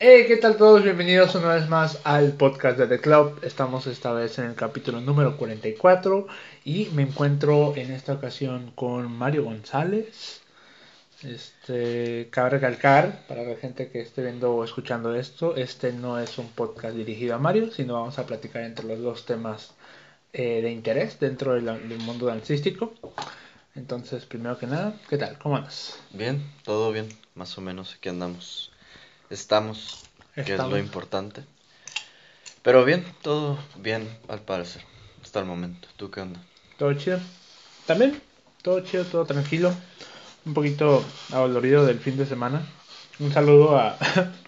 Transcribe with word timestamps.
Hey, 0.00 0.26
¿qué 0.28 0.36
tal 0.36 0.56
todos? 0.56 0.84
Bienvenidos 0.84 1.34
una 1.34 1.56
vez 1.56 1.68
más 1.68 1.98
al 2.04 2.34
podcast 2.34 2.78
de 2.78 2.86
The 2.86 3.00
Club. 3.00 3.40
Estamos 3.42 3.88
esta 3.88 4.12
vez 4.12 4.38
en 4.38 4.44
el 4.44 4.54
capítulo 4.54 5.00
número 5.00 5.36
44 5.36 6.28
y 6.64 6.84
me 6.92 7.02
encuentro 7.02 7.74
en 7.74 7.90
esta 7.90 8.12
ocasión 8.12 8.70
con 8.76 9.10
Mario 9.10 9.42
González. 9.42 10.40
Este, 11.24 12.28
cabe 12.30 12.50
recalcar 12.50 13.26
para 13.26 13.42
la 13.42 13.56
gente 13.56 13.90
que 13.90 14.00
esté 14.00 14.22
viendo 14.22 14.54
o 14.54 14.62
escuchando 14.62 15.16
esto, 15.16 15.56
este 15.56 15.92
no 15.92 16.20
es 16.20 16.38
un 16.38 16.46
podcast 16.46 16.94
dirigido 16.94 17.34
a 17.34 17.38
Mario, 17.38 17.72
sino 17.72 17.94
vamos 17.94 18.20
a 18.20 18.26
platicar 18.26 18.62
entre 18.62 18.86
los 18.86 19.00
dos 19.00 19.26
temas 19.26 19.74
eh, 20.32 20.62
de 20.62 20.70
interés 20.70 21.18
dentro 21.18 21.54
del, 21.54 21.64
del 21.64 21.98
mundo 21.98 22.26
dancístico. 22.26 22.94
Entonces, 23.74 24.26
primero 24.26 24.56
que 24.58 24.68
nada, 24.68 24.94
¿qué 25.08 25.18
tal? 25.18 25.36
¿Cómo 25.38 25.56
andas? 25.56 25.98
Bien, 26.12 26.40
todo 26.62 26.92
bien, 26.92 27.08
más 27.34 27.58
o 27.58 27.60
menos, 27.60 27.96
aquí 27.96 28.08
andamos. 28.08 28.70
Estamos, 29.30 30.04
que 30.34 30.54
es 30.54 30.58
lo 30.58 30.78
importante. 30.78 31.42
Pero 32.62 32.84
bien, 32.84 33.04
todo 33.22 33.58
bien 33.76 34.08
al 34.28 34.40
parecer, 34.40 34.82
hasta 35.22 35.40
el 35.40 35.46
momento. 35.46 35.88
¿Tú 35.96 36.10
qué 36.10 36.20
onda? 36.20 36.40
¿Todo 36.78 36.92
chido? 36.94 37.18
¿También? 37.86 38.20
Todo 38.62 38.80
chido, 38.80 39.04
todo 39.04 39.24
tranquilo. 39.24 39.72
Un 40.44 40.54
poquito 40.54 41.04
adolorido 41.32 41.84
del 41.84 41.98
fin 41.98 42.16
de 42.16 42.26
semana. 42.26 42.62
Un 43.20 43.32
saludo 43.32 43.78
a, 43.78 43.96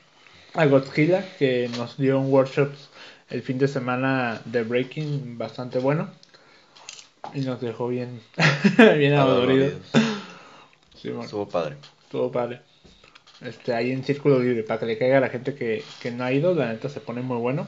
a 0.54 0.66
Godzilla 0.66 1.24
que 1.38 1.68
nos 1.76 1.96
dio 1.96 2.18
un 2.18 2.32
workshop 2.32 2.70
el 3.28 3.42
fin 3.42 3.58
de 3.58 3.68
semana 3.68 4.40
de 4.44 4.62
breaking 4.62 5.38
bastante 5.38 5.78
bueno. 5.78 6.08
Y 7.34 7.40
nos 7.40 7.60
dejó 7.60 7.88
bien, 7.88 8.20
bien 8.98 9.14
adoloridos. 9.14 9.74
Sí, 11.00 11.08
bueno, 11.08 11.24
Estuvo 11.24 11.48
padre. 11.48 11.76
estuvo 12.04 12.30
padre. 12.30 12.60
Este, 13.42 13.72
ahí 13.74 13.90
en 13.90 14.04
Círculo 14.04 14.38
Libre, 14.38 14.62
para 14.62 14.80
que 14.80 14.86
le 14.86 14.98
caiga 14.98 15.18
a 15.18 15.20
la 15.20 15.30
gente 15.30 15.54
que, 15.54 15.84
que 16.00 16.10
no 16.10 16.24
ha 16.24 16.32
ido, 16.32 16.54
la 16.54 16.72
neta 16.72 16.88
se 16.88 17.00
pone 17.00 17.22
muy 17.22 17.38
bueno. 17.38 17.66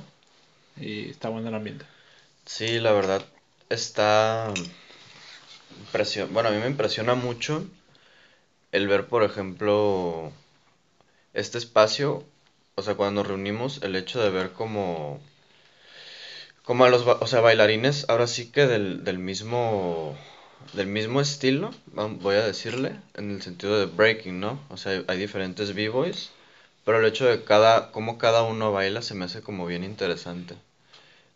Y 0.81 1.11
está 1.11 1.29
bueno 1.31 1.49
el 1.49 1.55
ambiente. 1.55 1.85
Sí, 2.47 2.79
la 2.81 2.93
verdad, 2.93 3.23
está 3.69 4.53
impresio- 5.81 6.29
Bueno, 6.29 6.49
a 6.49 6.53
mí 6.53 6.59
me 6.59 6.67
impresiona 6.67 7.15
mucho 7.15 7.65
el 8.73 8.89
ver, 8.89 9.07
por 9.07 9.23
ejemplo, 9.23 10.33
este 11.35 11.59
espacio, 11.59 12.25
o 12.75 12.83
sea, 12.83 12.95
cuando 12.95 13.21
nos 13.23 13.29
reunimos, 13.29 13.83
el 13.83 13.97
hecho 13.97 14.23
de 14.23 14.31
ver 14.31 14.53
como, 14.53 15.21
como 16.65 16.85
a 16.85 16.91
los, 16.91 17.07
o 17.07 17.27
sea, 17.27 17.41
bailarines, 17.41 18.07
ahora 18.09 18.27
sí 18.27 18.51
que 18.51 18.67
del, 18.67 19.05
del 19.05 19.19
mismo, 19.19 20.17
del 20.73 20.87
mismo 20.87 21.21
estilo, 21.21 21.71
voy 21.87 22.37
a 22.37 22.47
decirle, 22.47 22.97
en 23.15 23.31
el 23.31 23.43
sentido 23.43 23.79
de 23.79 23.87
breaking, 23.87 24.41
¿no? 24.41 24.61
O 24.71 24.77
sea, 24.77 25.03
hay, 25.07 25.19
diferentes 25.19 25.75
b-boys, 25.75 26.31
pero 26.85 27.01
el 27.01 27.07
hecho 27.07 27.27
de 27.27 27.45
cada, 27.45 27.93
cómo 27.93 28.19
cada 28.19 28.43
uno 28.43 28.73
baila 28.73 29.03
se 29.03 29.15
me 29.15 29.25
hace 29.25 29.43
como 29.43 29.67
bien 29.67 29.85
interesante. 29.85 30.55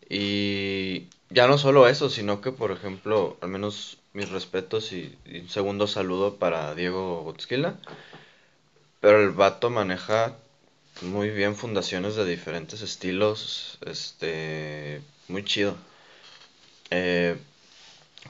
Y 0.09 1.07
ya 1.29 1.47
no 1.47 1.57
solo 1.57 1.87
eso, 1.87 2.09
sino 2.09 2.41
que, 2.41 2.51
por 2.51 2.71
ejemplo, 2.71 3.37
al 3.41 3.49
menos 3.49 3.97
mis 4.13 4.29
respetos 4.29 4.91
y, 4.93 5.17
un 5.25 5.49
segundo 5.49 5.87
saludo 5.87 6.35
para 6.37 6.73
Diego 6.75 7.23
Gotzquila. 7.23 7.75
Pero 8.99 9.21
el 9.21 9.31
vato 9.31 9.69
maneja 9.69 10.35
muy 11.01 11.29
bien 11.29 11.55
fundaciones 11.55 12.15
de 12.15 12.25
diferentes 12.25 12.81
estilos, 12.81 13.77
este, 13.85 15.01
muy 15.27 15.43
chido. 15.45 15.75
Eh, 16.89 17.37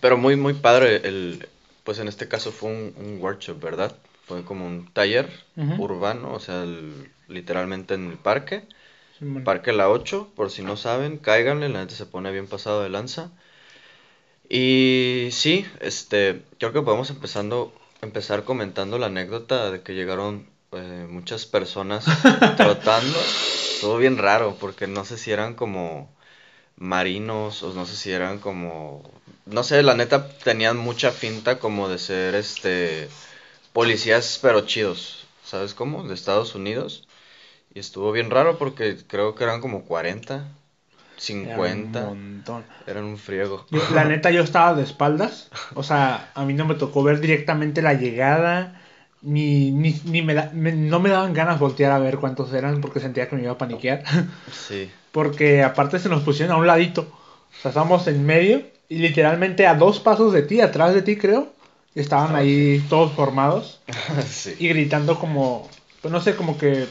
pero 0.01 0.17
muy, 0.17 0.35
muy 0.35 0.53
padre 0.53 0.97
el, 1.07 1.47
pues 1.83 1.99
en 1.99 2.07
este 2.07 2.27
caso 2.27 2.51
fue 2.51 2.69
un, 2.71 2.93
un 2.97 3.21
workshop, 3.21 3.59
¿verdad? 3.61 3.95
Fue 4.25 4.43
como 4.43 4.65
un 4.67 4.91
taller 4.93 5.29
urbano, 5.79 6.33
o 6.33 6.39
sea, 6.39 6.63
el- 6.63 7.09
literalmente 7.27 7.93
en 7.95 8.11
el 8.11 8.17
parque. 8.17 8.63
Parque 9.43 9.73
La 9.73 9.89
8, 9.89 10.31
por 10.35 10.51
si 10.51 10.63
no 10.63 10.77
saben, 10.77 11.17
cáiganle, 11.17 11.69
la 11.69 11.79
gente 11.79 11.95
se 11.95 12.05
pone 12.05 12.31
bien 12.31 12.47
pasado 12.47 12.83
de 12.83 12.89
lanza. 12.89 13.31
Y 14.49 15.29
sí, 15.31 15.65
este, 15.81 16.43
creo 16.57 16.71
que 16.71 16.81
podemos 16.81 17.09
empezando, 17.09 17.73
empezar 18.01 18.43
comentando 18.43 18.97
la 18.97 19.07
anécdota 19.07 19.71
de 19.71 19.81
que 19.81 19.93
llegaron 19.93 20.49
eh, 20.71 21.05
muchas 21.09 21.45
personas 21.45 22.05
trotando. 22.57 23.17
Estuvo 23.73 23.97
bien 23.97 24.17
raro, 24.17 24.55
porque 24.59 24.87
no 24.87 25.03
sé 25.05 25.17
si 25.17 25.31
eran 25.31 25.53
como 25.55 26.09
marinos, 26.77 27.63
o 27.63 27.73
no 27.73 27.85
sé 27.85 27.95
si 27.95 28.11
eran 28.11 28.39
como, 28.39 29.03
no 29.45 29.63
sé, 29.63 29.83
la 29.83 29.95
neta 29.95 30.29
tenían 30.39 30.77
mucha 30.77 31.11
finta 31.11 31.59
como 31.59 31.89
de 31.89 31.97
ser, 31.99 32.35
este, 32.35 33.09
policías 33.73 34.39
pero 34.41 34.61
chidos, 34.65 35.27
¿sabes 35.43 35.73
cómo? 35.73 36.03
De 36.07 36.13
Estados 36.15 36.55
Unidos. 36.55 37.07
Y 37.73 37.79
estuvo 37.79 38.11
bien 38.11 38.31
raro 38.31 38.57
porque 38.57 38.97
creo 39.07 39.35
que 39.35 39.43
eran 39.45 39.61
como 39.61 39.85
40, 39.85 40.47
Era 41.43 41.57
50. 41.57 41.99
un 41.99 42.01
montón. 42.01 42.65
Eran 42.87 43.05
un 43.05 43.17
friego. 43.17 43.65
Yo, 43.69 43.87
la 43.89 44.05
neta, 44.05 44.31
yo 44.31 44.41
estaba 44.43 44.73
de 44.75 44.83
espaldas. 44.83 45.49
O 45.73 45.83
sea, 45.83 46.31
a 46.35 46.45
mí 46.45 46.53
no 46.53 46.65
me 46.65 46.75
tocó 46.75 47.03
ver 47.03 47.19
directamente 47.19 47.81
la 47.81 47.93
llegada. 47.93 48.81
Ni, 49.27 49.71
ni, 49.71 49.99
ni 50.05 50.21
me, 50.21 50.33
da- 50.33 50.51
me- 50.53 50.71
no 50.71 50.99
me 50.99 51.09
daban 51.09 51.33
ganas 51.33 51.59
voltear 51.59 51.91
a 51.91 51.99
ver 51.99 52.17
cuántos 52.17 52.53
eran 52.53 52.79
porque 52.81 52.99
sentía 53.01 53.27
que 53.27 53.35
me 53.35 53.43
iba 53.43 53.51
a 53.51 53.57
paniquear. 53.57 54.03
Sí, 54.51 54.89
Porque 55.11 55.63
aparte 55.63 55.99
se 55.99 56.09
nos 56.09 56.23
pusieron 56.23 56.55
a 56.55 56.59
un 56.59 56.67
ladito. 56.67 57.01
O 57.01 57.61
sea, 57.61 57.69
estábamos 57.69 58.07
en 58.07 58.25
medio 58.25 58.61
y 58.87 58.99
literalmente 58.99 59.65
a 59.67 59.75
dos 59.75 59.99
pasos 59.99 60.31
de 60.31 60.43
ti, 60.43 60.61
atrás 60.61 60.93
de 60.93 61.01
ti 61.01 61.17
creo. 61.17 61.47
Estaban 61.95 62.35
Ah, 62.35 62.39
ahí 62.39 62.83
todos 62.89 63.11
formados 63.13 63.81
sí. 64.29 64.55
y 64.59 64.67
gritando 64.69 65.17
como, 65.19 65.67
pues 66.01 66.11
no 66.11 66.21
sé, 66.21 66.35
como 66.35 66.57
que 66.57 66.85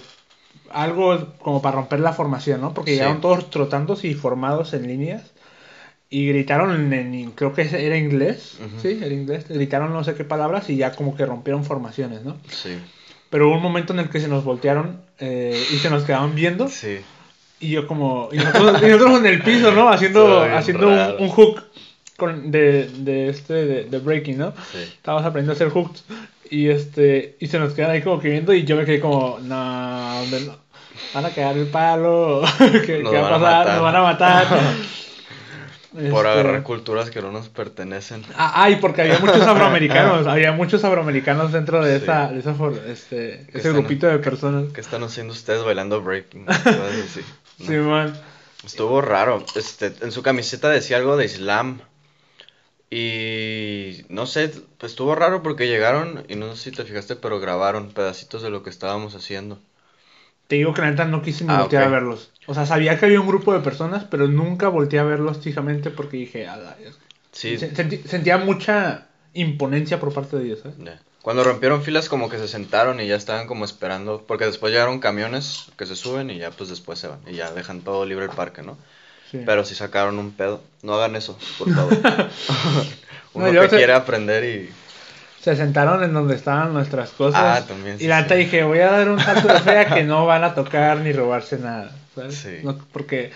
algo 0.70 1.34
como 1.38 1.62
para 1.62 1.76
romper 1.76 2.00
la 2.00 2.12
formación, 2.12 2.60
¿no? 2.60 2.74
Porque 2.74 2.90
Sí. 2.90 2.96
llegaron 2.96 3.20
todos 3.20 3.48
trotando 3.50 3.96
y 4.02 4.14
formados 4.14 4.74
en 4.74 4.88
líneas 4.88 5.22
y 6.08 6.28
gritaron 6.28 6.74
en, 6.74 6.92
en- 6.92 7.30
creo 7.32 7.52
que 7.52 7.62
era 7.62 7.96
inglés, 7.96 8.58
sí, 8.80 9.00
era 9.02 9.12
inglés, 9.12 9.48
gritaron 9.48 9.92
no 9.92 10.04
sé 10.04 10.14
qué 10.14 10.24
palabras 10.24 10.70
y 10.70 10.76
ya 10.76 10.92
como 10.92 11.16
que 11.16 11.26
rompieron 11.26 11.64
formaciones, 11.64 12.22
¿no? 12.24 12.36
Sí, 12.48 12.78
Pero 13.30 13.48
hubo 13.48 13.56
un 13.56 13.62
momento 13.62 13.92
en 13.92 14.00
el 14.00 14.08
que 14.08 14.20
se 14.20 14.28
nos 14.28 14.44
voltearon 14.44 15.00
eh, 15.18 15.60
y 15.72 15.76
se 15.78 15.90
nos 15.90 16.04
quedaban 16.04 16.34
viendo 16.34 16.68
sí. 16.68 16.98
y 17.58 17.70
yo 17.70 17.86
como, 17.86 18.28
y 18.32 18.36
nosotros, 18.36 18.82
y 18.82 18.86
nosotros 18.86 19.18
en 19.20 19.26
el 19.26 19.42
piso, 19.42 19.72
¿no? 19.72 19.88
Haciendo, 19.88 20.42
haciendo 20.42 21.16
un, 21.18 21.28
hook 21.28 21.64
con, 22.16 22.50
de, 22.50 22.88
de 22.88 23.28
este, 23.28 23.54
de, 23.54 23.84
de 23.84 23.98
breaking, 23.98 24.38
¿no? 24.38 24.52
Sí. 24.72 24.78
Estábamos 24.78 25.26
aprendiendo 25.26 25.52
a 25.52 25.56
hacer 25.56 25.70
hooks 25.70 26.04
y 26.50 26.68
este 26.68 27.36
y 27.40 27.48
se 27.48 27.58
nos 27.58 27.72
quedan 27.74 27.90
ahí 27.90 28.02
como 28.02 28.20
que 28.20 28.30
viendo 28.30 28.54
y 28.54 28.64
yo 28.64 28.76
me 28.76 28.84
quedé 28.84 29.00
como, 29.00 29.38
no, 29.42 30.22
van 31.14 31.24
a 31.26 31.34
quedar 31.34 31.56
el 31.56 31.66
palo, 31.66 32.42
¿qué, 32.58 33.00
Nos 33.00 33.10
qué 33.12 33.18
va 33.18 33.26
a 33.26 33.40
pasar? 33.40 33.74
Nos 33.74 33.82
van 33.82 33.96
a 33.96 34.02
matar. 34.02 34.46
Por 35.96 36.26
Este, 36.26 36.40
agarrar 36.40 36.62
culturas 36.62 37.08
que 37.10 37.22
no 37.22 37.32
nos 37.32 37.48
pertenecen. 37.48 38.22
Ah, 38.36 38.52
ay, 38.64 38.76
porque 38.76 39.00
había 39.00 39.18
muchos 39.18 39.40
afroamericanos, 39.46 40.26
había 40.26 40.52
muchos 40.52 40.84
afroamericanos 40.84 41.52
dentro 41.52 41.82
de 41.82 41.96
Sí. 41.98 42.02
esa, 42.04 42.28
de 42.28 42.38
esa 42.40 42.52
for- 42.54 42.78
este, 42.86 43.46
ese 43.52 43.72
grupito 43.72 44.06
de 44.06 44.18
personas. 44.18 44.72
¿Qué 44.74 44.80
están 44.82 45.02
haciendo 45.04 45.32
ustedes 45.32 45.64
bailando 45.64 46.02
breaking? 46.02 46.46
Sí, 47.58 47.72
man. 47.72 48.14
Estuvo 48.64 49.00
raro. 49.00 49.42
Este, 49.54 49.92
en 50.02 50.12
su 50.12 50.22
camiseta 50.22 50.68
decía 50.68 50.98
algo 50.98 51.16
de 51.16 51.24
Islam. 51.24 51.80
Y 52.90 54.04
no 54.08 54.26
sé, 54.26 54.52
pues 54.78 54.92
estuvo 54.92 55.14
raro 55.14 55.42
porque 55.42 55.66
llegaron 55.66 56.24
y 56.28 56.36
no 56.36 56.54
sé 56.54 56.70
si 56.70 56.76
te 56.76 56.84
fijaste, 56.84 57.16
pero 57.16 57.40
grabaron 57.40 57.90
pedacitos 57.92 58.42
de 58.42 58.50
lo 58.50 58.62
que 58.62 58.70
estábamos 58.70 59.14
haciendo. 59.14 59.58
Te 60.46 60.56
digo 60.56 60.72
que 60.74 60.80
la 60.82 60.90
neta 60.90 61.04
no 61.04 61.22
quise 61.22 61.44
ni 61.44 61.52
Ah, 61.52 61.60
voltear 61.60 61.84
a 61.84 61.88
verlos. 61.88 62.30
O 62.46 62.54
sea, 62.54 62.66
sabía 62.66 62.98
que 62.98 63.06
había 63.06 63.20
un 63.20 63.26
grupo 63.26 63.52
de 63.52 63.60
personas, 63.60 64.04
pero 64.04 64.28
nunca 64.28 64.68
volteé 64.68 65.00
a 65.00 65.04
verlos 65.04 65.38
fijamente 65.38 65.90
porque 65.90 66.16
dije, 66.18 66.46
"A 66.46 66.56
la- 66.56 66.76
Sí, 67.32 67.58
Se- 67.58 67.74
sentí- 67.74 68.02
sentía 68.06 68.38
mucha 68.38 69.08
imponencia 69.34 70.00
por 70.00 70.14
parte 70.14 70.36
de 70.36 70.44
ellos, 70.46 70.60
¿eh? 70.64 70.98
Cuando 71.20 71.42
rompieron 71.44 71.82
filas 71.82 72.08
como 72.08 72.28
que 72.30 72.38
se 72.38 72.46
sentaron 72.48 73.00
y 73.00 73.08
ya 73.08 73.16
estaban 73.16 73.46
como 73.48 73.64
esperando, 73.64 74.24
porque 74.26 74.46
después 74.46 74.72
llegaron 74.72 75.00
camiones 75.00 75.66
que 75.76 75.84
se 75.84 75.96
suben 75.96 76.30
y 76.30 76.38
ya 76.38 76.50
pues 76.52 76.70
después 76.70 76.98
se 77.00 77.08
van 77.08 77.18
y 77.26 77.34
ya 77.34 77.50
dejan 77.52 77.80
todo 77.80 78.06
libre 78.06 78.26
el 78.26 78.30
parque, 78.30 78.62
¿no? 78.62 78.78
Sí. 79.30 79.42
Pero 79.44 79.64
si 79.64 79.74
sacaron 79.74 80.18
un 80.20 80.30
pedo. 80.30 80.62
No 80.82 80.94
hagan 80.94 81.16
eso, 81.16 81.36
por 81.58 81.68
favor. 81.74 81.92
Uno 83.34 83.52
No, 83.52 83.60
que 83.60 83.68
quiere 83.68 83.92
aprender 83.92 84.44
y... 84.44 84.70
Se 85.46 85.54
sentaron 85.54 86.02
en 86.02 86.12
donde 86.12 86.34
estaban 86.34 86.72
nuestras 86.74 87.10
cosas. 87.10 87.62
Ah, 87.62 87.64
también, 87.64 87.98
Y 88.00 88.08
la 88.08 88.20
neta 88.20 88.34
sí. 88.34 88.40
dije, 88.40 88.64
voy 88.64 88.80
a 88.80 88.90
dar 88.90 89.08
un 89.08 89.20
salto 89.20 89.46
de 89.46 89.60
fe 89.60 89.78
a 89.78 89.94
que 89.94 90.02
no 90.02 90.26
van 90.26 90.42
a 90.42 90.56
tocar 90.56 90.98
ni 90.98 91.12
robarse 91.12 91.56
nada. 91.56 91.92
¿sabes? 92.16 92.34
Sí. 92.34 92.58
No, 92.64 92.76
porque. 92.92 93.30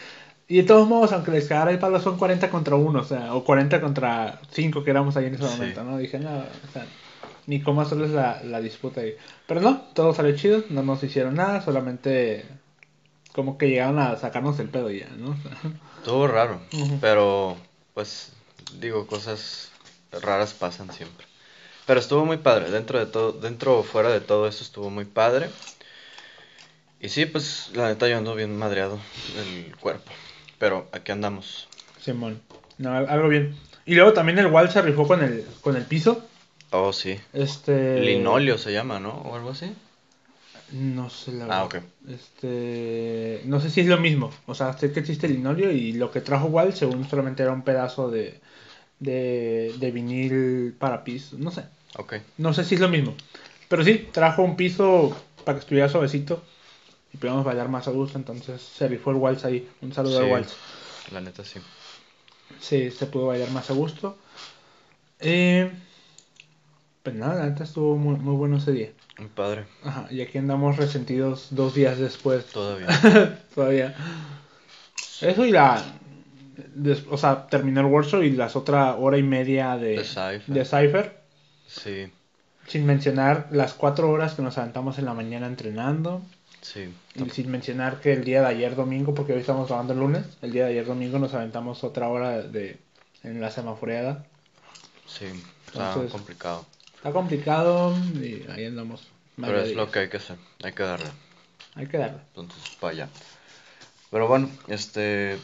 Y 0.49 0.57
de 0.57 0.63
todos 0.65 0.89
modos, 0.89 1.13
aunque 1.13 1.31
les 1.31 1.47
cagara 1.47 1.71
el 1.71 1.79
palo, 1.79 2.01
son 2.01 2.19
40 2.19 2.51
contra 2.51 2.75
1, 2.75 2.99
o 2.99 3.05
sea, 3.05 3.33
o 3.33 3.45
40 3.45 3.81
contra 3.81 4.41
5 4.51 4.83
que 4.83 4.91
éramos 4.91 5.17
ahí 5.17 5.27
en 5.27 5.37
ese 5.37 5.45
momento, 5.45 5.85
¿no? 5.85 5.99
Dije, 5.99 6.19
no, 6.19 6.37
o 6.39 6.73
sea, 6.73 6.85
ni 7.47 7.63
cómo 7.63 7.81
hacerles 7.81 8.11
la, 8.11 8.43
la 8.43 8.61
disputa 8.61 9.03
ahí. 9.03 9.15
Pero 9.47 9.61
no, 9.61 9.81
todo 9.95 10.13
salió 10.13 10.35
chido, 10.35 10.65
no 10.69 10.83
nos 10.83 11.05
hicieron 11.05 11.37
nada, 11.37 11.63
solamente 11.63 12.45
como 13.33 13.57
que 13.57 13.69
llegaron 13.69 14.01
a 14.01 14.17
sacarnos 14.17 14.59
el 14.59 14.69
pedo 14.69 14.91
ya, 14.91 15.07
¿no? 15.17 15.31
O 15.31 15.37
sea, 15.43 15.71
Estuvo 15.99 16.27
raro, 16.27 16.61
pero 17.01 17.57
pues 17.95 18.33
digo, 18.81 19.07
cosas 19.07 19.71
raras 20.11 20.55
pasan 20.55 20.91
siempre. 20.91 21.30
Pero 21.91 21.99
estuvo 21.99 22.25
muy 22.25 22.37
padre, 22.37 22.71
dentro 22.71 23.01
de 23.01 23.07
todo, 23.07 23.33
dentro 23.33 23.81
o 23.81 23.83
fuera 23.83 24.11
de 24.11 24.21
todo 24.21 24.47
eso 24.47 24.63
estuvo 24.63 24.91
muy 24.91 25.05
padre. 25.07 25.51
Y 27.01 27.09
sí, 27.09 27.27
pues 27.27 27.71
la 27.75 27.89
neta 27.89 28.07
yo 28.09 28.17
ando 28.17 28.37
bien 28.37 28.57
madreado 28.57 29.01
del 29.35 29.75
cuerpo. 29.75 30.13
Pero 30.61 30.87
aquí 30.93 31.11
andamos. 31.11 31.67
Simón. 32.01 32.41
No, 32.79 32.93
algo 32.97 33.27
bien. 33.27 33.57
Y 33.87 33.97
luego 33.97 34.13
también 34.13 34.39
el 34.39 34.47
Wall 34.47 34.71
se 34.71 34.81
rifó 34.83 35.05
con 35.09 35.21
el, 35.21 35.45
con 35.63 35.75
el 35.75 35.85
piso. 35.85 36.25
Oh, 36.71 36.93
sí. 36.93 37.19
Este. 37.33 37.99
Linoleo 37.99 38.57
se 38.57 38.73
llama, 38.73 39.01
¿no? 39.01 39.11
O 39.11 39.35
algo 39.35 39.51
así. 39.51 39.75
No 40.71 41.11
sé 41.11 41.33
la 41.33 41.47
Ah, 41.47 41.65
verdad. 41.65 41.65
ok. 41.65 41.77
Este. 42.09 43.43
No 43.47 43.61
sé 43.61 43.69
si 43.69 43.81
es 43.81 43.89
lo 43.89 43.99
mismo. 43.99 44.31
O 44.47 44.55
sea, 44.55 44.79
sé 44.79 44.93
que 44.93 45.01
existe 45.01 45.27
el 45.27 45.33
linoleo 45.33 45.73
y 45.73 45.95
lo 45.95 46.13
que 46.13 46.21
trajo 46.21 46.47
Wall, 46.47 46.73
según 46.73 47.11
solamente 47.11 47.43
era 47.43 47.51
un 47.51 47.63
pedazo 47.63 48.13
de. 48.13 48.39
de, 49.01 49.75
de 49.77 49.91
vinil 49.91 50.77
para 50.79 51.03
piso. 51.03 51.35
No 51.37 51.51
sé. 51.51 51.65
No 52.39 52.53
sé 52.55 52.65
si 52.65 52.75
es 52.77 52.81
lo 52.81 52.89
mismo. 52.89 53.15
Pero 53.69 53.85
sí, 53.85 54.09
trajo 54.13 54.43
un 54.43 54.57
piso 54.57 55.17
para 55.45 55.57
que 55.57 55.61
estuviera 55.61 55.89
suavecito 55.89 56.43
y 57.13 57.17
podíamos 57.17 57.45
bailar 57.45 57.69
más 57.69 57.87
a 57.89 57.91
gusto. 57.91 58.19
Entonces 58.19 58.61
se 58.63 58.89
rifó 58.89 59.11
el 59.11 59.17
Waltz 59.17 59.45
ahí. 59.45 59.69
Un 59.83 59.93
saludo 59.93 60.19
Sí. 60.19 60.25
al 60.25 60.31
Waltz. 60.33 60.55
La 61.13 61.21
neta 61.21 61.45
sí. 61.45 61.61
Sí, 62.61 62.91
se 62.91 63.07
pudo 63.07 63.27
bailar 63.27 63.51
más 63.51 63.71
a 63.71 63.75
gusto. 63.75 64.19
Eh, 65.21 65.71
pues 67.03 67.15
nada, 67.17 67.37
la 67.41 67.47
neta 67.47 67.65
estuvo 67.65 67.97
muy, 67.97 68.17
muy 68.17 68.35
bueno 68.37 68.57
ese 68.59 68.73
día. 68.73 68.91
Mi 69.19 69.27
padre. 69.27 69.65
Ajá, 69.85 70.07
y 70.11 70.21
aquí 70.23 70.39
andamos 70.39 70.77
resentidos 70.77 71.49
dos 71.51 71.75
días 71.75 71.99
después. 71.99 72.47
Todavía. 72.47 72.87
Todavía. 73.55 73.95
Eso 75.21 75.45
y 75.45 75.51
la. 75.53 75.83
des- 76.75 77.05
o 77.11 77.19
sea, 77.19 77.47
terminó 77.49 77.81
el 77.81 77.87
workshop 77.87 78.23
y 78.23 78.31
las 78.31 78.57
otra 78.57 78.97
hora 78.97 79.19
y 79.19 79.23
media 79.23 79.77
de, 79.77 79.97
De 79.99 80.05
Cypher. 80.05 80.43
de 80.47 80.65
Cypher. 80.65 81.20
Sí. 81.71 82.13
Sin 82.67 82.87
mencionar 82.87 83.49
las 83.51 83.75
cuatro 83.75 84.11
horas 84.11 84.35
que 84.35 84.43
nos 84.43 84.59
aventamos 84.59 84.99
en 84.99 85.05
la 85.05 85.15
mañana 85.15 85.47
entrenando. 85.47 86.23
Sí. 86.61 86.93
Y 87.15 87.31
sin 87.31 87.51
mencionar 87.51 88.01
que 88.01 88.13
el 88.13 88.25
día 88.25 88.41
de 88.43 88.49
ayer 88.49 88.75
domingo, 88.75 89.15
porque 89.15 89.33
hoy 89.33 89.41
estamos 89.41 89.69
grabando 89.69 89.93
el 89.95 90.01
lunes, 90.01 90.25
el 90.43 90.53
día 90.53 90.65
de 90.65 90.73
ayer 90.73 90.87
domingo 90.87 91.19
nos 91.19 91.33
aventamos 91.35 91.83
otra 91.85 92.09
hora 92.09 92.43
de 92.43 92.79
en 93.23 93.41
la 93.41 93.51
semaforeada. 93.51 94.27
Sí. 95.07 95.27
Está 95.67 95.89
Entonces- 95.89 96.13
complicado. 96.13 96.67
Está 96.97 97.13
complicado 97.13 97.97
y 98.15 98.45
ahí 98.51 98.67
andamos. 98.67 99.09
Pero 99.41 99.61
es 99.63 99.75
lo 99.75 99.91
que 99.91 100.01
hay 100.01 100.09
que 100.11 100.19
hacer. 100.19 100.37
Hay 100.63 100.73
que 100.73 100.83
darle. 100.83 101.09
Hay 101.75 101.87
que 101.87 101.97
darle. 101.97 102.19
Entonces, 102.35 102.77
para 102.79 102.93
allá. 102.93 103.09
Pero 104.11 104.29
bueno, 104.29 104.51
este. 104.69 105.39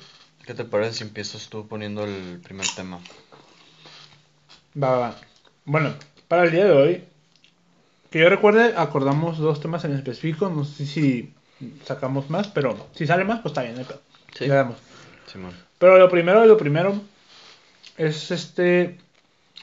¿Qué 0.45 0.55
te 0.55 0.65
parece 0.65 0.99
si 0.99 1.05
empiezas 1.05 1.49
tú 1.49 1.67
poniendo 1.67 2.05
el 2.05 2.41
primer 2.45 2.67
tema? 2.77 3.01
Va, 4.81 4.91
va, 4.91 4.99
va. 4.99 5.17
Bueno, 5.65 5.95
para 6.29 6.45
el 6.45 6.51
día 6.51 6.65
de 6.65 6.73
hoy, 6.73 7.05
que 8.11 8.21
yo 8.21 8.29
recuerde, 8.29 8.75
acordamos 8.77 9.39
dos 9.39 9.61
temas 9.61 9.85
en 9.85 9.93
específico. 9.95 10.49
No 10.49 10.65
sé 10.65 10.87
si 10.87 11.33
sacamos 11.85 12.31
más, 12.31 12.49
pero 12.49 12.89
si 12.93 13.07
sale 13.07 13.25
más, 13.25 13.41
pues 13.41 13.51
está 13.51 13.63
bien, 13.63 13.75
pedo. 13.77 14.01
Sí. 14.35 14.47
Le 14.47 14.55
damos. 14.55 14.77
Pero 15.79 15.99
lo 15.99 16.09
primero 16.09 16.41
de 16.41 16.47
lo 16.47 16.57
primero 16.57 17.01
es 17.97 18.31
este 18.31 18.99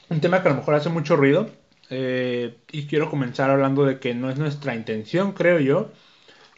un 0.08 0.20
tema 0.20 0.42
que 0.42 0.48
a 0.48 0.52
lo 0.52 0.58
mejor 0.58 0.74
hace 0.74 0.88
mucho 0.88 1.16
ruido. 1.16 1.48
eh, 1.90 2.56
y 2.72 2.86
quiero 2.86 3.10
comenzar 3.10 3.50
hablando 3.50 3.84
de 3.84 3.98
que 3.98 4.14
no 4.14 4.30
es 4.30 4.38
nuestra 4.38 4.74
intención, 4.74 5.32
creo 5.32 5.58
yo, 5.60 5.90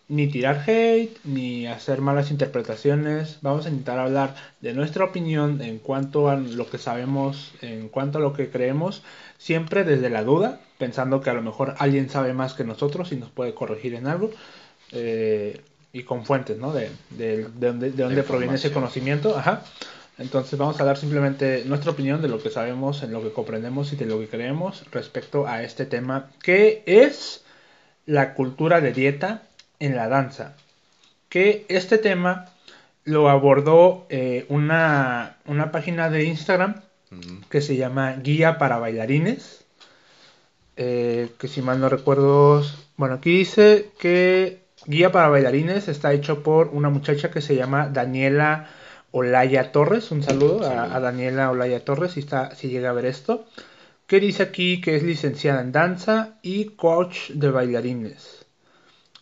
ni 0.08 0.28
tirar 0.28 0.62
hate, 0.66 1.16
ni 1.24 1.66
hacer 1.66 2.00
malas 2.00 2.30
interpretaciones. 2.30 3.38
Vamos 3.42 3.66
a 3.66 3.70
intentar 3.70 3.98
hablar 3.98 4.34
de 4.60 4.72
nuestra 4.72 5.04
opinión 5.04 5.60
en 5.62 5.78
cuanto 5.78 6.28
a 6.28 6.36
lo 6.36 6.68
que 6.70 6.78
sabemos, 6.78 7.52
en 7.62 7.88
cuanto 7.88 8.18
a 8.18 8.20
lo 8.20 8.32
que 8.32 8.48
creemos, 8.50 9.02
siempre 9.38 9.84
desde 9.84 10.10
la 10.10 10.22
duda, 10.22 10.60
pensando 10.78 11.20
que 11.20 11.30
a 11.30 11.34
lo 11.34 11.42
mejor 11.42 11.74
alguien 11.78 12.08
sabe 12.08 12.32
más 12.34 12.54
que 12.54 12.64
nosotros 12.64 13.10
y 13.12 13.16
nos 13.16 13.30
puede 13.30 13.54
corregir 13.54 13.94
en 13.94 14.06
algo. 14.06 14.30
eh, 14.92 15.60
y 15.92 16.02
con 16.02 16.26
fuentes, 16.26 16.58
¿no? 16.58 16.72
De, 16.72 16.90
de, 17.10 17.44
de 17.48 17.66
dónde, 17.68 17.90
de 17.90 18.02
dónde 18.02 18.22
proviene 18.22 18.56
ese 18.56 18.70
conocimiento. 18.70 19.36
Ajá. 19.36 19.62
Entonces 20.18 20.58
vamos 20.58 20.78
a 20.80 20.84
dar 20.84 20.96
simplemente 20.98 21.64
nuestra 21.66 21.90
opinión 21.92 22.20
de 22.22 22.28
lo 22.28 22.42
que 22.42 22.50
sabemos, 22.50 23.02
en 23.02 23.12
lo 23.12 23.22
que 23.22 23.32
comprendemos 23.32 23.92
y 23.92 23.96
de 23.96 24.06
lo 24.06 24.18
que 24.18 24.28
creemos 24.28 24.84
respecto 24.92 25.46
a 25.46 25.62
este 25.62 25.86
tema, 25.86 26.30
que 26.42 26.82
es 26.86 27.44
la 28.04 28.34
cultura 28.34 28.80
de 28.80 28.92
dieta 28.92 29.42
en 29.80 29.96
la 29.96 30.08
danza. 30.08 30.54
Que 31.28 31.64
este 31.68 31.98
tema 31.98 32.46
lo 33.04 33.28
abordó 33.28 34.06
eh, 34.08 34.46
una, 34.48 35.36
una 35.46 35.70
página 35.70 36.10
de 36.10 36.24
Instagram 36.24 36.80
que 37.50 37.60
se 37.60 37.76
llama 37.76 38.14
Guía 38.22 38.58
para 38.58 38.78
Bailarines. 38.78 39.64
eh, 40.76 41.30
que 41.38 41.48
si 41.48 41.62
mal 41.62 41.80
no 41.80 41.88
recuerdo, 41.88 42.62
bueno, 42.96 43.14
aquí 43.16 43.38
dice 43.38 43.90
que 43.98 44.60
Guía 44.86 45.10
para 45.12 45.28
Bailarines 45.28 45.88
está 45.88 46.12
hecho 46.12 46.42
por 46.42 46.68
una 46.68 46.90
muchacha 46.90 47.30
que 47.30 47.40
se 47.40 47.56
llama 47.56 47.88
Daniela 47.88 48.68
Olaya 49.10 49.72
Torres. 49.72 50.10
Un 50.10 50.22
saludo, 50.22 50.60
a- 50.60 50.68
Saludo. 50.76 50.94
A, 50.96 51.00
Daniela 51.00 51.50
Olaya 51.50 51.84
Torres 51.84 52.12
si, 52.12 52.20
está, 52.20 52.54
si 52.54 52.68
llega 52.68 52.90
a 52.90 52.92
ver 52.92 53.06
esto. 53.06 53.46
Que 54.06 54.20
dice 54.20 54.42
aquí 54.44 54.80
que 54.80 54.96
es 54.96 55.02
licenciada 55.02 55.60
en 55.62 55.72
danza 55.72 56.34
y 56.42 56.66
coach 56.76 57.30
de 57.30 57.50
bailarines. 57.50 58.45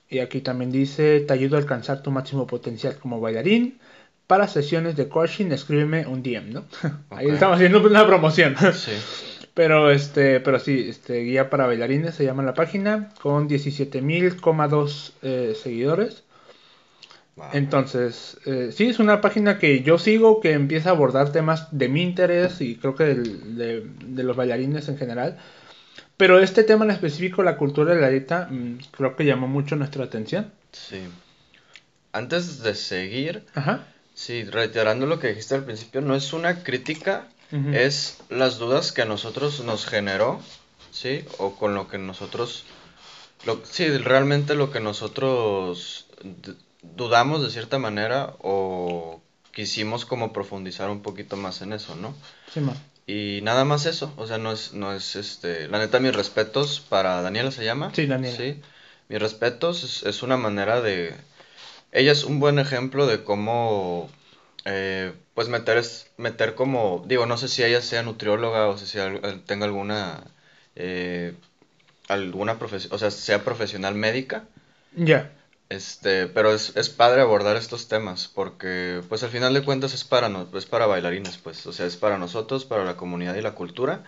Y 0.08 0.18
aquí 0.20 0.40
también 0.40 0.70
dice, 0.70 1.20
te 1.20 1.32
ayudo 1.32 1.56
a 1.56 1.60
alcanzar 1.60 2.02
tu 2.02 2.10
máximo 2.10 2.46
potencial 2.46 2.96
como 2.96 3.20
bailarín. 3.20 3.78
Para 4.26 4.48
sesiones 4.48 4.96
de 4.96 5.08
coaching, 5.08 5.50
escríbeme 5.52 6.06
un 6.06 6.22
DM, 6.22 6.50
¿no? 6.52 6.64
Ahí 7.10 7.28
estamos 7.28 7.56
haciendo 7.56 7.80
una 7.86 8.06
promoción. 8.06 8.54
Sí. 8.74 8.92
Pero 9.54 9.92
este, 9.92 10.40
pero 10.40 10.58
sí, 10.58 10.86
este 10.88 11.20
guía 11.20 11.48
para 11.48 11.66
bailarines 11.66 12.16
se 12.16 12.24
llama 12.24 12.42
la 12.42 12.54
página 12.54 13.10
con 13.22 13.46
17.000,2 13.46 15.12
eh, 15.22 15.54
seguidores. 15.54 16.24
Wow. 17.36 17.46
Entonces, 17.52 18.36
eh, 18.46 18.70
sí, 18.72 18.86
es 18.86 18.98
una 18.98 19.20
página 19.20 19.58
que 19.58 19.82
yo 19.82 19.98
sigo 19.98 20.40
que 20.40 20.52
empieza 20.54 20.88
a 20.90 20.92
abordar 20.92 21.30
temas 21.30 21.68
de 21.70 21.88
mi 21.88 22.02
interés 22.02 22.60
y 22.60 22.76
creo 22.76 22.96
que 22.96 23.04
del- 23.04 23.56
de, 23.56 23.86
de 24.06 24.22
los 24.24 24.36
bailarines 24.36 24.88
en 24.88 24.98
general. 24.98 25.38
Pero 26.16 26.38
este 26.38 26.62
tema 26.62 26.84
en 26.84 26.92
específico, 26.92 27.42
la 27.42 27.56
cultura 27.56 27.94
de 27.94 28.00
la 28.00 28.08
dieta, 28.08 28.48
mm, 28.50 28.78
creo 28.92 29.16
que 29.16 29.24
llamó 29.24 29.48
mucho 29.48 29.76
nuestra 29.76 30.04
atención. 30.04 30.52
Sí. 30.72 31.02
Antes 32.12 32.62
de 32.62 32.74
seguir, 32.74 33.44
Ajá. 33.54 33.86
sí, 34.14 34.44
reiterando 34.44 35.06
lo 35.06 35.18
que 35.18 35.28
dijiste 35.28 35.56
al 35.56 35.64
principio, 35.64 36.00
no 36.00 36.14
es 36.14 36.32
una 36.32 36.62
crítica, 36.62 37.28
es 37.72 38.18
las 38.30 38.58
dudas 38.58 38.90
que 38.90 39.02
a 39.02 39.04
nosotros 39.04 39.60
nos 39.60 39.86
generó, 39.86 40.40
¿sí? 40.90 41.24
O 41.38 41.54
con 41.54 41.74
lo 41.74 41.86
que 41.86 41.98
nosotros, 41.98 42.64
lo, 43.46 43.60
sí, 43.64 43.86
realmente 43.96 44.56
lo 44.56 44.72
que 44.72 44.80
nosotros 44.80 46.06
dudamos 46.82 47.42
de 47.42 47.50
cierta 47.50 47.78
manera 47.78 48.34
o 48.40 49.20
quisimos 49.52 50.04
como 50.04 50.32
profundizar 50.32 50.90
un 50.90 51.00
poquito 51.00 51.36
más 51.36 51.62
en 51.62 51.72
eso, 51.72 51.94
¿no? 51.94 52.14
Sí, 52.52 52.60
ma. 52.60 52.74
Y 53.06 53.40
nada 53.42 53.64
más 53.64 53.86
eso, 53.86 54.12
o 54.16 54.26
sea, 54.26 54.38
no 54.38 54.52
es, 54.52 54.72
no 54.72 54.92
es 54.92 55.16
este, 55.16 55.68
la 55.68 55.78
neta, 55.78 56.00
mis 56.00 56.14
respetos 56.14 56.80
para 56.80 57.20
Daniela 57.20 57.50
se 57.50 57.64
llama. 57.64 57.90
Sí, 57.94 58.06
Daniela. 58.06 58.36
Sí, 58.36 58.60
mis 59.08 59.20
respetos 59.20 59.84
es, 59.84 60.02
es 60.04 60.22
una 60.22 60.38
manera 60.38 60.80
de, 60.80 61.14
ella 61.94 62.10
es 62.10 62.24
un 62.24 62.40
buen 62.40 62.58
ejemplo 62.58 63.06
de 63.06 63.22
cómo, 63.22 64.10
eh, 64.64 65.12
pues 65.34 65.48
meter, 65.48 65.78
es, 65.78 66.10
meter 66.16 66.56
como, 66.56 67.04
digo, 67.06 67.24
no 67.24 67.36
sé 67.36 67.46
si 67.48 67.62
ella 67.62 67.80
sea 67.80 68.02
nutrióloga 68.02 68.66
o 68.68 68.76
si 68.76 68.86
sea, 68.86 69.12
tenga 69.46 69.66
alguna, 69.66 70.24
eh, 70.74 71.34
alguna 72.08 72.58
profesión, 72.58 72.92
o 72.92 72.98
sea, 72.98 73.12
sea 73.12 73.44
profesional 73.44 73.94
médica. 73.94 74.44
Ya. 74.96 75.30
Este, 75.74 76.26
pero 76.28 76.52
es, 76.52 76.76
es 76.76 76.88
padre 76.90 77.20
abordar 77.22 77.56
estos 77.56 77.88
temas 77.88 78.28
porque, 78.28 79.02
pues 79.08 79.22
al 79.22 79.30
final 79.30 79.54
de 79.54 79.64
cuentas 79.64 79.94
es 79.94 80.04
para, 80.04 80.28
no- 80.28 80.48
es 80.56 80.66
para 80.66 80.86
bailarines, 80.86 81.38
pues, 81.38 81.66
o 81.66 81.72
sea, 81.72 81.86
es 81.86 81.96
para 81.96 82.18
nosotros, 82.18 82.64
para 82.64 82.84
la 82.84 82.96
comunidad 82.96 83.34
y 83.36 83.42
la 83.42 83.54
cultura. 83.54 84.04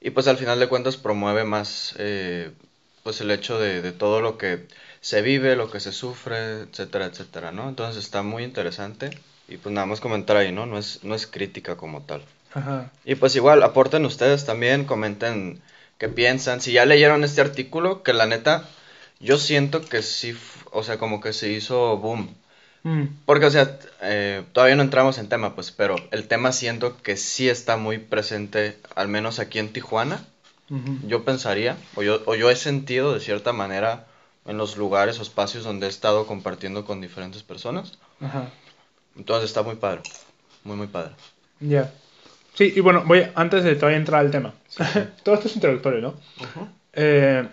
Y 0.00 0.10
pues 0.10 0.28
al 0.28 0.36
final 0.38 0.60
de 0.60 0.68
cuentas 0.68 0.96
promueve 0.96 1.44
más, 1.44 1.94
eh, 1.98 2.52
pues 3.02 3.20
el 3.20 3.30
hecho 3.30 3.58
de, 3.58 3.82
de 3.82 3.92
todo 3.92 4.20
lo 4.20 4.38
que 4.38 4.66
se 5.00 5.22
vive, 5.22 5.56
lo 5.56 5.70
que 5.70 5.80
se 5.80 5.92
sufre, 5.92 6.62
etcétera, 6.62 7.06
etcétera, 7.06 7.52
¿no? 7.52 7.68
Entonces 7.68 8.02
está 8.04 8.22
muy 8.22 8.44
interesante 8.44 9.10
y 9.48 9.56
pues 9.58 9.72
nada 9.74 9.86
más 9.86 10.00
comentar 10.00 10.36
ahí, 10.36 10.52
¿no? 10.52 10.66
No 10.66 10.78
es, 10.78 11.04
no 11.04 11.14
es 11.14 11.26
crítica 11.26 11.76
como 11.76 12.02
tal. 12.02 12.22
Ajá. 12.54 12.90
Y 13.04 13.14
pues 13.16 13.34
igual, 13.36 13.62
aporten 13.62 14.04
ustedes 14.04 14.44
también, 14.44 14.84
comenten 14.84 15.60
qué 15.98 16.08
piensan. 16.08 16.60
Si 16.60 16.72
ya 16.72 16.84
leyeron 16.86 17.24
este 17.24 17.40
artículo, 17.40 18.02
que 18.02 18.12
la 18.12 18.26
neta, 18.26 18.68
yo 19.20 19.38
siento 19.38 19.82
que 19.82 20.02
sí, 20.02 20.36
o 20.72 20.82
sea, 20.82 20.98
como 20.98 21.20
que 21.20 21.32
se 21.32 21.50
hizo 21.50 21.96
boom. 21.98 22.34
Mm, 22.84 23.04
Porque, 23.26 23.46
o 23.46 23.50
sea, 23.50 23.78
eh, 24.02 24.44
todavía 24.52 24.76
no 24.76 24.82
entramos 24.82 25.18
en 25.18 25.28
tema, 25.28 25.54
pues, 25.54 25.72
pero 25.72 25.96
el 26.10 26.28
tema 26.28 26.52
siento 26.52 26.96
que 27.02 27.16
sí 27.16 27.48
está 27.48 27.76
muy 27.76 27.98
presente, 27.98 28.78
al 28.94 29.08
menos 29.08 29.38
aquí 29.38 29.58
en 29.58 29.72
Tijuana. 29.72 30.24
Yo 31.06 31.24
pensaría, 31.24 31.78
o 31.94 32.02
yo, 32.02 32.20
o 32.26 32.34
yo 32.34 32.50
he 32.50 32.56
sentido 32.56 33.14
de 33.14 33.20
cierta 33.20 33.54
manera 33.54 34.06
en 34.44 34.58
los 34.58 34.76
lugares 34.76 35.18
o 35.18 35.22
espacios 35.22 35.64
donde 35.64 35.86
he 35.86 35.88
estado 35.88 36.26
compartiendo 36.26 36.84
con 36.84 37.00
diferentes 37.00 37.42
personas. 37.42 37.92
Ajá. 38.20 38.50
Entonces 39.16 39.48
está 39.48 39.62
muy 39.62 39.76
padre, 39.76 40.02
muy, 40.64 40.76
muy 40.76 40.86
padre. 40.86 41.12
Ya. 41.60 41.90
Sí, 42.52 42.72
y 42.76 42.80
bueno, 42.80 43.04
voy 43.06 43.26
antes 43.34 43.64
de 43.64 43.76
todavía 43.76 43.96
entrar 43.96 44.20
al 44.20 44.30
tema. 44.30 44.52
Todo 45.22 45.36
esto 45.36 45.48
es 45.48 45.54
introductorio, 45.54 46.00
¿no? 46.00 46.14
Eh, 46.92 47.48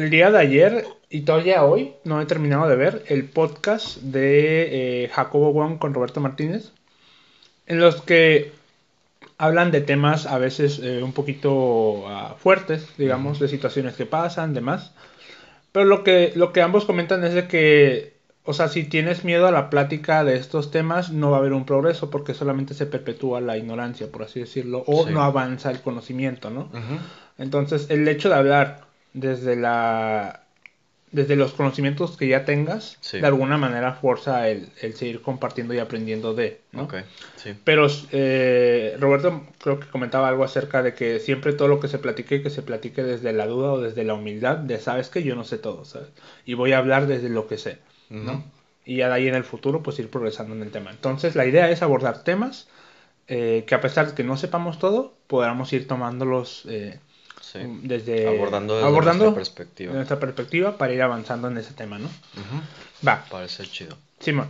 el 0.00 0.10
día 0.10 0.30
de 0.30 0.38
ayer 0.38 0.86
y 1.10 1.22
todavía 1.22 1.64
hoy 1.64 1.92
no 2.04 2.20
he 2.20 2.26
terminado 2.26 2.68
de 2.68 2.76
ver 2.76 3.04
el 3.08 3.24
podcast 3.24 3.98
de 3.98 5.04
eh, 5.04 5.08
Jacobo 5.08 5.52
Wong 5.52 5.78
con 5.78 5.92
Roberto 5.92 6.20
Martínez, 6.20 6.72
en 7.66 7.80
los 7.80 8.00
que 8.00 8.52
hablan 9.36 9.70
de 9.70 9.82
temas 9.82 10.26
a 10.26 10.38
veces 10.38 10.80
eh, 10.82 11.02
un 11.02 11.12
poquito 11.12 12.08
ah, 12.08 12.34
fuertes, 12.38 12.88
digamos, 12.96 13.38
de 13.40 13.48
situaciones 13.48 13.94
que 13.94 14.06
pasan, 14.06 14.54
demás. 14.54 14.92
Pero 15.72 15.84
lo 15.84 16.02
que, 16.02 16.32
lo 16.34 16.52
que 16.52 16.62
ambos 16.62 16.84
comentan 16.86 17.22
es 17.24 17.34
de 17.34 17.46
que, 17.46 18.16
o 18.44 18.54
sea, 18.54 18.68
si 18.68 18.84
tienes 18.84 19.24
miedo 19.24 19.46
a 19.46 19.52
la 19.52 19.68
plática 19.68 20.24
de 20.24 20.36
estos 20.36 20.70
temas, 20.70 21.10
no 21.10 21.30
va 21.30 21.36
a 21.36 21.40
haber 21.40 21.52
un 21.52 21.66
progreso 21.66 22.10
porque 22.10 22.34
solamente 22.34 22.72
se 22.74 22.86
perpetúa 22.86 23.40
la 23.40 23.58
ignorancia, 23.58 24.10
por 24.10 24.22
así 24.22 24.40
decirlo, 24.40 24.82
o 24.86 25.08
no 25.10 25.22
avanza 25.22 25.70
el 25.70 25.80
conocimiento, 25.80 26.50
¿no? 26.50 26.70
Entonces, 27.38 27.88
el 27.90 28.06
hecho 28.08 28.28
de 28.28 28.34
hablar 28.34 28.89
desde 29.12 29.56
la 29.56 30.44
desde 31.12 31.34
los 31.34 31.52
conocimientos 31.52 32.16
que 32.16 32.28
ya 32.28 32.44
tengas, 32.44 32.98
de 33.10 33.26
alguna 33.26 33.56
manera 33.58 33.94
fuerza 33.94 34.48
el, 34.48 34.70
seguir 34.94 35.22
compartiendo 35.22 35.74
y 35.74 35.78
aprendiendo 35.78 36.34
de, 36.34 36.60
¿no? 36.70 36.88
sí. 37.36 37.56
Pero 37.64 37.88
eh, 38.12 38.96
Roberto 39.00 39.42
creo 39.60 39.80
que 39.80 39.88
comentaba 39.88 40.28
algo 40.28 40.44
acerca 40.44 40.84
de 40.84 40.94
que 40.94 41.18
siempre 41.18 41.52
todo 41.52 41.66
lo 41.66 41.80
que 41.80 41.88
se 41.88 41.98
platique, 41.98 42.42
que 42.42 42.50
se 42.50 42.62
platique 42.62 43.02
desde 43.02 43.32
la 43.32 43.46
duda 43.48 43.72
o 43.72 43.80
desde 43.80 44.04
la 44.04 44.14
humildad, 44.14 44.58
de 44.58 44.78
sabes 44.78 45.08
que 45.08 45.24
yo 45.24 45.34
no 45.34 45.42
sé 45.42 45.58
todo, 45.58 45.84
¿sabes? 45.84 46.10
Y 46.46 46.54
voy 46.54 46.72
a 46.72 46.78
hablar 46.78 47.08
desde 47.08 47.28
lo 47.28 47.48
que 47.48 47.58
sé, 47.58 47.78
¿no? 48.08 48.44
Y 48.84 48.96
ya 48.96 49.08
de 49.08 49.14
ahí 49.14 49.28
en 49.28 49.34
el 49.34 49.44
futuro, 49.44 49.82
pues 49.82 49.98
ir 49.98 50.10
progresando 50.10 50.54
en 50.54 50.62
el 50.62 50.70
tema. 50.70 50.90
Entonces, 50.90 51.34
la 51.34 51.44
idea 51.44 51.70
es 51.70 51.82
abordar 51.82 52.22
temas 52.22 52.68
eh, 53.26 53.64
que 53.66 53.74
a 53.74 53.80
pesar 53.80 54.08
de 54.08 54.14
que 54.14 54.24
no 54.24 54.36
sepamos 54.36 54.78
todo, 54.78 55.14
podamos 55.26 55.72
ir 55.72 55.88
tomándolos... 55.88 56.66
Eh, 56.68 57.00
Mm, 57.58 57.80
desde 57.82 58.28
abordando 58.28 58.76
desde 58.76 58.90
nuestra 58.92 59.34
perspectiva. 59.34 59.92
nuestra 59.92 60.20
perspectiva 60.20 60.78
para 60.78 60.92
ir 60.92 61.02
avanzando 61.02 61.48
en 61.48 61.58
ese 61.58 61.74
tema, 61.74 61.98
¿no? 61.98 62.08
Va. 63.06 63.24
Parece 63.30 63.64
chido. 63.64 63.96
Simón. 64.20 64.48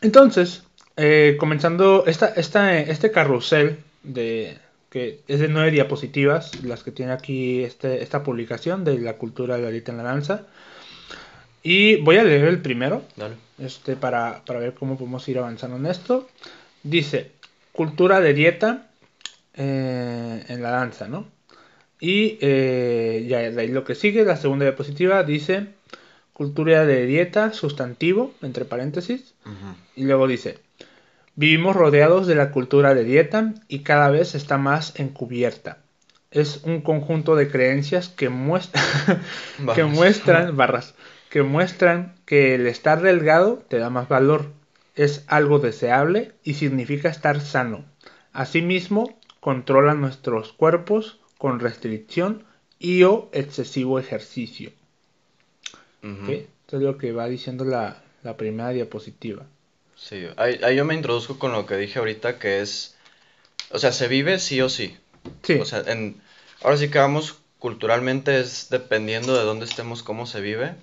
Entonces, 0.00 0.62
eh, 0.96 1.36
comenzando 1.38 2.04
esta, 2.06 2.28
esta, 2.28 2.78
este 2.78 3.10
carrusel 3.10 3.78
de 4.02 4.58
que 4.90 5.20
es 5.26 5.40
de 5.40 5.48
nueve 5.48 5.70
diapositivas, 5.70 6.62
las 6.64 6.82
que 6.82 6.90
tiene 6.90 7.12
aquí 7.12 7.64
este, 7.64 8.02
esta 8.02 8.22
publicación 8.22 8.84
de 8.84 8.98
la 8.98 9.14
cultura 9.14 9.56
de 9.56 9.62
la 9.62 9.70
dieta 9.70 9.90
en 9.90 9.96
la 9.96 10.02
danza. 10.02 10.42
Y 11.62 11.96
voy 12.02 12.18
a 12.18 12.24
leer 12.24 12.44
el 12.44 12.60
primero, 12.60 13.02
Dale. 13.16 13.36
este 13.58 13.96
para, 13.96 14.42
para 14.44 14.58
ver 14.58 14.74
cómo 14.74 14.98
podemos 14.98 15.26
ir 15.28 15.38
avanzando 15.38 15.78
en 15.78 15.86
esto. 15.86 16.28
Dice, 16.82 17.30
cultura 17.72 18.20
de 18.20 18.34
dieta 18.34 18.90
eh, 19.54 20.44
en 20.48 20.62
la 20.62 20.70
danza, 20.72 21.08
¿no? 21.08 21.26
Y 22.02 22.36
eh, 22.40 23.26
ya 23.28 23.38
de 23.48 23.60
ahí 23.60 23.68
lo 23.68 23.84
que 23.84 23.94
sigue, 23.94 24.24
la 24.24 24.36
segunda 24.36 24.64
diapositiva 24.64 25.22
dice 25.22 25.68
cultura 26.32 26.84
de 26.84 27.06
dieta, 27.06 27.52
sustantivo, 27.52 28.34
entre 28.42 28.64
paréntesis. 28.64 29.34
Y 29.94 30.02
luego 30.06 30.26
dice, 30.26 30.58
vivimos 31.36 31.76
rodeados 31.76 32.26
de 32.26 32.34
la 32.34 32.50
cultura 32.50 32.96
de 32.96 33.04
dieta 33.04 33.54
y 33.68 33.84
cada 33.84 34.10
vez 34.10 34.34
está 34.34 34.58
más 34.58 34.98
encubierta. 34.98 35.78
Es 36.32 36.62
un 36.64 36.80
conjunto 36.80 37.36
de 37.36 37.48
creencias 37.48 38.08
que, 38.08 38.26
que 39.76 39.84
muestran, 39.84 40.56
barras, 40.56 40.96
que 41.30 41.44
muestran 41.44 42.16
que 42.26 42.56
el 42.56 42.66
estar 42.66 43.00
delgado 43.00 43.62
te 43.68 43.78
da 43.78 43.90
más 43.90 44.08
valor. 44.08 44.46
Es 44.96 45.24
algo 45.28 45.60
deseable 45.60 46.32
y 46.42 46.54
significa 46.54 47.08
estar 47.08 47.40
sano. 47.40 47.84
Asimismo, 48.32 49.16
controla 49.38 49.94
nuestros 49.94 50.52
cuerpos, 50.52 51.20
con 51.42 51.58
restricción 51.58 52.44
y 52.78 53.02
o 53.02 53.28
excesivo 53.32 53.98
ejercicio. 53.98 54.70
Esto 56.00 56.76
es 56.76 56.82
lo 56.84 56.98
que 56.98 57.10
va 57.10 57.26
diciendo 57.26 57.64
la, 57.64 58.00
primera 58.36 58.68
diapositiva. 58.68 59.44
Sí, 59.96 60.24
ahí, 60.36 60.60
yo 60.76 60.84
me 60.84 60.94
introduzco 60.94 61.40
con 61.40 61.50
lo 61.50 61.66
que 61.66 61.76
dije 61.76 61.98
ahorita, 61.98 62.38
que 62.38 62.60
es, 62.60 62.94
o 63.72 63.80
sea, 63.80 63.90
se 63.90 64.06
vive 64.06 64.38
sí 64.38 64.60
o 64.60 64.68
sí. 64.68 64.96
Sí. 65.42 65.54
O 65.54 65.64
sea, 65.64 65.82
en, 65.88 66.22
ahora 66.62 66.76
sí 66.76 66.90
que 66.90 67.00
vamos 67.00 67.38
culturalmente 67.58 68.38
es 68.38 68.68
dependiendo 68.70 69.36
de 69.36 69.42
dónde 69.42 69.64
estemos, 69.64 70.04
cómo 70.04 70.26
se 70.26 70.40
vive, 70.40 70.76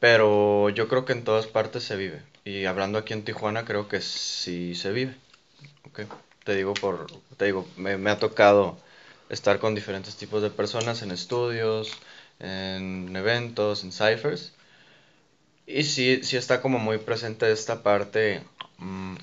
pero 0.00 0.68
yo 0.70 0.88
creo 0.88 1.04
que 1.04 1.12
en 1.12 1.22
todas 1.22 1.46
partes 1.46 1.84
se 1.84 1.94
vive. 1.94 2.24
Y 2.44 2.64
hablando 2.64 2.98
aquí 2.98 3.12
en 3.12 3.22
Tijuana, 3.22 3.64
creo 3.64 3.86
que 3.86 4.00
sí 4.00 4.74
se 4.74 4.90
vive. 4.90 5.14
Okay. 5.92 6.08
Te 6.42 6.56
digo 6.56 6.74
por, 6.74 7.06
te 7.36 7.44
digo, 7.44 7.68
me, 7.76 7.98
me 7.98 8.10
ha 8.10 8.18
tocado 8.18 8.76
estar 9.30 9.58
con 9.60 9.74
diferentes 9.74 10.16
tipos 10.16 10.42
de 10.42 10.50
personas 10.50 11.02
en 11.02 11.12
estudios, 11.12 11.92
en 12.40 13.14
eventos, 13.16 13.84
en 13.84 13.92
ciphers. 13.92 14.52
Y 15.66 15.84
sí, 15.84 16.20
sí 16.22 16.36
está 16.36 16.60
como 16.60 16.78
muy 16.78 16.98
presente 16.98 17.50
esta 17.50 17.82
parte, 17.82 18.42
mm, 18.78 19.14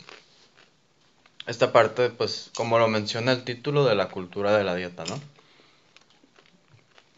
esta 1.46 1.72
parte, 1.72 2.10
pues, 2.10 2.52
como 2.56 2.80
lo 2.80 2.88
menciona 2.88 3.34
el 3.34 3.44
título 3.44 3.86
de 3.86 3.96
la 3.96 4.10
cultura 4.10 4.58
de 4.58 4.64
la 4.64 4.76
dieta, 4.76 5.04
¿no? 5.06 5.16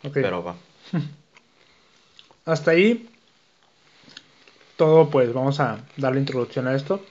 Ok. 0.04 0.14
Pero 0.14 0.44
va. 0.44 0.56
Hasta 2.46 2.72
ahí 2.72 3.08
todo, 4.80 5.10
pues 5.10 5.34
vamos 5.34 5.60
a 5.60 5.80
darle 5.98 6.22
introducción 6.22 6.66
a 6.66 6.74
esto. 6.74 7.04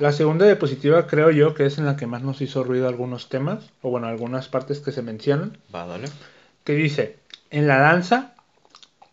La 0.00 0.10
segunda 0.10 0.44
diapositiva 0.44 1.06
creo 1.06 1.30
yo 1.30 1.54
que 1.54 1.66
es 1.66 1.78
en 1.78 1.86
la 1.86 1.96
que 1.96 2.08
más 2.08 2.22
nos 2.22 2.40
hizo 2.40 2.64
ruido 2.64 2.88
algunos 2.88 3.28
temas, 3.28 3.70
o 3.80 3.90
bueno, 3.90 4.08
algunas 4.08 4.48
partes 4.48 4.80
que 4.80 4.90
se 4.90 5.02
mencionan. 5.02 5.56
Va, 5.72 5.86
dale. 5.86 6.08
Que 6.64 6.74
dice, 6.74 7.18
en 7.50 7.68
la 7.68 7.78
danza, 7.78 8.34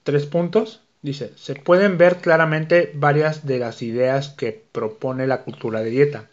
tres 0.01 0.25
puntos, 0.25 0.81
dice, 1.03 1.31
se 1.35 1.53
pueden 1.53 1.99
ver 1.99 2.17
claramente 2.17 2.91
varias 2.95 3.45
de 3.45 3.59
las 3.59 3.83
ideas 3.83 4.29
que 4.29 4.59
propone 4.71 5.27
la 5.27 5.43
cultura 5.43 5.81
de 5.81 5.91
dieta, 5.91 6.25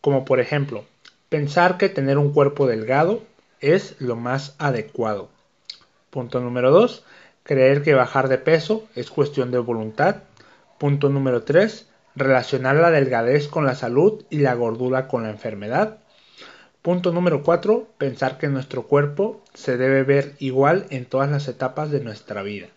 como 0.00 0.24
por 0.24 0.40
ejemplo, 0.40 0.84
pensar 1.28 1.78
que 1.78 1.88
tener 1.88 2.18
un 2.18 2.32
cuerpo 2.32 2.66
delgado 2.66 3.22
es 3.60 3.94
lo 4.00 4.16
más 4.16 4.56
adecuado. 4.58 5.28
Punto 6.10 6.40
número 6.40 6.72
dos, 6.72 7.04
creer 7.44 7.84
que 7.84 7.94
bajar 7.94 8.28
de 8.28 8.38
peso 8.38 8.84
es 8.96 9.10
cuestión 9.10 9.52
de 9.52 9.58
voluntad 9.58 10.16
Punto 10.78 11.08
número 11.08 11.42
3. 11.42 11.88
Relacionar 12.16 12.76
la 12.76 12.90
delgadez 12.90 13.48
con 13.48 13.64
la 13.64 13.74
salud 13.74 14.24
y 14.30 14.38
la 14.38 14.54
gordura 14.54 15.08
con 15.08 15.24
la 15.24 15.30
enfermedad. 15.30 15.98
Punto 16.82 17.12
número 17.12 17.42
4. 17.42 17.88
Pensar 17.98 18.38
que 18.38 18.48
nuestro 18.48 18.84
cuerpo 18.84 19.42
se 19.54 19.76
debe 19.76 20.02
ver 20.02 20.34
igual 20.38 20.86
en 20.90 21.06
todas 21.06 21.30
las 21.30 21.48
etapas 21.48 21.90
de 21.90 22.00
nuestra 22.00 22.42
vida. 22.42 22.68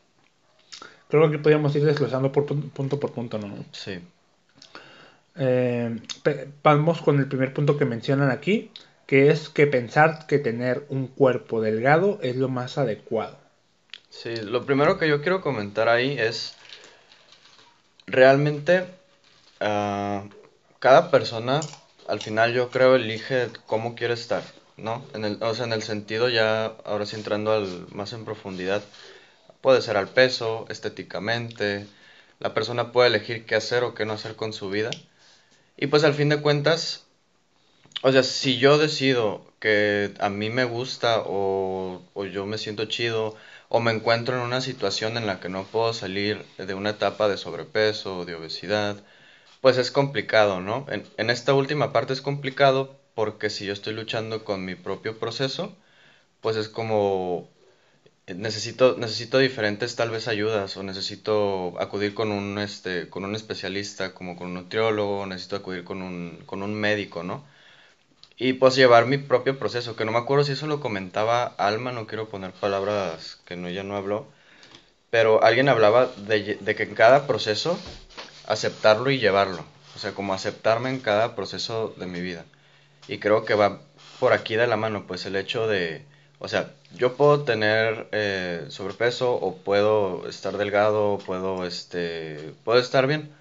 Creo 1.10 1.32
que 1.32 1.40
podríamos 1.40 1.76
ir 1.76 1.86
desglosando 1.86 2.32
por 2.32 2.46
punto 2.46 3.00
por 3.00 3.12
punto, 3.12 3.38
¿no? 3.38 3.54
Sí. 3.72 4.00
Eh, 5.36 6.00
vamos 6.64 7.02
con 7.02 7.20
el 7.20 7.28
primer 7.28 7.54
punto 7.54 7.78
que 7.78 7.86
mencionan 7.86 8.32
aquí, 8.32 8.72
que 9.06 9.30
es 9.30 9.50
que 9.50 9.68
pensar 9.68 10.26
que 10.28 10.40
tener 10.40 10.86
un 10.90 11.08
cuerpo 11.08 11.62
delgado 11.62 12.20
es 12.22 12.36
lo 12.36 12.50
más 12.50 12.78
adecuado. 12.78 13.38
Sí, 14.10 14.36
lo 14.36 14.66
primero 14.66 14.98
que 14.98 15.08
yo 15.08 15.22
quiero 15.22 15.42
comentar 15.42 15.90
ahí 15.90 16.18
es 16.18 16.57
realmente 18.08 18.86
ah, 19.60 20.24
cada 20.80 21.12
persona 21.12 21.60
al 22.08 22.22
final 22.22 22.54
yo 22.54 22.70
creo 22.70 22.96
elige 22.96 23.50
cómo 23.66 23.96
quiere 23.96 24.14
estar, 24.14 24.44
¿no? 24.78 25.04
En 25.14 25.26
el, 25.26 25.44
o 25.44 25.54
sea, 25.54 25.66
en 25.66 25.74
el 25.74 25.84
sentido 25.84 26.30
ya, 26.30 26.66
ahora 26.86 27.06
sí 27.06 27.16
entrando 27.16 27.52
al, 27.52 27.88
más 27.92 28.14
en 28.14 28.26
profundidad, 28.26 28.82
puede 29.62 29.82
ser 29.82 29.98
al 29.98 30.08
peso, 30.08 30.66
estéticamente, 30.70 31.86
la 32.40 32.54
persona 32.54 32.92
puede 32.92 33.10
elegir 33.10 33.46
qué 33.46 33.56
hacer 33.56 33.84
o 33.84 33.94
qué 33.94 34.06
no 34.06 34.14
hacer 34.14 34.36
con 34.36 34.54
su 34.54 34.70
vida. 34.70 34.90
Y 35.78 35.88
pues 35.88 36.04
al 36.04 36.14
fin 36.14 36.30
de 36.30 36.42
cuentas, 36.42 37.06
o 38.04 38.12
sea, 38.12 38.24
si 38.24 38.58
yo 38.58 38.78
decido 38.78 39.46
que 39.60 40.14
a 40.20 40.30
mí 40.30 40.50
me 40.50 40.66
gusta 40.66 41.24
o, 41.26 42.02
o 42.14 42.26
yo 42.26 42.46
me 42.46 42.58
siento 42.58 42.86
chido 42.86 43.36
o 43.70 43.80
me 43.80 43.92
encuentro 43.92 44.36
en 44.36 44.42
una 44.42 44.62
situación 44.62 45.18
en 45.18 45.28
la 45.28 45.40
que 45.40 45.50
no 45.50 45.64
puedo 45.66 45.94
salir 45.94 46.46
de 46.58 46.74
una 46.74 46.92
etapa 46.92 47.28
de 47.28 47.38
sobrepeso 47.38 48.20
o 48.20 48.26
de 48.26 48.36
obesidad, 48.36 48.98
pues 49.62 49.78
es 49.78 49.92
complicado, 49.92 50.62
¿no? 50.62 50.86
En, 50.90 51.30
esta 51.30 51.54
última 51.54 51.92
parte 51.94 52.14
es 52.14 52.22
complicado 52.22 53.00
porque 53.16 53.50
si 53.50 53.66
yo 53.66 53.74
estoy 53.74 53.94
luchando 53.94 54.46
con 54.46 54.64
mi 54.66 54.76
propio 54.76 55.20
proceso, 55.20 55.76
pues 56.42 56.56
es 56.58 56.70
como 56.70 57.50
necesito 58.28 58.98
necesito 58.98 59.40
diferentes 59.40 59.96
tal 59.96 60.12
vez 60.12 60.28
ayudas 60.28 60.78
o 60.78 60.84
necesito 60.84 61.74
acudir 61.80 62.14
con 62.14 62.32
un 62.32 62.60
este 62.60 63.10
con 63.10 63.24
un 63.26 63.36
especialista 63.36 64.14
como 64.14 64.36
con 64.38 64.48
un 64.50 64.54
nutriólogo, 64.56 65.26
necesito 65.26 65.58
acudir 65.58 65.84
con 65.84 66.02
un 66.02 66.44
con 66.46 66.64
un 66.64 66.74
médico, 66.76 67.24
¿no? 67.24 67.46
Y 68.38 68.54
pues 68.54 68.76
llevar 68.76 69.06
mi 69.08 69.18
propio 69.18 69.60
proceso, 69.60 69.96
que 69.96 70.06
no 70.06 70.12
me 70.12 70.20
acuerdo 70.20 70.46
si 70.46 70.54
eso 70.54 70.68
lo 70.68 70.80
comentaba 70.80 71.46
Alma, 71.58 71.92
no 71.92 72.08
quiero 72.08 72.30
poner 72.30 72.54
palabras 72.54 73.40
que 73.46 73.56
no, 73.56 73.68
ella 73.68 73.84
no 73.84 73.96
habló, 73.98 74.28
pero 75.10 75.44
alguien 75.44 75.70
hablaba 75.70 76.08
de, 76.18 76.58
de, 76.62 76.76
que 76.76 76.84
en 76.84 76.96
cada 76.96 77.28
proceso 77.28 77.80
aceptarlo 78.48 79.12
y 79.12 79.20
llevarlo, 79.20 79.66
o 79.96 80.00
sea, 80.00 80.14
como 80.14 80.34
aceptarme 80.34 80.90
en 80.90 81.00
cada 81.00 81.36
proceso 81.36 81.94
de 81.98 82.08
mi 82.08 82.22
vida. 82.22 82.46
Y 83.08 83.20
creo 83.20 83.46
que 83.46 83.56
va 83.56 83.82
por 84.20 84.34
aquí 84.34 84.56
de 84.56 84.68
la 84.68 84.78
mano, 84.78 85.08
pues 85.08 85.26
el 85.26 85.36
hecho 85.36 85.68
de, 85.68 86.06
O 86.40 86.48
sea, 86.48 86.74
yo 86.94 87.16
puedo 87.18 87.44
tener 87.44 88.08
eh, 88.12 88.66
sobrepeso 88.70 89.34
o 89.34 89.58
puedo 89.58 90.28
estar 90.30 90.58
delgado 90.58 91.20
puedo, 91.26 91.66
este, 91.66 92.54
puedo 92.64 92.80
estar 92.80 93.08
bien. 93.08 93.32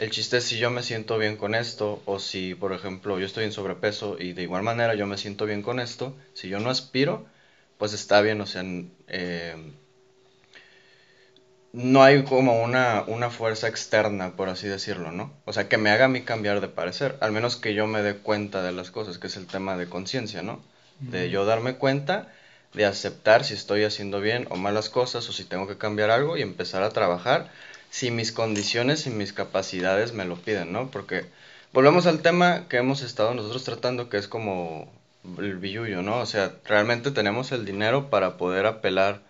El 0.00 0.08
chiste 0.08 0.38
es 0.38 0.44
si 0.44 0.56
yo 0.56 0.70
me 0.70 0.82
siento 0.82 1.18
bien 1.18 1.36
con 1.36 1.54
esto 1.54 2.02
o 2.06 2.18
si, 2.18 2.54
por 2.54 2.72
ejemplo, 2.72 3.18
yo 3.18 3.26
estoy 3.26 3.44
en 3.44 3.52
sobrepeso 3.52 4.16
y 4.18 4.32
de 4.32 4.44
igual 4.44 4.62
manera 4.62 4.94
yo 4.94 5.06
me 5.06 5.18
siento 5.18 5.44
bien 5.44 5.60
con 5.60 5.78
esto, 5.78 6.16
si 6.32 6.48
yo 6.48 6.58
no 6.58 6.70
aspiro, 6.70 7.26
pues 7.76 7.92
está 7.92 8.22
bien, 8.22 8.40
o 8.40 8.46
sea, 8.46 8.64
eh, 9.08 9.56
no 11.74 12.02
hay 12.02 12.24
como 12.24 12.62
una, 12.62 13.04
una 13.08 13.28
fuerza 13.28 13.68
externa, 13.68 14.36
por 14.36 14.48
así 14.48 14.68
decirlo, 14.68 15.12
¿no? 15.12 15.34
O 15.44 15.52
sea, 15.52 15.68
que 15.68 15.76
me 15.76 15.90
haga 15.90 16.06
a 16.06 16.08
mí 16.08 16.22
cambiar 16.22 16.62
de 16.62 16.68
parecer, 16.68 17.18
al 17.20 17.32
menos 17.32 17.56
que 17.56 17.74
yo 17.74 17.86
me 17.86 18.00
dé 18.00 18.14
cuenta 18.14 18.62
de 18.62 18.72
las 18.72 18.90
cosas, 18.90 19.18
que 19.18 19.26
es 19.26 19.36
el 19.36 19.46
tema 19.46 19.76
de 19.76 19.90
conciencia, 19.90 20.40
¿no? 20.40 20.62
De 21.00 21.28
yo 21.28 21.44
darme 21.44 21.74
cuenta, 21.74 22.32
de 22.72 22.86
aceptar 22.86 23.44
si 23.44 23.52
estoy 23.52 23.84
haciendo 23.84 24.22
bien 24.22 24.46
o 24.48 24.56
malas 24.56 24.88
cosas 24.88 25.28
o 25.28 25.32
si 25.32 25.44
tengo 25.44 25.68
que 25.68 25.76
cambiar 25.76 26.10
algo 26.10 26.38
y 26.38 26.42
empezar 26.42 26.82
a 26.82 26.88
trabajar 26.88 27.50
si 27.90 28.10
mis 28.10 28.32
condiciones 28.32 29.06
y 29.06 29.10
mis 29.10 29.32
capacidades 29.32 30.12
me 30.12 30.24
lo 30.24 30.36
piden, 30.36 30.72
¿no? 30.72 30.90
Porque 30.90 31.26
volvemos 31.72 32.06
al 32.06 32.22
tema 32.22 32.68
que 32.68 32.78
hemos 32.78 33.02
estado 33.02 33.34
nosotros 33.34 33.64
tratando, 33.64 34.08
que 34.08 34.16
es 34.16 34.28
como 34.28 34.90
el 35.38 35.58
billullo, 35.58 36.02
¿no? 36.02 36.18
O 36.20 36.26
sea, 36.26 36.54
realmente 36.64 37.10
tenemos 37.10 37.52
el 37.52 37.64
dinero 37.64 38.10
para 38.10 38.36
poder 38.36 38.66
apelar 38.66 39.20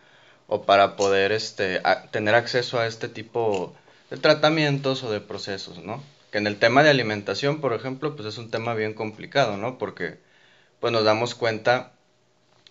o 0.47 0.64
para 0.64 0.97
poder 0.97 1.33
este, 1.33 1.81
tener 2.11 2.35
acceso 2.35 2.79
a 2.79 2.87
este 2.87 3.09
tipo 3.09 3.75
de 4.11 4.17
tratamientos 4.19 5.02
o 5.05 5.11
de 5.11 5.21
procesos, 5.21 5.79
¿no? 5.79 6.02
Que 6.33 6.38
en 6.38 6.47
el 6.47 6.59
tema 6.59 6.83
de 6.83 6.90
alimentación, 6.90 7.61
por 7.61 7.73
ejemplo, 7.73 8.17
pues 8.17 8.29
es 8.29 8.38
un 8.38 8.50
tema 8.50 8.75
bien 8.75 8.95
complicado, 8.95 9.57
¿no? 9.57 9.79
Porque 9.79 10.19
pues 10.81 10.93
nos 10.93 11.05
damos 11.05 11.35
cuenta 11.35 11.93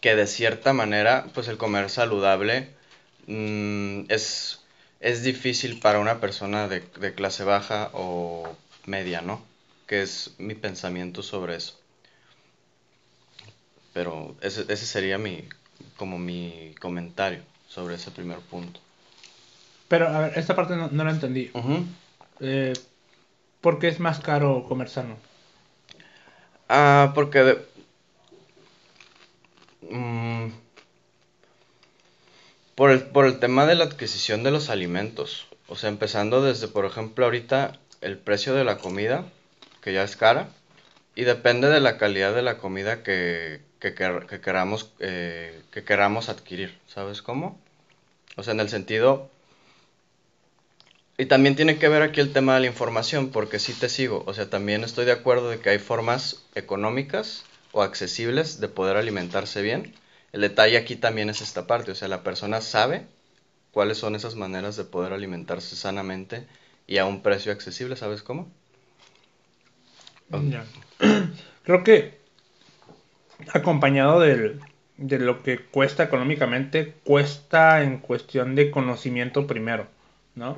que 0.02 0.16
de 0.16 0.28
cierta 0.28 0.74
manera, 0.74 1.28
pues 1.34 1.48
el 1.48 1.58
comer 1.58 1.90
saludable 1.90 2.70
mm, 3.28 4.04
es, 4.10 4.59
es 5.00 5.24
difícil 5.24 5.80
para 5.80 6.00
una 6.00 6.20
persona 6.20 6.68
de, 6.68 6.82
de 6.82 7.14
clase 7.14 7.44
baja 7.44 7.90
o 7.94 8.56
media, 8.86 9.22
¿no? 9.22 9.42
Que 9.88 10.02
es 10.02 10.36
mi 10.38 10.56
pensamiento 10.56 11.24
sobre 11.24 11.56
eso. 11.56 11.80
Pero 13.94 14.36
ese, 14.42 14.62
ese 14.68 14.86
sería 14.86 15.18
mi, 15.18 15.48
como 15.98 16.18
mi 16.18 16.76
comentario 16.80 17.42
sobre 17.68 17.96
ese 17.96 18.12
primer 18.12 18.40
punto. 18.40 18.80
Pero, 19.88 20.08
a 20.08 20.20
ver, 20.20 20.38
esta 20.38 20.56
parte 20.56 20.76
no, 20.76 20.90
no 20.92 21.04
la 21.04 21.12
entendí. 21.12 21.52
Eh, 22.40 22.74
¿Por 23.62 23.80
qué 23.80 23.88
es 23.88 24.00
más 24.00 24.20
caro 24.20 24.66
comer 24.68 24.90
sano? 24.90 25.18
Ah, 26.68 27.12
porque... 27.16 27.58
Mm, 29.90 30.50
por, 32.80 32.92
el, 32.92 33.02
por 33.02 33.26
el 33.26 33.40
tema 33.40 33.66
de 33.66 33.76
la 33.76 33.84
adquisición 33.84 34.42
de 34.42 34.52
los 34.52 34.70
alimentos. 34.70 35.48
O 35.68 35.76
sea, 35.76 35.90
empezando 35.90 36.42
desde, 36.42 36.70
por 36.70 36.86
ejemplo, 36.86 37.26
ahorita 37.26 37.78
el 38.00 38.18
precio 38.18 38.54
de 38.54 38.64
la 38.64 38.78
comida, 38.78 39.26
que 39.82 39.92
ya 39.92 40.02
es 40.02 40.16
cara, 40.16 40.48
y 41.14 41.26
depende 41.26 41.68
de 41.68 41.82
la 41.82 41.98
calidad 41.98 42.34
de 42.34 42.42
la 42.42 42.58
comida 42.58 43.04
que, 43.04 43.60
que, 43.82 43.94
queramos, 43.94 44.94
eh, 45.00 45.62
que 45.72 45.84
queramos 45.84 46.30
adquirir, 46.30 46.74
¿sabes 46.88 47.22
cómo? 47.22 47.60
O 48.38 48.44
sea, 48.44 48.54
en 48.54 48.62
el 48.62 48.70
sentido... 48.70 49.30
Y 51.18 51.26
también 51.26 51.58
tiene 51.58 51.80
que 51.80 51.90
ver 51.90 52.02
aquí 52.02 52.22
el 52.22 52.32
tema 52.32 52.54
de 52.56 52.62
la 52.62 52.68
información, 52.68 53.32
porque 53.32 53.60
sí 53.60 53.74
te 53.74 53.90
sigo, 53.90 54.24
o 54.26 54.34
sea, 54.34 54.50
también 54.50 54.86
estoy 54.86 55.04
de 55.04 55.12
acuerdo 55.12 55.50
de 55.50 55.60
que 55.60 55.72
hay 55.72 55.80
formas 55.80 56.46
económicas 56.56 57.44
o 57.74 57.84
accesibles 57.84 58.62
de 58.62 58.70
poder 58.70 58.96
alimentarse 58.96 59.62
bien. 59.62 59.94
El 60.32 60.42
detalle 60.42 60.78
aquí 60.78 60.96
también 60.96 61.30
es 61.30 61.42
esta 61.42 61.68
parte, 61.68 61.92
o 61.92 61.96
sea, 61.96 62.08
la 62.08 62.24
persona 62.24 62.62
sabe 62.62 63.08
cuáles 63.72 63.98
son 63.98 64.16
esas 64.16 64.36
maneras 64.36 64.76
de 64.76 64.84
poder 64.84 65.14
alimentarse 65.14 65.76
sanamente 65.76 66.48
y 66.88 66.98
a 66.98 67.06
un 67.06 67.22
precio 67.22 67.52
accesible, 67.52 67.96
¿sabes 67.96 68.24
cómo? 68.24 68.52
Creo 71.64 71.84
que 71.84 72.20
acompañado 73.54 74.20
del, 74.20 74.60
de 74.98 75.20
lo 75.20 75.44
que 75.44 75.60
cuesta 75.60 76.04
económicamente, 76.04 76.94
cuesta 77.04 77.84
en 77.84 78.00
cuestión 78.00 78.56
de 78.56 78.70
conocimiento 78.70 79.48
primero, 79.48 79.88
¿no? 80.36 80.58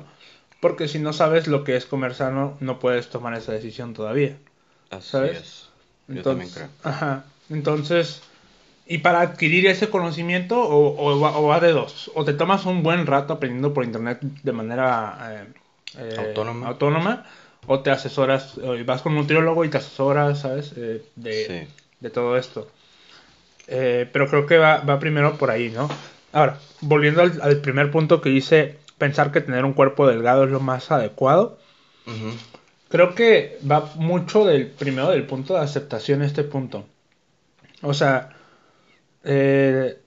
Porque 0.60 0.88
si 0.88 0.98
no 0.98 1.12
sabes 1.12 1.48
lo 1.48 1.64
que 1.64 1.76
es 1.76 1.86
comer 1.86 2.14
sano, 2.14 2.56
no 2.60 2.78
puedes 2.78 3.08
tomar 3.08 3.34
esa 3.34 3.52
decisión 3.52 3.94
todavía. 3.94 4.36
Así 4.90 5.16
es. 5.16 5.68
Yo 6.06 6.16
Entonces, 6.16 6.24
también 6.24 6.50
creo. 6.50 6.68
Ajá. 6.92 7.24
Entonces, 7.50 8.22
y 8.86 8.98
para 8.98 9.20
adquirir 9.20 9.66
ese 9.66 9.90
conocimiento, 9.90 10.60
o, 10.60 10.96
o, 10.98 11.46
va, 11.46 11.60
de 11.60 11.72
dos. 11.72 12.10
O 12.14 12.24
te 12.24 12.32
tomas 12.32 12.66
un 12.66 12.82
buen 12.82 13.06
rato 13.06 13.34
aprendiendo 13.34 13.72
por 13.72 13.84
internet 13.84 14.20
de 14.20 14.52
manera 14.52 15.18
eh, 15.30 15.44
eh, 15.98 16.16
autónoma. 16.18 16.68
autónoma. 16.68 17.26
o 17.66 17.80
te 17.80 17.90
asesoras, 17.90 18.58
vas 18.84 19.02
con 19.02 19.12
un 19.12 19.18
nutriólogo 19.18 19.64
y 19.64 19.68
te 19.70 19.78
asesoras, 19.78 20.40
¿sabes? 20.40 20.72
Eh, 20.76 21.02
de, 21.16 21.68
de 22.00 22.10
todo 22.10 22.36
esto. 22.36 22.68
Eh, 23.68 24.08
pero 24.12 24.28
creo 24.28 24.46
que 24.46 24.58
va, 24.58 24.98
primero 24.98 25.38
por 25.38 25.50
ahí, 25.50 25.70
¿no? 25.70 25.88
Ahora, 26.32 26.58
volviendo 26.80 27.22
al, 27.22 27.56
primer 27.58 27.90
punto 27.90 28.20
que 28.20 28.30
dice, 28.30 28.78
pensar 28.98 29.32
que 29.32 29.40
tener 29.40 29.64
un 29.64 29.72
cuerpo 29.72 30.06
delgado 30.06 30.44
es 30.44 30.50
lo 30.50 30.60
más 30.60 30.90
adecuado. 30.90 31.58
Creo 32.88 33.14
que 33.14 33.58
va 33.70 33.92
mucho 33.94 34.44
del 34.44 34.66
primero 34.66 35.10
del 35.10 35.24
punto 35.24 35.54
de 35.54 35.60
aceptación 35.60 36.22
este 36.22 36.42
punto. 36.42 36.84
O 37.80 37.94
sea, 37.94 38.36
eh, 39.24 39.98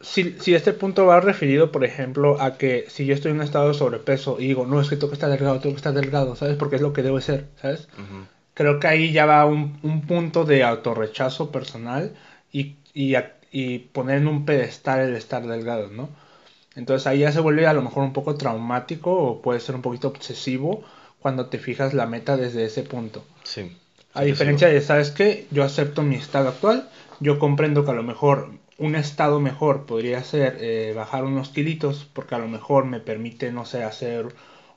si, 0.00 0.36
si, 0.40 0.54
este 0.54 0.72
punto 0.72 1.06
va 1.06 1.20
referido, 1.20 1.72
por 1.72 1.84
ejemplo, 1.84 2.40
a 2.40 2.58
que 2.58 2.86
si 2.88 3.06
yo 3.06 3.14
estoy 3.14 3.30
en 3.30 3.38
un 3.38 3.42
estado 3.42 3.68
de 3.68 3.74
sobrepeso 3.74 4.38
y 4.38 4.48
digo, 4.48 4.66
no, 4.66 4.80
es 4.80 4.88
que 4.88 4.96
tengo 4.96 5.08
que 5.08 5.14
estar 5.14 5.30
delgado, 5.30 5.58
tengo 5.60 5.74
que 5.74 5.78
estar 5.78 5.94
delgado, 5.94 6.36
¿sabes? 6.36 6.56
Porque 6.56 6.76
es 6.76 6.82
lo 6.82 6.92
que 6.92 7.02
debo 7.02 7.20
ser, 7.20 7.46
¿sabes? 7.60 7.88
Creo 8.54 8.78
que 8.78 8.86
ahí 8.86 9.12
ya 9.12 9.26
va 9.26 9.44
un, 9.46 9.78
un 9.82 10.02
punto 10.02 10.44
de 10.44 10.64
autorrechazo 10.64 11.50
personal 11.50 12.14
y, 12.52 12.76
y, 12.94 13.78
poner 13.92 14.18
en 14.18 14.28
un 14.28 14.44
pedestal 14.44 15.00
el 15.00 15.16
estar 15.16 15.46
delgado, 15.46 15.88
¿no? 15.90 16.08
Entonces 16.74 17.06
ahí 17.06 17.20
ya 17.20 17.32
se 17.32 17.40
vuelve 17.40 17.66
a 17.66 17.72
lo 17.72 17.82
mejor 17.82 18.04
un 18.04 18.12
poco 18.12 18.34
traumático 18.34 19.12
o 19.12 19.42
puede 19.42 19.60
ser 19.60 19.74
un 19.74 19.82
poquito 19.82 20.08
obsesivo 20.08 20.84
cuando 21.20 21.46
te 21.46 21.58
fijas 21.58 21.94
la 21.94 22.06
meta 22.06 22.36
desde 22.36 22.64
ese 22.64 22.82
punto. 22.82 23.24
Sí. 23.44 23.76
A 24.12 24.22
diferencia 24.22 24.68
de, 24.68 24.80
¿sabes 24.80 25.10
qué? 25.10 25.46
Yo 25.50 25.64
acepto 25.64 26.02
mi 26.02 26.16
estado 26.16 26.48
actual, 26.48 26.88
yo 27.20 27.38
comprendo 27.38 27.84
que 27.84 27.90
a 27.92 27.94
lo 27.94 28.02
mejor 28.02 28.50
un 28.78 28.94
estado 28.94 29.40
mejor 29.40 29.86
podría 29.86 30.22
ser 30.22 30.58
eh, 30.60 30.92
bajar 30.94 31.24
unos 31.24 31.50
kilitos 31.50 32.04
porque 32.12 32.34
a 32.34 32.38
lo 32.38 32.48
mejor 32.48 32.84
me 32.84 33.00
permite, 33.00 33.52
no 33.52 33.64
sé, 33.64 33.82
hacer 33.84 34.28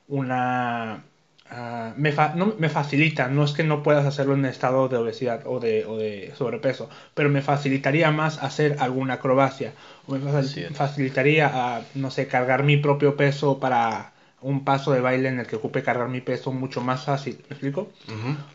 una 0.07 1.03
Ah, 1.51 1.93
me, 1.97 2.13
no, 2.35 2.53
me 2.59 2.69
facilita, 2.69 3.27
no 3.27 3.43
es 3.43 3.53
que 3.53 3.63
no 3.63 3.81
puedas 3.81 4.05
hacerlo 4.05 4.35
en 4.35 4.45
estado 4.45 4.87
de 4.87 4.97
obesidad 4.97 5.41
o 5.47 5.59
de, 5.59 5.83
o 5.85 5.97
de 5.97 6.31
sobrepeso, 6.37 6.89
pero 7.15 7.29
me 7.29 7.41
facilitaría 7.41 8.11
más 8.11 8.37
hacer 8.43 8.75
alguna 8.79 9.15
acrobacia, 9.15 9.73
o 10.05 10.13
me 10.15 10.31
facilitaría, 10.73 11.81
no 11.95 12.11
sé, 12.11 12.27
cargar 12.27 12.63
mi 12.63 12.77
propio 12.77 13.17
peso 13.17 13.59
para 13.59 14.13
un 14.41 14.63
paso 14.63 14.91
de 14.91 15.01
baile 15.01 15.29
en 15.29 15.39
el 15.39 15.47
que 15.47 15.57
ocupe 15.57 15.83
cargar 15.83 16.09
mi 16.09 16.21
peso 16.21 16.51
mucho 16.51 16.81
más 16.81 17.05
fácil, 17.05 17.37
¿me 17.49 17.55
explico? 17.55 17.91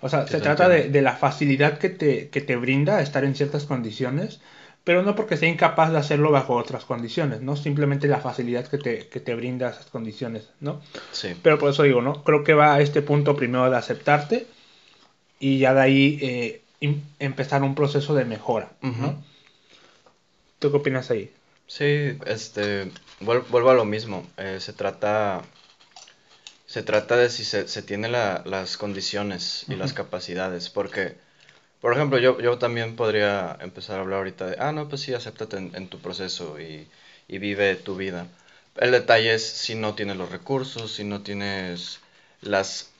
O 0.00 0.08
sea, 0.08 0.26
se 0.26 0.40
trata 0.40 0.68
de, 0.68 0.88
de, 0.88 1.02
la 1.02 1.16
facilidad 1.16 1.78
que 1.78 1.90
te, 1.90 2.28
que 2.28 2.40
te 2.40 2.56
brinda 2.56 3.00
estar 3.00 3.24
en 3.24 3.34
ciertas 3.34 3.64
condiciones 3.64 4.40
pero 4.84 5.02
no 5.02 5.16
porque 5.16 5.38
sea 5.38 5.48
incapaz 5.48 5.90
de 5.90 5.98
hacerlo 5.98 6.30
bajo 6.30 6.54
otras 6.54 6.84
condiciones, 6.84 7.40
¿no? 7.40 7.56
Simplemente 7.56 8.06
la 8.06 8.20
facilidad 8.20 8.66
que 8.66 8.76
te, 8.76 9.08
que 9.08 9.18
te 9.18 9.34
brinda 9.34 9.70
esas 9.70 9.86
condiciones, 9.86 10.50
¿no? 10.60 10.82
Sí. 11.10 11.34
Pero 11.42 11.58
por 11.58 11.70
eso 11.70 11.82
digo, 11.84 12.02
¿no? 12.02 12.22
Creo 12.22 12.44
que 12.44 12.52
va 12.52 12.74
a 12.74 12.80
este 12.82 13.00
punto 13.00 13.34
primero 13.34 13.68
de 13.70 13.78
aceptarte 13.78 14.46
y 15.40 15.58
ya 15.58 15.72
de 15.72 15.80
ahí 15.80 16.18
eh, 16.20 16.62
empezar 17.18 17.62
un 17.62 17.74
proceso 17.74 18.14
de 18.14 18.26
mejora, 18.26 18.72
¿no? 18.82 19.24
¿Tú 20.58 20.70
qué 20.70 20.76
opinas 20.76 21.10
ahí? 21.10 21.32
Sí, 21.66 22.18
este, 22.26 22.90
vuelvo 23.20 23.70
a 23.70 23.74
lo 23.74 23.86
mismo, 23.86 24.26
eh, 24.36 24.58
se 24.60 24.74
trata... 24.74 25.42
Se 26.74 26.82
trata 26.82 27.16
de 27.16 27.30
si 27.30 27.44
se, 27.44 27.68
se 27.68 27.82
tiene 27.82 28.08
la, 28.08 28.42
las 28.46 28.76
condiciones 28.76 29.64
y 29.68 29.76
las 29.76 29.92
capacidades, 29.92 30.70
porque 30.70 31.14
por 31.80 31.92
ejemplo, 31.92 32.18
yo, 32.18 32.40
yo 32.40 32.58
también 32.58 32.96
podría 32.96 33.56
empezar 33.60 33.98
a 33.98 34.00
hablar 34.00 34.18
ahorita 34.18 34.46
de, 34.46 34.56
ah, 34.58 34.72
no, 34.72 34.88
pues 34.88 35.02
sí, 35.02 35.14
acéptate 35.14 35.56
en, 35.56 35.86
tu 35.86 36.00
proceso 36.00 36.58
y, 36.58 36.88
y, 37.28 37.38
vive 37.38 37.76
tu 37.76 37.94
vida. 37.94 38.26
El 38.74 38.90
detalle 38.90 39.34
es 39.34 39.46
si 39.46 39.76
no 39.76 39.94
tienes 39.94 40.16
los 40.16 40.32
recursos, 40.32 40.92
si 40.92 41.04
no 41.04 41.22
tienes 41.22 42.00
las... 42.40 42.90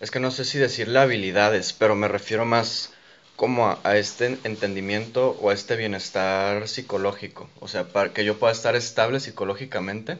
Es 0.00 0.10
que 0.10 0.20
no 0.20 0.30
sé 0.30 0.44
si 0.44 0.58
decirle 0.58 0.98
habilidades, 0.98 1.72
pero 1.72 1.94
me 1.94 2.08
refiero 2.08 2.44
más 2.44 2.92
como 3.34 3.68
a, 3.68 3.78
a, 3.82 3.96
este 3.96 4.38
entendimiento 4.44 5.38
o 5.40 5.48
a 5.48 5.54
este 5.54 5.76
bienestar 5.76 6.68
psicológico. 6.68 7.48
O 7.60 7.68
sea, 7.68 7.84
para 7.84 8.12
que 8.12 8.26
yo 8.26 8.38
pueda 8.38 8.52
estar 8.52 8.76
estable 8.76 9.20
psicológicamente, 9.20 10.18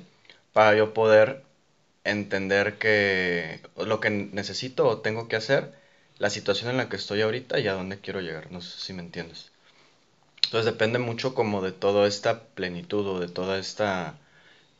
para 0.54 0.74
yo 0.74 0.94
poder 0.94 1.45
entender 2.10 2.74
que 2.78 3.60
lo 3.76 4.00
que 4.00 4.10
necesito 4.10 4.86
o 4.86 4.98
tengo 4.98 5.28
que 5.28 5.36
hacer 5.36 5.72
la 6.18 6.30
situación 6.30 6.70
en 6.70 6.78
la 6.78 6.88
que 6.88 6.96
estoy 6.96 7.22
ahorita 7.22 7.58
y 7.58 7.68
a 7.68 7.74
dónde 7.74 7.98
quiero 7.98 8.20
llegar. 8.20 8.50
No 8.50 8.60
sé 8.60 8.78
si 8.78 8.92
me 8.92 9.02
entiendes. 9.02 9.50
Entonces 10.44 10.72
depende 10.72 10.98
mucho 10.98 11.34
como 11.34 11.60
de 11.62 11.72
toda 11.72 12.06
esta 12.06 12.44
plenitud 12.44 13.06
o 13.06 13.20
de 13.20 13.28
toda 13.28 13.58
esta 13.58 14.18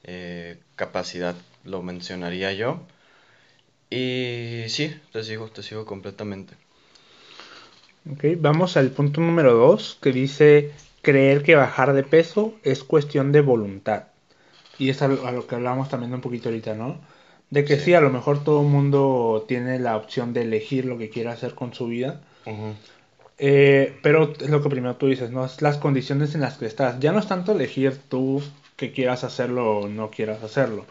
eh, 0.05 0.59
capacidad, 0.77 1.35
lo 1.65 1.83
mencionaría 1.83 2.53
yo. 2.53 2.81
Y 3.91 4.65
sí, 4.69 4.97
te 5.13 5.25
sigo, 5.25 5.49
te 5.49 5.63
sigo 5.63 5.85
completamente. 5.85 6.55
Ok, 8.11 8.25
vamos 8.39 8.77
al 8.77 8.91
punto 8.91 9.21
número 9.21 9.55
2 9.55 9.99
que 10.01 10.13
dice 10.13 10.73
creer 11.03 11.43
que 11.43 11.57
bajar 11.57 11.93
de 11.93 12.05
peso 12.05 12.55
es 12.63 12.85
cuestión 12.85 13.33
de 13.33 13.41
voluntad. 13.41 14.05
Y 14.79 14.91
es 14.91 15.03
a 15.03 15.09
lo, 15.09 15.47
que 15.47 15.55
hablamos 15.57 15.89
también 15.89 16.15
un 16.15 16.21
poquito 16.21 16.49
ahorita, 16.49 16.75
¿no? 16.75 17.01
De 17.51 17.65
que 17.65 17.79
sí, 17.79 17.95
a 17.95 18.01
lo 18.01 18.11
mejor 18.11 18.43
todo 18.43 18.63
el 18.63 18.69
mundo 18.69 19.45
tiene 19.47 19.79
la 19.79 19.97
opción 19.97 20.33
de 20.33 20.43
elegir 20.43 20.85
lo 20.85 20.99
que 20.99 21.11
quiera 21.11 21.33
hacer 21.33 21.55
con 21.55 21.75
su 21.75 21.87
vida. 21.87 22.21
Eh, 23.39 23.99
pero 24.03 24.33
es 24.33 24.49
lo 24.49 24.63
que 24.63 24.69
primero 24.69 24.97
tú 24.97 25.07
dices, 25.07 25.31
¿no? 25.31 25.45
Es 25.45 25.63
las 25.63 25.77
condiciones 25.77 26.35
en 26.35 26.41
las 26.41 26.57
que 26.59 26.67
estás. 26.67 26.99
Ya 27.01 27.13
no 27.13 27.19
es 27.19 27.27
tanto 27.27 27.53
elegir 27.53 27.99
tú 28.09 28.43
que 28.77 28.93
quieras 28.93 29.25
hacerlo 29.25 29.79
o 29.79 29.89
no 29.89 30.11
quieras 30.11 30.43
hacerlo. 30.43 30.85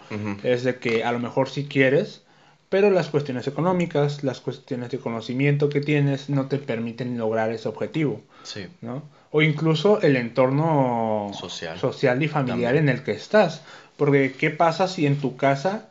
Es 0.43 0.63
de 0.63 0.77
que 0.77 1.03
a 1.03 1.11
lo 1.11 1.19
mejor 1.19 1.49
sí 1.49 1.65
quieres, 1.65 2.23
pero 2.69 2.89
las 2.89 3.09
cuestiones 3.09 3.47
económicas, 3.47 4.23
las 4.23 4.41
cuestiones 4.41 4.89
de 4.91 4.99
conocimiento 4.99 5.69
que 5.69 5.81
tienes 5.81 6.29
no 6.29 6.47
te 6.47 6.57
permiten 6.57 7.17
lograr 7.17 7.51
ese 7.51 7.67
objetivo. 7.67 8.21
Sí. 8.43 8.67
¿no? 8.81 9.03
O 9.31 9.41
incluso 9.41 10.01
el 10.01 10.15
entorno 10.15 11.31
social, 11.33 11.77
social 11.79 12.21
y 12.23 12.27
familiar 12.27 12.75
en 12.75 12.89
el 12.89 13.03
que 13.03 13.11
estás. 13.11 13.61
Porque 13.97 14.33
¿qué 14.33 14.49
pasa 14.49 14.87
si 14.87 15.05
en 15.05 15.17
tu 15.19 15.35
casa 15.35 15.89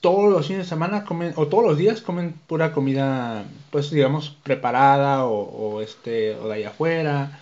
todos 0.00 0.32
los 0.32 0.46
fines 0.46 0.64
de 0.64 0.68
semana 0.68 1.04
comen, 1.04 1.32
o 1.36 1.48
todos 1.48 1.64
los 1.64 1.78
días 1.78 2.00
comen 2.00 2.34
pura 2.46 2.72
comida, 2.72 3.44
pues 3.70 3.90
digamos, 3.90 4.36
preparada 4.42 5.26
o, 5.26 5.80
este, 5.82 6.34
o 6.34 6.48
de 6.48 6.54
ahí 6.54 6.64
afuera? 6.64 7.38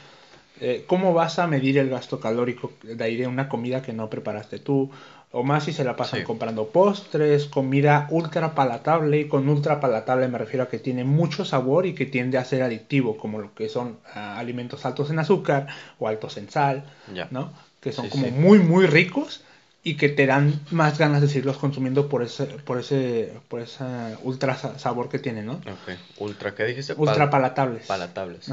Eh, 0.60 0.84
¿Cómo 0.86 1.14
vas 1.14 1.38
a 1.38 1.46
medir 1.46 1.78
el 1.78 1.90
gasto 1.90 2.20
calórico 2.20 2.72
de 2.82 3.02
ahí 3.02 3.16
de 3.16 3.26
una 3.26 3.48
comida 3.48 3.82
que 3.82 3.92
no 3.92 4.10
preparaste 4.10 4.58
tú? 4.58 4.90
O 5.30 5.42
más 5.42 5.64
si 5.64 5.72
se 5.72 5.82
la 5.82 5.96
pasan 5.96 6.22
comprando 6.22 6.68
postres, 6.68 7.46
comida 7.46 8.06
ultra 8.10 8.54
palatable. 8.54 9.20
Y 9.20 9.28
con 9.28 9.48
ultra 9.48 9.80
palatable 9.80 10.28
me 10.28 10.38
refiero 10.38 10.64
a 10.64 10.68
que 10.68 10.78
tiene 10.78 11.02
mucho 11.02 11.44
sabor 11.44 11.86
y 11.86 11.94
que 11.94 12.06
tiende 12.06 12.38
a 12.38 12.44
ser 12.44 12.62
adictivo, 12.62 13.16
como 13.16 13.40
lo 13.40 13.52
que 13.52 13.68
son 13.68 13.98
ah, 14.14 14.38
alimentos 14.38 14.86
altos 14.86 15.10
en 15.10 15.18
azúcar 15.18 15.66
o 15.98 16.06
altos 16.06 16.36
en 16.36 16.50
sal, 16.50 16.84
¿no? 17.32 17.52
Que 17.80 17.90
son 17.90 18.08
como 18.08 18.28
muy, 18.28 18.60
muy 18.60 18.86
ricos 18.86 19.42
y 19.86 19.96
que 19.98 20.08
te 20.08 20.26
dan 20.26 20.60
más 20.70 20.98
ganas 20.98 21.20
de 21.20 21.28
seguirlos 21.28 21.58
consumiendo 21.58 22.08
por 22.08 22.22
ese, 22.22 22.46
por 22.46 22.80
ese, 22.80 23.34
por 23.48 23.60
ese 23.60 23.84
ultra 24.22 24.56
sabor 24.56 25.10
que 25.10 25.18
tiene, 25.18 25.42
¿no? 25.42 25.52
Ok. 25.52 25.98
¿Ultra 26.16 26.54
qué 26.54 26.64
dijiste? 26.64 26.94
Ultra 26.96 27.28
palatables. 27.28 27.86
Palatables, 27.86 28.50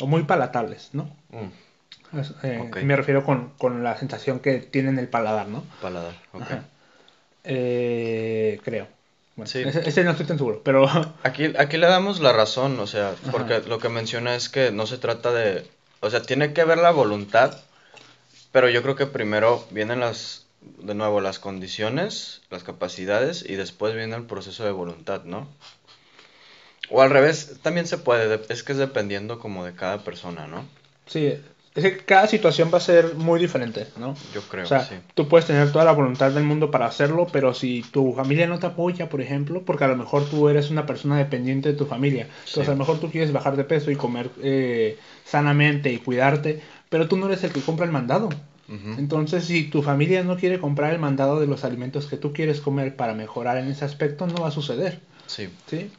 O 0.00 0.08
muy 0.08 0.24
palatables, 0.24 0.90
¿no? 0.92 1.04
Mm. 1.30 1.64
Eh, 2.42 2.70
me 2.82 2.96
refiero 2.96 3.24
con, 3.24 3.84
la 3.84 3.96
sensación 3.96 4.40
que 4.40 4.58
tiene 4.58 4.88
en 4.88 4.98
el 4.98 5.08
paladar, 5.08 5.46
¿no? 5.46 5.64
Paladar, 5.80 6.14
ok. 6.32 6.46
Eh, 7.44 8.60
creo. 8.64 8.88
ese, 9.44 10.02
no 10.02 10.10
estoy 10.10 10.26
tan 10.26 10.38
seguro, 10.38 10.60
pero... 10.64 10.88
Aquí, 11.22 11.52
aquí 11.56 11.76
le 11.76 11.86
damos 11.86 12.18
la 12.18 12.32
razón, 12.32 12.80
o 12.80 12.88
sea, 12.88 13.14
porque 13.30 13.60
lo 13.60 13.78
que 13.78 13.88
menciona 13.88 14.34
es 14.34 14.48
que 14.48 14.72
no 14.72 14.86
se 14.86 14.98
trata 14.98 15.32
de... 15.32 15.68
O 16.00 16.10
sea, 16.10 16.22
tiene 16.22 16.52
que 16.52 16.64
ver 16.64 16.78
la 16.78 16.90
voluntad, 16.90 17.58
pero 18.50 18.68
yo 18.68 18.82
creo 18.82 18.96
que 18.96 19.06
primero 19.06 19.66
vienen 19.70 20.00
las, 20.00 20.43
de 20.78 20.94
nuevo, 20.94 21.20
las 21.20 21.38
condiciones, 21.38 22.42
las 22.50 22.64
capacidades, 22.64 23.44
y 23.48 23.54
después 23.54 23.94
viene 23.94 24.16
el 24.16 24.24
proceso 24.24 24.64
de 24.64 24.72
voluntad, 24.72 25.24
¿no? 25.24 25.48
O 26.90 27.00
al 27.02 27.10
revés, 27.10 27.60
también 27.62 27.86
se 27.86 27.98
puede, 27.98 28.40
es 28.48 28.62
que 28.62 28.72
es 28.72 28.78
dependiendo 28.78 29.38
como 29.38 29.64
de 29.64 29.74
cada 29.74 30.04
persona, 30.04 30.46
¿no? 30.46 30.64
Sí, 31.06 31.38
es 31.74 31.82
que 31.82 31.96
cada 31.98 32.28
situación 32.28 32.70
va 32.72 32.78
a 32.78 32.80
ser 32.80 33.14
muy 33.14 33.40
diferente, 33.40 33.88
¿no? 33.96 34.14
Yo 34.32 34.42
creo, 34.42 34.64
o 34.64 34.68
sea, 34.68 34.88
Tú 35.14 35.26
puedes 35.28 35.46
tener 35.46 35.72
toda 35.72 35.84
la 35.84 35.90
voluntad 35.90 36.30
del 36.30 36.44
mundo 36.44 36.70
para 36.70 36.86
hacerlo, 36.86 37.26
pero 37.32 37.52
si 37.52 37.82
tu 37.82 38.12
familia 38.14 38.46
no 38.46 38.60
te 38.60 38.66
apoya, 38.66 39.08
por 39.08 39.20
ejemplo, 39.20 39.62
porque 39.62 39.82
a 39.82 39.88
lo 39.88 39.96
mejor 39.96 40.24
tú 40.28 40.48
eres 40.48 40.70
una 40.70 40.86
persona 40.86 41.18
dependiente 41.18 41.70
de 41.70 41.74
tu 41.74 41.86
familia, 41.86 42.28
entonces 42.46 42.68
a 42.68 42.72
lo 42.72 42.78
mejor 42.78 43.00
tú 43.00 43.10
quieres 43.10 43.32
bajar 43.32 43.56
de 43.56 43.64
peso 43.64 43.90
y 43.90 43.96
comer 43.96 44.30
eh, 44.40 44.98
sanamente 45.24 45.92
y 45.92 45.98
cuidarte, 45.98 46.62
pero 46.88 47.08
tú 47.08 47.16
no 47.16 47.26
eres 47.26 47.42
el 47.42 47.52
que 47.52 47.60
compra 47.60 47.86
el 47.86 47.92
mandado. 47.92 48.28
Entonces, 48.68 49.44
si 49.44 49.64
tu 49.64 49.82
familia 49.82 50.22
no 50.22 50.36
quiere 50.36 50.58
comprar 50.58 50.92
el 50.92 50.98
mandado 50.98 51.38
de 51.38 51.46
los 51.46 51.64
alimentos 51.64 52.06
que 52.06 52.16
tú 52.16 52.32
quieres 52.32 52.60
comer 52.60 52.96
para 52.96 53.14
mejorar 53.14 53.58
en 53.58 53.68
ese 53.68 53.84
aspecto, 53.84 54.26
no 54.26 54.42
va 54.42 54.48
a 54.48 54.52
suceder. 54.52 55.00
Sí. 55.26 55.48
¿Sí? 55.66 55.90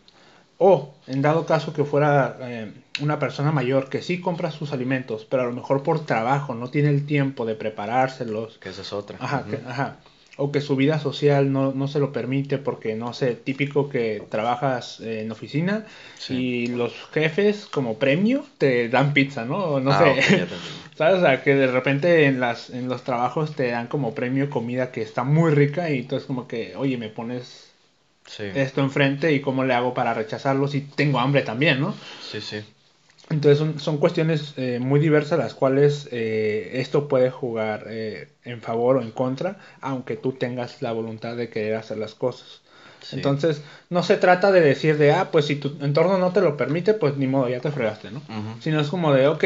O, 0.58 0.94
en 1.08 1.22
dado 1.22 1.46
caso 1.46 1.74
que 1.74 1.84
fuera 1.84 2.38
eh, 2.42 2.72
una 3.02 3.20
persona 3.20 3.52
mayor 3.52 3.90
que 3.90 4.02
sí 4.02 4.22
compra 4.22 4.52
sus 4.52 4.72
alimentos, 4.72 5.26
pero 5.30 5.44
a 5.44 5.46
lo 5.46 5.52
mejor 5.52 5.84
por 5.84 6.06
trabajo 6.06 6.56
no 6.56 6.70
tiene 6.70 6.90
el 6.90 7.06
tiempo 7.06 7.46
de 7.46 7.56
preparárselos. 7.56 8.58
Que 8.60 8.70
esa 8.70 8.82
es 8.82 8.94
otra. 8.94 9.18
Ajá, 9.20 9.46
ajá. 9.68 9.98
O 10.38 10.52
que 10.52 10.60
su 10.60 10.76
vida 10.76 11.00
social 11.00 11.52
no, 11.52 11.72
no, 11.72 11.88
se 11.88 12.00
lo 12.00 12.12
permite 12.12 12.58
porque, 12.58 12.96
no 12.96 13.14
sé, 13.14 13.36
típico 13.36 13.90
que 13.90 14.24
trabajas 14.30 15.00
en 15.00 15.32
oficina 15.32 15.86
y 16.30 16.68
los 16.68 16.94
jefes 17.14 17.68
como 17.72 17.98
premio 17.98 18.46
te 18.58 18.90
dan 18.90 19.14
pizza, 19.14 19.46
¿no? 19.46 19.80
No 19.80 19.92
ah, 19.92 20.00
sé. 20.00 20.46
¿Sabes? 20.96 21.18
O 21.18 21.22
sea, 21.22 21.44
que 21.44 21.56
de 21.56 21.68
repente 21.68 22.26
en, 22.26 22.40
las, 22.40 22.70
en 22.70 22.88
los 22.88 23.04
trabajos 23.04 23.56
te 23.56 23.70
dan 23.72 23.88
como 23.88 24.16
premio 24.16 24.50
comida 24.50 24.92
que 24.92 25.02
está 25.02 25.24
muy 25.24 25.52
rica 25.52 25.90
y 25.90 26.00
entonces 26.00 26.26
como 26.26 26.48
que, 26.48 26.76
oye, 26.76 26.98
me 26.98 27.10
pones 27.10 27.72
esto 28.38 28.82
enfrente 28.82 29.34
y 29.34 29.42
cómo 29.42 29.64
le 29.64 29.74
hago 29.74 29.94
para 29.94 30.14
rechazarlo 30.14 30.68
si 30.68 30.82
tengo 30.82 31.20
hambre 31.20 31.42
también, 31.42 31.80
¿no? 31.80 31.94
Sí, 32.22 32.42
sí. 32.42 32.64
Entonces 33.30 33.82
son, 33.82 33.98
cuestiones 33.98 34.54
eh, 34.56 34.80
muy 34.80 35.00
diversas 35.00 35.40
las 35.40 35.56
cuales 35.56 36.08
eh, 36.12 36.72
esto 36.76 37.08
puede 37.08 37.32
jugar 37.32 37.86
eh, 37.88 38.30
en 38.44 38.62
favor 38.62 38.98
o 38.98 39.02
en 39.02 39.12
contra, 39.12 39.58
aunque 39.82 40.16
tú 40.16 40.34
tengas 40.34 40.82
la 40.82 40.92
voluntad 40.92 41.36
de 41.36 41.50
querer 41.50 41.76
hacer 41.76 41.98
las 41.98 42.14
cosas. 42.14 42.62
Entonces 43.12 43.62
no 43.90 44.02
se 44.04 44.18
trata 44.18 44.52
de 44.52 44.62
decir 44.62 44.98
de, 44.98 45.12
ah, 45.12 45.30
pues 45.32 45.46
si 45.46 45.56
tu 45.56 45.76
entorno 45.82 46.18
no 46.18 46.32
te 46.32 46.42
lo 46.42 46.58
permite, 46.58 46.94
pues 46.94 47.18
ni 47.18 47.28
modo, 47.28 47.50
ya 47.50 47.60
te 47.60 47.72
fregaste, 47.72 48.10
¿no? 48.12 48.22
Sino 48.62 48.80
es 48.80 48.88
como 48.88 49.14
de, 49.14 49.28
ok, 49.28 49.44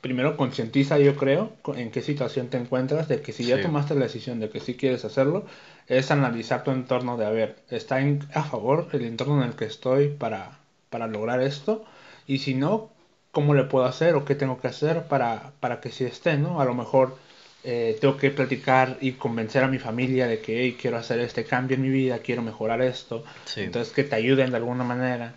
primero 0.00 0.36
concientiza 0.36 0.98
yo 0.98 1.16
creo 1.16 1.52
en 1.76 1.90
qué 1.90 2.02
situación 2.02 2.48
te 2.48 2.58
encuentras, 2.58 3.08
de 3.08 3.20
que 3.20 3.32
si 3.32 3.44
ya 3.44 3.60
tomaste 3.60 3.94
la 3.94 4.02
decisión 4.02 4.40
de 4.40 4.48
que 4.50 4.60
sí 4.60 4.74
quieres 4.74 5.04
hacerlo, 5.04 5.44
es 5.88 6.10
analizar 6.10 6.64
tu 6.64 6.70
entorno 6.70 7.16
de, 7.16 7.26
a 7.26 7.30
ver, 7.30 7.56
¿está 7.70 8.00
en, 8.00 8.20
a 8.34 8.44
favor 8.44 8.88
el 8.92 9.04
entorno 9.04 9.42
en 9.42 9.48
el 9.48 9.56
que 9.56 9.64
estoy 9.64 10.08
para, 10.08 10.58
para 10.90 11.06
lograr 11.06 11.40
esto? 11.40 11.84
Y 12.26 12.38
si 12.38 12.54
no, 12.54 12.90
¿cómo 13.32 13.54
le 13.54 13.64
puedo 13.64 13.84
hacer 13.86 14.14
o 14.14 14.24
qué 14.24 14.34
tengo 14.34 14.60
que 14.60 14.68
hacer 14.68 15.04
para, 15.08 15.52
para 15.60 15.80
que 15.80 15.90
sí 15.90 16.04
esté, 16.04 16.38
¿no? 16.38 16.60
A 16.60 16.64
lo 16.64 16.74
mejor 16.74 17.16
eh, 17.64 17.96
tengo 18.00 18.16
que 18.16 18.30
platicar 18.30 18.96
y 19.00 19.12
convencer 19.12 19.64
a 19.64 19.68
mi 19.68 19.78
familia 19.78 20.26
de 20.28 20.40
que 20.40 20.60
hey, 20.62 20.76
quiero 20.80 20.96
hacer 20.98 21.20
este 21.20 21.44
cambio 21.44 21.76
en 21.76 21.82
mi 21.82 21.88
vida, 21.88 22.18
quiero 22.20 22.42
mejorar 22.42 22.80
esto. 22.82 23.24
Entonces, 23.56 23.92
que 23.92 24.04
te 24.04 24.14
ayuden 24.16 24.50
de 24.50 24.56
alguna 24.56 24.84
manera. 24.84 25.34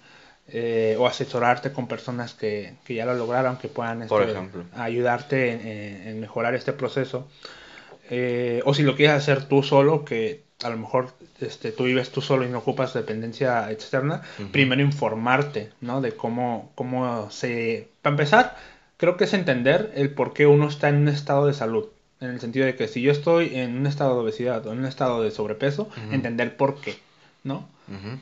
Eh, 0.52 0.96
o 0.98 1.06
asesorarte 1.06 1.72
con 1.72 1.88
personas 1.88 2.34
que, 2.34 2.74
que, 2.84 2.96
ya 2.96 3.06
lo 3.06 3.14
lograron, 3.14 3.58
que 3.58 3.68
puedan 3.68 4.02
este, 4.02 4.16
ayudarte 4.76 5.52
en, 5.52 6.08
en, 6.08 6.20
mejorar 6.20 6.56
este 6.56 6.74
proceso. 6.74 7.28
Eh, 8.10 8.62
o 8.66 8.74
si 8.74 8.82
lo 8.82 8.96
quieres 8.96 9.16
hacer 9.16 9.46
tú 9.46 9.62
solo, 9.62 10.04
que 10.04 10.44
a 10.64 10.70
lo 10.70 10.78
mejor 10.78 11.14
este, 11.40 11.72
tú 11.72 11.84
vives 11.84 12.10
tú 12.10 12.22
solo 12.22 12.46
y 12.46 12.50
no 12.50 12.60
ocupas 12.60 12.94
dependencia 12.94 13.72
externa, 13.72 14.24
primero 14.52 14.82
informarte, 14.82 15.70
¿no? 15.82 16.02
De 16.02 16.14
cómo, 16.14 16.72
cómo 16.76 17.30
se... 17.30 17.90
Para 18.02 18.14
empezar, 18.14 18.58
creo 18.98 19.16
que 19.16 19.26
es 19.26 19.34
entender 19.34 19.92
el 19.96 20.12
por 20.12 20.34
qué 20.34 20.48
uno 20.48 20.68
está 20.68 20.90
en 20.90 20.96
un 20.96 21.08
estado 21.10 21.46
de 21.46 21.54
salud. 21.54 21.86
En 22.20 22.32
el 22.32 22.42
sentido 22.42 22.66
de 22.66 22.76
que 22.76 22.88
si 22.88 23.02
yo 23.02 23.12
estoy 23.12 23.56
en 23.56 23.78
un 23.78 23.88
estado 23.88 24.16
de 24.16 24.22
obesidad 24.22 24.66
o 24.66 24.74
en 24.74 24.80
un 24.80 24.86
estado 24.86 25.22
de 25.22 25.32
sobrepeso, 25.32 25.90
entender 26.12 26.58
por 26.58 26.82
qué, 26.82 26.98
¿no? 27.44 27.68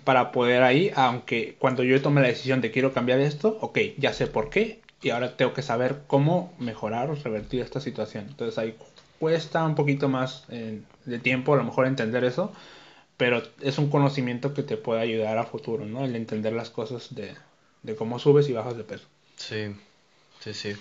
Para 0.06 0.32
poder 0.32 0.64
ahí, 0.64 0.92
aunque 0.96 1.58
cuando 1.60 1.84
yo 1.84 2.02
tome 2.02 2.22
la 2.22 2.28
decisión 2.28 2.62
de 2.62 2.72
quiero 2.72 2.94
cambiar 2.94 3.20
esto, 3.20 3.58
ok, 3.60 3.80
ya 3.98 4.14
sé 4.14 4.28
por 4.28 4.50
qué 4.50 4.80
y 5.02 5.10
ahora 5.10 5.36
tengo 5.36 5.54
que 5.54 5.62
saber 5.62 6.04
cómo 6.08 6.54
mejorar 6.58 7.10
o 7.10 7.16
revertir 7.16 7.62
esta 7.62 7.82
situación. 7.82 8.28
Entonces 8.30 8.58
ahí 8.58 8.78
cuesta 9.20 9.66
un 9.66 9.76
poquito 9.76 10.10
más 10.10 10.46
eh, 10.50 10.82
de 11.06 11.20
tiempo 11.20 11.54
a 11.54 11.58
lo 11.58 11.64
mejor 11.64 11.88
entender 11.88 12.24
eso, 12.24 12.54
pero 13.18 13.44
es 13.62 13.78
un 13.78 13.90
conocimiento 13.90 14.54
que 14.54 14.64
te 14.64 14.78
puede 14.78 15.02
ayudar 15.02 15.38
a 15.38 15.46
futuro, 15.46 15.86
¿no? 15.86 16.06
El 16.06 16.16
entender 16.16 16.54
las 16.54 16.70
cosas 16.70 17.14
de, 17.14 17.36
cómo 17.98 18.20
subes 18.20 18.48
y 18.50 18.54
bajas 18.54 18.78
de 18.78 18.84
peso. 18.84 19.08
Sí, 19.36 19.76
sí, 20.40 20.54
sí. 20.54 20.76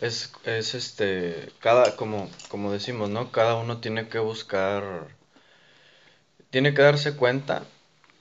Es, 0.00 0.32
es 0.44 0.74
este, 0.74 1.48
cada, 1.60 1.96
como, 1.96 2.28
como 2.48 2.72
decimos, 2.72 3.08
¿no? 3.08 3.32
Cada 3.32 3.54
uno 3.54 3.78
tiene 3.78 4.08
que 4.08 4.18
buscar, 4.18 5.08
tiene 6.50 6.74
que 6.74 6.82
darse 6.82 7.16
cuenta 7.16 7.62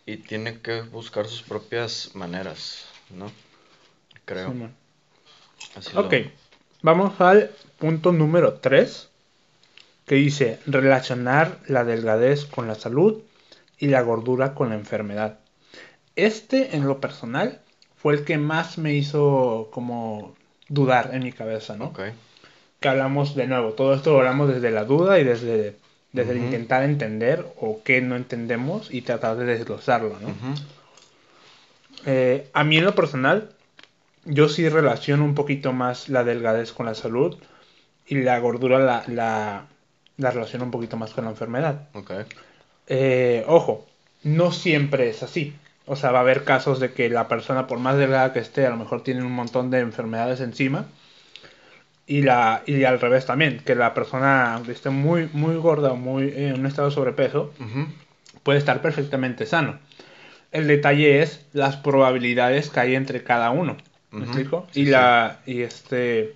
y 0.05 0.17
tiene 0.17 0.59
que 0.59 0.81
buscar 0.81 1.27
sus 1.27 1.41
propias 1.41 2.11
maneras, 2.13 2.85
¿no? 3.09 3.31
Creo. 4.25 4.53
ok, 5.95 6.13
vamos 6.81 7.19
al 7.21 7.51
punto 7.77 8.11
número 8.11 8.55
3 8.55 9.09
que 10.05 10.15
dice 10.15 10.59
relacionar 10.65 11.59
la 11.67 11.83
delgadez 11.83 12.45
con 12.45 12.67
la 12.67 12.75
salud 12.75 13.21
y 13.77 13.87
la 13.87 14.01
gordura 14.01 14.53
con 14.53 14.69
la 14.69 14.75
enfermedad. 14.75 15.39
Este, 16.15 16.75
en 16.75 16.87
lo 16.87 17.01
personal, 17.01 17.61
fue 17.97 18.13
el 18.13 18.23
que 18.23 18.37
más 18.37 18.77
me 18.77 18.93
hizo 18.93 19.69
como 19.71 20.35
dudar 20.69 21.11
en 21.13 21.23
mi 21.23 21.31
cabeza, 21.31 21.75
¿no? 21.75 21.85
Ok. 21.85 22.01
Que 22.79 22.87
hablamos 22.87 23.35
de 23.35 23.47
nuevo, 23.47 23.73
todo 23.73 23.95
esto 23.95 24.11
lo 24.11 24.19
hablamos 24.19 24.49
desde 24.49 24.71
la 24.71 24.85
duda 24.85 25.19
y 25.19 25.23
desde, 25.23 25.75
desde 26.15 26.31
el 26.31 26.37
intentar 26.37 26.83
entender 26.83 27.45
o 27.59 27.81
qué 27.83 28.01
no 28.01 28.15
entendemos 28.15 28.91
y 28.93 29.01
tratar 29.01 29.35
de 29.35 29.45
desglosarlo, 29.45 30.17
¿no? 30.19 30.33
Eh, 32.05 32.49
a 32.53 32.63
mí 32.63 32.77
en 32.77 32.85
lo 32.85 32.95
personal, 32.95 33.49
yo 34.23 34.47
sí 34.47 34.69
relaciono 34.69 35.25
un 35.25 35.35
poquito 35.35 35.73
más 35.73 36.09
la 36.09 36.23
delgadez 36.23 36.71
con 36.71 36.85
la 36.85 36.95
salud 36.95 37.37
y 38.07 38.15
la 38.15 38.39
gordura 38.39 38.79
la, 38.79 39.03
la, 39.07 39.65
la 40.17 40.31
relaciono 40.31 40.65
un 40.65 40.71
poquito 40.71 40.97
más 40.97 41.11
con 41.11 41.25
la 41.25 41.31
enfermedad. 41.31 41.89
Ok. 41.93 42.11
Eh, 42.87 43.43
ojo, 43.47 43.85
no 44.23 44.51
siempre 44.51 45.09
es 45.09 45.21
así. 45.21 45.53
O 45.85 45.95
sea, 45.95 46.11
va 46.11 46.19
a 46.19 46.21
haber 46.21 46.43
casos 46.43 46.79
de 46.79 46.93
que 46.93 47.09
la 47.09 47.27
persona, 47.27 47.67
por 47.67 47.79
más 47.79 47.97
delgada 47.97 48.33
que 48.33 48.39
esté, 48.39 48.65
a 48.65 48.69
lo 48.69 48.77
mejor 48.77 49.03
tiene 49.03 49.21
un 49.21 49.31
montón 49.31 49.69
de 49.69 49.79
enfermedades 49.79 50.39
encima. 50.39 50.85
Y, 52.07 52.21
la, 52.21 52.61
y 52.67 52.83
al 52.83 52.99
revés 52.99 53.25
también, 53.25 53.61
que 53.65 53.73
la 53.73 53.93
persona, 53.95 54.53
aunque 54.53 54.71
esté 54.73 54.91
muy, 54.91 55.27
muy 55.33 55.55
gorda 55.55 55.91
o 55.91 55.95
muy 55.95 56.25
eh, 56.25 56.49
en 56.49 56.59
un 56.59 56.65
estado 56.67 56.89
de 56.89 56.93
sobrepeso, 56.93 57.51
puede 58.43 58.59
estar 58.59 58.81
perfectamente 58.81 59.45
sano. 59.47 59.79
El 60.51 60.67
detalle 60.67 61.21
es 61.21 61.45
las 61.53 61.77
probabilidades 61.77 62.69
que 62.69 62.79
hay 62.79 62.95
entre 62.95 63.23
cada 63.23 63.49
uno. 63.49 63.77
¿Me 64.11 64.25
explico? 64.25 64.67
Sí, 64.71 64.81
y 64.81 64.85
sí. 64.85 64.91
la. 64.91 65.39
Y 65.45 65.61
este. 65.61 66.35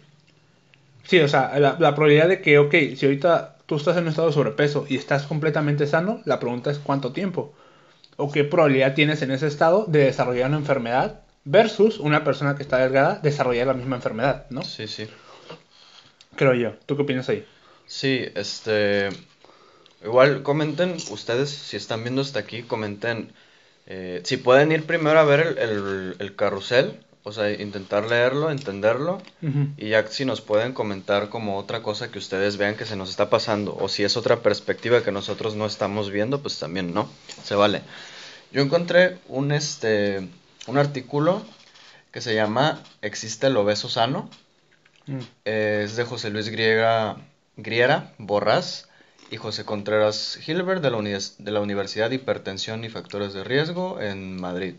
Sí, 1.03 1.19
o 1.19 1.27
sea, 1.27 1.57
la, 1.59 1.77
la 1.79 1.95
probabilidad 1.95 2.27
de 2.27 2.41
que, 2.41 2.57
ok, 2.59 2.75
si 2.95 3.05
ahorita 3.05 3.57
tú 3.65 3.75
estás 3.75 3.95
en 3.97 4.03
un 4.03 4.09
estado 4.09 4.27
de 4.27 4.33
sobrepeso 4.33 4.85
y 4.89 4.97
estás 4.97 5.23
completamente 5.27 5.85
sano, 5.85 6.21
la 6.25 6.39
pregunta 6.39 6.71
es 6.71 6.79
cuánto 6.79 7.13
tiempo. 7.13 7.53
O 8.17 8.31
qué 8.31 8.43
probabilidad 8.43 8.95
tienes 8.95 9.21
en 9.21 9.31
ese 9.31 9.47
estado 9.47 9.85
de 9.87 10.05
desarrollar 10.05 10.49
una 10.49 10.57
enfermedad 10.57 11.21
versus 11.45 11.99
una 11.99 12.23
persona 12.23 12.55
que 12.55 12.63
está 12.63 12.79
delgada 12.79 13.19
desarrollar 13.21 13.67
la 13.67 13.73
misma 13.73 13.95
enfermedad, 13.95 14.45
¿no? 14.49 14.63
Sí, 14.63 14.87
sí. 14.87 15.07
Creo 16.39 16.53
yo. 16.53 16.71
¿Tú 16.85 16.95
qué 16.95 17.01
opinas 17.01 17.27
ahí? 17.27 17.45
Sí, 17.85 18.25
este. 18.35 19.09
Igual 20.01 20.41
comenten 20.43 20.95
ustedes, 21.09 21.49
si 21.49 21.75
están 21.75 22.03
viendo 22.03 22.21
hasta 22.21 22.39
aquí, 22.39 22.63
comenten 22.63 23.33
eh, 23.87 24.21
si 24.23 24.37
pueden 24.37 24.71
ir 24.71 24.85
primero 24.85 25.19
a 25.19 25.25
ver 25.25 25.41
el, 25.41 25.57
el- 25.57 26.15
el 26.19 26.35
carrusel, 26.37 26.93
o 27.23 27.33
sea, 27.33 27.51
intentar 27.51 28.07
leerlo, 28.07 28.51
entenderlo, 28.51 29.21
y 29.77 29.89
ya 29.89 30.07
si 30.07 30.23
nos 30.23 30.39
pueden 30.39 30.71
comentar 30.73 31.27
como 31.27 31.57
otra 31.57 31.81
cosa 31.81 32.09
que 32.09 32.19
ustedes 32.19 32.55
vean 32.55 32.75
que 32.77 32.85
se 32.85 32.95
nos 32.95 33.09
está 33.09 33.29
pasando, 33.29 33.75
o 33.77 33.89
si 33.89 34.03
es 34.05 34.15
otra 34.15 34.37
perspectiva 34.37 35.03
que 35.03 35.11
nosotros 35.11 35.55
no 35.55 35.65
estamos 35.65 36.09
viendo, 36.11 36.41
pues 36.41 36.57
también 36.59 36.93
no, 36.93 37.09
se 37.43 37.55
vale. 37.55 37.81
Yo 38.53 38.61
encontré 38.61 39.17
un, 39.27 39.51
este, 39.51 40.27
un 40.67 40.77
artículo 40.77 41.43
que 42.13 42.21
se 42.21 42.33
llama 42.35 42.81
¿Existe 43.01 43.47
el 43.47 43.57
obeso 43.57 43.89
sano? 43.89 44.29
Mm. 45.09 45.19
Eh, 45.45 45.81
es 45.85 45.95
de 45.95 46.03
José 46.03 46.29
Luis 46.29 46.49
Griega, 46.49 47.17
Griera 47.57 48.13
Borrás 48.19 48.87
y 49.31 49.37
José 49.37 49.65
Contreras 49.65 50.39
Hilbert 50.47 50.83
de 50.83 50.91
la, 50.91 50.99
de 50.99 51.51
la 51.51 51.59
Universidad 51.61 52.09
de 52.09 52.17
Hipertensión 52.17 52.83
y 52.83 52.89
Factores 52.89 53.33
de 53.33 53.43
Riesgo 53.43 53.99
en 53.99 54.39
Madrid. 54.39 54.75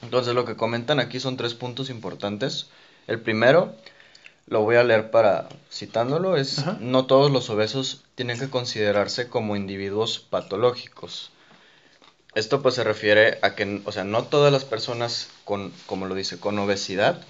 Entonces 0.00 0.34
lo 0.34 0.46
que 0.46 0.56
comentan 0.56 1.00
aquí 1.00 1.20
son 1.20 1.36
tres 1.36 1.54
puntos 1.54 1.90
importantes. 1.90 2.68
El 3.06 3.20
primero, 3.20 3.74
lo 4.46 4.62
voy 4.62 4.76
a 4.76 4.84
leer 4.84 5.10
para 5.10 5.48
citándolo, 5.70 6.36
es 6.36 6.60
Ajá. 6.60 6.78
no 6.80 7.06
todos 7.06 7.30
los 7.30 7.50
obesos 7.50 8.04
tienen 8.14 8.38
que 8.38 8.48
considerarse 8.48 9.28
como 9.28 9.54
individuos 9.54 10.18
patológicos. 10.18 11.30
Esto 12.34 12.62
pues 12.62 12.74
se 12.74 12.84
refiere 12.84 13.38
a 13.42 13.54
que, 13.54 13.82
o 13.84 13.92
sea, 13.92 14.04
no 14.04 14.24
todas 14.24 14.52
las 14.52 14.64
personas 14.64 15.28
con, 15.44 15.72
como 15.86 16.06
lo 16.06 16.14
dice, 16.14 16.38
con 16.38 16.58
obesidad 16.58 17.20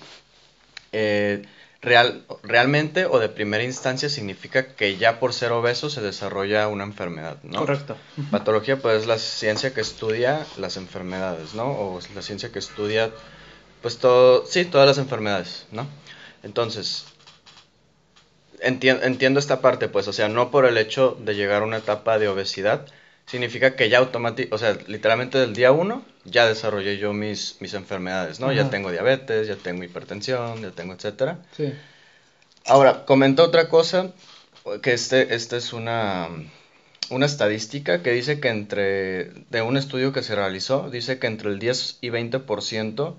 eh, 0.92 1.42
real, 1.81 2.25
realmente 2.43 3.07
o 3.07 3.19
de 3.21 3.29
primera 3.29 3.62
instancia 3.62 4.09
significa 4.09 4.75
que 4.75 4.97
ya 4.97 5.21
por 5.21 5.33
ser 5.33 5.53
obeso 5.53 5.91
se 5.91 6.01
desarrolla 6.01 6.67
una 6.69 6.85
enfermedad, 6.85 7.37
¿no? 7.45 7.61
Correcto. 7.61 7.97
Patología 8.31 8.79
pues 8.79 9.03
es 9.03 9.07
la 9.07 9.19
ciencia 9.19 9.73
que 9.73 9.81
estudia 9.81 10.45
las 10.57 10.77
enfermedades, 10.77 11.55
¿no? 11.55 11.71
O 11.71 11.99
es 12.01 12.11
la 12.14 12.23
ciencia 12.23 12.51
que 12.51 12.59
estudia 12.59 13.11
pues 13.83 13.99
todo, 13.99 14.45
sí, 14.45 14.64
todas 14.64 14.88
las 14.88 14.99
enfermedades, 14.99 15.67
¿no? 15.71 15.87
Entonces, 16.43 17.05
entien- 18.61 19.01
entiendo 19.03 19.38
esta 19.38 19.61
parte, 19.61 19.88
pues, 19.88 20.09
o 20.09 20.12
sea, 20.12 20.29
no 20.29 20.51
por 20.51 20.67
el 20.67 20.79
hecho 20.79 21.17
de 21.21 21.35
llegar 21.35 21.62
a 21.62 21.64
una 21.64 21.77
etapa 21.79 22.19
de 22.19 22.29
obesidad, 22.29 22.87
significa 23.29 23.77
que 23.77 23.88
ya 23.88 23.99
automáticamente, 23.99 24.55
o 24.55 24.59
sea, 24.59 24.79
literalmente 24.87 25.38
del 25.38 25.55
día 25.55 25.71
uno 25.71 26.03
ya 26.25 26.47
desarrollé 26.47 26.99
yo 26.99 27.12
mis, 27.12 27.57
mis 27.61 27.75
enfermedades, 27.75 28.41
¿no? 28.41 28.53
Ya 28.53 28.71
tengo 28.71 28.91
diabetes, 28.91 29.47
ya 29.47 29.57
tengo 29.57 29.85
hipertensión, 29.85 30.62
ya 30.62 30.71
tengo 30.71 30.95
etcétera. 30.95 31.38
Sí. 31.57 31.73
Ahora, 32.67 33.05
comenta 33.05 33.43
otra 33.43 33.69
cosa, 33.69 34.12
que 34.83 34.93
este, 34.93 35.35
esta 35.35 35.57
es 35.57 35.73
una, 35.73 36.29
una 37.11 37.27
estadística 37.27 38.03
que 38.03 38.12
dice 38.12 38.41
que 38.41 38.49
entre, 38.49 39.31
de 39.51 39.62
un 39.62 39.77
estudio 39.77 40.12
que 40.12 40.23
se 40.23 40.35
realizó, 40.35 40.91
dice 40.91 41.19
que 41.19 41.27
entre 41.27 41.51
el 41.51 41.59
10 41.59 41.99
y 42.01 42.09
20% 42.09 43.14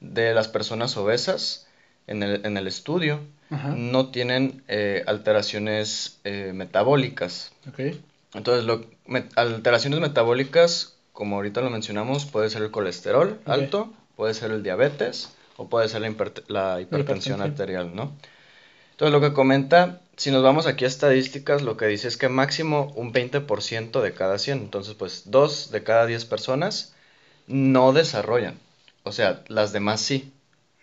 de 0.00 0.34
las 0.34 0.48
personas 0.48 0.96
obesas 0.96 1.66
en 2.06 2.22
el, 2.22 2.44
en 2.44 2.56
el 2.56 2.66
estudio 2.66 3.20
Ajá. 3.50 3.74
no 3.76 4.10
tienen 4.10 4.62
eh, 4.68 5.02
alteraciones 5.06 6.18
eh, 6.24 6.52
metabólicas. 6.54 7.52
Ok. 7.68 7.96
Entonces, 8.34 8.64
lo, 8.64 8.84
alteraciones 9.36 10.00
metabólicas, 10.00 10.94
como 11.12 11.36
ahorita 11.36 11.60
lo 11.60 11.70
mencionamos, 11.70 12.24
puede 12.26 12.50
ser 12.50 12.62
el 12.62 12.70
colesterol 12.70 13.40
alto, 13.46 13.92
puede 14.16 14.34
ser 14.34 14.50
el 14.50 14.62
diabetes 14.62 15.30
o 15.56 15.68
puede 15.68 15.88
ser 15.88 16.00
la, 16.02 16.08
hiper- 16.08 16.44
la 16.48 16.80
hipertensión 16.80 17.40
arterial, 17.42 17.94
¿no? 17.94 18.12
Entonces, 18.92 19.12
lo 19.12 19.20
que 19.20 19.32
comenta, 19.34 20.00
si 20.16 20.30
nos 20.30 20.42
vamos 20.42 20.66
aquí 20.66 20.84
a 20.84 20.88
estadísticas, 20.88 21.62
lo 21.62 21.76
que 21.76 21.86
dice 21.86 22.08
es 22.08 22.16
que 22.16 22.28
máximo 22.28 22.92
un 22.96 23.12
20% 23.12 24.02
de 24.02 24.12
cada 24.14 24.38
100, 24.38 24.58
entonces 24.58 24.94
pues 24.94 25.22
2 25.26 25.70
de 25.70 25.82
cada 25.82 26.06
10 26.06 26.24
personas 26.24 26.94
no 27.46 27.92
desarrollan, 27.92 28.58
o 29.02 29.12
sea, 29.12 29.42
las 29.48 29.72
demás 29.72 30.00
sí. 30.00 30.32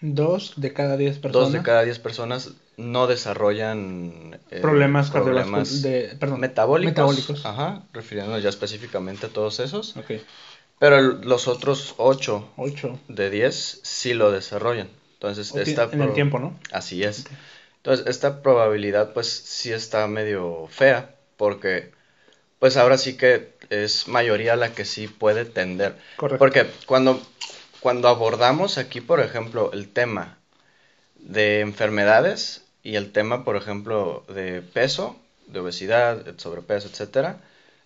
Dos 0.01 0.53
de 0.57 0.73
cada 0.73 0.97
diez 0.97 1.19
personas. 1.19 1.45
Dos 1.47 1.53
de 1.53 1.61
cada 1.61 1.83
10 1.83 1.99
personas 1.99 2.51
no 2.77 3.07
desarrollan 3.07 4.39
eh, 4.49 4.59
problemas 4.61 5.11
problemas. 5.11 5.81
De, 5.81 6.15
perdón. 6.19 6.39
metabólicos, 6.39 6.91
Metabólicos. 6.91 7.45
Ajá, 7.45 7.83
refiriéndonos 7.93 8.41
ya 8.43 8.49
específicamente 8.49 9.27
a 9.27 9.29
todos 9.29 9.59
esos. 9.59 9.95
Pero 10.79 10.97
el- 10.97 11.21
los 11.21 11.47
otros 11.47 11.93
8 11.97 12.49
Ocho. 12.57 12.99
de 13.07 13.29
10 13.29 13.81
sí 13.83 14.13
lo 14.13 14.31
desarrollan. 14.31 14.89
Entonces, 15.13 15.53
esta 15.55 15.89
en 15.91 16.01
el 16.01 16.13
tiempo, 16.13 16.39
¿no? 16.39 16.57
Así 16.71 17.03
es. 17.03 17.25
Entonces, 17.77 18.07
esta 18.07 18.41
probabilidad 18.41 19.13
pues 19.13 19.27
sí 19.29 19.71
está 19.71 20.07
medio 20.07 20.67
fea 20.69 21.15
porque 21.37 21.91
pues 22.59 22.77
ahora 22.77 22.97
sí 22.97 23.17
que 23.17 23.53
es 23.69 24.07
mayoría 24.07 24.55
la 24.55 24.71
que 24.73 24.85
sí 24.85 25.07
puede 25.07 25.45
tender. 25.45 25.95
Correcto. 26.15 26.39
Porque 26.39 26.67
cuando, 26.85 27.21
cuando 27.79 28.07
abordamos 28.07 28.77
aquí, 28.77 29.01
por 29.01 29.19
ejemplo, 29.19 29.71
el 29.73 29.89
tema 29.89 30.37
de 31.21 31.61
enfermedades 31.61 32.63
y 32.83 32.95
el 32.95 33.11
tema, 33.11 33.43
por 33.45 33.55
ejemplo, 33.55 34.23
de 34.27 34.61
peso, 34.61 35.17
de 35.47 35.59
obesidad, 35.59 36.17
de 36.25 36.39
sobrepeso, 36.39 36.87
etcétera, 36.87 37.37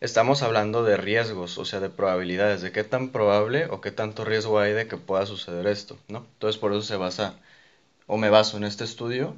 estamos 0.01 0.41
hablando 0.43 0.83
de 0.83 0.97
riesgos, 0.97 1.57
o 1.57 1.65
sea, 1.65 1.79
de 1.79 1.89
probabilidades, 1.89 2.61
de 2.61 2.71
qué 2.71 2.83
tan 2.83 3.09
probable 3.09 3.67
o 3.69 3.81
qué 3.81 3.91
tanto 3.91 4.25
riesgo 4.25 4.59
hay 4.59 4.73
de 4.73 4.87
que 4.87 4.97
pueda 4.97 5.25
suceder 5.25 5.67
esto, 5.67 5.97
¿no? 6.07 6.25
Entonces, 6.33 6.59
por 6.59 6.71
eso 6.73 6.81
se 6.81 6.95
basa, 6.97 7.35
o 8.07 8.17
me 8.17 8.29
baso 8.29 8.57
en 8.57 8.65
este 8.65 8.83
estudio. 8.85 9.37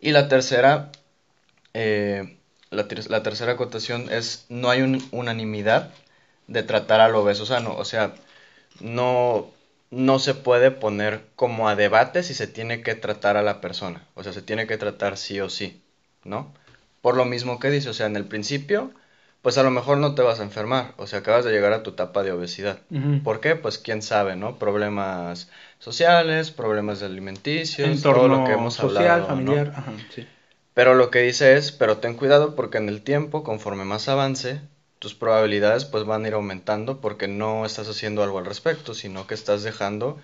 Y 0.00 0.12
la 0.12 0.28
tercera, 0.28 0.92
eh, 1.74 2.38
la, 2.70 2.88
ter- 2.88 3.10
la 3.10 3.22
tercera 3.22 3.52
acotación 3.52 4.10
es, 4.10 4.46
no 4.48 4.70
hay 4.70 4.82
un- 4.82 5.06
unanimidad 5.12 5.90
de 6.46 6.62
tratar 6.62 7.00
al 7.00 7.14
obeso 7.14 7.46
sano, 7.46 7.74
o 7.76 7.84
sea, 7.84 8.14
no, 8.80 9.50
no 9.90 10.18
se 10.18 10.34
puede 10.34 10.70
poner 10.70 11.22
como 11.36 11.68
a 11.68 11.76
debate 11.76 12.22
si 12.22 12.34
se 12.34 12.46
tiene 12.46 12.82
que 12.82 12.94
tratar 12.94 13.36
a 13.36 13.42
la 13.42 13.60
persona, 13.60 14.04
o 14.14 14.22
sea, 14.22 14.32
se 14.32 14.42
tiene 14.42 14.66
que 14.66 14.78
tratar 14.78 15.16
sí 15.16 15.40
o 15.40 15.50
sí, 15.50 15.82
¿no? 16.24 16.52
Por 17.02 17.16
lo 17.16 17.24
mismo 17.24 17.58
que 17.58 17.70
dice, 17.70 17.88
o 17.88 17.94
sea, 17.94 18.06
en 18.06 18.16
el 18.16 18.24
principio, 18.24 18.92
pues 19.42 19.56
a 19.58 19.62
lo 19.62 19.70
mejor 19.70 19.98
no 19.98 20.14
te 20.14 20.22
vas 20.22 20.38
a 20.38 20.44
enfermar, 20.44 20.92
o 20.96 21.06
sea, 21.06 21.20
acabas 21.20 21.44
de 21.44 21.50
llegar 21.50 21.72
a 21.72 21.82
tu 21.82 21.90
etapa 21.90 22.22
de 22.22 22.30
obesidad. 22.32 22.78
¿Por 23.24 23.40
qué? 23.40 23.56
Pues 23.56 23.78
quién 23.78 24.02
sabe, 24.02 24.36
¿no? 24.36 24.58
Problemas 24.58 25.48
sociales, 25.78 26.50
problemas 26.50 27.02
alimenticios, 27.02 28.02
todo 28.02 28.14
Entorno 28.16 28.40
lo 28.40 28.44
que 28.44 28.52
hemos 28.52 28.74
social, 28.74 29.22
hablado, 29.22 29.22
¿no? 29.22 29.26
familiar. 29.28 29.72
Ajá, 29.74 29.92
sí. 30.14 30.26
Pero 30.74 30.94
lo 30.94 31.10
que 31.10 31.20
dice 31.20 31.56
es, 31.56 31.72
pero 31.72 31.98
ten 31.98 32.14
cuidado 32.14 32.54
porque 32.54 32.78
en 32.78 32.88
el 32.88 33.02
tiempo, 33.02 33.42
conforme 33.42 33.84
más 33.84 34.08
avance, 34.08 34.60
tus 35.00 35.14
probabilidades 35.16 35.86
pues 35.86 36.04
van 36.06 36.24
a 36.26 36.28
ir 36.28 36.34
aumentando 36.34 37.00
porque 37.02 37.28
no 37.28 37.66
estás 37.66 37.88
haciendo 37.90 38.24
algo 38.24 38.38
al 38.40 38.46
respecto, 38.46 38.94
sino 38.94 39.26
que 39.28 39.34
estás 39.34 39.64
dejando, 39.64 40.20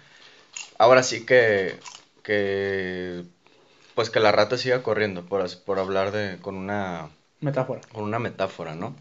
ahora 0.78 1.02
sí 1.02 1.26
que, 1.26 1.82
que 2.22 3.24
pues 3.94 4.10
que 4.10 4.20
la 4.20 4.32
rata 4.32 4.58
siga 4.58 4.82
corriendo, 4.82 5.26
por, 5.26 5.46
por 5.64 5.78
hablar 5.80 6.12
de, 6.12 6.40
con 6.40 6.56
una, 6.56 7.10
Metáfora. 7.40 7.80
con 7.92 8.04
una 8.04 8.18
metáfora, 8.18 8.74
¿no? 8.74 8.96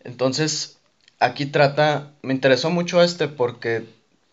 Entonces, 0.00 0.78
aquí 1.18 1.46
trata, 1.46 2.12
me 2.22 2.32
interesó 2.34 2.70
mucho 2.70 3.02
este 3.02 3.28
porque 3.28 3.86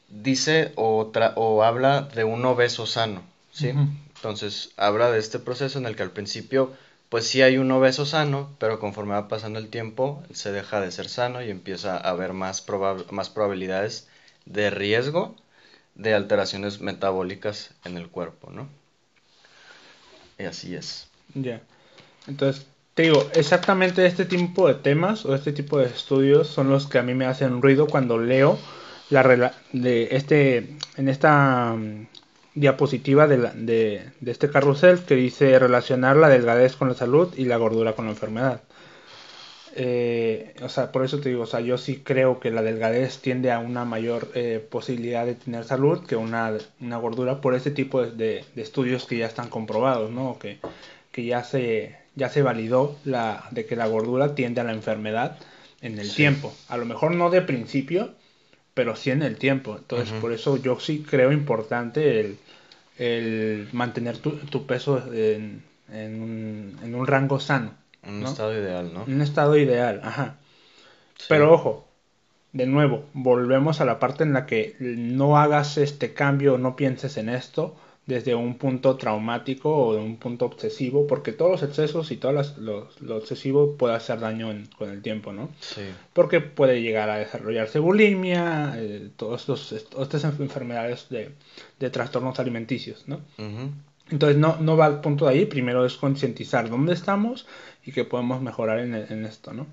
dice 0.08 0.72
o, 0.76 1.12
tra- 1.12 1.34
o 1.36 1.64
habla 1.64 2.04
de 2.04 2.24
un 2.24 2.46
obeso 2.46 2.86
sano, 2.86 3.24
¿sí? 3.52 3.70
Entonces, 4.16 4.72
habla 4.78 5.12
de 5.12 5.20
este 5.20 5.40
proceso 5.40 5.78
en 5.80 5.86
el 5.86 5.96
que 5.96 6.04
al 6.04 6.12
principio, 6.12 6.74
pues 7.10 7.28
sí 7.28 7.42
hay 7.42 7.58
un 7.58 7.72
obeso 7.72 8.06
sano, 8.06 8.56
pero 8.60 8.80
conforme 8.80 9.14
va 9.14 9.28
pasando 9.28 9.60
el 9.60 9.70
tiempo, 9.70 10.24
se 10.32 10.52
deja 10.52 10.82
de 10.82 10.92
ser 10.92 11.08
sano 11.08 11.42
y 11.42 11.50
empieza 11.50 11.96
a 11.98 12.10
haber 12.10 12.34
más, 12.34 12.66
más 13.12 13.30
probabilidades 13.30 14.08
de 14.46 14.70
riesgo 14.70 15.36
de 15.96 16.14
alteraciones 16.14 16.82
metabólicas 16.82 17.72
en 17.86 17.98
el 17.98 18.10
cuerpo, 18.10 18.52
¿no? 18.52 18.68
Y 20.38 20.44
así 20.44 20.76
es. 20.76 21.08
Ya. 21.34 21.62
Entonces, 22.28 22.68
te 22.94 23.04
digo, 23.04 23.30
exactamente 23.34 24.06
este 24.06 24.26
tipo 24.26 24.68
de 24.68 24.76
temas 24.76 25.26
o 25.26 25.34
este 25.34 25.52
tipo 25.54 25.80
de 25.80 25.86
estudios 25.86 26.48
son 26.48 26.70
los 26.70 26.88
que 26.88 27.00
a 27.00 27.04
mí 27.04 27.14
me 27.14 27.26
hacen 27.26 27.62
ruido 27.62 27.88
cuando 27.88 28.18
leo 28.18 28.58
la 29.10 29.54
de 29.72 30.10
este 30.12 30.76
en 30.98 31.08
esta 31.08 31.76
diapositiva 32.60 33.28
de, 33.28 33.38
de, 33.38 34.10
de, 34.20 34.32
este 34.32 34.50
carrusel 34.50 35.00
que 35.00 35.16
dice 35.16 35.58
relacionar 35.60 36.16
la 36.16 36.30
delgadez 36.30 36.76
con 36.76 36.90
la 36.90 36.96
salud 36.96 37.34
y 37.38 37.46
la 37.46 37.58
gordura 37.58 37.94
con 37.94 38.06
la 38.06 38.12
enfermedad. 38.12 38.62
Eh, 39.80 40.56
o 40.64 40.70
sea, 40.70 40.92
por 40.92 41.06
eso 41.06 41.20
te 41.20 41.30
digo, 41.30 41.44
o 41.44 41.46
sea, 41.46 41.60
yo 41.60 41.78
sí 41.78 42.02
creo 42.04 42.40
que 42.40 42.50
la 42.50 42.64
delgadez 42.64 43.20
tiende 43.20 43.52
a 43.52 43.60
una 43.60 43.86
mayor 43.86 44.32
eh, 44.34 44.66
posibilidad 44.68 45.24
de 45.24 45.36
tener 45.36 45.66
salud 45.66 46.04
que 46.04 46.16
una, 46.16 46.52
una 46.82 46.98
gordura 46.98 47.42
por 47.42 47.54
ese 47.54 47.70
tipo 47.70 48.04
de, 48.04 48.44
de, 48.56 48.62
estudios 48.62 49.06
que 49.06 49.18
ya 49.18 49.28
están 49.28 49.50
comprobados, 49.50 50.10
¿no? 50.10 50.40
Que, 50.40 50.58
que 51.12 51.26
ya 51.26 51.44
se, 51.44 51.96
ya 52.16 52.30
se 52.30 52.42
validó 52.42 52.98
la, 53.06 53.48
de 53.52 53.68
que 53.68 53.76
la 53.76 53.86
gordura 53.86 54.34
tiende 54.34 54.62
a 54.62 54.64
la 54.64 54.74
enfermedad 54.74 55.38
en 55.82 56.00
el 56.00 56.12
tiempo. 56.12 56.56
A 56.70 56.78
lo 56.78 56.86
mejor 56.86 57.12
no 57.12 57.30
de 57.30 57.44
principio, 57.44 58.16
pero 58.74 58.96
sí 58.96 59.12
en 59.12 59.22
el 59.22 59.38
tiempo. 59.38 59.76
Entonces, 59.78 60.12
por 60.20 60.34
eso 60.34 60.58
yo 60.58 60.80
sí 60.80 61.06
creo 61.08 61.32
importante 61.32 62.20
el, 62.20 62.40
el 62.98 63.70
mantener 63.72 64.18
tu, 64.18 64.32
tu 64.32 64.66
peso 64.66 65.14
en, 65.14 65.64
en, 65.92 66.22
un, 66.22 66.80
en, 66.84 66.96
un, 66.96 67.08
rango 67.08 67.40
sano. 67.40 67.74
Un 68.08 68.24
estado 68.24 68.54
ideal, 68.54 68.94
¿no? 68.94 69.04
Un 69.04 69.22
estado 69.22 69.58
ideal, 69.58 70.02
ajá. 70.04 70.38
Pero 71.28 71.52
ojo, 71.52 71.88
de 72.54 72.66
nuevo, 72.68 73.06
volvemos 73.14 73.82
a 73.82 73.86
la 73.86 74.00
parte 74.00 74.24
en 74.24 74.34
la 74.34 74.46
que 74.46 74.76
no 74.80 75.38
hagas 75.38 75.78
este 75.78 76.14
cambio, 76.14 76.58
no 76.58 76.76
pienses 76.76 77.18
en 77.18 77.30
esto 77.30 77.76
desde 78.08 78.34
un 78.34 78.58
punto 78.58 78.96
traumático 78.96 79.70
o 79.70 79.94
de 79.94 80.00
un 80.00 80.16
punto 80.16 80.46
obsesivo, 80.46 81.06
porque 81.06 81.34
todos 81.34 81.52
los 81.52 81.64
excesos 81.64 82.10
y 82.10 82.16
todo 82.16 82.32
lo, 82.32 82.90
lo, 83.02 83.18
obsesivo 83.18 83.76
puede 83.76 83.96
hacer 83.96 84.22
daño 84.22 84.54
con 84.78 84.90
el 84.90 85.02
tiempo, 85.02 85.34
¿no? 85.34 85.50
Sí. 85.60 85.82
Porque 86.14 86.40
puede 86.40 86.82
llegar 86.82 87.10
a 87.10 87.18
desarrollarse 87.18 87.80
bulimia, 87.80 88.76
eh, 88.78 89.10
todas 89.18 89.50
estas 89.50 90.24
enfermedades 90.24 91.10
de, 91.10 91.32
de, 91.80 91.90
trastornos 91.90 92.40
alimenticios, 92.40 93.04
¿no? 93.08 93.20
Entonces 94.10 94.38
no, 94.38 94.56
no 94.62 94.78
va 94.78 94.86
al 94.86 95.02
punto 95.02 95.26
de 95.26 95.32
ahí, 95.32 95.46
primero 95.46 95.86
es 95.86 95.98
concientizar 95.98 96.70
dónde 96.70 96.94
estamos 96.94 97.46
y 97.86 97.92
que 97.92 98.06
podemos 98.06 98.42
mejorar 98.42 98.80
en, 98.80 98.96
en 98.96 99.26
esto, 99.26 99.52
¿no? 99.52 99.68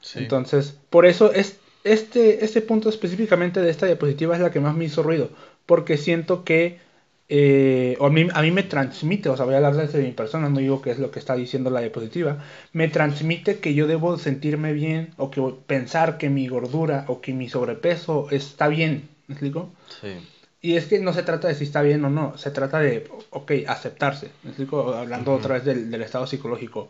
Sí. 0.00 0.20
Entonces, 0.20 0.78
por 0.88 1.04
eso 1.04 1.32
es, 1.32 1.60
este, 1.84 2.46
este 2.46 2.62
punto 2.62 2.88
específicamente 2.88 3.60
de 3.60 3.68
esta 3.68 3.84
diapositiva 3.84 4.34
es 4.34 4.40
la 4.40 4.50
que 4.50 4.60
más 4.60 4.74
me 4.74 4.86
hizo 4.86 5.02
ruido, 5.02 5.28
porque 5.66 5.98
siento 5.98 6.44
que 6.44 6.87
eh, 7.30 7.96
o 8.00 8.06
a, 8.06 8.10
mí, 8.10 8.26
a 8.32 8.40
mí 8.40 8.50
me 8.50 8.62
transmite, 8.62 9.28
o 9.28 9.36
sea, 9.36 9.44
voy 9.44 9.54
a 9.54 9.58
hablar 9.58 9.76
desde 9.76 10.02
mi 10.02 10.12
persona, 10.12 10.48
no 10.48 10.60
digo 10.60 10.80
que 10.80 10.90
es 10.90 10.98
lo 10.98 11.10
que 11.10 11.18
está 11.18 11.34
diciendo 11.34 11.68
la 11.68 11.80
diapositiva, 11.80 12.38
me 12.72 12.88
transmite 12.88 13.58
que 13.58 13.74
yo 13.74 13.86
debo 13.86 14.16
sentirme 14.16 14.72
bien 14.72 15.12
o 15.18 15.30
que 15.30 15.42
pensar 15.66 16.16
que 16.16 16.30
mi 16.30 16.48
gordura 16.48 17.04
o 17.08 17.20
que 17.20 17.34
mi 17.34 17.48
sobrepeso 17.50 18.28
está 18.30 18.68
bien, 18.68 19.10
¿me 19.26 19.34
explico? 19.34 19.70
Sí. 20.00 20.16
Y 20.60 20.76
es 20.76 20.86
que 20.86 20.98
no 21.00 21.12
se 21.12 21.22
trata 21.22 21.48
de 21.48 21.54
si 21.54 21.64
está 21.64 21.82
bien 21.82 22.04
o 22.04 22.10
no, 22.10 22.36
se 22.38 22.50
trata 22.50 22.80
de, 22.80 23.06
ok, 23.30 23.52
aceptarse, 23.66 24.30
¿me 24.42 24.50
explico? 24.50 24.94
Hablando 24.94 25.32
otra 25.34 25.54
vez 25.54 25.64
del, 25.64 25.90
del 25.90 26.02
estado 26.02 26.26
psicológico. 26.26 26.88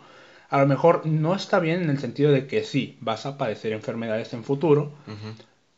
A 0.51 0.61
lo 0.61 0.67
mejor 0.67 1.05
no 1.05 1.35
está 1.35 1.59
bien 1.59 1.83
en 1.83 1.91
el 1.91 1.99
sentido 1.99 2.31
de 2.33 2.47
que 2.47 2.63
sí, 2.63 2.97
vas 3.01 3.27
a 3.27 3.37
padecer 3.37 3.73
enfermedades 3.73 4.33
en 4.33 4.45
futuro, 4.45 4.93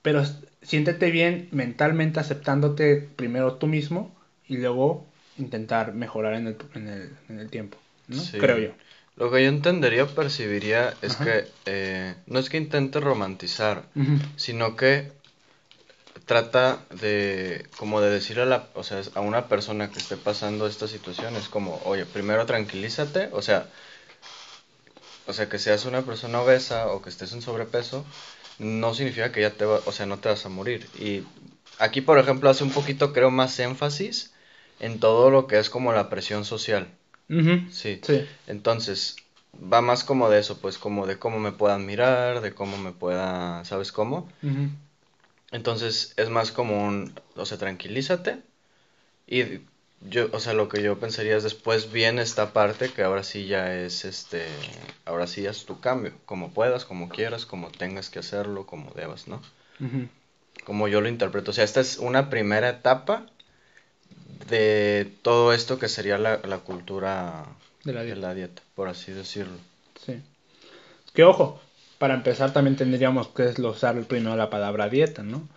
pero 0.02 0.22
siéntete 0.62 1.10
bien 1.10 1.48
mentalmente 1.50 2.20
aceptándote 2.20 3.08
primero 3.16 3.54
tú 3.54 3.66
mismo 3.66 4.14
y 4.50 4.56
luego 4.56 5.06
intentar 5.38 5.94
mejorar 5.94 6.34
en 6.34 6.48
el, 6.48 6.56
en 6.74 6.88
el, 6.88 7.10
en 7.28 7.38
el 7.38 7.48
tiempo, 7.48 7.78
¿no? 8.08 8.22
Creo 8.38 8.58
yo. 8.58 8.72
Lo 9.16 9.30
que 9.30 9.44
yo 9.44 9.48
entendería 9.48 10.04
o 10.04 10.08
percibiría 10.08 10.94
es 11.02 11.14
que 11.16 11.46
eh, 11.66 12.14
no 12.26 12.38
es 12.40 12.50
que 12.50 12.56
intente 12.56 12.98
romantizar, 13.00 13.84
sino 14.36 14.76
que 14.76 15.12
trata 16.26 16.80
de 16.90 17.66
como 17.76 18.00
de 18.00 18.10
decirle 18.10 18.42
a 18.42 18.46
la, 18.46 18.68
o 18.74 18.82
sea, 18.82 19.02
a 19.14 19.20
una 19.20 19.46
persona 19.48 19.90
que 19.90 19.98
esté 19.98 20.16
pasando 20.16 20.66
esta 20.66 20.88
situación 20.88 21.36
es 21.36 21.48
como, 21.48 21.80
oye, 21.84 22.06
primero 22.06 22.44
tranquilízate, 22.44 23.28
o 23.32 23.42
sea, 23.42 23.66
o 25.26 25.32
sea, 25.32 25.48
que 25.48 25.58
seas 25.58 25.84
una 25.84 26.02
persona 26.02 26.40
obesa 26.40 26.88
o 26.88 27.02
que 27.02 27.10
estés 27.10 27.32
en 27.32 27.42
sobrepeso, 27.42 28.04
no 28.58 28.94
significa 28.94 29.30
que 29.32 29.42
ya 29.42 29.50
te 29.56 29.64
va, 29.64 29.80
o 29.86 29.92
sea, 29.92 30.06
no 30.06 30.18
te 30.18 30.28
vas 30.28 30.44
a 30.44 30.48
morir. 30.48 30.90
Y 30.98 31.22
aquí, 31.78 32.00
por 32.00 32.18
ejemplo, 32.18 32.50
hace 32.50 32.64
un 32.64 32.72
poquito, 32.72 33.12
creo, 33.12 33.30
más 33.30 33.58
énfasis 33.60 34.29
en 34.80 34.98
todo 34.98 35.30
lo 35.30 35.46
que 35.46 35.58
es 35.58 35.70
como 35.70 35.92
la 35.92 36.08
presión 36.10 36.44
social. 36.44 36.88
sí. 38.02 38.26
Entonces, 38.46 39.16
va 39.54 39.80
más 39.80 40.04
como 40.04 40.28
de 40.28 40.40
eso, 40.40 40.58
pues 40.58 40.78
como 40.78 41.06
de 41.06 41.18
cómo 41.18 41.38
me 41.38 41.52
puedan 41.52 41.86
mirar, 41.86 42.40
de 42.40 42.52
cómo 42.52 42.78
me 42.78 42.92
pueda, 42.92 43.64
¿sabes 43.64 43.92
cómo? 43.92 44.28
Entonces, 45.52 46.14
es 46.16 46.30
más 46.30 46.52
como 46.52 46.86
un, 46.86 47.14
o 47.36 47.44
sea, 47.44 47.58
tranquilízate. 47.58 48.42
Y 49.26 49.60
yo, 50.00 50.28
o 50.32 50.40
sea, 50.40 50.54
lo 50.54 50.68
que 50.68 50.82
yo 50.82 50.98
pensaría 50.98 51.36
es 51.36 51.42
después 51.42 51.92
viene 51.92 52.22
esta 52.22 52.52
parte 52.52 52.90
que 52.90 53.02
ahora 53.02 53.22
sí 53.22 53.46
ya 53.46 53.74
es, 53.74 54.04
este, 54.04 54.46
ahora 55.04 55.26
sí 55.26 55.44
es 55.46 55.66
tu 55.66 55.80
cambio, 55.80 56.12
como 56.24 56.52
puedas, 56.52 56.84
como 56.84 57.08
quieras, 57.08 57.44
como 57.46 57.70
tengas 57.70 58.08
que 58.08 58.20
hacerlo, 58.20 58.66
como 58.66 58.92
debas, 58.92 59.28
¿no? 59.28 59.42
Como 60.64 60.88
yo 60.88 61.00
lo 61.00 61.08
interpreto. 61.08 61.50
O 61.50 61.54
sea, 61.54 61.64
esta 61.64 61.80
es 61.80 61.98
una 61.98 62.30
primera 62.30 62.68
etapa 62.68 63.26
de 64.50 65.10
todo 65.22 65.52
esto 65.52 65.78
que 65.78 65.88
sería 65.88 66.18
la, 66.18 66.38
cultura 66.58 67.46
de 67.84 67.92
la, 67.92 68.34
dieta. 68.34 68.62
por 68.74 68.88
así 68.88 69.12
decirlo. 69.12 69.56
Sí. 70.04 70.20
Que 71.14 71.24
ojo, 71.24 71.60
para 71.98 72.14
empezar 72.14 72.52
también 72.52 72.76
tendríamos 72.76 73.28
que 73.28 73.44
desglosar 73.44 74.00
primero 74.04 74.36
la 74.36 74.50
palabra 74.50 74.88
dieta, 74.88 75.22
¿no? 75.22 75.48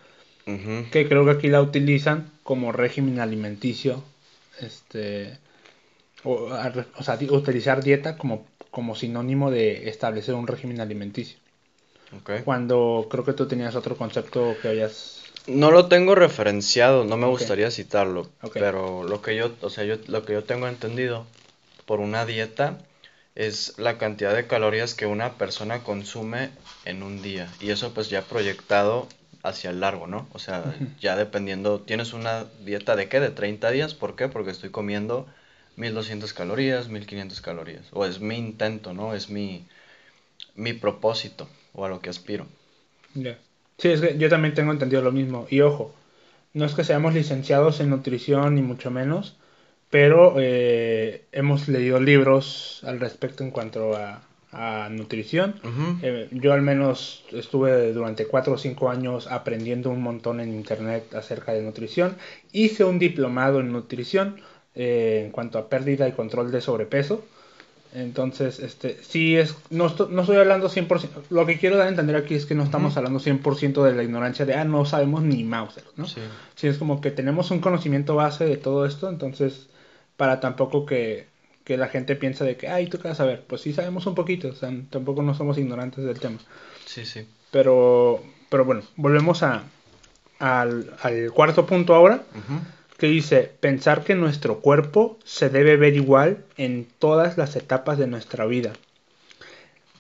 Que 0.46 1.08
creo 1.08 1.24
que 1.24 1.32
aquí 1.32 1.48
la 1.48 1.62
utilizan 1.62 2.30
como 2.44 2.74
régimen 2.74 3.22
alimenticio, 3.22 4.04
este, 4.60 5.38
o, 6.26 6.50
o 6.98 7.04
sea, 7.04 7.18
utilizar 7.30 7.82
dieta 7.82 8.18
como, 8.18 8.46
como 8.70 8.96
sinónimo 8.96 9.52
de 9.52 9.88
establecer 9.88 10.36
un 10.36 10.48
régimen 10.48 10.82
alimenticio. 10.82 11.38
Cuando 12.44 13.08
creo 13.10 13.24
que 13.24 13.34
tú 13.34 13.48
tenías 13.48 13.76
otro 13.76 13.98
concepto 13.98 14.56
que 14.62 14.68
habías 14.68 15.23
no 15.48 15.72
lo 15.72 15.88
tengo 15.88 16.16
referenciado, 16.16 17.04
no 17.06 17.18
me 17.18 17.28
gustaría 17.28 17.72
citarlo, 17.72 18.30
pero 18.54 19.04
lo 19.04 19.22
que 19.22 19.36
yo, 19.36 19.52
o 19.62 19.70
sea, 19.70 19.84
yo 19.84 19.98
lo 20.08 20.26
que 20.26 20.34
yo 20.34 20.44
tengo 20.44 20.68
entendido 20.68 21.26
por 21.86 22.00
una 22.00 22.26
dieta 22.26 22.80
es 23.36 23.78
la 23.78 23.98
cantidad 23.98 24.36
de 24.36 24.48
calorías 24.48 24.94
que 24.94 25.06
una 25.06 25.34
persona 25.34 25.84
consume 25.84 26.50
en 26.86 27.04
un 27.04 27.22
día 27.22 27.50
y 27.60 27.72
eso 27.72 27.94
pues 27.94 28.10
ya 28.10 28.22
proyectado 28.22 29.08
hacia 29.44 29.72
el 29.72 29.82
largo, 29.82 30.08
¿no? 30.08 30.28
O 30.34 30.40
sea, 30.40 30.64
ya 31.02 31.18
dependiendo, 31.18 31.82
tienes 31.82 32.14
una 32.14 32.46
dieta 32.64 32.96
de 32.96 33.10
qué, 33.10 33.20
de 33.20 33.30
30 33.30 33.72
días, 33.72 33.94
¿por 33.94 34.16
qué? 34.16 34.30
Porque 34.30 34.52
estoy 34.52 34.70
comiendo 34.70 35.28
1200 35.76 36.34
calorías, 36.34 36.88
1500 36.88 37.42
calorías, 37.42 37.86
o 37.92 38.06
es 38.06 38.22
mi 38.22 38.38
intento, 38.38 38.94
¿no? 38.94 39.14
Es 39.14 39.30
mi, 39.30 39.66
mi 40.56 40.74
propósito 40.74 41.48
o 41.74 41.86
a 41.86 41.90
lo 41.90 42.00
que 42.00 42.10
aspiro. 42.10 42.48
Ya. 43.16 43.38
Sí, 43.78 43.90
es 43.90 44.02
que 44.02 44.18
yo 44.18 44.30
también 44.30 44.54
tengo 44.54 44.72
entendido 44.72 45.02
lo 45.02 45.12
mismo. 45.12 45.48
Y 45.50 45.62
ojo, 45.62 45.94
no 46.54 46.66
es 46.66 46.74
que 46.74 46.84
seamos 46.84 47.14
licenciados 47.14 47.80
en 47.80 47.90
nutrición 47.90 48.56
ni 48.56 48.62
mucho 48.62 48.92
menos, 48.92 49.38
pero 49.90 50.36
eh, 50.38 51.26
hemos 51.32 51.68
leído 51.68 52.00
libros 52.00 52.82
al 52.84 53.00
respecto 53.00 53.44
en 53.44 53.52
cuanto 53.52 53.96
a, 53.96 54.22
nutrición. 54.92 55.56
Eh, 56.04 56.28
yo 56.30 56.54
al 56.54 56.62
menos 56.62 57.26
estuve 57.32 57.92
durante 57.92 58.28
cuatro 58.28 58.54
o 58.54 58.58
cinco 58.60 58.92
años 58.92 59.26
aprendiendo 59.26 59.90
un 59.90 60.04
montón 60.04 60.40
en 60.40 60.54
internet 60.54 61.16
acerca 61.16 61.54
de 61.54 61.64
nutrición. 61.64 62.16
Hice 62.52 62.84
un 62.84 63.00
diplomado 63.00 63.62
en 63.62 63.72
nutrición 63.72 64.40
eh, 64.76 65.24
en 65.26 65.32
cuanto 65.32 65.58
a 65.58 65.70
pérdida 65.70 66.08
y 66.08 66.12
control 66.12 66.52
de 66.52 66.62
sobrepeso. 66.62 67.26
Entonces, 67.94 68.60
este, 68.60 68.98
sí 69.04 69.36
es, 69.38 69.56
no, 69.70 69.94
no 70.10 70.22
estoy 70.22 70.38
hablando 70.38 70.68
100%, 70.68 71.10
lo 71.30 71.46
que 71.46 71.60
quiero 71.60 71.78
dar 71.78 71.86
a 71.86 71.90
entender 71.90 72.16
aquí 72.16 72.34
es 72.34 72.48
que 72.48 72.56
no 72.56 72.64
estamos 72.64 72.98
hablando 72.98 73.20
100% 73.20 73.84
de 73.84 73.94
la 73.94 74.04
ignorancia 74.04 74.46
de, 74.46 74.56
ah, 74.56 74.64
no 74.66 74.84
sabemos 74.86 75.22
ni 75.22 75.44
Mauser, 75.44 75.84
¿no? 75.96 76.08
Sí. 76.08 76.20
sí. 76.56 76.68
es 76.68 76.80
como 76.80 77.02
que 77.02 77.12
tenemos 77.12 77.52
un 77.52 77.60
conocimiento 77.60 78.16
base 78.16 78.46
de 78.46 78.58
todo 78.58 78.88
esto, 78.88 79.10
entonces, 79.10 79.68
para 80.18 80.40
tampoco 80.40 80.88
que, 80.88 81.28
que 81.64 81.78
la 81.78 81.88
gente 81.88 82.16
piense 82.16 82.44
de 82.44 82.58
que, 82.58 82.68
ay, 82.68 82.88
tú 82.88 82.98
qué 82.98 83.10
vas 83.10 83.20
a 83.20 83.24
saber, 83.24 83.44
pues 83.46 83.62
sí 83.62 83.74
sabemos 83.74 84.08
un 84.08 84.16
poquito, 84.16 84.48
o 84.48 84.56
sea, 84.56 84.72
tampoco 84.90 85.22
no 85.22 85.36
somos 85.36 85.60
ignorantes 85.60 86.04
del 86.04 86.20
tema. 86.20 86.40
Sí, 86.86 87.06
sí. 87.06 87.28
Pero, 87.52 88.24
pero 88.50 88.66
bueno, 88.66 88.82
volvemos 88.96 89.44
a, 89.44 89.66
al, 90.40 90.92
al 91.04 91.32
cuarto 91.32 91.68
punto 91.68 91.94
ahora, 91.94 92.24
que 93.04 93.10
dice, 93.10 93.52
pensar 93.60 94.06
que 94.06 94.16
nuestro 94.16 94.62
cuerpo 94.62 95.20
se 95.26 95.50
debe 95.50 95.76
ver 95.76 95.94
igual 95.94 96.46
en 96.56 96.88
todas 97.00 97.38
las 97.38 97.58
etapas 97.58 97.98
de 97.98 98.08
nuestra 98.08 98.46
vida. 98.46 98.72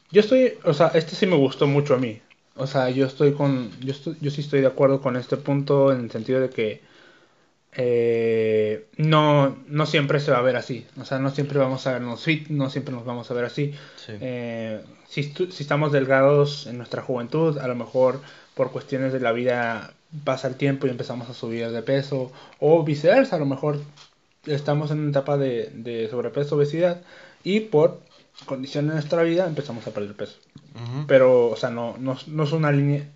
Yo 0.10 0.22
estoy, 0.22 0.54
o 0.64 0.74
sea, 0.74 0.88
este 0.94 1.18
sí 1.18 1.26
me 1.26 1.36
gustó 1.36 1.68
mucho 1.68 1.96
a 1.96 1.98
mí. 1.98 2.22
O 2.56 2.66
sea, 2.66 2.90
yo 2.92 3.06
estoy 3.06 3.34
con, 3.34 3.78
yo, 3.82 3.94
yo 4.22 4.32
sí 4.32 4.40
estoy 4.40 4.62
de 4.62 4.68
acuerdo 4.68 5.02
con 5.02 5.18
este 5.18 5.36
punto 5.36 5.92
en 5.92 6.00
el 6.00 6.12
sentido 6.12 6.40
de 6.40 6.50
que 6.50 6.82
eh, 7.74 8.88
no, 8.96 9.58
no 9.68 9.86
siempre 9.86 10.22
se 10.22 10.32
va 10.32 10.38
a 10.38 10.42
ver 10.42 10.56
así. 10.56 10.88
O 10.98 11.04
sea, 11.04 11.20
no 11.20 11.30
siempre 11.30 11.60
vamos 11.60 11.86
a 11.86 11.92
vernos 11.92 12.24
fit, 12.24 12.48
no 12.48 12.70
siempre 12.70 12.96
nos 12.96 13.04
vamos 13.04 13.30
a 13.30 13.34
ver 13.34 13.44
así. 13.44 13.74
Eh, 14.08 14.82
si, 15.10 15.24
si, 15.24 15.62
estamos 15.64 15.92
delgados 15.92 16.68
en 16.68 16.78
nuestra 16.78 17.02
juventud, 17.02 17.58
a 17.58 17.68
lo 17.68 17.76
mejor 17.76 18.22
por 18.54 18.72
cuestiones 18.72 19.12
de 19.12 19.20
la 19.20 19.34
vida 19.34 19.94
pasa 20.24 20.48
el 20.48 20.56
tiempo 20.56 20.88
y 20.88 20.90
empezamos 20.90 21.30
a 21.30 21.34
subir 21.34 21.70
de 21.70 21.82
peso. 21.82 22.32
O 22.60 22.84
viceversa, 22.84 23.36
a 23.36 23.40
lo 23.40 23.46
mejor 23.46 23.82
estamos 24.46 24.92
en 24.92 25.00
una 25.00 25.10
etapa 25.10 25.38
de, 25.38 25.72
de 25.74 26.10
sobrepeso, 26.10 26.56
obesidad 26.56 27.02
y 27.44 27.62
por 27.62 28.02
condiciones 28.46 28.90
de 28.90 28.96
nuestra 28.96 29.24
vida 29.24 29.46
empezamos 29.46 29.86
a 29.88 29.92
perder 29.92 30.16
peso. 30.16 30.38
Pero, 31.08 31.50
o 31.50 31.56
sea, 31.56 31.70
no, 31.70 31.96
no, 32.00 32.18
no, 32.28 32.44
es 32.44 32.52
una 32.52 32.72
línea 32.72 33.08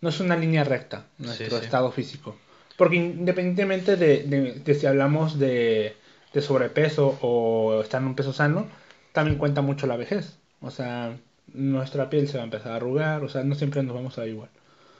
no 0.00 0.08
es 0.08 0.18
una 0.18 0.36
línea 0.36 0.64
recta 0.64 1.06
nuestro 1.18 1.58
estado 1.58 1.92
físico. 1.92 2.36
Porque 2.76 2.96
independientemente 2.96 3.96
de, 3.96 4.74
si 4.74 4.86
hablamos 4.86 5.38
de, 5.38 5.94
sobrepeso 6.40 7.18
o 7.20 7.82
estar 7.82 8.00
en 8.00 8.08
un 8.08 8.14
peso 8.14 8.32
sano, 8.32 8.66
también 9.12 9.38
cuenta 9.38 9.60
mucho 9.60 9.86
la 9.86 9.96
vejez. 9.96 10.36
O 10.62 10.70
sea, 10.70 11.16
nuestra 11.52 12.10
piel 12.10 12.28
se 12.28 12.38
va 12.38 12.42
a 12.42 12.44
empezar 12.44 12.72
a 12.72 12.76
arrugar, 12.76 13.22
o 13.22 13.28
sea, 13.28 13.44
no 13.44 13.54
siempre 13.54 13.82
nos 13.82 13.94
vamos 13.94 14.18
a 14.18 14.22
ver 14.22 14.30
igual. 14.30 14.48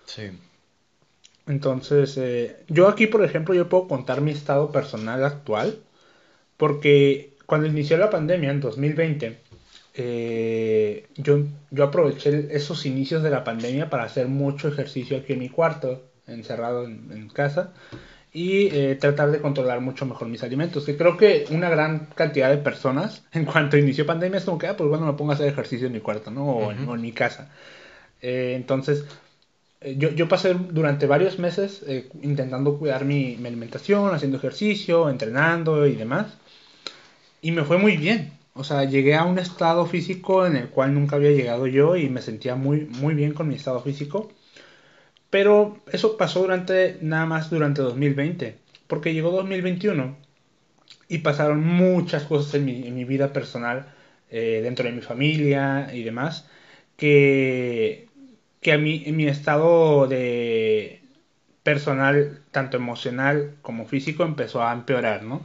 Sí. 0.05 0.31
Entonces, 1.47 2.17
eh, 2.17 2.65
yo 2.69 2.89
aquí, 2.89 3.07
por 3.07 3.25
ejemplo, 3.25 3.55
yo 3.55 3.69
puedo 3.69 3.89
contar 3.89 4.21
mi 4.21 4.31
estado 4.31 4.71
personal 4.73 5.25
actual, 5.25 5.79
porque 6.57 7.35
cuando 7.47 7.67
inició 7.67 7.97
la 7.97 8.11
pandemia 8.11 8.51
en 8.51 8.61
2020, 8.61 9.39
eh, 9.95 11.09
yo, 11.17 11.45
yo 11.71 11.85
aproveché 11.85 12.55
esos 12.55 12.87
inicios 12.87 13.23
de 13.23 13.31
la 13.31 13.45
pandemia 13.45 13.91
para 13.91 14.05
hacer 14.05 14.29
mucho 14.29 14.69
ejercicio 14.69 15.19
aquí 15.19 15.33
en 15.33 15.41
mi 15.41 15.49
cuarto 15.49 16.05
encerrado 16.27 16.85
en, 16.85 17.29
casa 17.29 17.73
y 18.33 18.69
eh, 18.69 18.97
tratar 19.01 19.33
de 19.33 19.41
controlar 19.41 19.81
mucho 19.81 20.07
mejor 20.07 20.29
mis 20.29 20.43
alimentos. 20.43 20.85
Que 20.85 20.97
creo 20.97 21.17
que 21.17 21.47
una 21.51 21.69
gran 21.69 22.07
cantidad 22.15 22.51
de 22.51 22.59
personas, 22.59 23.25
en 23.33 23.45
cuanto 23.45 23.77
inició 23.77 24.07
pandemia, 24.07 24.39
es 24.39 24.45
como 24.45 24.59
que, 24.59 24.69
ah, 24.69 24.77
pues 24.77 24.89
bueno, 24.89 25.07
me 25.07 25.15
pongo 25.15 25.33
a 25.33 25.35
hacer 25.35 25.49
ejercicio 25.49 25.89
en 25.89 25.93
mi 25.95 26.01
cuarto, 26.01 26.31
¿no? 26.31 26.45
O, 26.45 26.71
en, 26.71 27.01
mi 27.01 27.13
casa. 27.13 27.51
Eh, 28.23 28.55
entonces, 28.57 29.05
yo, 29.81 30.11
yo, 30.11 30.29
pasé 30.29 30.55
durante 30.55 31.07
varios 31.07 31.39
meses 31.39 31.85
intentando 32.23 32.79
cuidar 32.79 33.05
mi, 33.05 33.37
mi, 33.37 33.49
alimentación, 33.49 34.15
haciendo 34.15 34.37
ejercicio, 34.39 35.09
entrenando 35.09 35.87
y 35.87 35.95
demás. 35.97 36.37
Y 37.43 37.53
me 37.53 37.65
fue 37.65 37.79
muy 37.79 37.97
bien. 37.97 38.33
O 38.55 38.65
sea, 38.65 38.85
llegué 38.85 39.15
a 39.15 39.25
un 39.25 39.39
estado 39.39 39.87
físico 39.87 40.47
en 40.47 40.57
el 40.57 40.69
cual 40.69 40.95
nunca 40.95 41.17
había 41.17 41.31
llegado 41.31 41.67
yo 41.67 41.97
y 41.97 42.09
me 42.11 42.21
sentía 42.21 42.57
muy, 42.57 42.81
muy 42.87 43.15
bien 43.15 43.33
con 43.33 43.49
mi 43.49 43.55
estado 43.55 43.81
físico. 43.81 44.31
Pero 45.31 45.79
eso 45.93 46.17
pasó 46.17 46.41
durante 46.41 46.99
nada 47.01 47.25
más 47.27 47.51
durante 47.51 47.83
2020, 47.83 48.57
porque 48.89 49.15
llegó 49.15 49.31
2021 49.31 50.17
y 51.09 51.19
pasaron 51.19 51.65
muchas 51.65 52.25
cosas 52.25 52.55
en 52.55 52.65
mi, 52.65 53.05
vida 53.05 53.33
personal, 53.33 53.95
eh, 54.31 54.61
dentro 54.63 54.87
de 54.87 54.93
mi 54.93 55.03
familia 55.03 55.91
y 55.95 56.03
demás, 56.03 56.49
que, 56.97 58.09
que 58.61 58.73
a 58.73 58.79
mí, 58.79 59.03
en 59.07 59.17
mi 59.17 59.27
estado 59.27 60.07
de 60.07 61.03
personal, 61.63 62.41
tanto 62.51 62.77
emocional 62.77 63.57
como 63.63 63.87
físico, 63.87 64.25
empezó 64.25 64.63
a 64.63 64.73
empeorar, 64.73 65.23
¿no? 65.23 65.43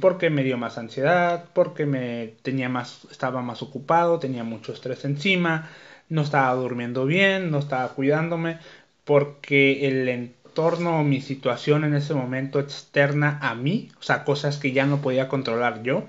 Porque 0.00 0.30
me 0.30 0.42
dio 0.42 0.58
más 0.58 0.78
ansiedad, 0.78 1.46
porque 1.52 1.86
me 1.86 2.34
tenía 2.42 2.68
más, 2.68 3.06
estaba 3.10 3.42
más 3.42 3.62
ocupado, 3.62 4.18
tenía 4.18 4.44
mucho 4.44 4.72
estrés 4.72 5.04
encima, 5.04 5.68
no 6.08 6.22
estaba 6.22 6.54
durmiendo 6.54 7.04
bien, 7.04 7.50
no 7.50 7.58
estaba 7.58 7.88
cuidándome, 7.94 8.58
porque 9.04 9.88
el 9.88 10.08
entorno 10.08 11.00
o 11.00 11.04
mi 11.04 11.20
situación 11.20 11.84
en 11.84 11.94
ese 11.94 12.14
momento 12.14 12.60
externa 12.60 13.38
a 13.42 13.54
mí, 13.54 13.90
o 13.98 14.02
sea, 14.02 14.24
cosas 14.24 14.58
que 14.58 14.72
ya 14.72 14.86
no 14.86 15.02
podía 15.02 15.28
controlar 15.28 15.82
yo, 15.82 16.04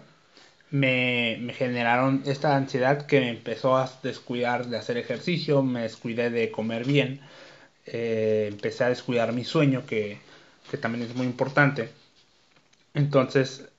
me, 0.71 1.53
generaron 1.57 2.23
esta 2.25 2.55
ansiedad 2.55 3.05
que 3.07 3.19
me 3.19 3.29
empezó 3.29 3.77
a 3.77 3.91
descuidar 4.03 4.67
de 4.67 4.77
hacer 4.77 4.97
ejercicio, 4.97 5.63
me 5.63 5.81
descuidé 5.83 6.29
de 6.29 6.51
comer 6.51 6.85
bien, 6.85 7.21
eh, 7.85 8.47
empecé 8.51 8.83
a 8.85 8.89
descuidar 8.89 9.33
mi 9.33 9.43
sueño, 9.45 9.85
que, 9.85 10.19
también 10.81 11.05
es 11.05 11.15
muy 11.15 11.25
importante. 11.27 11.89
Entonces, 12.93 13.69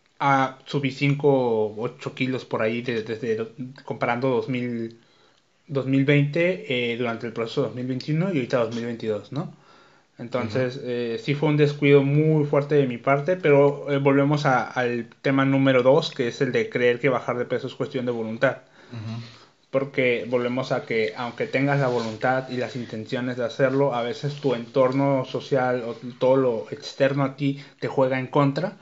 subí 0.66 0.91
5 0.93 1.28
o 1.28 1.82
8 1.82 2.14
kilos 2.14 2.45
por 2.45 2.62
ahí 2.62 2.82
desde, 2.82 3.49
comparando 3.84 4.28
2000 4.30 4.99
2020 5.68 6.93
eh, 6.93 6.97
durante 6.97 7.26
el 7.26 7.32
proceso 7.32 7.62
2021 7.62 8.32
y 8.32 8.36
ahorita 8.39 8.59
2022, 8.59 9.32
¿no? 9.32 9.55
Entonces, 10.18 10.80
eh, 10.82 11.20
sí 11.22 11.34
fue 11.34 11.48
un 11.48 11.56
descuido 11.56 12.02
muy 12.02 12.44
fuerte 12.44 12.74
de 12.74 12.88
mi 12.88 12.98
parte, 12.98 13.36
pero 13.36 13.86
eh, 13.88 13.98
volvemos 13.98 14.46
al 14.46 15.06
tema 15.22 15.44
número 15.44 15.84
dos, 15.84 16.10
que 16.10 16.28
es 16.28 16.40
el 16.40 16.50
de 16.50 16.68
creer 16.68 16.98
que 16.98 17.08
bajar 17.08 17.38
de 17.38 17.44
peso 17.44 17.68
es 17.68 17.74
cuestión 17.74 18.04
de 18.04 18.12
voluntad. 18.12 18.58
Porque 19.70 20.26
volvemos 20.28 20.72
a 20.72 20.84
que 20.84 21.12
aunque 21.16 21.46
tengas 21.46 21.78
la 21.78 21.88
voluntad 21.88 22.48
y 22.48 22.56
las 22.56 22.74
intenciones 22.74 23.36
de 23.36 23.44
hacerlo, 23.44 23.94
a 23.94 24.02
veces 24.02 24.34
tu 24.36 24.54
entorno 24.54 25.24
social 25.24 25.84
o 25.86 25.94
todo 26.18 26.36
lo 26.36 26.66
externo 26.70 27.22
a 27.22 27.36
ti 27.36 27.62
te 27.78 27.86
juega 27.86 28.18
en 28.18 28.26
contra. 28.26 28.76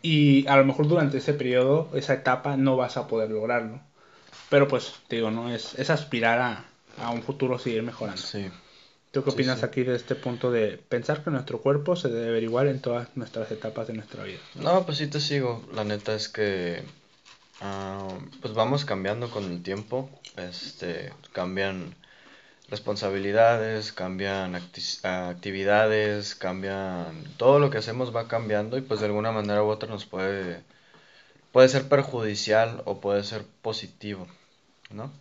Y 0.00 0.46
a 0.48 0.56
lo 0.56 0.64
mejor 0.64 0.88
durante 0.88 1.18
ese 1.18 1.34
periodo, 1.34 1.90
esa 1.94 2.14
etapa, 2.14 2.56
no 2.56 2.76
vas 2.76 2.96
a 2.96 3.06
poder 3.06 3.30
lograrlo. 3.30 3.80
Pero 4.48 4.68
pues, 4.68 4.94
te 5.06 5.16
digo, 5.16 5.30
¿no? 5.30 5.54
Es, 5.54 5.78
es 5.78 5.90
aspirar 5.90 6.40
a, 6.40 6.64
a 7.00 7.10
un 7.10 7.22
futuro 7.22 7.58
seguir 7.58 7.82
mejorando. 7.82 8.20
Sí. 8.20 8.48
¿Tú 9.12 9.22
qué 9.22 9.28
opinas 9.28 9.62
aquí 9.62 9.82
de 9.82 9.94
este 9.94 10.14
punto 10.14 10.50
de 10.50 10.78
pensar 10.88 11.22
que 11.22 11.30
nuestro 11.30 11.60
cuerpo 11.60 11.96
se 11.96 12.08
debe 12.08 12.32
ver 12.32 12.42
igual 12.44 12.68
en 12.68 12.80
todas 12.80 13.14
nuestras 13.14 13.50
etapas 13.50 13.86
de 13.86 13.92
nuestra 13.92 14.24
vida? 14.24 14.38
No, 14.54 14.86
pues 14.86 14.96
sí 14.96 15.06
te 15.06 15.20
sigo. 15.20 15.62
La 15.74 15.84
neta 15.84 16.14
es 16.14 16.30
que 16.30 16.82
ah, 17.60 18.08
pues 18.40 18.54
vamos 18.54 18.86
cambiando 18.86 19.30
con 19.30 19.44
el 19.44 19.62
tiempo. 19.62 20.08
Este, 20.38 21.12
cambian 21.32 21.94
responsabilidades, 22.70 23.92
cambian 23.92 24.54
actividades, 24.54 26.34
cambian 26.34 27.22
todo 27.36 27.58
lo 27.58 27.68
que 27.68 27.76
hacemos 27.76 28.16
va 28.16 28.28
cambiando 28.28 28.78
y 28.78 28.80
pues 28.80 29.00
de 29.00 29.06
alguna 29.06 29.30
manera 29.30 29.62
u 29.62 29.66
otra 29.66 29.90
nos 29.90 30.06
puede 30.06 30.62
puede 31.52 31.68
ser 31.68 31.86
perjudicial 31.86 32.80
o 32.86 33.02
puede 33.02 33.24
ser 33.24 33.44
positivo. 33.60 34.26
¿no? 34.88 35.12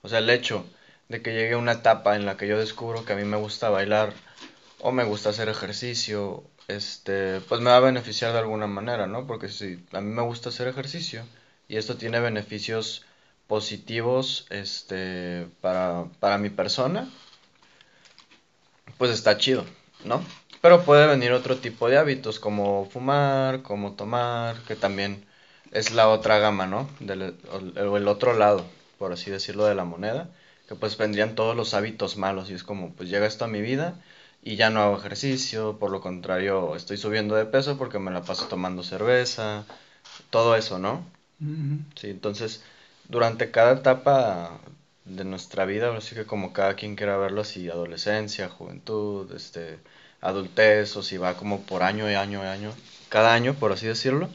O 0.00 0.08
sea, 0.08 0.20
el 0.20 0.30
hecho 0.30 0.64
de 1.08 1.22
que 1.22 1.32
llegue 1.32 1.56
una 1.56 1.72
etapa 1.72 2.16
en 2.16 2.26
la 2.26 2.36
que 2.36 2.48
yo 2.48 2.58
descubro 2.58 3.04
que 3.04 3.12
a 3.12 3.16
mí 3.16 3.24
me 3.24 3.36
gusta 3.36 3.70
bailar 3.70 4.12
o 4.80 4.92
me 4.92 5.04
gusta 5.04 5.30
hacer 5.30 5.48
ejercicio, 5.48 6.44
este, 6.68 7.40
pues 7.48 7.60
me 7.60 7.70
va 7.70 7.76
a 7.78 7.80
beneficiar 7.80 8.32
de 8.32 8.40
alguna 8.40 8.66
manera, 8.66 9.06
¿no? 9.06 9.26
Porque 9.26 9.48
si 9.48 9.84
a 9.92 10.00
mí 10.00 10.12
me 10.12 10.22
gusta 10.22 10.50
hacer 10.50 10.68
ejercicio 10.68 11.24
y 11.68 11.76
esto 11.76 11.96
tiene 11.96 12.20
beneficios 12.20 13.04
positivos 13.46 14.46
este, 14.50 15.46
para, 15.60 16.06
para 16.20 16.38
mi 16.38 16.50
persona, 16.50 17.08
pues 18.98 19.10
está 19.10 19.38
chido, 19.38 19.64
¿no? 20.04 20.22
Pero 20.60 20.84
puede 20.84 21.06
venir 21.06 21.32
otro 21.32 21.56
tipo 21.56 21.88
de 21.88 21.98
hábitos 21.98 22.40
como 22.40 22.86
fumar, 22.86 23.62
como 23.62 23.92
tomar, 23.92 24.56
que 24.62 24.74
también 24.74 25.24
es 25.72 25.92
la 25.92 26.08
otra 26.08 26.38
gama, 26.38 26.66
¿no? 26.66 26.88
Del, 27.00 27.36
el 27.76 28.08
otro 28.08 28.34
lado 28.34 28.64
por 28.98 29.12
así 29.12 29.30
decirlo, 29.30 29.66
de 29.66 29.74
la 29.74 29.84
moneda, 29.84 30.30
que 30.68 30.74
pues 30.74 30.96
vendrían 30.96 31.34
todos 31.34 31.56
los 31.56 31.74
hábitos 31.74 32.16
malos 32.16 32.50
y 32.50 32.54
es 32.54 32.64
como, 32.64 32.92
pues 32.92 33.08
llega 33.08 33.26
esto 33.26 33.44
a 33.44 33.48
mi 33.48 33.60
vida 33.60 33.94
y 34.42 34.56
ya 34.56 34.70
no 34.70 34.80
hago 34.80 34.98
ejercicio, 34.98 35.78
por 35.78 35.90
lo 35.90 36.00
contrario, 36.00 36.76
estoy 36.76 36.96
subiendo 36.96 37.34
de 37.36 37.46
peso 37.46 37.78
porque 37.78 37.98
me 37.98 38.10
la 38.10 38.22
paso 38.22 38.46
tomando 38.46 38.82
cerveza, 38.82 39.64
todo 40.30 40.56
eso, 40.56 40.78
¿no? 40.78 41.04
Sí, 41.96 42.10
entonces, 42.10 42.62
durante 43.08 43.50
cada 43.50 43.74
etapa 43.74 44.60
de 45.04 45.24
nuestra 45.24 45.64
vida, 45.64 45.96
así 45.96 46.14
que 46.14 46.26
como 46.26 46.52
cada 46.52 46.74
quien 46.74 46.96
quiera 46.96 47.16
verlo, 47.16 47.44
si 47.44 47.68
adolescencia, 47.68 48.48
juventud, 48.48 49.32
este, 49.34 49.78
adultez, 50.20 50.96
o 50.96 51.02
si 51.02 51.16
va 51.18 51.34
como 51.36 51.62
por 51.62 51.82
año 51.82 52.10
y 52.10 52.14
año 52.14 52.42
y 52.44 52.46
año, 52.46 52.72
cada 53.08 53.34
año, 53.34 53.54
por 53.54 53.72
así 53.72 53.86
decirlo, 53.86 54.28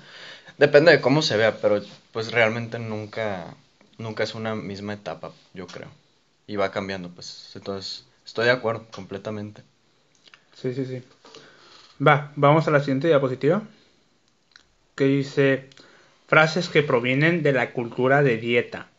depende 0.58 0.92
de 0.92 1.02
cómo 1.02 1.22
se 1.22 1.38
vea, 1.38 1.58
pero 1.62 1.82
pues 2.14 2.32
realmente 2.32 2.80
nunca 2.80 3.56
nunca 3.98 4.24
es 4.24 4.36
una 4.36 4.56
misma 4.56 4.94
etapa, 4.94 5.32
yo 5.54 5.68
creo. 5.68 6.01
Y 6.52 6.58
va 6.58 6.70
cambiando, 6.70 7.08
pues. 7.08 7.56
Entonces, 7.56 8.06
estoy 8.26 8.44
de 8.44 8.52
acuerdo, 8.52 8.86
completamente. 8.92 9.64
Sí, 10.54 10.74
sí, 10.74 10.84
sí. 10.86 11.02
Va, 12.06 12.34
vamos 12.36 12.68
a 12.68 12.72
la 12.72 12.82
siguiente 12.82 13.08
diapositiva. 13.08 13.64
Que 14.96 15.06
dice 15.06 15.70
frases 16.28 16.68
que 16.68 16.84
provienen 16.84 17.42
de 17.42 17.54
la 17.54 17.72
cultura 17.72 18.22
de 18.22 18.36
dieta. 18.36 18.90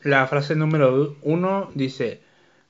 La 0.00 0.26
frase 0.26 0.56
número 0.56 1.18
uno 1.20 1.70
dice, 1.74 2.22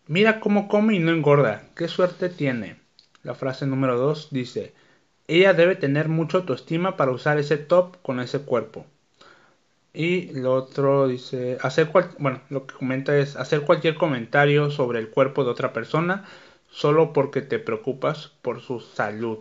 mira 0.08 0.40
cómo 0.40 0.66
come 0.66 0.96
y 0.96 0.98
no 0.98 1.12
engorda, 1.12 1.68
qué 1.76 1.86
suerte 1.86 2.28
tiene. 2.28 2.80
La 3.22 3.36
frase 3.36 3.64
número 3.64 3.96
dos 3.96 4.26
dice, 4.32 4.74
ella 5.28 5.52
debe 5.52 5.76
tener 5.76 6.08
mucha 6.08 6.38
autoestima 6.38 6.96
para 6.96 7.12
usar 7.12 7.38
ese 7.38 7.58
top 7.58 8.02
con 8.02 8.18
ese 8.18 8.40
cuerpo. 8.40 8.86
Y 9.98 10.26
lo 10.34 10.52
otro 10.52 11.08
dice, 11.08 11.56
hacer 11.62 11.88
cual, 11.88 12.10
bueno, 12.18 12.42
lo 12.50 12.66
que 12.66 12.74
comenta 12.74 13.16
es 13.16 13.34
hacer 13.34 13.62
cualquier 13.62 13.94
comentario 13.94 14.70
sobre 14.70 14.98
el 14.98 15.08
cuerpo 15.08 15.42
de 15.42 15.50
otra 15.50 15.72
persona 15.72 16.26
solo 16.70 17.14
porque 17.14 17.40
te 17.40 17.58
preocupas 17.58 18.30
por 18.42 18.60
su 18.60 18.80
salud. 18.80 19.38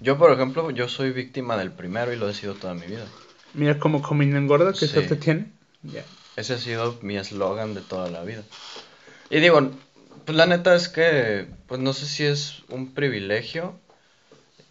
Yo, 0.00 0.16
por 0.18 0.30
ejemplo, 0.30 0.70
yo 0.70 0.86
soy 0.86 1.10
víctima 1.10 1.56
del 1.56 1.72
primero 1.72 2.12
y 2.12 2.16
lo 2.16 2.28
he 2.28 2.34
sido 2.34 2.54
toda 2.54 2.74
mi 2.74 2.86
vida. 2.86 3.06
Mira 3.54 3.80
cómo 3.80 4.02
comiendo 4.02 4.36
engorda 4.38 4.72
que 4.72 4.86
Sí. 4.86 4.88
se 4.88 5.02
te 5.02 5.16
tiene. 5.16 5.50
Ese 6.36 6.54
ha 6.54 6.58
sido 6.58 6.96
mi 7.02 7.16
eslogan 7.16 7.74
de 7.74 7.80
toda 7.80 8.08
la 8.08 8.22
vida. 8.22 8.44
Y 9.30 9.40
digo, 9.40 9.68
pues 10.24 10.38
la 10.38 10.46
neta 10.46 10.76
es 10.76 10.88
que, 10.88 11.48
pues 11.66 11.80
no 11.80 11.92
sé 11.92 12.06
si 12.06 12.24
es 12.24 12.62
un 12.68 12.94
privilegio. 12.94 13.74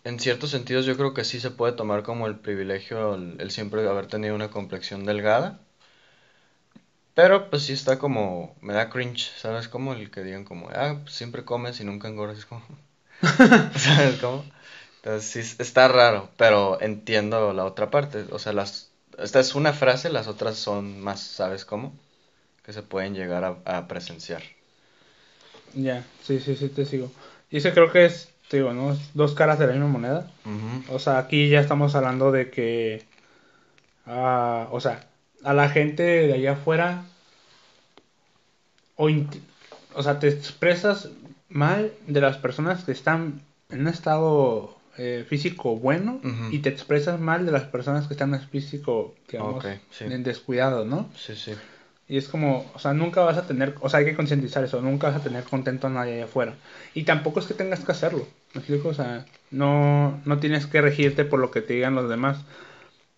En 0.04 0.20
ciertos 0.20 0.52
sentidos 0.52 0.86
yo 0.86 0.96
creo 0.96 1.14
que 1.14 1.26
sí 1.26 1.40
se 1.40 1.52
puede 1.52 1.74
tomar 1.74 2.04
como 2.04 2.28
el 2.28 2.40
privilegio 2.40 3.16
el, 3.16 3.52
siempre 3.52 3.88
haber 3.88 4.08
tenido 4.08 4.36
una 4.36 4.50
complexión 4.50 5.06
delgada. 5.06 5.60
Pero 7.14 7.50
pues 7.50 7.64
sí 7.64 7.74
está 7.74 8.00
como, 8.00 8.56
me 8.62 8.74
da 8.74 8.90
cringe, 8.90 9.32
¿sabes? 9.38 9.68
Como 9.68 9.94
el 9.94 10.10
que 10.10 10.24
digan 10.24 10.46
como, 10.46 10.70
ah, 10.70 11.00
pues 11.04 11.16
siempre 11.16 11.44
comes 11.44 11.80
y 11.82 11.84
nunca 11.84 12.08
engordas, 12.08 12.46
como, 12.46 12.64
¿sabes 13.76 14.20
cómo? 14.22 14.46
Entonces 15.04 15.48
sí 15.48 15.56
está 15.60 15.88
raro, 15.88 16.30
pero 16.38 16.80
entiendo 16.82 17.54
la 17.54 17.66
otra 17.66 17.90
parte. 17.90 18.26
O 18.32 18.40
sea, 18.40 18.54
las, 18.54 18.90
esta 19.18 19.40
es 19.40 19.56
una 19.56 19.74
frase, 19.74 20.10
las 20.10 20.28
otras 20.28 20.58
son 20.58 21.00
más, 21.02 21.22
¿sabes 21.22 21.66
cómo? 21.66 21.94
Que 22.66 22.74
se 22.74 22.84
pueden 22.84 23.16
llegar 23.16 23.62
a, 23.66 23.88
presenciar. 23.88 24.44
Ya, 25.74 26.06
sí, 26.24 26.40
sí, 26.40 26.56
sí, 26.56 26.68
te 26.70 26.86
sigo. 26.86 27.12
Y 27.50 27.58
ese 27.58 27.74
creo 27.74 27.92
que 27.92 28.06
es, 28.06 28.30
digo, 28.58 28.74
¿no? 28.74 28.98
Dos 29.14 29.34
caras 29.34 29.60
de 29.60 29.68
la 29.68 29.74
misma 29.74 29.88
moneda. 29.88 30.32
O 30.90 31.00
sea, 31.00 31.18
aquí 31.20 31.50
ya 31.50 31.60
estamos 31.60 31.96
hablando 31.96 32.32
de 32.32 32.50
que, 32.50 33.04
ah, 34.06 34.68
o 34.72 34.80
sea, 34.80 35.08
a 35.44 35.54
la 35.54 35.70
gente 35.70 36.04
de 36.04 36.34
allá 36.34 36.54
afuera, 36.54 37.04
o, 38.96 39.10
o 39.96 40.04
sea, 40.04 40.20
te 40.20 40.28
expresas 40.28 41.10
mal 41.50 41.94
de 42.08 42.22
las 42.22 42.38
personas 42.38 42.84
que 42.84 42.92
están 42.92 43.42
en 43.70 43.82
un 43.82 43.88
estado 43.88 44.78
eh, 44.98 45.26
físico 45.28 45.76
bueno 45.78 46.20
y 46.52 46.60
te 46.60 46.70
expresas 46.70 47.20
mal 47.20 47.46
de 47.46 47.52
las 47.52 47.64
personas 47.64 48.08
que 48.08 48.14
están 48.14 48.34
en 48.34 48.42
físico, 48.42 49.16
digamos, 49.30 49.64
Ok, 49.64 49.72
sí. 49.92 50.06
en 50.06 50.24
descuidado, 50.24 50.86
¿no? 50.86 51.10
Sí, 51.16 51.36
sí. 51.36 51.54
Y 52.10 52.18
es 52.18 52.28
como, 52.28 52.66
o 52.74 52.80
sea, 52.80 52.94
nunca 52.94 53.22
vas 53.22 53.38
a 53.38 53.46
tener, 53.46 53.76
o 53.82 53.88
sea, 53.90 54.00
hay 54.00 54.06
que 54.06 54.16
concientizar 54.16 54.64
eso, 54.64 54.82
nunca 54.82 55.10
vas 55.10 55.18
a 55.18 55.24
tener 55.24 55.44
contento 55.44 55.88
a 55.88 55.92
nadie 55.92 56.16
allá 56.16 56.26
afuera. 56.26 56.56
Y 56.96 57.04
tampoco 57.04 57.40
es 57.40 57.46
que 57.46 57.54
tengas 57.54 57.86
que 57.86 57.92
hacerlo, 57.92 58.28
¿me 58.54 58.62
explico? 58.62 58.90
O 58.90 58.94
sea, 58.96 59.26
no, 59.52 60.20
no 60.26 60.40
tienes 60.40 60.66
que 60.66 60.82
regirte 60.82 61.24
por 61.24 61.40
lo 61.40 61.52
que 61.52 61.62
te 61.62 61.76
digan 61.76 61.94
los 61.94 62.10
demás. 62.10 62.44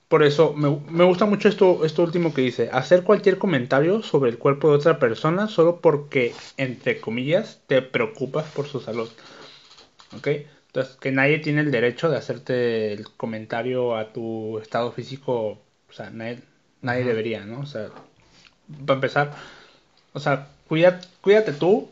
Por 0.10 0.24
eso 0.24 0.54
me, 0.54 0.78
me 0.89 1.06
gusta 1.06 1.26
mucho 1.26 1.48
esto, 1.48 1.86
esto 1.86 2.04
último 2.04 2.34
que 2.34 2.42
dice, 2.42 2.70
hacer 2.74 3.04
cualquier 3.04 3.38
comentario 3.38 4.04
sobre 4.04 4.30
el 4.30 4.38
cuerpo 4.38 4.70
de 4.70 4.76
otra 4.76 5.00
persona 5.00 5.48
solo 5.48 5.80
porque, 5.80 6.34
entre 6.58 7.00
comillas, 7.00 7.62
te 7.68 7.82
preocupas 7.82 8.46
por 8.52 8.68
su 8.68 8.82
salud. 8.82 9.10
¿Ok? 10.18 10.28
Entonces, 10.68 10.98
que 10.98 11.12
nadie 11.12 11.39
tiene 11.39 11.62
el 11.62 11.72
derecho 11.72 12.10
de 12.10 12.18
hacerte 12.18 12.94
el 12.94 13.10
comentario 13.16 13.96
a 13.96 14.12
tu 14.14 14.60
estado 14.60 14.92
físico, 14.92 15.60
o 15.89 15.94
sea, 15.94 16.10
nadie, 16.10 16.39
nadie 16.82 17.04
debería, 17.06 17.46
¿no? 17.46 17.62
O 17.62 17.66
sea, 17.66 17.89
para 18.86 18.95
empezar, 18.95 19.34
o 20.13 20.19
sea, 20.19 20.47
cuida, 20.67 21.01
cuídate 21.22 21.53
tú 21.53 21.89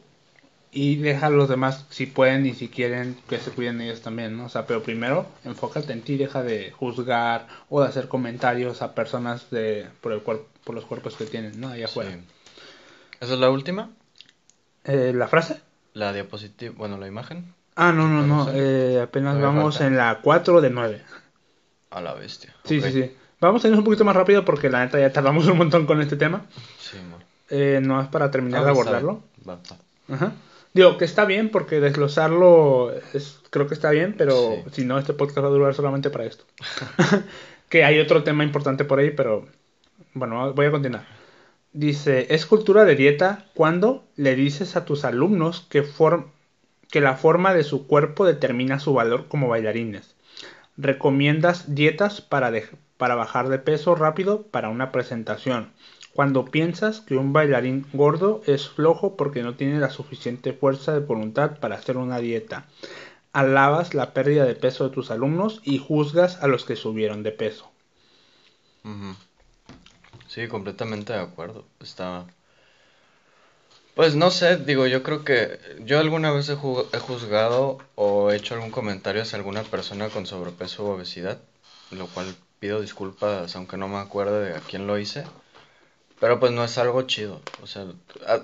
y 0.71 0.97
deja 0.97 1.27
a 1.27 1.29
los 1.29 1.49
demás 1.49 1.85
si 1.89 2.05
pueden 2.05 2.45
y 2.45 2.53
si 2.53 2.67
quieren 2.69 3.17
que 3.27 3.39
se 3.39 3.51
cuiden 3.51 3.81
ellos 3.81 4.01
también, 4.01 4.37
¿no? 4.37 4.45
O 4.45 4.49
sea, 4.49 4.67
pero 4.67 4.83
primero 4.83 5.25
enfócate 5.45 5.93
en 5.93 6.01
ti, 6.01 6.17
deja 6.17 6.43
de 6.43 6.71
juzgar 6.71 7.47
o 7.69 7.81
de 7.81 7.87
hacer 7.87 8.07
comentarios 8.07 8.81
a 8.81 8.93
personas 8.93 9.49
de 9.49 9.87
por 10.01 10.11
el 10.11 10.21
cuerpo, 10.21 10.47
por 10.63 10.75
los 10.75 10.85
cuerpos 10.85 11.15
que 11.15 11.25
tienen, 11.25 11.59
¿no? 11.59 11.69
Allá 11.69 11.85
afuera. 11.85 12.11
Sí. 12.11 12.19
¿Esa 13.19 13.33
es 13.33 13.39
la 13.39 13.49
última? 13.49 13.89
Eh, 14.85 15.11
¿La 15.15 15.27
frase? 15.27 15.59
La 15.93 16.13
diapositiva, 16.13 16.73
bueno, 16.77 16.97
la 16.97 17.07
imagen. 17.07 17.53
Ah, 17.75 17.91
no, 17.91 18.07
no, 18.07 18.25
no, 18.25 18.51
eh, 18.53 19.01
apenas 19.01 19.39
vamos 19.39 19.75
falta. 19.75 19.87
en 19.87 19.97
la 19.97 20.19
4 20.21 20.61
de 20.61 20.69
9. 20.69 21.01
A 21.91 22.01
la 22.01 22.13
bestia. 22.13 22.53
Sí, 22.65 22.81
sí, 22.81 22.91
sí. 22.91 23.15
Vamos 23.41 23.63
a 23.63 23.67
irnos 23.67 23.79
un 23.79 23.85
poquito 23.85 24.03
más 24.05 24.15
rápido 24.15 24.43
porque 24.45 24.69
la 24.69 24.83
neta 24.83 24.99
ya 24.99 25.11
tardamos 25.13 25.47
un 25.47 25.57
montón 25.57 25.85
con 25.85 26.01
este 26.01 26.15
tema. 26.17 26.45
Sí, 26.79 26.97
amor. 26.97 27.19
Eh, 27.49 27.79
no 27.81 28.01
es 28.01 28.07
para 28.09 28.29
terminar 28.31 28.61
Ah, 28.61 28.65
de 28.65 28.69
abordarlo. 28.71 29.21
Ajá. 30.09 30.33
Digo 30.73 30.97
que 30.97 31.05
está 31.05 31.25
bien 31.25 31.49
porque 31.49 31.79
desglosarlo 31.79 32.91
es, 33.13 33.39
creo 33.49 33.67
que 33.67 33.73
está 33.73 33.89
bien, 33.91 34.13
pero 34.17 34.35
Sí. 34.65 34.71
si 34.81 34.85
no, 34.85 34.99
este 34.99 35.13
podcast 35.13 35.39
va 35.43 35.47
a 35.47 35.51
durar 35.51 35.73
solamente 35.73 36.09
para 36.09 36.25
esto. 36.25 36.43
que 37.69 37.83
hay 37.83 37.99
otro 37.99 38.23
tema 38.23 38.43
importante 38.43 38.85
por 38.85 38.99
ahí, 38.99 39.11
pero 39.11 39.47
bueno, 40.13 40.53
voy 40.53 40.65
a 40.67 40.71
continuar. 40.71 41.05
Dice, 41.71 42.27
es 42.33 42.45
cultura 42.45 42.83
de 42.83 42.95
dieta 42.95 43.45
cuando 43.53 44.03
le 44.15 44.35
dices 44.35 44.75
a 44.75 44.85
tus 44.85 45.05
alumnos 45.05 45.65
que, 45.69 45.83
form- 45.83 46.25
que 46.91 46.99
la 47.01 47.15
forma 47.15 47.53
de 47.53 47.63
su 47.63 47.87
cuerpo 47.87 48.25
determina 48.25 48.79
su 48.79 48.93
valor 48.93 49.27
como 49.27 49.47
bailarines. 49.47 50.15
Recomiendas 50.77 51.75
dietas 51.75 52.21
para, 52.21 52.51
dej- 52.51 52.69
para 52.99 53.15
bajar 53.15 53.47
de 53.47 53.59
peso 53.59 53.95
rápido 53.95 54.41
para 54.43 54.67
una 54.67 54.91
presentación. 54.91 55.71
Cuando 56.13 56.43
piensas 56.43 56.99
que 56.99 57.15
un 57.15 57.31
bailarín 57.31 57.87
gordo 57.93 58.41
es 58.45 58.67
flojo 58.67 59.15
porque 59.15 59.41
no 59.41 59.55
tiene 59.55 59.79
la 59.79 59.89
suficiente 59.89 60.51
fuerza 60.51 60.91
de 60.91 60.99
voluntad 60.99 61.59
para 61.59 61.77
hacer 61.77 61.95
una 61.95 62.19
dieta. 62.19 62.65
Alabas 63.31 63.93
la 63.93 64.11
pérdida 64.11 64.43
de 64.43 64.53
peso 64.53 64.83
de 64.83 64.93
tus 64.93 65.11
alumnos 65.11 65.61
y 65.63 65.77
juzgas 65.77 66.43
a 66.43 66.47
los 66.47 66.65
que 66.65 66.75
subieron 66.75 67.23
de 67.23 67.31
peso. 67.31 67.71
Sí, 70.27 70.49
completamente 70.49 71.13
de 71.13 71.19
acuerdo. 71.19 71.63
Está. 71.79 72.25
Pues 73.95 74.15
no 74.15 74.29
sé, 74.29 74.57
digo, 74.57 74.87
yo 74.87 75.03
creo 75.03 75.23
que 75.23 75.57
yo 75.85 75.99
alguna 75.99 76.31
vez 76.31 76.49
he, 76.49 76.53
he 76.53 76.99
juzgado 76.99 77.77
o 77.95 78.29
he 78.29 78.35
hecho 78.35 78.55
algún 78.55 78.71
comentario 78.71 79.21
hacia 79.21 79.37
alguna 79.37 79.63
persona 79.63 80.09
con 80.09 80.25
sobrepeso 80.25 80.85
o 80.85 80.95
obesidad, 80.95 81.39
lo 81.91 82.07
cual 82.07 82.35
pido 82.59 82.81
disculpas 82.81 83.55
aunque 83.55 83.77
no 83.77 83.87
me 83.87 83.97
acuerde 83.97 84.49
de 84.51 84.57
a 84.57 84.61
quién 84.61 84.87
lo 84.87 84.97
hice, 84.99 85.25
pero 86.19 86.39
pues 86.39 86.51
no 86.51 86.63
es 86.63 86.77
algo 86.77 87.03
chido, 87.03 87.41
o 87.63 87.67
sea, 87.67 87.85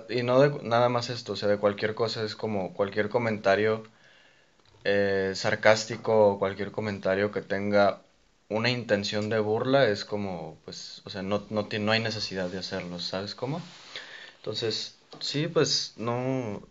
y 0.09 0.23
no 0.23 0.39
de 0.41 0.63
nada 0.63 0.89
más 0.89 1.09
esto, 1.09 1.33
o 1.33 1.35
sea, 1.35 1.49
de 1.49 1.57
cualquier 1.57 1.95
cosa 1.95 2.23
es 2.23 2.35
como 2.35 2.73
cualquier 2.73 3.09
comentario 3.09 3.83
eh, 4.83 5.33
sarcástico 5.35 6.27
o 6.33 6.39
cualquier 6.39 6.71
comentario 6.71 7.31
que 7.31 7.41
tenga 7.41 8.01
una 8.49 8.69
intención 8.69 9.29
de 9.29 9.39
burla 9.39 9.87
es 9.89 10.05
como, 10.05 10.57
pues, 10.65 11.01
o 11.05 11.09
sea, 11.09 11.21
no, 11.23 11.45
no, 11.49 11.67
no 11.79 11.91
hay 11.91 11.99
necesidad 11.99 12.49
de 12.49 12.59
hacerlo, 12.59 12.99
¿sabes 12.99 13.33
cómo? 13.35 13.61
Entonces, 14.37 14.95
sí, 15.19 15.47
pues, 15.47 15.93
no, 15.97 16.61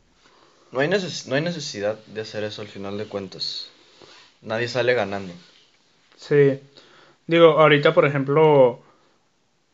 no 0.72 0.80
hay 0.80 0.88
neces- 0.88 1.26
no 1.26 1.34
hay 1.36 1.42
necesidad 1.42 1.99
de 2.07 2.20
hacer 2.22 2.45
eso 2.45 2.62
al 2.62 2.68
final 2.68 2.99
de 2.99 3.07
cuentas. 3.07 3.68
Nadie 4.42 4.68
sale 4.68 4.95
ganando. 4.95 5.32
Sí. 6.16 6.61
Digo, 7.27 7.59
ahorita, 7.61 7.95
por 7.95 8.05
ejemplo, 8.07 8.81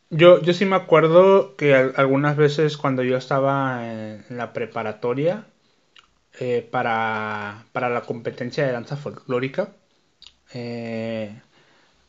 yo, 0.09 0.41
yo 0.41 0.53
sí 0.53 0.65
me 0.65 0.75
acuerdo 0.75 1.55
que 1.55 1.75
al- 1.75 1.93
algunas 1.95 2.37
veces 2.37 2.77
cuando 2.77 3.03
yo 3.03 3.17
estaba 3.17 3.87
en 3.89 4.23
la 4.29 4.53
preparatoria 4.53 5.45
eh, 6.39 6.67
para, 6.71 7.65
para 7.73 7.89
la 7.89 8.01
competencia 8.01 8.65
de 8.65 8.73
danza 8.73 8.97
folclórica, 8.97 9.73
eh, 10.53 11.41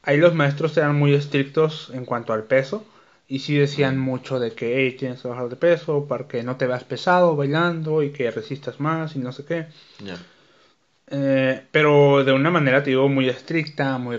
ahí 0.02 0.18
los 0.18 0.34
maestros 0.34 0.76
eran 0.78 0.96
muy 0.98 1.14
estrictos 1.14 1.90
en 1.94 2.04
cuanto 2.06 2.32
al 2.34 2.44
peso 2.44 2.84
y 3.28 3.40
sí 3.40 3.56
decían 3.56 3.98
mucho 3.98 4.40
de 4.40 4.52
que 4.52 4.76
hey, 4.78 4.96
tienes 4.98 5.22
que 5.22 5.28
bajar 5.28 5.48
de 5.50 5.56
peso 5.56 6.06
para 6.08 6.28
que 6.28 6.42
no 6.44 6.56
te 6.56 6.66
veas 6.68 6.84
pesado 6.84 7.36
bailando 7.36 8.02
y 8.02 8.10
que 8.12 8.30
resistas 8.30 8.80
más 8.80 9.16
y 9.16 9.20
no 9.20 9.32
sé 9.32 9.44
qué. 9.46 9.66
Eh, 11.08 11.66
pero 11.70 12.24
de 12.24 12.32
una 12.32 12.50
manera, 12.50 12.82
te 12.82 12.90
digo, 12.90 13.08
muy 13.08 13.28
estricta, 13.28 13.98
muy... 13.98 14.18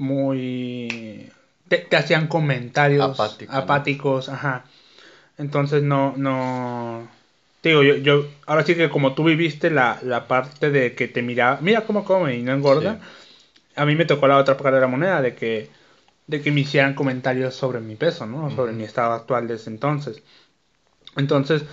muy... 0.00 1.30
Te, 1.68 1.78
te 1.78 1.96
hacían 1.96 2.26
comentarios 2.26 3.20
Apático, 3.20 3.52
¿no? 3.52 3.58
apáticos, 3.58 4.28
ajá. 4.28 4.64
Entonces 5.38 5.82
no, 5.82 6.14
no... 6.16 7.06
Te 7.60 7.68
digo, 7.68 7.82
yo, 7.82 7.96
yo, 7.96 8.26
ahora 8.46 8.64
sí 8.64 8.74
que 8.74 8.88
como 8.88 9.14
tú 9.14 9.24
viviste 9.24 9.70
la, 9.70 9.98
la 10.02 10.26
parte 10.26 10.70
de 10.70 10.94
que 10.94 11.06
te 11.06 11.20
miraba, 11.20 11.58
mira 11.60 11.82
cómo 11.82 12.04
come 12.04 12.34
y 12.34 12.42
no 12.42 12.52
engorda, 12.52 12.98
a 13.76 13.84
mí 13.84 13.94
me 13.94 14.06
tocó 14.06 14.26
la 14.26 14.38
otra 14.38 14.56
cara 14.56 14.76
de 14.76 14.80
la 14.80 14.86
moneda, 14.86 15.20
de 15.20 15.34
que, 15.34 15.68
de 16.26 16.40
que 16.40 16.50
me 16.50 16.62
hicieran 16.62 16.94
comentarios 16.94 17.54
sobre 17.54 17.80
mi 17.80 17.96
peso, 17.96 18.24
¿no? 18.24 18.50
Sobre 18.50 18.72
mi 18.72 18.84
estado 18.84 19.12
actual 19.12 19.46
desde 19.46 19.70
entonces. 19.70 20.22
Entonces, 21.18 21.64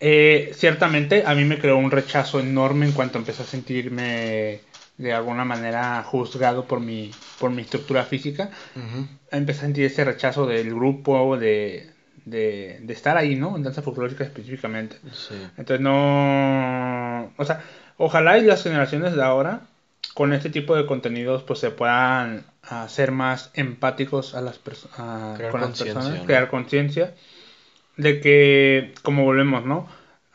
eh, 0.00 0.52
ciertamente 0.54 1.24
a 1.26 1.34
mí 1.34 1.44
me 1.44 1.58
creó 1.58 1.76
un 1.76 1.90
rechazo 1.90 2.40
enorme 2.40 2.86
en 2.86 2.92
cuanto 2.92 3.18
empecé 3.18 3.42
a 3.42 3.46
sentirme 3.46 4.60
de 5.00 5.12
alguna 5.12 5.44
manera 5.44 6.02
juzgado 6.02 6.66
por 6.66 6.80
mi, 6.80 7.10
por 7.38 7.50
mi 7.50 7.62
estructura 7.62 8.04
física. 8.04 8.50
Ujú. 8.76 9.06
Empecé 9.30 9.60
a 9.60 9.62
sentir 9.62 9.84
ese 9.84 10.04
rechazo 10.04 10.46
del 10.46 10.74
grupo, 10.74 11.36
de, 11.36 11.90
de, 12.24 12.78
de 12.82 12.92
estar 12.92 13.16
ahí, 13.16 13.34
¿no? 13.34 13.56
En 13.56 13.62
danza 13.62 13.82
folclórica 13.82 14.24
específicamente. 14.24 14.96
Sí. 15.12 15.34
Entonces 15.56 15.80
no... 15.80 17.32
O 17.36 17.44
sea, 17.44 17.62
Ojalá 18.02 18.38
y 18.38 18.44
las 18.46 18.62
generaciones 18.62 19.14
de 19.14 19.22
ahora, 19.22 19.60
con 20.14 20.32
este 20.32 20.48
tipo 20.48 20.74
de 20.74 20.86
contenidos, 20.86 21.42
pues 21.42 21.58
se 21.58 21.70
puedan 21.70 22.46
hacer 22.62 23.12
más 23.12 23.50
empáticos 23.52 24.34
a 24.34 24.40
las, 24.40 24.56
personas 24.56 24.96
con 25.50 25.60
las 25.60 25.78
personas, 25.78 26.24
crear 26.24 26.48
conciencia 26.48 27.12
de 27.98 28.20
que, 28.22 28.94
como 29.02 29.24
volvemos, 29.24 29.66
¿no? 29.66 29.86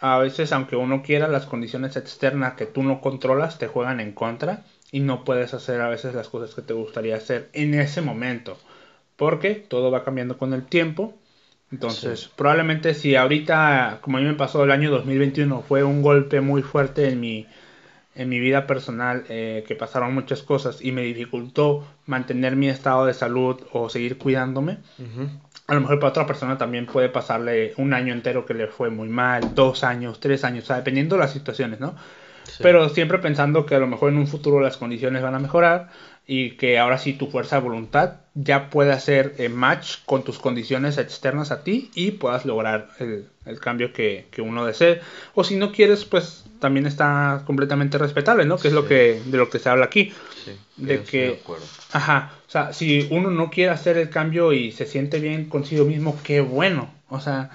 A 0.08 0.20
veces, 0.20 0.52
aunque 0.52 0.76
uno 0.76 1.02
quiera, 1.02 1.28
las 1.28 1.48
condiciones 1.48 1.98
externas 1.98 2.54
que 2.54 2.68
tú 2.68 2.84
no 2.84 3.02
controlas 3.02 3.58
te 3.58 3.66
juegan 3.66 4.00
en 4.00 4.12
contra 4.12 4.64
y 4.92 5.00
no 5.00 5.24
puedes 5.24 5.56
hacer 5.56 5.82
a 5.82 5.90
veces 5.90 6.14
las 6.14 6.30
cosas 6.30 6.54
que 6.54 6.62
te 6.62 6.76
gustaría 6.76 7.16
hacer 7.16 7.50
en 7.54 7.74
ese 7.74 8.04
momento. 8.04 8.56
Porque 9.16 9.56
todo 9.56 9.90
va 9.90 10.04
cambiando 10.04 10.38
con 10.38 10.54
el 10.54 10.64
tiempo. 10.68 11.16
Entonces, 11.72 12.30
probablemente 12.36 12.94
si 12.94 13.16
ahorita, 13.16 13.98
como 14.02 14.18
a 14.18 14.22
mí 14.22 14.28
me 14.28 14.36
pasó 14.36 14.64
el 14.64 14.70
año 14.70 14.92
2021, 14.92 15.64
fue 15.68 15.84
un 15.84 16.04
golpe 16.04 16.40
muy 16.40 16.62
fuerte 16.62 17.10
en 17.10 17.20
mi, 17.20 17.48
en 18.14 18.30
mi 18.30 18.40
vida 18.40 18.68
personal, 18.68 19.26
eh, 19.30 19.64
que 19.68 19.74
pasaron 19.74 20.14
muchas 20.14 20.44
cosas 20.44 20.84
y 20.84 20.92
me 20.92 21.02
dificultó 21.02 21.84
mantener 22.06 22.56
mi 22.56 22.70
estado 22.70 23.08
de 23.08 23.16
salud 23.16 23.60
o 23.72 23.90
seguir 23.90 24.20
cuidándome 24.20 24.78
a 25.68 25.74
lo 25.74 25.82
mejor 25.82 26.00
para 26.00 26.10
otra 26.10 26.28
persona 26.28 26.58
también 26.58 26.86
puede 26.86 27.10
pasarle 27.10 27.74
un 27.78 27.94
año 27.94 28.14
entero 28.14 28.46
que 28.46 28.54
le 28.54 28.68
fue 28.68 28.90
muy 28.90 29.10
mal, 29.10 29.56
dos 29.56 29.84
años, 29.84 30.20
tres 30.20 30.44
años, 30.44 30.68
dependiendo 30.68 31.16
de 31.16 31.22
las 31.22 31.34
situaciones, 31.34 31.80
¿no? 31.80 31.96
Pero 32.60 32.90
siempre 32.90 33.18
pensando 33.18 33.66
que 33.66 33.76
a 33.76 33.80
lo 33.80 33.88
mejor 33.88 34.12
en 34.12 34.18
un 34.18 34.28
futuro 34.28 34.60
las 34.60 34.78
condiciones 34.78 35.24
van 35.24 35.34
a 35.34 35.40
mejorar 35.40 35.90
y 36.28 36.52
que 36.52 36.80
ahora 36.80 36.98
sí 36.98 37.14
tu 37.14 37.28
fuerza 37.28 37.58
de 37.58 37.62
voluntad 37.62 38.22
ya 38.34 38.70
puede 38.70 38.92
hacer 38.92 39.36
eh, 39.38 39.48
match 39.48 39.98
con 40.06 40.24
tus 40.24 40.40
condiciones 40.40 40.98
externas 40.98 41.52
a 41.52 41.64
ti 41.64 41.92
y 41.94 42.12
puedas 42.12 42.46
lograr 42.46 42.90
el, 43.00 43.60
cambio 43.60 43.94
que, 43.94 44.28
uno 44.40 44.66
desee. 44.66 45.02
O 45.36 45.44
si 45.44 45.56
no 45.56 45.72
quieres, 45.72 46.04
pues 46.04 46.44
también 46.60 46.86
está 46.86 47.44
completamente 47.46 47.98
respetable, 47.98 48.46
¿no? 48.46 48.58
Que 48.58 48.70
es 48.70 48.74
lo 48.74 48.88
que, 48.88 49.22
de 49.26 49.38
lo 49.38 49.50
que 49.50 49.60
se 49.60 49.70
habla 49.70 49.86
aquí. 49.86 50.12
Sí, 50.44 50.52
de 50.78 51.04
que, 51.04 51.40
ajá, 51.94 52.34
o 52.48 52.52
sea, 52.52 52.74
si 52.74 53.08
uno 53.12 53.30
no 53.30 53.50
quiere 53.50 53.72
hacer 53.72 53.98
el 53.98 54.10
cambio 54.10 54.52
y 54.52 54.72
se 54.72 54.86
siente 54.86 55.20
bien 55.20 55.46
consigo 55.46 55.86
mismo, 55.86 56.20
qué 56.24 56.42
bueno, 56.42 56.94
o 57.08 57.20
sea, 57.22 57.52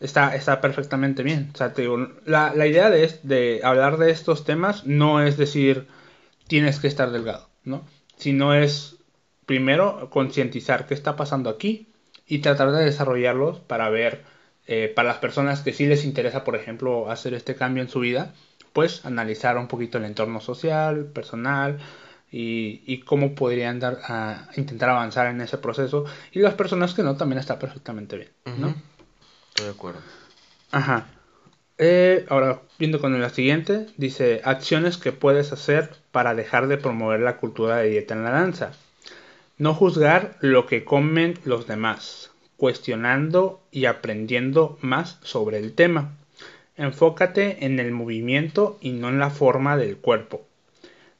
está, 0.00 0.34
está 0.34 0.60
perfectamente 0.60 1.22
bien. 1.22 1.50
O 1.54 1.56
sea, 1.58 1.72
te 1.74 1.82
digo, 1.82 2.08
la, 2.24 2.52
la 2.54 2.66
idea 2.66 2.90
de, 2.90 3.20
de 3.22 3.60
hablar 3.62 3.98
de 3.98 4.10
estos 4.10 4.44
temas 4.44 4.84
no 4.86 5.22
es 5.22 5.36
decir 5.36 5.86
tienes 6.48 6.80
que 6.80 6.88
estar 6.88 7.10
delgado, 7.12 7.48
¿no? 7.62 7.84
Sino 8.18 8.54
es 8.54 8.96
primero 9.46 10.10
concientizar 10.10 10.86
qué 10.86 10.94
está 10.94 11.16
pasando 11.16 11.48
aquí 11.48 11.88
y 12.26 12.40
tratar 12.40 12.72
de 12.72 12.84
desarrollarlos 12.84 13.60
para 13.60 13.88
ver, 13.88 14.22
eh, 14.66 14.92
para 14.94 15.08
las 15.08 15.18
personas 15.18 15.62
que 15.62 15.72
sí 15.72 15.86
les 15.86 16.04
interesa, 16.04 16.44
por 16.44 16.56
ejemplo, 16.56 17.10
hacer 17.10 17.32
este 17.32 17.54
cambio 17.54 17.82
en 17.82 17.88
su 17.88 18.00
vida, 18.00 18.34
pues 18.72 19.06
analizar 19.06 19.56
un 19.56 19.66
poquito 19.66 19.98
el 19.98 20.04
entorno 20.04 20.40
social, 20.40 21.06
personal, 21.06 21.78
y, 22.30 22.98
cómo 23.06 23.34
podrían 23.34 23.80
dar 23.80 24.00
a 24.04 24.48
intentar 24.56 24.90
avanzar 24.90 25.28
en 25.28 25.40
ese 25.40 25.58
proceso. 25.58 26.04
Y 26.32 26.40
las 26.40 26.54
personas 26.54 26.94
que 26.94 27.02
no, 27.02 27.16
también 27.16 27.38
está 27.38 27.58
perfectamente 27.58 28.16
bien, 28.16 28.30
¿no? 28.58 28.74
Estoy 29.48 29.66
de 29.66 29.72
acuerdo. 29.72 30.00
Ajá. 30.70 31.06
Eh, 31.78 32.26
ahora, 32.28 32.60
viendo 32.78 33.00
con 33.00 33.18
la 33.18 33.30
siguiente, 33.30 33.86
dice 33.96 34.42
acciones 34.44 34.98
que 34.98 35.12
puedes 35.12 35.52
hacer 35.52 35.90
para 36.18 36.34
dejar 36.34 36.66
de 36.66 36.78
promover 36.78 37.20
la 37.20 37.36
cultura 37.36 37.76
de 37.76 37.90
dieta 37.90 38.14
en 38.14 38.24
la 38.24 38.30
danza. 38.30 38.72
No 39.56 39.72
juzgar 39.72 40.36
lo 40.40 40.66
que 40.66 40.84
comen 40.84 41.38
los 41.44 41.68
demás, 41.68 42.32
cuestionando 42.56 43.60
y 43.70 43.84
aprendiendo 43.84 44.78
más 44.80 45.20
sobre 45.22 45.58
el 45.58 45.74
tema. 45.74 46.16
Enfócate 46.76 47.64
en 47.64 47.78
el 47.78 47.92
movimiento 47.92 48.78
y 48.80 48.90
no 48.90 49.08
en 49.08 49.20
la 49.20 49.30
forma 49.30 49.76
del 49.76 49.96
cuerpo 49.96 50.44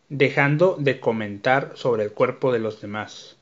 dejando 0.08 0.76
de 0.78 1.00
comentar 1.00 1.72
sobre 1.74 2.04
el 2.04 2.12
cuerpo 2.12 2.52
de 2.52 2.58
los 2.58 2.80
demás. 2.80 3.36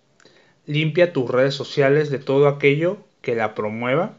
Limpia 0.66 1.12
tus 1.12 1.30
redes 1.30 1.54
sociales 1.54 2.10
de 2.10 2.18
todo 2.18 2.48
aquello 2.48 2.98
que 3.22 3.34
la 3.34 3.54
promueva. 3.54 4.18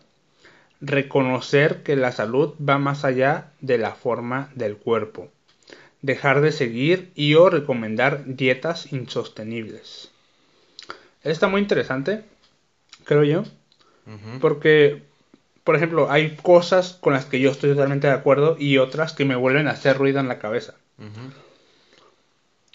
Reconocer 0.79 1.83
que 1.83 1.95
la 1.95 2.11
salud 2.11 2.53
va 2.57 2.77
más 2.77 3.03
allá 3.03 3.51
de 3.59 3.77
la 3.77 3.91
forma 3.91 4.49
del 4.55 4.77
cuerpo. 4.77 5.29
Dejar 6.01 6.41
de 6.41 6.51
seguir 6.51 7.11
y 7.15 7.33
o 7.35 7.49
recomendar 7.49 8.23
dietas 8.25 8.91
insostenibles. 8.93 10.11
Está 11.23 11.47
muy 11.47 11.61
interesante, 11.61 12.23
creo 13.03 13.23
yo. 13.23 13.43
Porque, 14.39 15.03
por 15.65 15.75
ejemplo, 15.75 16.09
hay 16.09 16.37
cosas 16.37 16.93
con 16.93 17.11
las 17.11 17.25
que 17.25 17.41
yo 17.41 17.51
estoy 17.51 17.71
totalmente 17.71 18.07
de 18.07 18.13
acuerdo 18.13 18.55
y 18.57 18.77
otras 18.77 19.11
que 19.11 19.25
me 19.25 19.35
vuelven 19.35 19.67
a 19.67 19.71
hacer 19.71 19.97
ruido 19.97 20.21
en 20.21 20.29
la 20.29 20.39
cabeza. 20.39 20.75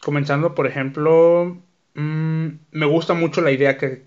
Comenzando, 0.02 0.54
por 0.54 0.66
ejemplo, 0.66 1.56
mm, 1.94 2.46
me 2.70 2.86
gusta 2.86 3.14
mucho 3.14 3.40
la 3.40 3.52
idea 3.52 3.78
que, 3.78 4.04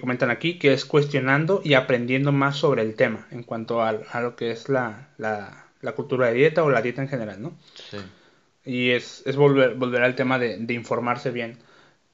comentan 0.00 0.30
aquí, 0.30 0.58
que 0.58 0.74
es 0.74 0.84
cuestionando 0.84 1.62
y 1.64 1.72
aprendiendo 1.72 2.30
más 2.30 2.56
sobre 2.56 2.82
el 2.82 2.94
tema 2.94 3.26
en 3.30 3.42
cuanto 3.42 3.82
a, 3.82 3.92
lo 4.20 4.36
que 4.36 4.50
es 4.50 4.68
la, 4.68 5.08
cultura 5.96 6.26
de 6.26 6.34
dieta 6.34 6.62
o 6.62 6.70
la 6.70 6.82
dieta 6.82 7.00
en 7.00 7.08
general, 7.08 7.40
¿no? 7.40 7.56
Sí. 7.90 7.96
Y 8.64 8.90
es, 8.90 9.24
volver, 9.36 9.74
volver 9.74 10.02
al 10.02 10.14
tema 10.14 10.38
de, 10.38 10.72
informarse 10.74 11.30
bien 11.30 11.58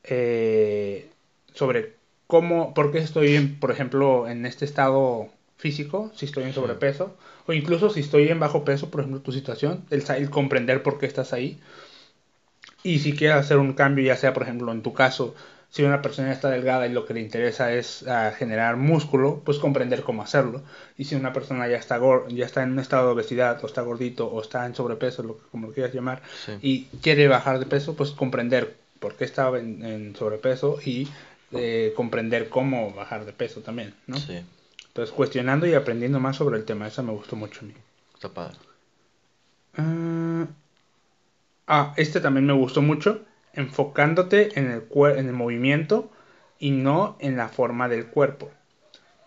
eh, 0.04 1.10
sobre 1.52 1.94
cómo, 2.26 2.74
por 2.74 2.92
qué 2.92 2.98
estoy, 2.98 3.38
por 3.60 3.70
ejemplo, 3.70 4.28
en 4.28 4.46
este 4.46 4.64
estado 4.64 5.28
físico, 5.56 6.12
si 6.14 6.26
estoy 6.26 6.44
en 6.44 6.52
sobrepeso, 6.52 7.16
o 7.46 7.52
incluso 7.52 7.90
si 7.90 8.00
estoy 8.00 8.28
en 8.28 8.40
bajo 8.40 8.64
peso, 8.64 8.90
por 8.90 9.00
ejemplo, 9.00 9.20
tu 9.22 9.32
situación, 9.32 9.84
el, 9.90 10.04
el 10.16 10.30
comprender 10.30 10.82
por 10.82 10.98
qué 10.98 11.06
estás 11.06 11.32
ahí. 11.32 11.58
Y 12.82 12.98
si 12.98 13.14
quieres 13.14 13.38
hacer 13.38 13.58
un 13.58 13.72
cambio, 13.72 14.04
ya 14.04 14.16
sea 14.16 14.34
por 14.34 14.42
ejemplo 14.44 14.70
en 14.70 14.82
tu 14.82 14.92
caso, 14.92 15.34
si 15.70 15.82
una 15.82 16.02
persona 16.02 16.32
está 16.32 16.50
delgada 16.50 16.86
y 16.86 16.92
lo 16.92 17.04
que 17.04 17.14
le 17.14 17.20
interesa 17.20 17.72
es 17.72 18.06
ah, 18.06 18.32
generar 18.36 18.76
músculo, 18.76 19.42
pues 19.44 19.58
comprender 19.58 20.02
cómo 20.02 20.22
hacerlo. 20.22 20.62
Y 20.96 21.04
si 21.04 21.14
una 21.14 21.32
persona 21.32 21.68
ya 21.68 21.76
está 21.76 22.00
ya 22.28 22.46
está 22.46 22.62
en 22.62 22.72
un 22.72 22.78
estado 22.78 23.06
de 23.06 23.12
obesidad 23.12 23.62
o 23.62 23.66
está 23.66 23.82
gordito 23.82 24.26
o 24.26 24.40
está 24.40 24.66
en 24.66 24.74
sobrepeso, 24.74 25.22
lo 25.22 25.36
que, 25.36 25.44
como 25.50 25.68
lo 25.68 25.72
quieras 25.72 25.92
llamar, 25.94 26.22
y 26.60 26.84
quiere 27.02 27.28
bajar 27.28 27.58
de 27.58 27.66
peso, 27.66 27.94
pues 27.94 28.10
comprender 28.10 28.76
por 29.00 29.16
qué 29.16 29.24
estaba 29.24 29.58
en, 29.58 30.14
sobrepeso 30.16 30.78
y 30.84 31.08
eh, 31.52 31.92
comprender 31.96 32.48
cómo 32.48 32.92
bajar 32.92 33.24
de 33.24 33.32
peso 33.32 33.60
también, 33.60 33.94
¿no? 34.06 34.16
Sí. 34.16 34.40
Entonces 34.88 35.14
cuestionando 35.14 35.66
y 35.66 35.74
aprendiendo 35.74 36.20
más 36.20 36.36
sobre 36.36 36.56
el 36.58 36.64
tema, 36.64 36.86
eso 36.86 37.02
me 37.02 37.12
gustó 37.12 37.36
mucho 37.36 37.60
a 37.62 37.64
mí. 37.64 37.74
Está 38.14 38.28
padre. 38.28 38.56
Ah, 39.76 40.46
Ah, 41.66 41.94
este 41.96 42.20
también 42.20 42.46
me 42.46 42.52
gustó 42.52 42.82
mucho. 42.82 43.22
Enfocándote 43.54 44.58
en 44.58 44.70
el, 44.70 44.84
en 45.16 45.26
el 45.26 45.32
movimiento 45.32 46.10
y 46.58 46.70
no 46.70 47.16
en 47.20 47.36
la 47.36 47.48
forma 47.48 47.88
del 47.88 48.06
cuerpo. 48.06 48.50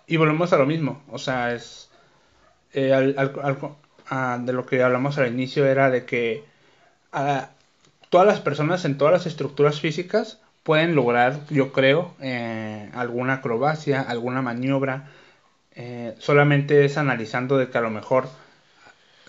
Y 0.07 0.17
volvemos 0.17 0.53
a 0.53 0.57
lo 0.57 0.65
mismo. 0.65 1.01
O 1.09 1.17
sea, 1.17 1.53
es. 1.53 1.89
Eh, 2.73 3.15
ah, 4.09 4.39
de 4.41 4.53
lo 4.53 4.65
que 4.65 4.83
hablamos 4.83 5.17
al 5.17 5.27
inicio 5.27 5.65
era 5.65 5.89
de 5.89 6.05
que 6.05 6.43
ah, 7.11 7.49
todas 8.09 8.27
las 8.27 8.39
personas 8.41 8.85
en 8.85 8.97
todas 8.97 9.13
las 9.13 9.25
estructuras 9.25 9.79
físicas 9.79 10.39
pueden 10.63 10.95
lograr, 10.95 11.39
yo 11.49 11.71
creo, 11.71 12.13
eh, 12.21 12.89
alguna 12.93 13.35
acrobacia, 13.35 14.01
alguna 14.01 14.41
maniobra. 14.41 15.09
Eh, 15.75 16.15
solamente 16.19 16.85
es 16.85 16.97
analizando 16.97 17.57
de 17.57 17.69
que 17.69 17.77
a 17.77 17.81
lo 17.81 17.89
mejor 17.89 18.27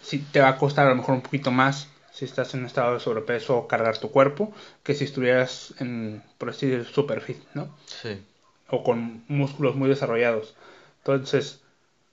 si 0.03 0.19
te 0.19 0.41
va 0.41 0.49
a 0.49 0.57
costar 0.57 0.87
a 0.87 0.91
lo 0.91 0.97
mejor 0.97 1.15
un 1.15 1.21
poquito 1.21 1.51
más 1.51 1.89
si 2.19 2.25
estás 2.25 2.53
en 2.53 2.61
un 2.61 2.67
estado 2.67 2.95
de 2.95 3.01
sobrepeso, 3.01 3.69
cargar 3.69 3.99
tu 3.99 4.11
cuerpo, 4.11 4.53
que 4.83 4.95
si 4.95 5.05
estuvieras 5.05 5.73
en, 5.79 6.21
por 6.37 6.51
así 6.51 6.67
decirlo, 6.67 6.93
super 6.93 7.21
fit, 7.21 7.39
¿no? 7.55 7.69
Sí. 7.87 8.21
O 8.69 8.83
con 8.83 9.23
músculos 9.29 9.77
muy 9.77 9.89
desarrollados. 9.89 10.57
Entonces, 10.99 11.61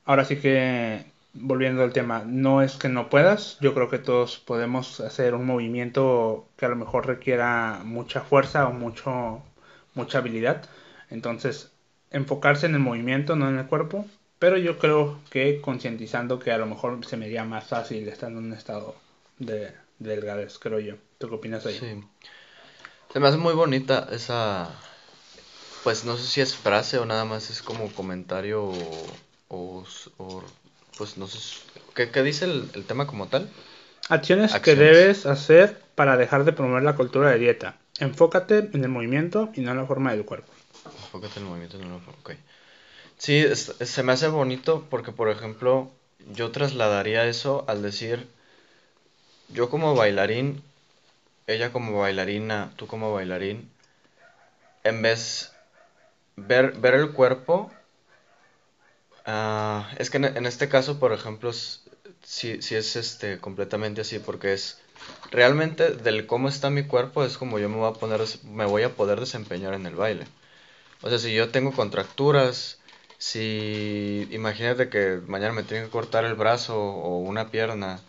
ahora 0.05 0.23
sí 0.23 0.35
que, 0.35 1.05
volviendo 1.33 1.81
al 1.81 1.91
tema, 1.91 2.21
no 2.23 2.61
es 2.61 2.75
que 2.75 2.87
no 2.87 3.09
puedas, 3.09 3.57
yo 3.61 3.73
creo 3.73 3.89
que 3.89 3.97
todos 3.97 4.37
podemos 4.37 4.99
hacer 4.99 5.33
un 5.33 5.47
movimiento 5.47 6.47
que 6.55 6.67
a 6.67 6.69
lo 6.69 6.75
mejor 6.75 7.07
requiera 7.07 7.81
mucha 7.83 8.21
fuerza 8.21 8.67
o 8.67 8.73
mucho, 8.73 9.41
mucha 9.95 10.19
habilidad. 10.19 10.69
Entonces, 11.09 11.71
enfocarse 12.11 12.67
en 12.67 12.75
el 12.75 12.79
movimiento, 12.81 13.35
no 13.35 13.49
en 13.49 13.57
el 13.57 13.65
cuerpo, 13.65 14.05
pero 14.37 14.57
yo 14.59 14.77
creo 14.77 15.17
que 15.31 15.61
concientizando 15.61 16.37
que 16.37 16.51
a 16.51 16.59
lo 16.59 16.67
mejor 16.67 17.03
se 17.07 17.17
me 17.17 17.25
haría 17.25 17.43
más 17.43 17.65
fácil 17.65 18.07
estar 18.07 18.29
en 18.29 18.37
un 18.37 18.53
estado 18.53 18.93
de 19.39 19.73
delgadas, 19.99 20.59
creo 20.59 20.79
yo. 20.79 20.95
¿Tú 21.17 21.29
qué 21.29 21.35
opinas 21.35 21.65
ahí? 21.65 21.77
Sí. 21.77 22.03
Se 23.13 23.19
me 23.19 23.27
hace 23.27 23.37
muy 23.37 23.53
bonita 23.53 24.09
esa, 24.11 24.69
pues 25.83 26.03
no 26.03 26.17
sé 26.17 26.27
si 26.27 26.41
es 26.41 26.53
frase 26.53 26.97
o 26.97 27.05
nada 27.05 27.23
más 27.23 27.49
es 27.49 27.61
como 27.61 27.89
comentario 27.93 28.73
o, 29.47 29.85
pues 30.97 31.17
no 31.17 31.27
sé, 31.27 31.61
¿qué, 31.93 32.23
dice 32.23 32.45
el, 32.45 32.85
tema 32.85 33.07
como 33.07 33.27
tal? 33.27 33.49
Acciones, 34.09 34.53
que 34.59 34.75
debes 34.75 35.25
hacer 35.25 35.81
para 35.95 36.17
dejar 36.17 36.43
de 36.43 36.51
promover 36.51 36.83
la 36.83 36.95
cultura 36.95 37.29
de 37.29 37.39
dieta. 37.39 37.77
Enfócate 37.99 38.69
en 38.73 38.83
el 38.83 38.89
movimiento 38.89 39.49
y 39.53 39.61
no 39.61 39.71
en 39.71 39.77
la 39.77 39.85
forma 39.85 40.11
del 40.11 40.25
cuerpo. 40.25 40.51
Enfócate 40.83 41.39
en 41.39 41.45
el 41.45 41.49
movimiento 41.49 41.77
y 41.77 41.79
no 41.79 41.85
en 41.85 41.93
la 41.93 41.99
forma, 41.99 42.19
ok. 42.19 42.31
Sí, 43.17 43.45
se 43.55 44.03
me 44.03 44.11
hace 44.11 44.27
bonito 44.27 44.85
porque, 44.89 45.13
por 45.13 45.29
ejemplo, 45.29 45.89
yo 46.33 46.51
trasladaría 46.51 47.25
eso 47.27 47.63
al 47.69 47.81
decir 47.81 48.27
yo 49.49 49.69
como 49.69 49.95
bailarín, 49.95 50.63
ella 51.47 51.71
como 51.71 51.99
bailarina, 51.99 52.71
tú 52.75 52.87
como 52.87 53.13
bailarín, 53.13 53.69
en 54.83 55.01
vez 55.01 55.51
ver, 56.35 56.73
ver 56.73 56.95
el 56.95 57.11
cuerpo, 57.11 57.71
ah, 59.25 59.89
es 59.97 60.09
que 60.09 60.17
en, 60.17 60.45
este 60.45 60.69
caso, 60.69 60.99
por 60.99 61.13
ejemplo, 61.13 61.53
si 61.53 62.61
sí, 62.61 62.75
es 62.75 62.95
este 62.95 63.39
completamente 63.39 64.01
así, 64.01 64.19
porque 64.19 64.53
es 64.53 64.79
realmente 65.31 65.91
del 65.91 66.25
cómo 66.25 66.49
está 66.49 66.69
mi 66.69 66.83
cuerpo 66.83 67.23
es 67.25 67.37
como 67.37 67.59
yo 67.59 67.69
me 67.69 67.77
voy 67.77 67.89
a 67.89 67.93
poner, 67.93 68.21
me 68.43 68.65
voy 68.65 68.83
a 68.83 68.95
poder 68.95 69.19
desempeñar 69.19 69.73
en 69.73 69.85
el 69.85 69.95
baile. 69.95 70.25
O 71.01 71.09
sea, 71.09 71.19
si 71.19 71.33
yo 71.33 71.49
tengo 71.49 71.71
contracturas, 71.73 72.79
si 73.17 74.27
imagínate 74.31 74.89
que 74.89 75.21
mañana 75.27 75.53
me 75.53 75.63
tienen 75.63 75.85
que 75.85 75.91
cortar 75.91 76.25
el 76.25 76.35
brazo 76.35 76.79
o 76.79 77.19
una 77.19 77.51
pierna, 77.51 77.99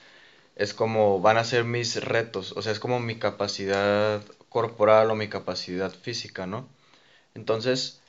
es 0.56 0.72
como 0.74 1.20
van 1.20 1.36
a 1.36 1.44
ser 1.44 1.64
mis 1.64 2.02
retos, 2.02 2.52
o 2.56 2.62
sea, 2.62 2.72
es 2.72 2.80
como 2.80 2.98
mi 2.98 3.16
capacidad 3.18 4.22
corporal 4.48 5.10
o 5.10 5.14
mi 5.14 5.28
capacidad 5.28 5.92
física, 5.92 6.46
¿no? 6.46 6.66
Entonces, 7.34 8.00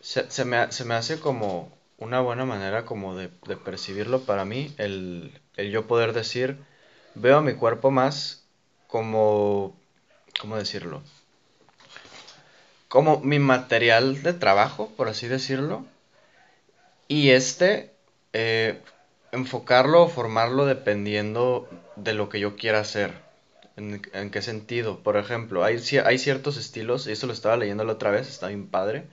se, 0.00 0.44
me, 0.44 0.56
hace 0.56 1.20
como 1.20 1.70
una 1.98 2.20
buena 2.20 2.46
manera 2.46 2.86
como 2.86 3.16
de, 3.16 3.28
percibirlo 3.64 4.22
para 4.22 4.46
mí, 4.46 4.74
el, 4.78 5.38
el, 5.56 5.70
yo 5.70 5.86
poder 5.86 6.14
decir, 6.14 6.56
veo 7.14 7.38
a 7.38 7.42
mi 7.42 7.54
cuerpo 7.54 7.90
más 7.90 8.44
como, 8.86 9.76
¿cómo 10.40 10.56
decirlo? 10.56 11.02
Como 12.88 13.20
mi 13.20 13.38
material 13.38 14.22
de 14.22 14.32
trabajo, 14.32 14.90
por 14.96 15.08
así 15.08 15.28
decirlo, 15.28 15.84
y 17.08 17.30
este, 17.30 17.92
eh, 18.32 18.80
enfocarlo 19.32 20.02
o 20.02 20.08
formarlo 20.08 20.66
dependiendo 20.66 21.68
de 21.96 22.14
lo 22.14 22.28
que 22.28 22.40
yo 22.40 22.56
quiera 22.56 22.80
hacer. 22.80 23.12
¿En, 23.76 24.30
qué 24.30 24.42
sentido? 24.42 24.98
Por 25.00 25.16
ejemplo, 25.16 25.64
hay, 25.64 25.80
hay 26.04 26.18
ciertos 26.18 26.56
estilos, 26.56 27.06
y 27.06 27.12
eso 27.12 27.26
lo 27.26 27.32
estaba 27.32 27.56
leyendo 27.56 27.84
la 27.84 27.92
otra 27.92 28.10
vez, 28.10 28.28
está 28.28 28.48
bien 28.48 28.66
padre. 28.66 29.04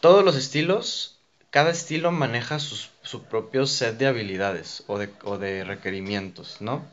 Todos 0.00 0.24
los 0.24 0.36
estilos, 0.36 1.18
cada 1.50 1.70
estilo 1.70 2.12
maneja 2.12 2.58
su 2.58 3.22
propio 3.24 3.66
set 3.66 3.98
de 3.98 4.06
habilidades 4.06 4.84
o 4.86 4.98
de, 4.98 5.10
o 5.24 5.38
de 5.38 5.64
requerimientos, 5.64 6.60
¿no? 6.60 6.84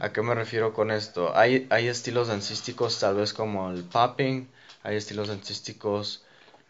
¿A 0.00 0.12
qué 0.12 0.22
me 0.22 0.34
refiero 0.34 0.72
con 0.72 0.90
esto? 0.90 1.36
Hay, 1.36 1.68
hay 1.70 1.86
estilos 1.86 2.26
dancísticos 2.26 2.98
tal 2.98 3.14
vez 3.14 3.32
como 3.32 3.70
el 3.70 3.84
popping, 3.84 4.48
hay 4.82 4.96
estilos 4.96 5.28
dancísticos 5.28 6.24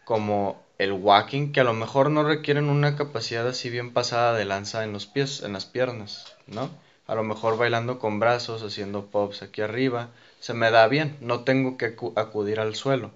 como 0.05 0.61
el 0.77 0.91
walking, 0.91 1.51
que 1.51 1.61
a 1.61 1.63
lo 1.63 1.73
mejor 1.73 2.09
no 2.09 2.23
requieren 2.23 2.69
una 2.69 2.95
capacidad 2.95 3.47
así 3.47 3.69
bien 3.69 3.93
pasada 3.93 4.37
de 4.37 4.45
lanza 4.45 4.83
en 4.83 4.93
los 4.93 5.05
pies, 5.05 5.43
en 5.43 5.53
las 5.53 5.65
piernas, 5.65 6.33
¿no? 6.47 6.69
A 7.07 7.15
lo 7.15 7.23
mejor 7.23 7.57
bailando 7.57 7.99
con 7.99 8.19
brazos, 8.19 8.63
haciendo 8.63 9.05
pops 9.07 9.43
aquí 9.43 9.61
arriba, 9.61 10.09
se 10.39 10.53
me 10.53 10.71
da 10.71 10.87
bien, 10.87 11.17
no 11.21 11.43
tengo 11.43 11.77
que 11.77 11.95
acudir 12.15 12.59
al 12.59 12.75
suelo. 12.75 13.11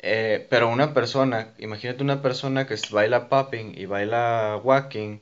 Eh, 0.00 0.46
pero 0.50 0.68
una 0.68 0.94
persona, 0.94 1.52
imagínate 1.58 2.02
una 2.02 2.22
persona 2.22 2.66
que 2.66 2.76
baila 2.90 3.28
popping 3.28 3.74
y 3.76 3.86
baila 3.86 4.60
walking, 4.62 5.20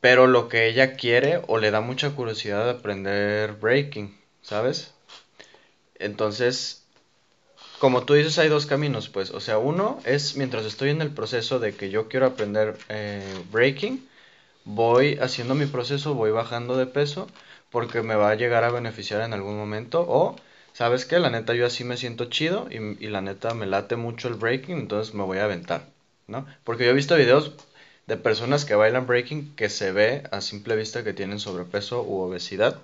pero 0.00 0.26
lo 0.26 0.48
que 0.48 0.66
ella 0.66 0.94
quiere 0.96 1.42
o 1.46 1.58
le 1.58 1.70
da 1.70 1.80
mucha 1.80 2.10
curiosidad 2.10 2.64
de 2.64 2.70
aprender 2.72 3.52
breaking, 3.54 4.16
¿sabes? 4.42 4.92
Entonces, 5.98 6.81
como 7.82 8.04
tú 8.04 8.14
dices, 8.14 8.38
hay 8.38 8.48
dos 8.48 8.66
caminos, 8.66 9.08
pues. 9.08 9.32
O 9.32 9.40
sea, 9.40 9.58
uno 9.58 9.98
es 10.04 10.36
mientras 10.36 10.64
estoy 10.64 10.90
en 10.90 11.02
el 11.02 11.10
proceso 11.10 11.58
de 11.58 11.74
que 11.74 11.90
yo 11.90 12.06
quiero 12.06 12.26
aprender 12.26 12.78
eh, 12.88 13.42
breaking, 13.50 14.08
voy 14.64 15.18
haciendo 15.20 15.56
mi 15.56 15.66
proceso, 15.66 16.14
voy 16.14 16.30
bajando 16.30 16.76
de 16.76 16.86
peso, 16.86 17.26
porque 17.70 18.02
me 18.02 18.14
va 18.14 18.30
a 18.30 18.36
llegar 18.36 18.62
a 18.62 18.70
beneficiar 18.70 19.22
en 19.22 19.32
algún 19.32 19.56
momento. 19.56 20.06
O, 20.08 20.36
¿sabes 20.72 21.06
qué? 21.06 21.18
La 21.18 21.30
neta, 21.30 21.54
yo 21.54 21.66
así 21.66 21.82
me 21.82 21.96
siento 21.96 22.26
chido 22.26 22.68
y, 22.70 23.08
la 23.08 23.20
neta 23.20 23.52
me 23.52 23.66
late 23.66 23.96
mucho 23.96 24.28
el 24.28 24.34
breaking, 24.34 24.78
entonces 24.78 25.12
me 25.12 25.24
voy 25.24 25.38
a 25.38 25.44
aventar, 25.46 25.88
¿no? 26.28 26.46
Porque 26.62 26.84
yo 26.84 26.92
he 26.92 26.94
visto 26.94 27.16
videos 27.16 27.50
de 28.06 28.16
personas 28.16 28.64
que 28.64 28.76
bailan 28.76 29.08
breaking 29.08 29.56
que 29.56 29.68
se 29.68 29.90
ve 29.90 30.22
a 30.30 30.40
simple 30.40 30.76
vista 30.76 31.02
que 31.02 31.14
tienen 31.14 31.40
sobrepeso 31.40 32.04
u 32.04 32.20
obesidad 32.20 32.78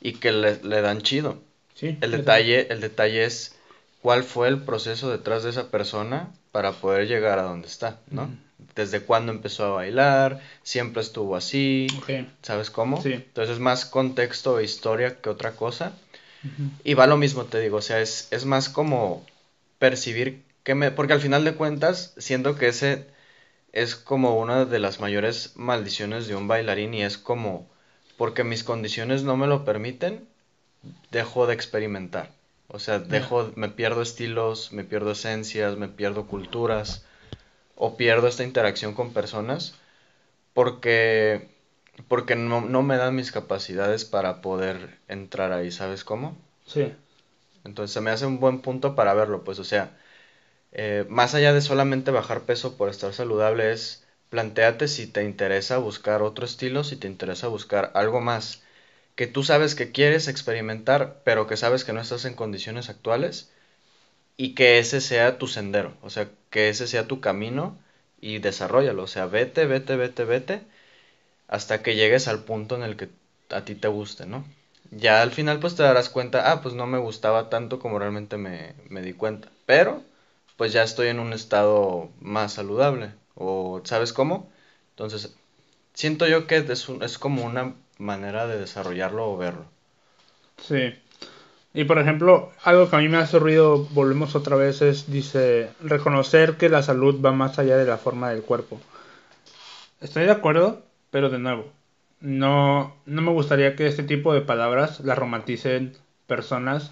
y 0.00 0.12
que 0.12 0.30
le, 0.30 0.62
le 0.62 0.82
dan 0.82 1.02
chido. 1.02 1.42
Sí, 1.74 1.98
el 2.00 2.12
detalle, 2.12 2.68
el 2.70 2.80
detalle 2.80 3.24
es 3.24 3.56
cuál 4.02 4.24
fue 4.24 4.48
el 4.48 4.62
proceso 4.62 5.10
detrás 5.10 5.42
de 5.42 5.50
esa 5.50 5.70
persona 5.70 6.32
para 6.52 6.72
poder 6.72 7.06
llegar 7.06 7.38
a 7.38 7.44
donde 7.44 7.68
está, 7.68 7.98
¿no? 8.10 8.30
Desde 8.74 9.00
cuándo 9.00 9.32
empezó 9.32 9.64
a 9.64 9.70
bailar, 9.70 10.40
siempre 10.62 11.02
estuvo 11.02 11.36
así, 11.36 11.86
¿sabes 12.42 12.70
cómo? 12.70 13.02
Sí. 13.02 13.12
Entonces 13.12 13.54
es 13.54 13.60
más 13.60 13.84
contexto 13.84 14.58
e 14.58 14.64
historia 14.64 15.20
que 15.20 15.30
otra 15.30 15.52
cosa. 15.52 15.92
Y 16.84 16.94
va 16.94 17.06
lo 17.06 17.18
mismo, 17.18 17.44
te 17.44 17.60
digo, 17.60 17.78
o 17.78 17.82
sea, 17.82 18.00
es, 18.00 18.28
es 18.30 18.46
más 18.46 18.68
como 18.70 19.26
percibir 19.78 20.42
que 20.62 20.74
me... 20.74 20.90
Porque 20.90 21.12
al 21.12 21.20
final 21.20 21.44
de 21.44 21.54
cuentas, 21.54 22.14
siento 22.16 22.56
que 22.56 22.68
ese 22.68 23.06
es 23.72 23.94
como 23.94 24.38
una 24.38 24.64
de 24.64 24.78
las 24.78 25.00
mayores 25.00 25.52
maldiciones 25.56 26.26
de 26.26 26.36
un 26.36 26.48
bailarín 26.48 26.94
y 26.94 27.02
es 27.02 27.18
como, 27.18 27.68
porque 28.16 28.42
mis 28.44 28.64
condiciones 28.64 29.22
no 29.22 29.36
me 29.36 29.46
lo 29.46 29.66
permiten, 29.66 30.26
dejo 31.10 31.46
de 31.46 31.54
experimentar. 31.54 32.30
O 32.72 32.78
sea, 32.78 33.00
dejo, 33.00 33.50
me 33.56 33.68
pierdo 33.68 34.00
estilos, 34.00 34.72
me 34.72 34.84
pierdo 34.84 35.10
esencias, 35.10 35.76
me 35.76 35.88
pierdo 35.88 36.26
culturas 36.26 37.04
o 37.74 37.96
pierdo 37.96 38.28
esta 38.28 38.44
interacción 38.44 38.94
con 38.94 39.12
personas 39.12 39.74
porque, 40.54 41.48
porque 42.06 42.36
no, 42.36 42.60
me 42.60 42.96
dan 42.96 43.16
mis 43.16 43.32
capacidades 43.32 44.04
para 44.04 44.40
poder 44.40 44.98
entrar 45.08 45.52
ahí, 45.52 45.72
¿sabes 45.72 46.04
cómo? 46.04 46.36
Sí. 46.64 46.92
Entonces 47.64 47.92
se 47.92 48.00
me 48.00 48.10
hace 48.10 48.26
un 48.26 48.38
buen 48.38 48.60
punto 48.60 48.94
para 48.94 49.14
verlo, 49.14 49.42
pues, 49.42 49.58
o 49.58 49.64
sea, 49.64 49.96
eh, 50.70 51.04
más 51.08 51.34
allá 51.34 51.52
de 51.52 51.62
solamente 51.62 52.12
bajar 52.12 52.42
peso 52.42 52.76
por 52.76 52.88
estar 52.88 53.12
saludable 53.12 53.72
es 53.72 54.04
planteate 54.28 54.86
si 54.86 55.08
te 55.08 55.24
interesa 55.24 55.78
buscar 55.78 56.22
otro 56.22 56.44
estilo, 56.44 56.84
si 56.84 56.94
te 56.96 57.08
interesa 57.08 57.48
buscar 57.48 57.90
algo 57.94 58.20
más 58.20 58.62
que 59.16 59.26
tú 59.26 59.42
sabes 59.42 59.74
que 59.74 59.92
quieres 59.92 60.28
experimentar, 60.28 61.20
pero 61.24 61.46
que 61.46 61.56
sabes 61.56 61.84
que 61.84 61.92
no 61.92 62.00
estás 62.00 62.24
en 62.24 62.34
condiciones 62.34 62.88
actuales 62.88 63.50
y 64.36 64.54
que 64.54 64.78
ese 64.78 65.00
sea 65.00 65.38
tu 65.38 65.46
sendero, 65.46 65.94
o 66.02 66.10
sea, 66.10 66.28
que 66.50 66.68
ese 66.70 66.86
sea 66.86 67.06
tu 67.08 67.20
camino 67.20 67.78
y 68.20 68.38
desarrollalo, 68.38 69.04
o 69.04 69.06
sea, 69.06 69.26
vete, 69.26 69.66
vete, 69.66 69.96
vete, 69.96 70.24
vete, 70.24 70.62
hasta 71.48 71.82
que 71.82 71.96
llegues 71.96 72.28
al 72.28 72.44
punto 72.44 72.76
en 72.76 72.82
el 72.82 72.96
que 72.96 73.08
a 73.50 73.64
ti 73.64 73.74
te 73.74 73.88
guste, 73.88 74.26
¿no? 74.26 74.44
Ya 74.90 75.22
al 75.22 75.30
final 75.32 75.60
pues 75.60 75.76
te 75.76 75.82
darás 75.82 76.08
cuenta, 76.08 76.50
ah, 76.52 76.62
pues 76.62 76.74
no 76.74 76.86
me 76.86 76.98
gustaba 76.98 77.48
tanto 77.50 77.78
como 77.78 77.98
realmente 77.98 78.36
me, 78.36 78.74
me 78.88 79.02
di 79.02 79.12
cuenta, 79.12 79.48
pero 79.66 80.02
pues 80.56 80.72
ya 80.72 80.82
estoy 80.82 81.08
en 81.08 81.20
un 81.20 81.32
estado 81.32 82.10
más 82.20 82.54
saludable, 82.54 83.12
o 83.34 83.80
¿sabes 83.84 84.12
cómo? 84.12 84.50
Entonces, 84.90 85.34
siento 85.94 86.26
yo 86.28 86.46
que 86.46 86.58
es, 86.58 86.88
es 87.02 87.18
como 87.18 87.44
una 87.44 87.74
manera 88.00 88.46
de 88.46 88.58
desarrollarlo 88.58 89.30
o 89.30 89.36
verlo. 89.36 89.64
Sí. 90.56 90.94
Y 91.72 91.84
por 91.84 91.98
ejemplo, 91.98 92.50
algo 92.64 92.90
que 92.90 92.96
a 92.96 92.98
mí 92.98 93.08
me 93.08 93.18
hace 93.18 93.38
ruido, 93.38 93.86
volvemos 93.92 94.34
otra 94.34 94.56
vez, 94.56 94.82
es, 94.82 95.10
dice, 95.10 95.70
reconocer 95.80 96.56
que 96.56 96.68
la 96.68 96.82
salud 96.82 97.24
va 97.24 97.30
más 97.30 97.58
allá 97.58 97.76
de 97.76 97.86
la 97.86 97.98
forma 97.98 98.30
del 98.30 98.42
cuerpo. 98.42 98.80
Estoy 100.00 100.24
de 100.24 100.32
acuerdo, 100.32 100.82
pero 101.10 101.30
de 101.30 101.38
nuevo, 101.38 101.66
no, 102.20 102.96
no 103.06 103.22
me 103.22 103.30
gustaría 103.30 103.76
que 103.76 103.86
este 103.86 104.02
tipo 104.02 104.34
de 104.34 104.40
palabras 104.40 105.00
las 105.00 105.18
romanticen 105.18 105.96
personas 106.26 106.90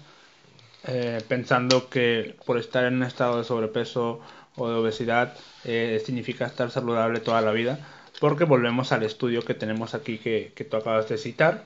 eh, 0.87 1.21
pensando 1.27 1.89
que 1.89 2.37
por 2.45 2.57
estar 2.57 2.85
en 2.85 2.95
un 2.95 3.03
estado 3.03 3.37
de 3.37 3.43
sobrepeso 3.43 4.21
o 4.55 4.69
de 4.69 4.75
obesidad 4.75 5.33
eh, 5.65 6.01
significa 6.05 6.45
estar 6.45 6.71
saludable 6.71 7.19
toda 7.19 7.41
la 7.41 7.51
vida 7.51 7.79
porque 8.19 8.43
volvemos 8.43 8.91
al 8.91 9.03
estudio 9.03 9.43
que 9.43 9.53
tenemos 9.53 9.93
aquí 9.93 10.17
que, 10.17 10.51
que 10.55 10.65
tú 10.65 10.77
acabas 10.77 11.07
de 11.09 11.17
citar, 11.17 11.63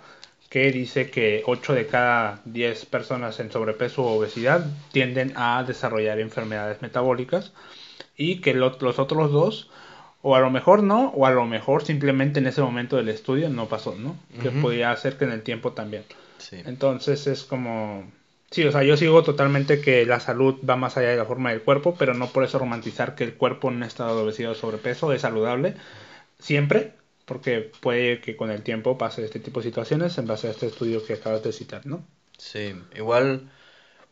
que 0.50 0.72
dice 0.72 1.10
que 1.10 1.42
8 1.48 1.74
de 1.74 1.88
cada 1.88 2.40
10 2.46 2.86
personas 2.86 3.40
en 3.40 3.52
sobrepeso 3.52 4.04
o 4.04 4.20
obesidad 4.20 4.66
tienden 4.92 5.34
a 5.36 5.64
desarrollar 5.64 6.20
enfermedades 6.20 6.80
metabólicas 6.82 7.54
y 8.16 8.40
que 8.40 8.54
los 8.54 9.00
otros 9.00 9.32
dos, 9.32 9.70
o 10.22 10.36
a 10.36 10.40
lo 10.40 10.52
mejor 10.52 10.84
no, 10.84 11.08
o 11.16 11.26
a 11.26 11.32
lo 11.32 11.46
mejor 11.46 11.84
simplemente 11.84 12.40
en 12.40 12.48
ese 12.48 12.62
momento 12.62 12.98
del 12.98 13.10
estudio 13.10 13.50
no 13.50 13.68
pasó, 13.68 13.96
¿no? 13.96 14.16
Que 14.42 14.52
podía 14.52 14.96
ser 14.96 15.18
que 15.18 15.26
en 15.26 15.32
el 15.32 15.42
tiempo 15.42 15.72
también. 15.72 16.04
Entonces 16.52 17.26
es 17.28 17.44
como... 17.44 18.04
Sí, 18.52 18.64
o 18.64 18.72
sea, 18.72 18.84
yo 18.84 18.96
sigo 18.96 19.24
totalmente 19.24 19.82
que 19.82 20.06
la 20.06 20.20
salud 20.20 20.58
va 20.70 20.76
más 20.76 20.96
allá 20.96 21.10
de 21.10 21.18
la 21.18 21.26
forma 21.26 21.50
del 21.50 21.64
cuerpo, 21.64 21.96
pero 21.98 22.14
no 22.14 22.28
por 22.28 22.44
eso 22.44 22.60
romantizar 22.60 23.16
que 23.16 23.24
el 23.24 23.34
cuerpo 23.34 23.70
en 23.70 23.78
un 23.78 23.84
estado 23.84 24.16
de 24.16 24.22
obesidad 24.22 24.52
o 24.52 24.56
sobrepeso 24.56 25.12
es 25.12 25.22
saludable, 25.22 25.74
siempre, 26.44 26.94
porque 27.26 27.72
puede 27.82 28.22
que 28.22 28.36
con 28.36 28.52
el 28.52 28.62
tiempo 28.62 28.98
pase 28.98 29.24
este 29.24 29.40
tipo 29.40 29.62
de 29.62 29.70
situaciones 29.70 30.18
en 30.18 30.28
base 30.28 30.48
a 30.48 30.52
este 30.52 30.68
estudio 30.68 31.04
que 31.06 31.14
acabas 31.14 31.42
de 31.44 31.54
citar, 31.54 31.86
¿no? 31.86 32.06
Sí, 32.38 32.76
igual, 32.96 33.50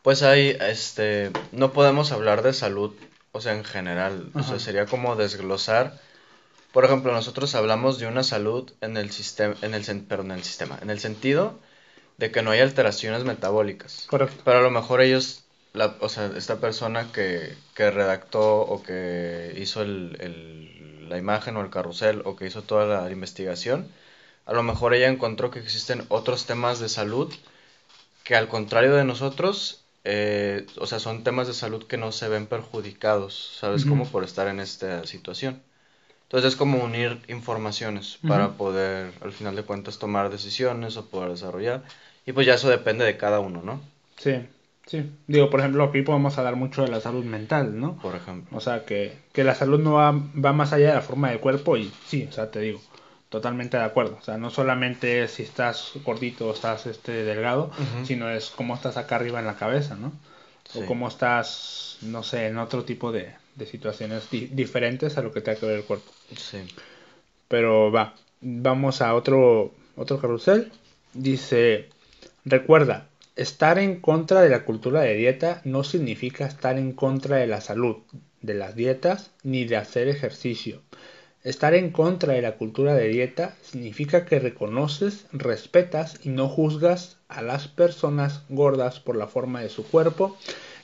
pues 0.02 0.24
hay, 0.24 0.58
este, 0.60 1.32
no 1.52 1.74
podemos 1.74 2.12
hablar 2.12 2.42
de 2.42 2.54
salud, 2.54 2.96
o 3.32 3.42
sea, 3.42 3.54
en 3.54 3.64
general, 3.64 4.32
o 4.34 4.44
sea, 4.44 4.58
sería 4.60 4.86
como 4.86 5.16
desglosar 5.16 6.00
por 6.72 6.86
ejemplo, 6.86 7.12
nosotros 7.12 7.54
hablamos 7.56 8.00
de 8.00 8.08
una 8.08 8.24
salud 8.24 8.72
en 8.82 8.96
el 8.96 9.12
sistema, 9.12 9.56
en 9.62 9.74
el, 9.74 9.84
perdón, 10.04 10.32
en 10.32 10.38
el 10.38 10.44
sistema, 10.44 10.80
en 10.82 10.90
el 10.90 11.00
sentido 11.00 11.60
de 12.18 12.32
que 12.32 12.42
no 12.42 12.52
hay 12.52 12.62
alteraciones 12.62 13.26
metabólicas. 13.26 14.06
Correcto. 14.08 14.42
Pero 14.46 14.60
a 14.60 14.62
lo 14.62 14.72
mejor 14.72 15.02
ellos, 15.02 15.44
la, 15.74 15.98
o 16.00 16.08
sea, 16.08 16.32
esta 16.38 16.60
persona 16.60 17.12
que, 17.12 17.56
que 17.76 17.92
redactó 17.92 18.62
o 18.62 18.84
que 18.84 19.54
hizo 19.58 19.82
el, 19.82 20.18
el, 20.22 20.81
la 21.12 21.18
imagen 21.18 21.58
o 21.58 21.62
el 21.62 21.70
carrusel 21.70 22.22
o 22.26 22.36
que 22.36 22.48
hizo 22.48 22.64
toda 22.64 23.04
la 23.04 23.12
investigación, 23.12 23.88
a 24.46 24.54
lo 24.54 24.64
mejor 24.64 24.94
ella 24.94 25.08
encontró 25.08 25.52
que 25.52 25.60
existen 25.60 26.04
otros 26.10 26.46
temas 26.46 26.80
de 26.80 26.90
salud 26.90 27.32
que 28.24 28.36
al 28.36 28.48
contrario 28.48 28.96
de 28.96 29.04
nosotros, 29.04 29.84
eh, 30.04 30.66
o 30.78 30.88
sea, 30.88 31.00
son 31.00 31.24
temas 31.24 31.48
de 31.48 31.54
salud 31.54 31.86
que 31.86 31.98
no 31.98 32.12
se 32.12 32.30
ven 32.30 32.48
perjudicados, 32.48 33.58
¿sabes? 33.60 33.86
Como 33.86 34.08
por 34.08 34.24
estar 34.24 34.48
en 34.48 34.60
esta 34.60 35.06
situación. 35.06 35.62
Entonces 36.24 36.54
es 36.54 36.58
como 36.58 36.84
unir 36.84 37.20
informaciones 37.28 38.18
para 38.26 38.52
poder, 38.54 39.14
al 39.22 39.34
final 39.34 39.56
de 39.56 39.64
cuentas, 39.64 40.00
tomar 40.00 40.30
decisiones 40.30 40.96
o 40.98 41.06
poder 41.08 41.32
desarrollar. 41.32 41.84
Y 42.26 42.32
pues 42.32 42.48
ya 42.48 42.54
eso 42.54 42.70
depende 42.70 43.04
de 43.04 43.18
cada 43.18 43.40
uno, 43.40 43.62
¿no? 43.62 43.82
Sí, 44.18 44.48
sí. 44.86 45.10
Digo, 45.28 45.50
por 45.50 45.60
ejemplo, 45.60 45.84
aquí 45.84 46.02
podemos 46.02 46.38
hablar 46.38 46.56
mucho 46.56 46.84
de 46.84 46.90
la 46.90 47.02
salud 47.02 47.26
mental, 47.26 47.80
¿no? 47.80 47.98
Por 47.98 48.16
ejemplo. 48.16 48.58
O 48.58 48.62
sea, 48.62 48.86
que, 48.86 49.14
que 49.34 49.44
la 49.44 49.56
salud 49.56 49.80
no 49.80 49.94
va, 49.94 50.12
va 50.12 50.54
más 50.54 50.74
allá 50.74 50.90
de 50.90 50.96
la 50.96 51.02
forma 51.02 51.30
del 51.30 51.40
cuerpo 51.40 51.78
y 51.78 51.92
sí, 52.06 52.28
o 52.30 52.32
sea, 52.32 52.52
te 52.52 52.60
digo, 52.60 52.82
totalmente 53.30 53.78
de 53.78 53.84
acuerdo. 53.84 54.18
O 54.20 54.24
sea, 54.24 54.38
no 54.38 54.50
solamente 54.50 55.28
si 55.30 55.44
estás 55.44 55.94
gordito 56.04 56.50
o 56.50 56.54
estás 56.54 56.86
este, 56.86 57.24
delgado, 57.24 57.72
sino 58.04 58.30
es 58.30 58.50
cómo 58.50 58.76
estás 58.76 58.98
acá 58.98 59.16
arriba 59.16 59.40
en 59.40 59.46
la 59.46 59.56
cabeza, 59.56 59.96
¿no? 59.96 60.12
O 60.76 60.86
cómo 60.86 61.08
estás, 61.08 61.98
no 62.02 62.24
sé, 62.24 62.48
en 62.48 62.58
otro 62.58 62.84
tipo 62.84 63.12
de, 63.12 63.34
de 63.56 63.66
situaciones 63.66 64.30
diferentes 64.30 65.18
a 65.18 65.22
lo 65.22 65.32
que 65.32 65.42
te 65.42 65.56
que 65.56 65.66
ver 65.66 65.78
el 65.78 65.84
cuerpo. 65.86 66.12
Sí. 66.36 66.60
Pero 67.48 67.92
va, 67.92 68.16
vamos 68.42 69.02
a 69.02 69.14
otro, 69.16 69.74
otro 69.96 70.20
carrusel. 70.20 70.72
Dice, 71.14 71.90
recuerda, 72.46 73.08
estar 73.42 73.80
en 73.80 74.00
contra 74.00 74.42
de 74.42 74.50
la 74.50 74.66
cultura 74.66 75.02
de 75.02 75.16
dieta 75.16 75.62
no 75.64 75.84
significa 75.84 76.46
estar 76.46 76.78
en 76.78 76.92
contra 76.92 77.38
de 77.38 77.48
la 77.48 77.60
salud, 77.60 77.98
de 78.42 78.54
las 78.54 78.76
dietas, 78.76 79.32
ni 79.42 79.66
de 79.66 79.78
hacer 79.78 80.08
ejercicio. 80.08 80.82
Estar 81.44 81.74
en 81.74 81.90
contra 81.90 82.34
de 82.34 82.44
la 82.44 82.58
cultura 82.58 82.94
de 82.94 83.08
dieta 83.08 83.56
significa 83.64 84.26
que 84.26 84.40
reconoces, 84.40 85.26
respetas 85.32 86.20
y 86.24 86.30
no 86.30 86.48
juzgas 86.48 87.18
a 87.30 87.42
las 87.42 87.68
personas 87.68 88.44
gordas 88.50 89.00
por 89.00 89.16
la 89.16 89.26
forma 89.26 89.62
de 89.62 89.70
su 89.70 89.88
cuerpo 89.88 90.38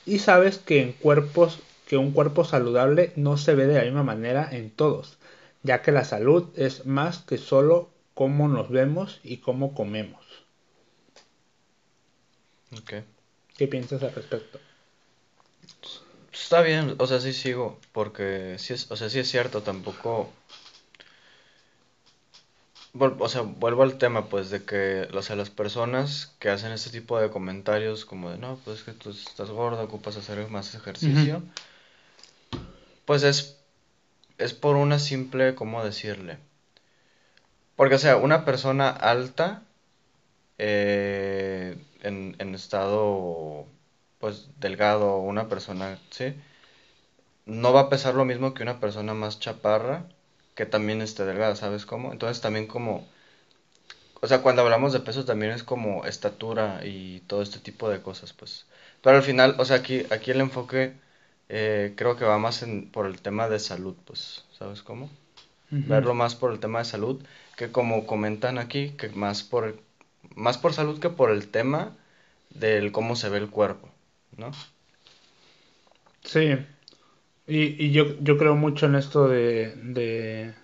y 0.04 0.18
sabes 0.18 0.58
que 0.58 0.82
en 0.82 0.92
cuerpos 0.92 1.60
que 1.86 1.96
un 1.96 2.10
cuerpo 2.10 2.44
saludable 2.44 3.12
no 3.14 3.36
se 3.36 3.54
ve 3.54 3.66
de 3.68 3.78
la 3.78 3.84
misma 3.84 4.02
manera 4.02 4.48
en 4.50 4.70
todos, 4.70 5.18
ya 5.62 5.80
que 5.80 5.92
la 5.92 6.04
salud 6.04 6.48
es 6.56 6.86
más 6.86 7.18
que 7.18 7.38
solo 7.38 7.90
cómo 8.14 8.48
nos 8.48 8.68
vemos 8.68 9.20
y 9.22 9.36
cómo 9.36 9.74
comemos. 9.74 10.27
¿Qué 13.56 13.66
piensas 13.66 14.02
al 14.02 14.14
respecto? 14.14 14.60
Está 16.32 16.62
bien, 16.62 16.94
o 16.98 17.06
sea, 17.06 17.20
sí 17.20 17.32
sigo, 17.32 17.78
porque 17.92 18.56
sí 18.58 18.74
es, 18.74 18.90
o 18.90 18.96
sea, 18.96 19.10
sí 19.10 19.18
es 19.18 19.28
cierto, 19.28 19.62
tampoco 19.62 20.32
o 23.00 23.28
sea, 23.28 23.42
vuelvo 23.42 23.82
al 23.82 23.98
tema, 23.98 24.26
pues, 24.26 24.50
de 24.50 24.64
que, 24.64 25.08
o 25.12 25.22
sea, 25.22 25.36
las 25.36 25.50
personas 25.50 26.34
que 26.38 26.48
hacen 26.48 26.72
este 26.72 26.90
tipo 26.90 27.18
de 27.20 27.30
comentarios 27.30 28.04
como 28.04 28.30
de, 28.30 28.38
no, 28.38 28.58
pues 28.64 28.82
que 28.82 28.92
tú 28.92 29.10
estás 29.10 29.50
gorda, 29.50 29.82
ocupas 29.82 30.16
hacer 30.16 30.48
más 30.48 30.74
ejercicio, 30.74 31.42
pues 33.04 33.22
es, 33.22 33.58
es 34.38 34.54
por 34.54 34.76
una 34.76 34.98
simple, 34.98 35.54
¿cómo 35.54 35.84
decirle? 35.84 36.38
Porque, 37.76 37.94
o 37.94 37.98
sea, 37.98 38.16
una 38.16 38.44
persona 38.44 38.90
alta, 38.90 39.62
eh, 40.58 41.76
en, 42.02 42.36
en 42.38 42.54
estado, 42.54 43.66
pues, 44.18 44.48
delgado, 44.58 45.18
una 45.18 45.48
persona, 45.48 45.98
¿sí? 46.10 46.34
No 47.46 47.72
va 47.72 47.80
a 47.80 47.88
pesar 47.88 48.14
lo 48.14 48.24
mismo 48.24 48.54
que 48.54 48.62
una 48.62 48.78
persona 48.78 49.12
más 49.12 49.40
chaparra, 49.40 50.06
que 50.54 50.66
también 50.66 51.02
esté 51.02 51.24
delgada, 51.24 51.56
¿sabes 51.56 51.84
cómo? 51.84 52.12
Entonces 52.12 52.40
también 52.40 52.68
como, 52.68 53.08
o 54.20 54.26
sea, 54.26 54.42
cuando 54.42 54.62
hablamos 54.62 54.92
de 54.92 55.00
peso 55.00 55.24
también 55.24 55.52
es 55.52 55.62
como 55.62 56.04
estatura 56.04 56.80
y 56.84 57.20
todo 57.20 57.42
este 57.42 57.58
tipo 57.60 57.88
de 57.88 58.00
cosas, 58.02 58.32
pues. 58.32 58.66
Pero 59.02 59.16
al 59.16 59.22
final, 59.22 59.54
o 59.58 59.64
sea, 59.64 59.76
aquí, 59.76 60.04
aquí 60.10 60.30
el 60.32 60.40
enfoque 60.40 60.94
eh, 61.48 61.94
creo 61.96 62.16
que 62.16 62.24
va 62.24 62.38
más 62.38 62.62
en, 62.62 62.90
por 62.90 63.06
el 63.06 63.20
tema 63.22 63.48
de 63.48 63.58
salud, 63.60 63.96
pues, 64.04 64.44
¿sabes 64.58 64.82
cómo? 64.82 65.10
Verlo 65.84 66.14
más 66.14 66.34
por 66.36 66.52
el 66.52 66.60
tema 66.60 66.80
de 66.80 66.86
salud, 66.86 67.22
que 67.56 67.72
como 67.72 68.06
comentan 68.06 68.58
aquí, 68.58 68.90
que 68.92 69.10
más 69.10 69.42
por, 69.44 69.80
más 70.34 70.58
por 70.58 70.72
salud 70.72 71.00
que 71.00 71.10
por 71.10 71.30
el 71.30 71.48
tema 71.48 71.96
del 72.50 72.92
cómo 72.92 73.16
se 73.16 73.28
ve 73.28 73.38
el 73.38 73.50
cuerpo, 73.50 73.90
¿no? 74.36 74.50
Sí, 76.24 76.56
y, 77.46 77.84
y 77.84 77.92
yo, 77.92 78.18
yo 78.20 78.36
creo 78.36 78.54
mucho 78.54 78.86
en 78.86 78.94
esto 78.94 79.28
de, 79.28 79.74
de, 79.76 80.54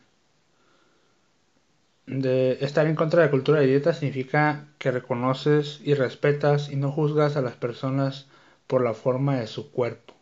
de 2.07 2.59
estar 2.61 2.87
en 2.87 2.97
contra 2.97 3.21
de 3.21 3.27
la 3.27 3.31
cultura 3.31 3.61
de 3.61 3.67
dieta 3.67 3.95
significa 3.95 4.67
que 4.79 4.91
reconoces 4.91 5.81
y 5.85 5.95
respetas 5.95 6.71
y 6.71 6.77
no 6.77 6.93
juzgas 6.93 7.37
a 7.37 7.43
las 7.43 7.55
personas 7.55 8.27
por 8.67 8.83
la 8.83 8.95
forma 8.95 9.37
de 9.41 9.47
su 9.47 9.71
cuerpo. 9.71 10.15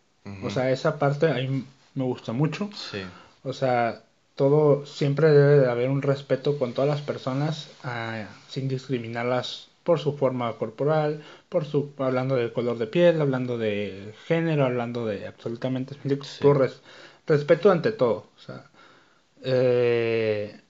O 0.44 0.50
sea, 0.50 0.70
esa 0.70 1.00
parte 1.00 1.28
a 1.28 1.34
mí 1.34 1.64
me 1.94 2.04
gusta 2.04 2.32
mucho. 2.32 2.70
Sí. 2.74 3.02
O 3.42 3.52
sea, 3.52 4.04
todo, 4.42 4.84
siempre 4.86 5.28
debe 5.30 5.60
de 5.60 5.70
haber 5.70 5.88
un 5.88 6.02
respeto 6.02 6.58
con 6.58 6.72
todas 6.72 6.90
las 6.90 7.00
personas 7.00 7.70
ah, 7.84 8.24
sin 8.48 8.66
discriminarlas 8.66 9.68
por 9.84 10.00
su 10.00 10.16
forma 10.16 10.52
corporal, 10.58 11.22
por 11.48 11.64
su 11.64 11.92
hablando 11.98 12.34
del 12.34 12.52
color 12.52 12.76
de 12.78 12.88
piel, 12.88 13.20
hablando 13.20 13.56
de 13.56 14.12
género, 14.26 14.64
hablando 14.64 15.06
de 15.06 15.28
absolutamente 15.28 15.94
respeto 17.24 17.70
ante 17.70 17.92
todo. 17.92 18.26
O 18.36 18.40
sea, 18.40 18.64
eh, 19.44 20.60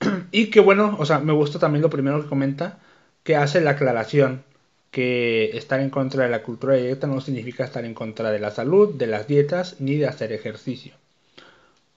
y 0.32 0.50
que 0.50 0.60
bueno, 0.60 0.96
o 0.98 1.06
sea, 1.06 1.18
me 1.18 1.32
gusta 1.32 1.58
también 1.58 1.80
lo 1.80 1.88
primero 1.88 2.22
que 2.22 2.28
comenta, 2.28 2.78
que 3.22 3.36
hace 3.36 3.62
la 3.62 3.70
aclaración 3.70 4.44
que 4.90 5.56
estar 5.56 5.80
en 5.80 5.88
contra 5.88 6.24
de 6.24 6.30
la 6.30 6.42
cultura 6.42 6.74
dieta 6.74 7.06
no 7.06 7.22
significa 7.22 7.64
estar 7.64 7.86
en 7.86 7.94
contra 7.94 8.30
de 8.30 8.38
la 8.38 8.50
salud, 8.50 8.94
de 8.94 9.06
las 9.06 9.26
dietas, 9.26 9.76
ni 9.80 9.96
de 9.96 10.08
hacer 10.08 10.30
ejercicio. 10.30 10.94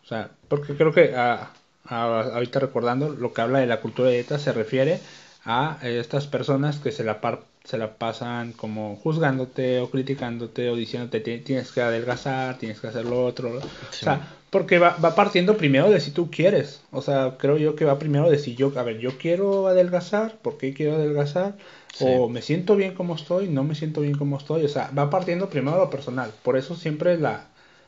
O 0.07 0.09
sea, 0.09 0.29
porque 0.47 0.73
creo 0.77 0.93
que 0.93 1.13
ah, 1.17 1.51
ah, 1.85 2.29
ahorita 2.33 2.61
recordando, 2.61 3.09
lo 3.09 3.33
que 3.33 3.41
habla 3.41 3.59
de 3.59 3.67
la 3.67 3.81
cultura 3.81 4.07
de 4.07 4.15
dieta 4.15 4.39
se 4.39 4.53
refiere 4.53 5.01
a 5.43 5.79
estas 5.81 6.27
personas 6.27 6.77
que 6.77 6.93
se 6.93 7.03
la, 7.03 7.19
se 7.65 7.77
la 7.77 7.95
pasan 7.95 8.53
como 8.53 8.95
juzgándote 8.95 9.81
o 9.81 9.89
criticándote 9.89 10.69
o 10.69 10.77
diciéndote 10.77 11.19
tienes 11.19 11.73
que 11.73 11.81
adelgazar, 11.81 12.57
tienes 12.57 12.79
que 12.79 12.87
hacer 12.87 13.03
lo 13.03 13.25
otro. 13.25 13.57
O 13.57 13.61
sea, 13.91 14.29
porque 14.49 14.79
va, 14.79 14.95
va, 14.95 15.13
partiendo 15.13 15.57
primero 15.57 15.89
de 15.89 15.99
si 15.99 16.11
tú 16.11 16.31
quieres. 16.31 16.83
O 16.91 17.01
sea, 17.01 17.35
creo 17.37 17.57
yo 17.57 17.75
que 17.75 17.83
va 17.83 17.99
primero 17.99 18.29
de 18.29 18.39
si 18.39 18.55
yo, 18.55 18.71
a 18.77 18.83
ver, 18.83 18.99
yo 18.99 19.17
quiero 19.17 19.67
adelgazar, 19.67 20.37
¿por 20.37 20.57
qué 20.57 20.73
quiero 20.73 20.95
adelgazar? 20.95 21.57
O 21.99 22.29
me 22.29 22.41
siento 22.41 22.77
bien 22.77 22.93
como 22.93 23.15
estoy, 23.15 23.49
no 23.49 23.65
me 23.65 23.75
siento 23.75 23.99
bien 23.99 24.17
como 24.17 24.37
estoy. 24.37 24.63
O 24.63 24.69
sea, 24.69 24.89
va 24.97 25.09
partiendo 25.09 25.49
primero 25.49 25.75
de 25.75 25.83
lo 25.83 25.89
personal. 25.89 26.31
Por 26.43 26.55
eso 26.55 26.75
siempre 26.75 27.17
la, 27.17 27.47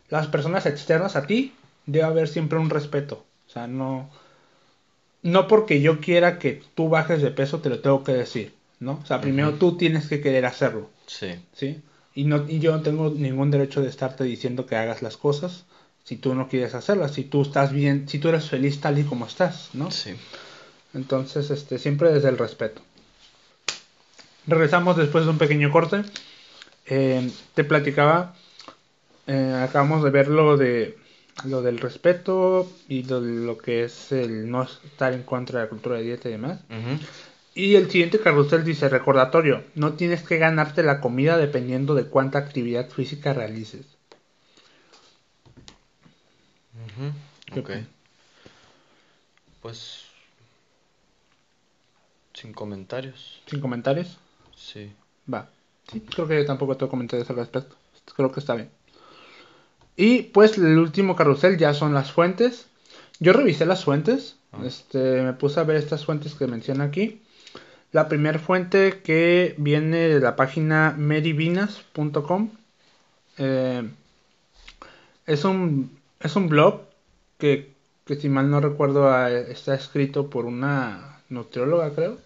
las 0.09 0.27
personas 0.27 0.65
externas 0.65 1.15
a 1.15 1.25
ti 1.25 1.53
debe 1.91 2.05
haber 2.05 2.27
siempre 2.27 2.59
un 2.59 2.69
respeto. 2.69 3.25
O 3.47 3.51
sea, 3.51 3.67
no, 3.67 4.09
no 5.21 5.47
porque 5.47 5.81
yo 5.81 5.99
quiera 5.99 6.39
que 6.39 6.61
tú 6.75 6.89
bajes 6.89 7.21
de 7.21 7.31
peso 7.31 7.59
te 7.59 7.69
lo 7.69 7.79
tengo 7.79 8.03
que 8.03 8.13
decir, 8.13 8.53
¿no? 8.79 8.99
O 9.01 9.05
sea, 9.05 9.21
primero 9.21 9.53
tú 9.55 9.77
tienes 9.77 10.07
que 10.07 10.21
querer 10.21 10.45
hacerlo. 10.45 10.89
Sí. 11.07 11.35
¿Sí? 11.53 11.81
Y, 12.15 12.25
no, 12.25 12.45
y 12.47 12.59
yo 12.59 12.71
no 12.71 12.81
tengo 12.81 13.09
ningún 13.09 13.51
derecho 13.51 13.81
de 13.81 13.89
estarte 13.89 14.23
diciendo 14.23 14.65
que 14.65 14.75
hagas 14.75 15.01
las 15.01 15.17
cosas 15.17 15.65
si 16.03 16.15
tú 16.15 16.33
no 16.33 16.47
quieres 16.47 16.73
hacerlas, 16.73 17.13
si 17.13 17.23
tú 17.23 17.43
estás 17.43 17.71
bien, 17.71 18.09
si 18.09 18.17
tú 18.17 18.29
eres 18.29 18.49
feliz 18.49 18.81
tal 18.81 18.97
y 18.97 19.03
como 19.03 19.27
estás, 19.27 19.69
¿no? 19.73 19.91
Sí. 19.91 20.15
Entonces, 20.95 21.51
este, 21.51 21.77
siempre 21.77 22.11
desde 22.11 22.29
el 22.29 22.37
respeto. 22.37 22.81
Regresamos 24.47 24.97
después 24.97 25.25
de 25.25 25.29
un 25.29 25.37
pequeño 25.37 25.71
corte. 25.71 26.01
Eh, 26.87 27.29
te 27.53 27.63
platicaba, 27.63 28.33
eh, 29.27 29.61
acabamos 29.63 30.03
de 30.03 30.09
ver 30.09 30.29
lo, 30.29 30.57
de, 30.57 30.97
lo 31.45 31.61
del 31.61 31.79
respeto 31.79 32.71
y 32.87 33.03
lo, 33.03 33.21
lo, 33.21 33.57
que 33.57 33.83
es 33.83 34.11
el 34.11 34.49
no 34.49 34.63
estar 34.63 35.13
en 35.13 35.23
contra 35.23 35.59
de 35.59 35.65
la 35.65 35.69
cultura 35.69 35.97
de 35.97 36.03
dieta 36.03 36.29
y 36.29 36.33
demás. 36.33 36.59
Y 37.55 37.75
el 37.75 37.89
siguiente 37.89 38.19
carrusel 38.19 38.63
dice, 38.63 38.89
recordatorio, 38.89 39.63
no 39.75 39.93
tienes 39.93 40.23
que 40.23 40.37
ganarte 40.37 40.83
la 40.83 41.01
comida 41.01 41.37
dependiendo 41.37 41.95
de 41.95 42.05
cuánta 42.05 42.39
actividad 42.39 42.89
física 42.89 43.33
realices. 43.33 43.85
Ok. 47.57 47.71
Pues... 49.61 50.05
Sin 52.33 52.53
comentarios. 52.53 53.41
¿Sin 53.47 53.59
comentarios? 53.59 54.17
Sí. 54.55 54.93
Va. 55.31 55.49
Sí, 55.91 55.99
creo 56.01 56.27
que 56.27 56.43
tampoco 56.45 56.77
tengo 56.77 56.89
comentarios 56.89 57.29
al 57.29 57.35
respecto. 57.37 57.75
Creo 58.15 58.31
que 58.31 58.39
está 58.39 58.55
bien. 58.55 58.69
Y 59.99 60.21
pues 60.21 60.57
el 60.57 60.77
último 60.77 61.17
carrusel 61.17 61.57
ya 61.57 61.73
son 61.73 61.93
las 61.93 62.13
fuentes. 62.13 62.67
Yo 63.19 63.33
revisé 63.33 63.65
las 63.65 63.83
fuentes. 63.83 64.37
Ah. 64.53 64.59
Este, 64.65 65.21
me 65.21 65.33
puse 65.33 65.59
a 65.59 65.63
ver 65.63 65.75
estas 65.75 66.05
fuentes 66.05 66.35
que 66.35 66.47
menciona 66.47 66.85
aquí. 66.85 67.21
La 67.91 68.07
primera 68.07 68.39
fuente 68.39 69.01
que 69.03 69.55
viene 69.57 69.97
de 69.97 70.21
la 70.21 70.37
página 70.37 70.95
medivinas.com. 70.97 72.49
Eh, 73.39 73.89
es, 75.25 75.43
un, 75.43 75.91
es 76.21 76.33
un 76.37 76.47
blog 76.47 76.83
que, 77.37 77.73
que 78.05 78.15
si 78.15 78.29
mal 78.29 78.49
no 78.49 78.61
recuerdo 78.61 79.09
ah, 79.09 79.29
está 79.29 79.75
escrito 79.75 80.29
por 80.29 80.45
una 80.45 81.23
nutrióloga 81.27 81.93
creo. 81.93 82.17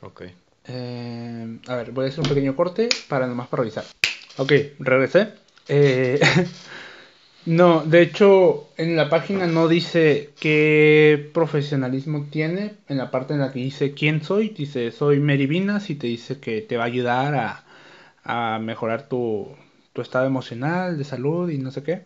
Ok. 0.00 0.22
Eh, 0.68 1.58
a 1.66 1.76
ver, 1.76 1.90
voy 1.92 2.06
a 2.06 2.08
hacer 2.08 2.20
un 2.20 2.30
pequeño 2.30 2.56
corte 2.56 2.88
para 3.10 3.26
nomás 3.26 3.48
para 3.48 3.60
revisar. 3.64 3.84
Ok, 4.38 4.52
regresé. 4.78 5.34
Eh, 5.68 6.18
no, 7.46 7.82
de 7.84 8.02
hecho, 8.02 8.68
en 8.76 8.96
la 8.96 9.08
página 9.08 9.46
no 9.46 9.68
dice 9.68 10.30
qué 10.38 11.30
profesionalismo 11.32 12.26
tiene. 12.30 12.74
En 12.88 12.98
la 12.98 13.10
parte 13.10 13.34
en 13.34 13.40
la 13.40 13.52
que 13.52 13.60
dice 13.60 13.92
quién 13.92 14.22
soy, 14.22 14.50
dice 14.50 14.92
soy 14.92 15.20
Merivinas 15.20 15.90
y 15.90 15.94
te 15.94 16.06
dice 16.06 16.38
que 16.38 16.60
te 16.60 16.76
va 16.76 16.84
a 16.84 16.86
ayudar 16.86 17.34
a, 17.34 17.64
a 18.24 18.58
mejorar 18.58 19.08
tu, 19.08 19.48
tu 19.92 20.02
estado 20.02 20.26
emocional, 20.26 20.98
de 20.98 21.04
salud 21.04 21.50
y 21.50 21.58
no 21.58 21.70
sé 21.70 21.82
qué. 21.82 22.04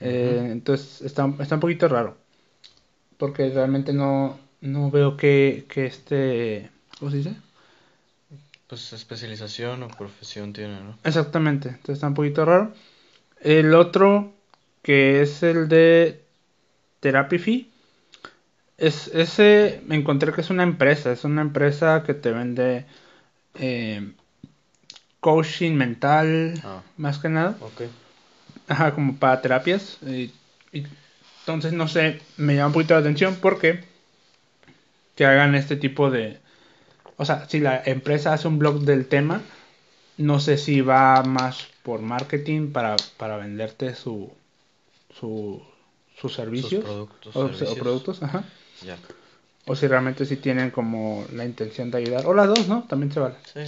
Eh. 0.00 0.48
Entonces 0.50 1.02
está, 1.02 1.32
está 1.40 1.56
un 1.56 1.60
poquito 1.60 1.88
raro. 1.88 2.16
Porque 3.16 3.50
realmente 3.50 3.92
no, 3.92 4.38
no 4.60 4.90
veo 4.90 5.16
que, 5.16 5.66
que 5.68 5.86
este... 5.86 6.70
¿Cómo 6.98 7.10
se 7.10 7.18
dice? 7.18 7.34
Pues 8.66 8.92
especialización 8.92 9.82
o 9.82 9.88
profesión 9.88 10.52
tiene, 10.52 10.80
¿no? 10.80 10.98
Exactamente, 11.04 11.68
entonces 11.68 11.94
está 11.94 12.08
un 12.08 12.14
poquito 12.14 12.44
raro. 12.44 12.72
El 13.40 13.74
otro, 13.74 14.32
que 14.84 15.20
es 15.22 15.42
el 15.42 15.66
de 15.68 16.22
Therapy 17.00 17.70
es, 18.78 19.08
ese 19.08 19.80
me 19.86 19.96
encontré 19.96 20.32
que 20.32 20.42
es 20.42 20.50
una 20.50 20.62
empresa, 20.62 21.10
es 21.10 21.24
una 21.24 21.40
empresa 21.42 22.02
que 22.06 22.14
te 22.14 22.30
vende 22.30 22.84
eh, 23.54 24.12
coaching 25.20 25.72
mental, 25.72 26.60
Ah. 26.64 26.82
más 26.96 27.18
que 27.18 27.28
nada. 27.28 27.56
Ajá, 28.68 28.94
como 28.94 29.16
para 29.16 29.40
terapias. 29.42 29.98
y- 30.02 30.32
y 30.72 30.86
entonces, 31.40 31.72
no 31.72 31.88
sé, 31.88 32.20
me 32.36 32.54
llama 32.54 32.68
un 32.68 32.72
poquito 32.74 32.94
la 32.94 33.00
atención 33.00 33.36
porque 33.40 33.84
que 35.14 35.24
hagan 35.26 35.54
este 35.54 35.76
tipo 35.76 36.10
de... 36.10 36.38
O 37.16 37.24
sea, 37.24 37.48
si 37.48 37.60
la 37.60 37.80
empresa 37.84 38.32
hace 38.32 38.48
un 38.48 38.58
blog 38.58 38.80
del 38.80 39.06
tema, 39.06 39.40
no 40.18 40.40
sé 40.40 40.58
si 40.58 40.80
va 40.80 41.22
más 41.22 41.68
por 41.84 42.00
marketing 42.00 42.72
para, 42.72 42.96
para 43.16 43.36
venderte 43.36 43.94
su, 43.94 44.32
su, 45.18 45.62
sus 46.16 46.34
servicios 46.34 46.84
productos, 46.84 47.36
o, 47.36 47.74
productos, 47.78 48.22
ajá. 48.22 48.44
Ya. 48.84 48.96
O 49.66 49.74
si 49.74 49.86
realmente 49.86 50.26
sí 50.26 50.36
tienen 50.36 50.70
como 50.70 51.24
la 51.32 51.44
intención 51.44 51.90
de 51.90 51.98
ayudar. 51.98 52.26
O 52.26 52.34
las 52.34 52.48
dos, 52.48 52.68
¿no? 52.68 52.84
También 52.88 53.12
se 53.12 53.20
vale. 53.20 53.36
Sí. 53.52 53.60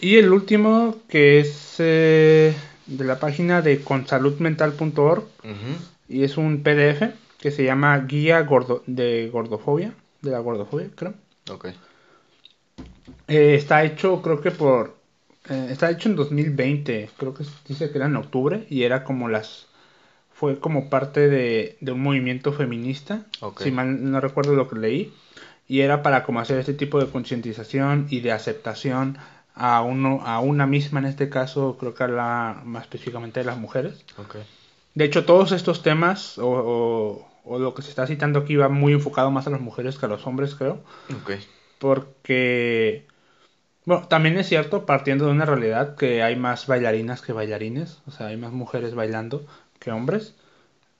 Y 0.00 0.16
el 0.16 0.32
último, 0.32 0.96
que 1.08 1.40
es 1.40 1.76
eh, 1.78 2.54
de 2.86 3.04
la 3.04 3.20
página 3.20 3.62
de 3.62 3.82
consaludmental.org, 3.82 5.22
Ujú. 5.22 5.76
y 6.08 6.24
es 6.24 6.36
un 6.36 6.62
PDF 6.62 7.12
que 7.38 7.50
se 7.50 7.64
llama 7.64 7.98
Guía 8.00 8.40
gordo 8.42 8.82
de 8.86 9.28
Gordofobia, 9.32 9.94
de 10.22 10.30
la 10.30 10.40
gordofobia, 10.40 10.88
creo. 10.94 11.14
Ok. 11.50 11.68
Eh, 13.28 13.54
está 13.54 13.84
hecho, 13.84 14.20
creo 14.22 14.40
que 14.40 14.50
por. 14.50 14.96
eh, 15.48 15.68
está 15.70 15.90
hecho 15.90 16.08
en 16.08 16.16
2020, 16.16 17.10
creo 17.16 17.34
que 17.34 17.44
dice 17.68 17.90
que 17.90 17.98
era 17.98 18.06
en 18.06 18.16
octubre, 18.16 18.66
y 18.68 18.82
era 18.82 19.04
como 19.04 19.28
las. 19.28 19.66
Fue 20.40 20.58
como 20.58 20.88
parte 20.88 21.28
de, 21.28 21.76
de 21.82 21.92
un 21.92 22.00
movimiento 22.02 22.54
feminista, 22.54 23.26
si 23.64 23.70
mal 23.72 24.10
no 24.10 24.22
recuerdo 24.22 24.54
lo 24.54 24.68
que 24.70 24.78
leí, 24.78 25.12
y 25.68 25.82
era 25.82 26.02
para 26.02 26.24
como 26.24 26.40
hacer 26.40 26.58
este 26.58 26.72
tipo 26.72 26.98
de 26.98 27.10
concientización 27.10 28.06
y 28.08 28.20
de 28.20 28.32
aceptación 28.32 29.18
a 29.54 29.82
uno 29.82 30.22
a 30.24 30.40
una 30.40 30.66
misma 30.66 31.00
en 31.00 31.04
este 31.04 31.28
caso, 31.28 31.76
creo 31.78 31.92
que 31.92 32.04
habla 32.04 32.62
más 32.64 32.84
específicamente 32.84 33.40
de 33.40 33.44
las 33.44 33.58
mujeres. 33.58 34.02
De 34.94 35.04
hecho, 35.04 35.26
todos 35.26 35.52
estos 35.52 35.82
temas, 35.82 36.38
o, 36.38 36.48
o- 36.48 37.28
o 37.44 37.58
lo 37.58 37.74
que 37.74 37.82
se 37.82 37.90
está 37.90 38.06
citando 38.06 38.38
aquí, 38.38 38.56
va 38.56 38.70
muy 38.70 38.94
enfocado 38.94 39.30
más 39.30 39.46
a 39.46 39.50
las 39.50 39.60
mujeres 39.60 39.98
que 39.98 40.06
a 40.06 40.08
los 40.08 40.26
hombres, 40.26 40.54
creo. 40.54 40.80
Porque, 41.78 43.04
bueno, 43.84 44.08
también 44.08 44.38
es 44.38 44.48
cierto, 44.48 44.86
partiendo 44.86 45.26
de 45.26 45.32
una 45.32 45.44
realidad, 45.44 45.96
que 45.96 46.22
hay 46.22 46.34
más 46.36 46.66
bailarinas 46.66 47.20
que 47.20 47.34
bailarines. 47.34 48.00
O 48.06 48.10
sea, 48.10 48.28
hay 48.28 48.38
más 48.38 48.52
mujeres 48.52 48.94
bailando 48.94 49.44
que 49.80 49.90
hombres. 49.90 50.36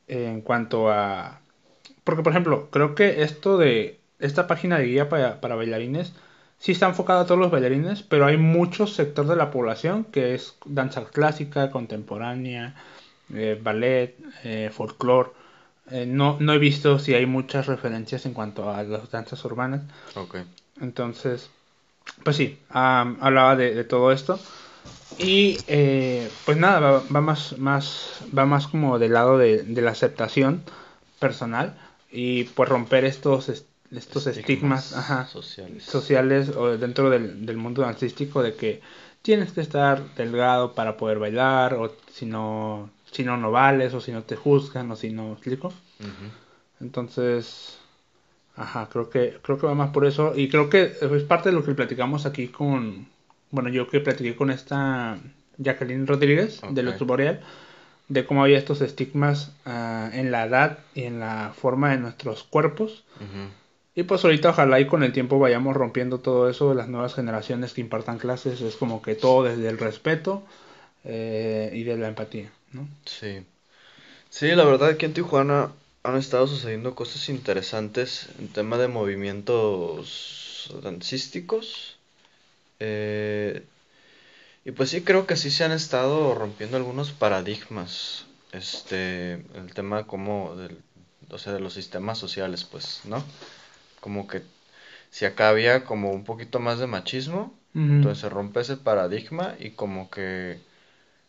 En 0.09 0.41
cuanto 0.41 0.91
a... 0.91 1.41
Porque, 2.03 2.25
por 2.25 2.33
ejemplo, 2.33 2.69
creo 2.71 2.97
que 2.97 3.23
esto 3.23 3.57
de... 3.57 4.01
Esta 4.19 4.47
página 4.49 4.79
de 4.79 4.87
guía 4.87 5.09
para, 5.09 5.41
para 5.41 5.55
bailarines 5.55 6.13
sí 6.59 6.73
está 6.73 6.87
enfocada 6.87 7.23
a 7.23 7.27
todos 7.27 7.41
los 7.41 7.51
bailarines, 7.51 8.03
pero 8.03 8.27
hay 8.27 8.37
mucho 8.37 8.87
sector 8.87 9.27
de 9.27 9.37
la 9.37 9.51
población 9.51 10.05
que 10.05 10.35
es 10.35 10.57
danza 10.67 11.05
clásica, 11.07 11.71
contemporánea, 11.71 12.75
eh, 13.33 13.59
ballet, 13.61 14.17
eh, 14.45 14.71
folclore. 14.73 15.31
Eh, 15.91 16.05
no, 16.07 16.37
no 16.39 16.53
he 16.53 16.59
visto 16.59 16.99
si 16.99 17.15
hay 17.15 17.27
muchas 17.27 17.67
referencias 17.67 18.27
en 18.27 18.35
cuanto 18.35 18.71
a 18.71 18.83
las 18.83 19.11
danzas 19.11 19.43
urbanas. 19.45 19.83
Ok. 20.15 20.37
Entonces, 20.81 21.51
pues 22.23 22.37
sí, 22.37 22.59
am, 22.69 23.17
hablaba 23.21 23.57
de, 23.57 23.75
de 23.75 23.85
todo 23.85 24.13
esto. 24.13 24.39
Y 25.17 25.65
eh, 25.67 26.33
pues 26.45 26.57
nada, 26.57 26.81
va, 26.81 27.01
va 27.01 27.21
más, 27.21 27.59
más, 27.59 28.25
va 28.37 28.47
más 28.47 28.67
como 28.67 28.99
del 28.99 29.13
lado 29.13 29.37
de, 29.39 29.63
de 29.63 29.83
la 29.83 29.91
aceptación 29.91 30.63
personal 31.19 31.77
y 32.11 32.45
pues 32.45 32.69
romper 32.69 33.05
estos, 33.05 33.49
est- 33.51 33.69
estos 33.91 34.27
estigmas, 34.27 34.93
ajá, 34.97 35.27
sociales. 35.27 35.85
sociales 35.85 36.49
o 36.57 36.79
dentro 36.79 37.11
del, 37.11 37.45
del 37.45 37.57
mundo 37.59 37.85
artístico 37.85 38.43
de 38.43 38.55
que 38.55 38.81
tienes 39.21 39.53
que 39.53 39.61
estar 39.61 40.15
delgado 40.15 40.75
para 40.75 40.97
poder 40.97 41.19
bailar 41.19 41.75
o 41.75 41.93
si 42.11 42.25
no, 42.25 42.89
si 43.11 43.23
no, 43.23 43.37
no 43.37 43.51
vales 43.51 43.93
o 43.93 44.01
si 44.01 44.13
no 44.13 44.23
te 44.23 44.37
juzgan 44.37 44.91
o 44.91 44.97
si 44.97 45.11
no, 45.11 45.25
¿me 45.25 45.33
explico? 45.33 45.75
Entonces, 46.81 47.79
ajá, 48.57 48.89
creo 48.91 49.11
que 49.11 49.39
creo 49.43 49.59
que 49.59 49.67
va 49.67 49.75
más 49.75 49.91
por 49.91 50.07
eso 50.07 50.35
y 50.37 50.49
creo 50.49 50.71
que 50.71 50.95
es 51.01 51.25
parte 51.25 51.51
de 51.51 51.55
lo 51.57 51.65
que 51.65 51.75
platicamos 51.75 52.27
aquí 52.27 52.49
con, 52.49 53.09
bueno, 53.51 53.69
yo 53.69 53.89
que 53.89 54.01
platiqué 54.01 54.37
con 54.37 54.51
esta 54.51 55.19
Jacqueline 55.59 56.07
Rodríguez 56.07 56.61
de. 56.71 56.83
Luz 56.83 56.99
Boreal, 57.01 57.41
de 58.09 58.25
cómo 58.25 58.43
había 58.43 58.59
estos 58.59 58.81
estigmas 58.81 59.53
ah, 59.65 60.11
en 60.13 60.31
la 60.31 60.47
edad 60.47 60.79
y 60.95 61.05
en 61.05 61.21
la 61.21 61.53
forma 61.55 61.91
de 61.91 61.99
nuestros 61.99 62.45
cuerpos. 62.45 63.05
Y 63.95 64.05
pues 64.05 64.25
ahorita 64.25 64.51
ojalá 64.51 64.81
y 64.81 64.87
con 64.87 65.03
el 65.03 65.13
tiempo 65.13 65.39
vayamos 65.39 65.77
rompiendo 65.77 66.19
todo 66.19 66.49
eso, 66.49 66.75
las 66.75 66.89
nuevas 66.89 67.15
generaciones 67.15 67.73
que 67.73 67.81
impartan 67.81 68.19
clases, 68.19 68.61
es 68.61 68.77
como 68.77 69.03
que 69.03 69.15
todo 69.15 69.45
desde 69.45 69.69
el 69.69 69.79
respeto 69.79 70.43
eh, 71.05 71.71
y 71.75 71.83
de 71.83 71.97
la 71.97 72.09
empatía, 72.09 72.51
¿no? 72.73 72.89
Sí. 73.05 73.45
Sí, 74.29 74.47
la 74.53 74.65
verdad 74.65 74.91
aquí 74.91 75.07
en 75.07 75.13
Tijuana 75.13 75.73
han 76.03 76.17
estado 76.17 76.47
sucediendo 76.47 76.95
cosas 76.95 77.29
interesantes 77.29 78.29
en 78.39 78.49
tema 78.49 78.79
de 78.79 78.89
movimientos 78.89 80.73
dancísticos. 80.83 81.99
Eh, 82.81 83.65
y 84.65 84.73
pues 84.73 84.91
sí, 84.91 85.03
creo 85.03 85.27
que 85.27 85.37
sí 85.37 85.51
se 85.51 85.65
han 85.65 85.73
estado 85.73 86.35
rompiendo 86.35 86.77
algunos 86.77 87.13
paradigmas. 87.13 88.27
Este, 88.53 89.35
el 89.35 89.73
tema 89.75 90.07
como 90.07 90.57
del, 90.57 90.79
o 91.31 91.39
sea, 91.39 91.53
de 91.53 91.61
los 91.61 91.75
sistemas 91.75 92.19
sociales, 92.19 92.65
pues, 92.65 93.03
¿no? 93.05 93.23
Como 94.01 94.27
que 94.27 94.43
si 95.11 95.25
acá 95.25 95.49
había 95.49 95.85
como 95.85 96.11
un 96.11 96.25
poquito 96.25 96.59
más 96.61 96.79
de 96.79 96.87
machismo, 96.87 97.55
entonces 97.75 98.19
se 98.21 98.29
rompe 98.29 98.61
ese 98.61 98.77
paradigma 98.77 99.55
y 99.59 99.71
como 99.71 100.11
que 100.11 100.59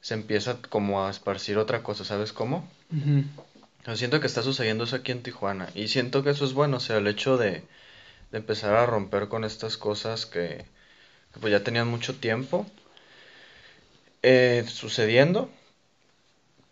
se 0.02 0.16
empieza 0.16 0.58
como 0.70 1.06
a 1.06 1.12
esparcir 1.12 1.58
otra 1.58 1.84
cosa, 1.84 2.04
¿sabes 2.04 2.34
cómo? 2.34 2.68
Sea, 3.86 3.96
siento 3.96 4.20
que 4.20 4.28
está 4.28 4.42
sucediendo 4.42 4.84
eso 4.86 4.96
aquí 4.96 5.12
en 5.12 5.24
Tijuana 5.24 5.70
y 5.76 5.88
siento 5.88 6.24
que 6.24 6.32
eso 6.32 6.46
es 6.46 6.54
bueno, 6.54 6.78
o 6.78 6.80
sea, 6.80 6.98
el 6.98 7.08
hecho 7.08 7.38
de, 7.38 7.64
de 8.32 8.38
empezar 8.38 8.74
a 8.76 8.86
romper 8.86 9.28
con 9.28 9.44
estas 9.44 9.78
cosas 9.78 10.26
que, 10.26 10.66
que 11.34 11.40
pues 11.40 11.52
ya 11.52 11.64
tenían 11.64 11.88
mucho 11.88 12.16
tiempo 12.16 12.66
eh, 14.24 14.64
sucediendo 14.68 15.50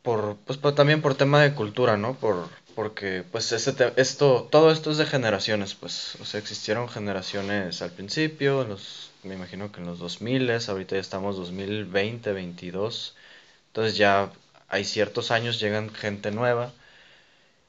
por 0.02 0.38
pues 0.46 0.60
también 0.76 1.02
por 1.02 1.16
tema 1.16 1.42
de 1.42 1.54
cultura, 1.54 1.98
¿no? 1.98 2.16
Por 2.16 2.48
porque 2.76 3.24
pues 3.32 3.52
este 3.52 3.74
te- 3.74 3.94
esto 4.02 4.48
todo 4.52 4.72
esto 4.72 4.92
es 4.92 4.98
de 4.98 5.06
generaciones, 5.06 5.76
pues, 5.76 6.16
o 6.22 6.26
sea, 6.26 6.40
existieron 6.40 6.88
generaciones 6.88 7.82
al 7.82 7.92
principio, 7.92 8.64
los 8.64 9.12
me 9.24 9.36
imagino 9.36 9.72
que 9.72 9.82
en 9.82 9.88
los 9.88 10.00
2000, 10.00 10.50
ahorita 10.50 10.96
ya 10.96 11.02
estamos 11.02 11.36
2020, 11.36 12.32
22. 12.34 13.16
Entonces 13.68 13.98
ya 13.98 14.32
hay 14.70 14.86
ciertos 14.86 15.32
años 15.32 15.60
llegan 15.60 15.90
gente 15.94 16.32
nueva 16.32 16.72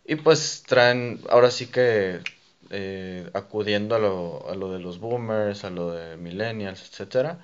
y 0.04 0.16
pues 0.16 0.62
traen 0.66 1.20
ahora 1.30 1.50
sí 1.50 1.66
que 1.66 2.20
eh, 2.70 3.30
acudiendo 3.34 3.94
a 3.94 3.98
lo, 3.98 4.48
a 4.48 4.54
lo 4.54 4.72
de 4.72 4.78
los 4.80 4.98
boomers, 5.00 5.64
a 5.64 5.70
lo 5.70 5.92
de 5.92 6.16
millennials, 6.16 6.82
etcétera. 6.82 7.38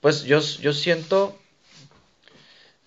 Pues 0.00 0.24
yo, 0.24 0.40
yo 0.40 0.72
siento 0.72 1.38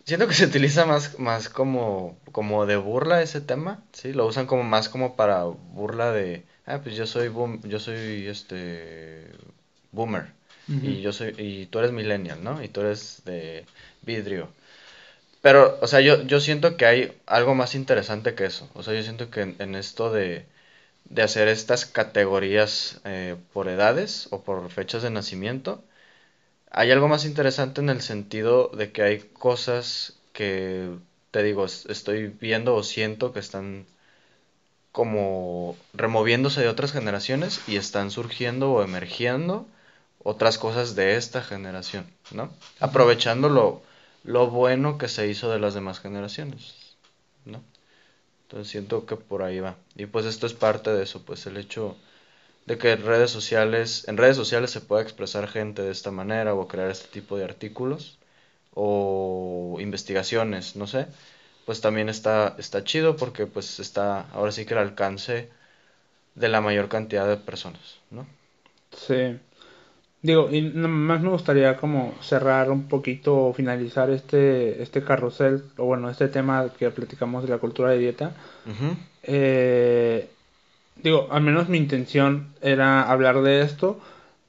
siento 0.09 0.27
que 0.27 0.33
se 0.33 0.45
utiliza 0.45 0.85
más, 0.85 1.19
más 1.19 1.49
como, 1.49 2.17
como 2.31 2.65
de 2.65 2.77
burla 2.77 3.21
ese 3.21 3.41
tema, 3.41 3.83
¿sí? 3.93 4.11
Lo 4.11 4.25
usan 4.25 4.47
como 4.47 4.63
más 4.63 4.89
como 4.89 5.15
para 5.15 5.43
burla 5.43 6.11
de, 6.11 6.43
ah, 6.65 6.79
pues 6.83 6.95
yo 6.95 7.05
soy 7.05 7.27
boom, 7.27 7.61
yo 7.63 7.79
soy 7.79 8.27
este 8.27 9.27
boomer 9.91 10.33
y 10.67 11.01
yo 11.01 11.13
soy 11.13 11.33
y 11.37 11.65
tú 11.67 11.79
eres 11.79 11.91
millennial, 11.91 12.43
¿no? 12.43 12.63
Y 12.63 12.67
tú 12.69 12.81
eres 12.81 13.23
de 13.25 13.65
vidrio. 14.03 14.49
Pero, 15.41 15.79
o 15.81 15.87
sea, 15.87 16.01
yo, 16.01 16.23
yo 16.23 16.39
siento 16.39 16.77
que 16.77 16.85
hay 16.85 17.13
algo 17.25 17.55
más 17.55 17.75
interesante 17.75 18.35
que 18.35 18.45
eso. 18.45 18.69
O 18.73 18.83
sea, 18.83 18.93
yo 18.93 19.03
siento 19.03 19.29
que 19.29 19.55
en, 19.57 19.75
esto 19.75 20.11
de, 20.11 20.45
de, 21.05 21.21
hacer 21.23 21.47
estas 21.47 21.85
categorías 21.85 23.01
eh, 23.05 23.35
por 23.53 23.67
edades 23.67 24.27
o 24.31 24.41
por 24.43 24.69
fechas 24.69 25.03
de 25.03 25.09
nacimiento, 25.09 25.83
hay 26.71 26.91
algo 26.91 27.07
más 27.07 27.25
interesante 27.25 27.81
en 27.81 27.89
el 27.89 28.01
sentido 28.01 28.69
de 28.69 28.91
que 28.91 29.01
hay 29.03 29.19
cosas 29.19 30.19
que, 30.33 30.89
te 31.31 31.43
digo, 31.43 31.65
estoy 31.65 32.27
viendo 32.27 32.75
o 32.75 32.83
siento 32.83 33.33
que 33.33 33.39
están 33.39 33.85
como 34.91 35.77
removiéndose 35.93 36.61
de 36.61 36.67
otras 36.67 36.91
generaciones 36.91 37.61
y 37.67 37.77
están 37.77 38.11
surgiendo 38.11 38.71
o 38.71 38.83
emergiendo 38.83 39.67
otras 40.23 40.57
cosas 40.57 40.95
de 40.95 41.15
esta 41.15 41.41
generación, 41.41 42.05
¿no? 42.31 42.51
Aprovechando 42.79 43.49
lo, 43.49 43.81
lo 44.23 44.47
bueno 44.49 44.97
que 44.97 45.07
se 45.07 45.27
hizo 45.27 45.49
de 45.51 45.59
las 45.59 45.73
demás 45.73 45.99
generaciones. 45.99 46.75
Entonces 48.49 48.71
siento 48.71 49.05
que 49.05 49.15
por 49.15 49.43
ahí 49.43 49.59
va. 49.59 49.77
Y 49.95 50.07
pues 50.07 50.25
esto 50.25 50.47
es 50.47 50.53
parte 50.53 50.89
de 50.91 51.03
eso, 51.03 51.21
pues 51.23 51.45
el 51.45 51.55
hecho 51.55 51.95
de 52.65 52.79
que 52.79 52.91
en 52.93 53.05
redes 53.05 53.31
sociales, 53.31 54.07
en 54.07 54.17
redes 54.17 54.37
sociales 54.37 54.71
se 54.71 54.81
pueda 54.81 55.03
expresar 55.03 55.47
gente 55.47 55.83
de 55.83 55.91
esta 55.91 56.11
manera 56.11 56.55
o 56.55 56.67
crear 56.67 56.89
este 56.89 57.09
tipo 57.09 57.37
de 57.37 57.45
artículos 57.45 58.17
o 58.73 59.77
investigaciones, 59.79 60.75
no 60.75 60.87
sé, 60.87 61.07
pues 61.65 61.81
también 61.81 62.09
está, 62.09 62.55
está 62.57 62.83
chido 62.83 63.15
porque 63.17 63.45
pues 63.47 63.79
está 63.79 64.21
ahora 64.31 64.51
sí 64.51 64.65
que 64.65 64.73
el 64.73 64.79
alcance 64.79 65.49
de 66.35 66.49
la 66.49 66.61
mayor 66.61 66.89
cantidad 66.89 67.27
de 67.27 67.37
personas, 67.37 67.99
¿no? 68.11 68.27
Sí. 68.91 69.39
Digo, 70.21 70.49
y 70.51 70.61
más 70.61 71.21
me 71.21 71.29
gustaría 71.29 71.77
como 71.77 72.13
cerrar 72.21 72.71
un 72.71 72.89
poquito 72.89 73.37
o 73.37 73.53
finalizar 73.53 74.09
este, 74.09 74.81
este 74.83 75.01
carrusel, 75.01 75.63
o 75.77 75.85
bueno, 75.85 76.09
este 76.09 76.27
tema 76.27 76.69
que 76.77 76.89
platicamos 76.89 77.43
de 77.43 77.49
la 77.49 77.57
cultura 77.57 77.91
de 77.91 77.99
dieta. 77.99 78.33
eh, 79.23 80.29
digo, 80.97 81.29
al 81.31 81.41
menos 81.41 81.69
mi 81.69 81.77
intención 81.77 82.53
era 82.61 83.09
hablar 83.09 83.41
de 83.41 83.61
esto 83.61 83.99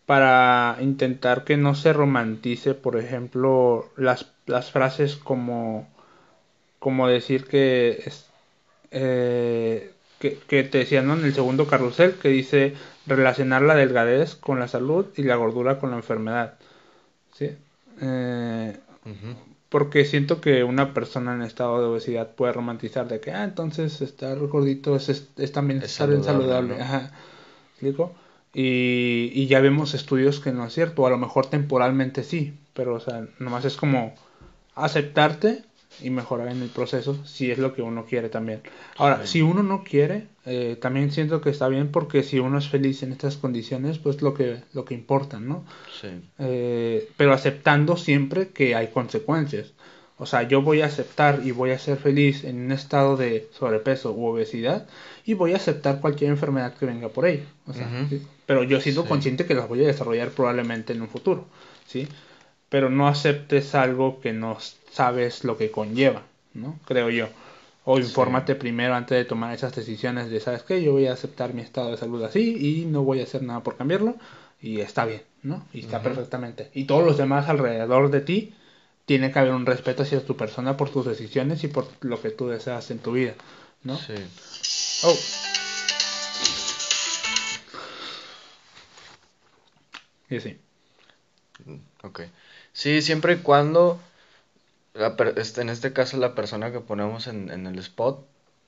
para 0.07 0.77
intentar 0.81 1.45
que 1.45 1.57
no 1.57 1.77
se 1.77 1.93
romantice, 1.93 2.75
por 2.75 2.97
ejemplo, 2.97 3.91
las, 3.97 4.33
las 4.47 4.73
frases 4.73 5.15
como, 5.15 5.89
como 6.81 7.07
decir 7.07 7.47
que, 7.47 8.03
es, 8.07 8.27
eh, 8.91 9.60
que, 10.21 10.39
que, 10.47 10.63
te 10.63 10.79
decían 10.79 11.09
¿no? 11.09 11.15
en 11.15 11.25
el 11.25 11.35
segundo 11.35 11.67
carrusel, 11.67 12.15
que 12.15 12.29
dice 12.29 12.75
relacionar 13.07 13.63
la 13.63 13.75
delgadez 13.75 14.37
con 14.37 14.61
la 14.61 14.69
salud 14.69 15.07
y 15.17 15.23
la 15.23 15.35
gordura 15.35 15.81
con 15.81 15.91
la 15.91 15.97
enfermedad. 15.97 16.59
¿sí? 17.33 17.51
Eh, 18.03 18.77
porque 19.71 20.05
siento 20.05 20.41
que 20.41 20.63
una 20.63 20.93
persona 20.93 21.35
en 21.35 21.43
estado 21.43 21.81
de 21.81 21.87
obesidad 21.87 22.35
puede 22.35 22.53
romantizar 22.53 23.09
de 23.09 23.21
que, 23.21 23.33
ah, 23.33 23.45
entonces 23.45 24.03
estar 24.03 24.39
gordito 24.39 24.95
es, 24.95 25.09
es, 25.09 25.53
también 25.53 25.83
estar 25.83 26.11
saludable. 26.23 26.81
Ajá. 26.81 27.13
Y, 28.53 29.31
y 29.33 29.47
ya 29.47 29.61
vemos 29.61 29.95
estudios 29.95 30.41
que 30.41 30.53
no 30.53 30.67
es 30.67 30.75
cierto, 30.75 31.07
a 31.07 31.11
lo 31.11 31.17
mejor 31.17 31.47
temporalmente 31.47 32.25
sí, 32.25 32.59
pero 32.75 32.95
o 32.97 33.01
sea, 33.01 33.27
nomás 33.39 33.65
es 33.65 33.77
como 33.77 34.15
aceptarte 34.75 35.65
y 36.03 36.11
mejorar 36.11 36.49
en 36.49 36.63
el 36.63 36.69
proceso 36.69 37.19
si 37.25 37.51
es 37.51 37.59
lo 37.59 37.75
que 37.75 37.83
uno 37.83 38.05
quiere 38.07 38.29
también. 38.29 38.63
Ahora, 38.97 39.27
si 39.27 39.43
uno 39.43 39.63
no 39.63 39.85
quiere, 39.85 40.27
eh, 40.47 40.77
también 40.81 41.11
siento 41.13 41.41
que 41.41 41.51
está 41.51 41.69
bien 41.69 41.91
porque 41.91 42.23
si 42.23 42.39
uno 42.39 42.59
es 42.59 42.69
feliz 42.69 43.03
en 43.03 43.13
estas 43.13 43.37
condiciones, 43.37 43.99
pues 43.99 44.23
lo 44.23 44.35
que, 44.35 44.63
lo 44.73 44.85
que 44.85 44.95
importa, 44.95 45.41
¿no? 45.41 45.65
Sí. 46.01 46.09
Eh, 46.39 47.09
pero 47.17 47.33
aceptando 47.33 47.97
siempre 47.97 48.49
que 48.49 48.75
hay 48.75 48.89
consecuencias. 48.89 49.73
O 50.21 50.27
sea, 50.27 50.43
yo 50.43 50.61
voy 50.61 50.83
a 50.83 50.87
aceptar 50.87 51.41
y 51.45 51.51
voy 51.51 51.71
a 51.71 51.79
ser 51.79 51.97
feliz 51.97 52.45
en 52.45 52.67
un 52.67 52.73
estado 52.73 53.17
de 53.17 53.49
sobrepeso 53.59 54.13
u 54.13 54.27
obesidad 54.27 54.87
y 55.25 55.33
voy 55.33 55.55
a 55.55 55.57
aceptar 55.57 56.01
cualquier 56.01 56.31
enfermedad 56.31 56.75
que 56.75 56.85
venga 56.85 57.09
por 57.09 57.25
ahí. 57.25 57.43
O 57.67 57.73
sea, 57.73 57.89
Pero 58.45 58.63
yo 58.63 58.83
siento 58.83 59.07
consciente 59.07 59.47
que 59.47 59.55
las 59.55 59.67
voy 59.67 59.83
a 59.83 59.87
desarrollar 59.87 60.29
probablemente 60.29 60.93
en 60.93 61.01
un 61.01 61.09
futuro, 61.09 61.47
¿sí? 61.87 62.07
Pero 62.71 62.89
no 62.89 63.07
aceptes 63.07 63.75
algo 63.75 64.21
que 64.21 64.33
no 64.33 64.57
sabes 64.91 65.45
lo 65.45 65.59
que 65.59 65.71
conlleva, 65.71 66.23
¿no? 66.55 66.79
Creo 66.87 67.11
yo. 67.11 67.29
O 67.85 67.99
infórmate 67.99 68.55
primero 68.55 68.95
antes 68.95 69.19
de 69.19 69.25
tomar 69.25 69.55
esas 69.55 69.75
decisiones 69.75 70.31
de, 70.31 70.41
¿sabes 70.41 70.63
qué? 70.63 70.83
Yo 70.83 70.93
voy 70.93 71.07
a 71.07 71.13
aceptar 71.13 71.53
mi 71.53 71.61
estado 71.61 71.91
de 71.91 71.99
salud 71.99 72.23
así 72.23 72.57
y 72.59 72.87
no 72.87 73.03
voy 73.03 73.21
a 73.21 73.25
hacer 73.25 73.43
nada 73.43 73.61
por 73.61 73.77
cambiarlo 73.77 74.15
y 74.63 74.81
está 74.81 75.05
bien, 75.05 75.23
¿no? 75.43 75.67
Y 75.73 75.81
está 75.81 76.01
perfectamente. 76.03 76.71
Y 76.73 76.85
todos 76.85 77.05
los 77.05 77.19
demás 77.19 77.49
alrededor 77.49 78.11
de 78.11 78.21
ti, 78.21 78.55
tiene 79.11 79.33
que 79.33 79.41
haber 79.41 79.55
un 79.55 79.67
respeto 79.67 80.05
hacia 80.05 80.25
tu 80.25 80.37
persona 80.37 80.77
por 80.77 80.91
tus 80.91 81.05
decisiones 81.05 81.65
y 81.65 81.69
por 81.69 81.89
lo 82.01 82.23
que 82.23 82.31
tú 82.31 82.49
deseas 82.49 82.93
en 82.93 83.01
tu 83.01 83.11
vida, 83.11 83.35
¿no? 83.83 83.97
Sí. 83.97 84.15
Oh. 85.03 85.17
Y 90.29 90.39
sí. 90.39 90.61
Ok. 92.05 92.21
Sí, 92.73 93.03
siempre 93.03 93.35
y 93.35 93.37
cuando 93.39 94.01
este, 95.37 95.63
en 95.63 95.69
este 95.69 95.93
caso 95.93 96.17
la 96.17 96.35
persona 96.35 96.73
que 96.73 96.81
ponemos 96.81 97.27
en, 97.27 97.51
en 97.51 97.67
el 97.67 97.79
spot 97.79 98.27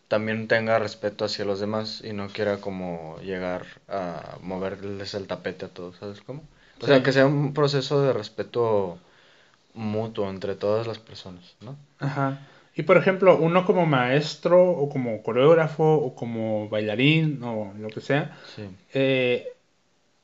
también 0.08 0.46
tenga 0.46 0.78
respeto 0.78 1.24
hacia 1.24 1.44
los 1.44 1.58
demás 1.58 2.02
y 2.04 2.12
no 2.12 2.28
quiera 2.28 2.58
como 2.58 3.16
llegar 3.22 3.64
a 3.88 4.36
moverles 4.42 5.14
el 5.14 5.26
tapete 5.26 5.64
a 5.66 5.68
todos, 5.68 5.96
¿sabes 5.96 6.20
cómo? 6.20 6.42
O 6.80 6.86
sea, 6.86 7.02
que 7.02 7.12
sea 7.12 7.26
un 7.26 7.54
proceso 7.54 8.02
de 8.02 8.12
respeto 8.12 8.98
mutuo 9.74 10.28
entre 10.28 10.54
todas 10.54 10.86
las 10.86 10.98
personas, 10.98 11.56
¿no? 11.60 11.76
Ajá. 11.98 12.46
Y 12.74 12.82
por 12.82 12.96
ejemplo, 12.96 13.38
uno 13.38 13.64
como 13.64 13.86
maestro 13.86 14.62
o 14.62 14.88
como 14.88 15.22
coreógrafo 15.22 15.84
o 15.84 16.14
como 16.14 16.68
bailarín 16.68 17.42
o 17.42 17.72
lo 17.78 17.88
que 17.88 18.00
sea, 18.00 18.36
eh, 18.92 19.52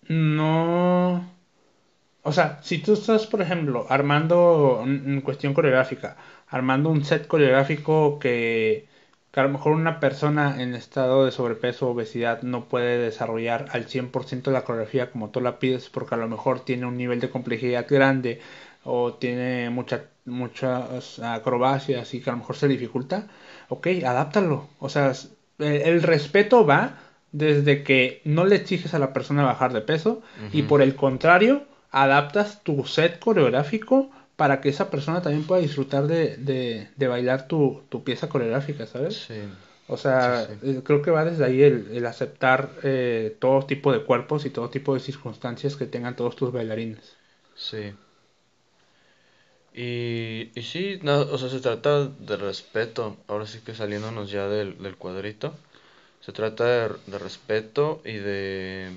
no 0.08 1.30
o 2.28 2.32
sea, 2.32 2.58
si 2.62 2.78
tú 2.78 2.92
estás, 2.92 3.26
por 3.26 3.40
ejemplo, 3.42 3.86
armando, 3.88 4.82
en 4.84 5.20
cuestión 5.22 5.54
coreográfica, 5.54 6.16
armando 6.48 6.90
un 6.90 7.04
set 7.04 7.26
coreográfico 7.26 8.18
que, 8.18 8.86
a 9.34 9.42
lo 9.42 9.50
mejor 9.50 9.72
una 9.72 10.00
persona 10.00 10.60
en 10.60 10.74
estado 10.74 11.24
de 11.24 11.30
sobrepeso 11.30 11.86
o 11.86 11.92
obesidad 11.92 12.42
no 12.42 12.64
puede 12.64 12.98
desarrollar 12.98 13.66
al 13.70 13.86
100% 13.86 14.50
la 14.50 14.64
coreografía 14.64 15.10
como 15.12 15.30
tú 15.30 15.40
la 15.40 15.60
pides 15.60 15.88
porque 15.90 16.16
a 16.16 16.18
lo 16.18 16.28
mejor 16.28 16.64
tiene 16.64 16.86
un 16.86 16.96
nivel 16.96 17.20
de 17.20 17.30
complejidad 17.30 17.86
grande 17.88 18.40
o 18.82 19.14
tiene 19.14 19.70
mucha, 19.70 20.06
muchas 20.24 21.20
acrobacias 21.20 22.12
y 22.14 22.20
que 22.20 22.30
a 22.30 22.32
lo 22.32 22.40
mejor 22.40 22.56
se 22.56 22.66
dificulta, 22.66 23.28
ok, 23.68 23.86
adáptalo. 24.04 24.66
O 24.80 24.88
sea, 24.88 25.12
el, 25.58 26.02
respeto 26.02 26.66
va 26.66 26.98
desde 27.30 27.84
que 27.84 28.22
no 28.24 28.44
le 28.44 28.56
exiges 28.56 28.94
a 28.94 28.98
la 28.98 29.12
persona 29.12 29.44
bajar 29.44 29.72
de 29.72 29.82
peso 29.82 30.22
y 30.52 30.62
por 30.62 30.82
el 30.82 30.96
contrario, 30.96 31.64
adaptas 31.90 32.62
tu 32.62 32.84
set 32.84 33.18
coreográfico 33.18 34.10
para 34.36 34.60
que 34.60 34.68
esa 34.68 34.90
persona 34.90 35.20
también 35.20 35.44
pueda 35.44 35.60
disfrutar 35.60 36.06
de, 36.06 36.88
bailar 36.96 37.48
tu, 37.48 37.82
pieza 38.04 38.28
coreográfica, 38.28 38.86
¿sabes? 38.86 39.24
Sí. 39.26 39.40
O 39.88 39.96
sea, 39.96 40.46
eh, 40.62 40.82
creo 40.84 41.02
que 41.02 41.10
va 41.10 41.24
desde 41.24 41.44
ahí 41.44 41.62
el, 41.62 42.06
aceptar 42.06 42.70
eh, 42.82 43.36
todo 43.40 43.66
tipo 43.66 43.90
de 43.90 44.04
cuerpos 44.04 44.44
y 44.44 44.50
todo 44.50 44.68
tipo 44.68 44.94
de 44.94 45.00
circunstancias 45.00 45.76
que 45.76 45.86
tengan 45.86 46.14
todos 46.14 46.36
tus 46.36 46.52
bailarines. 46.52 47.16
Sí. 47.56 47.94
Y, 49.74 50.50
y 50.54 50.62
sí, 50.62 50.98
no, 51.02 51.20
o 51.20 51.38
sea, 51.38 51.48
se 51.48 51.60
trata 51.60 52.06
de 52.06 52.36
respeto, 52.36 53.16
ahora 53.28 53.46
sí 53.46 53.60
que 53.64 53.74
saliéndonos 53.74 54.30
ya 54.30 54.46
del, 54.46 54.80
del 54.82 54.96
cuadrito, 54.96 55.54
se 56.20 56.32
trata 56.32 56.64
de, 56.64 56.94
de 57.06 57.18
respeto 57.18 58.02
y 58.04 58.14
de, 58.14 58.90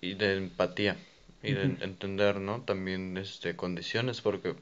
y 0.00 0.14
de 0.14 0.36
empatía 0.36 0.96
y 1.42 1.52
de 1.52 1.64
entender, 1.80 2.40
¿no? 2.40 2.62
También 2.62 3.16
este 3.16 3.56
condiciones 3.56 4.20
porque 4.20 4.56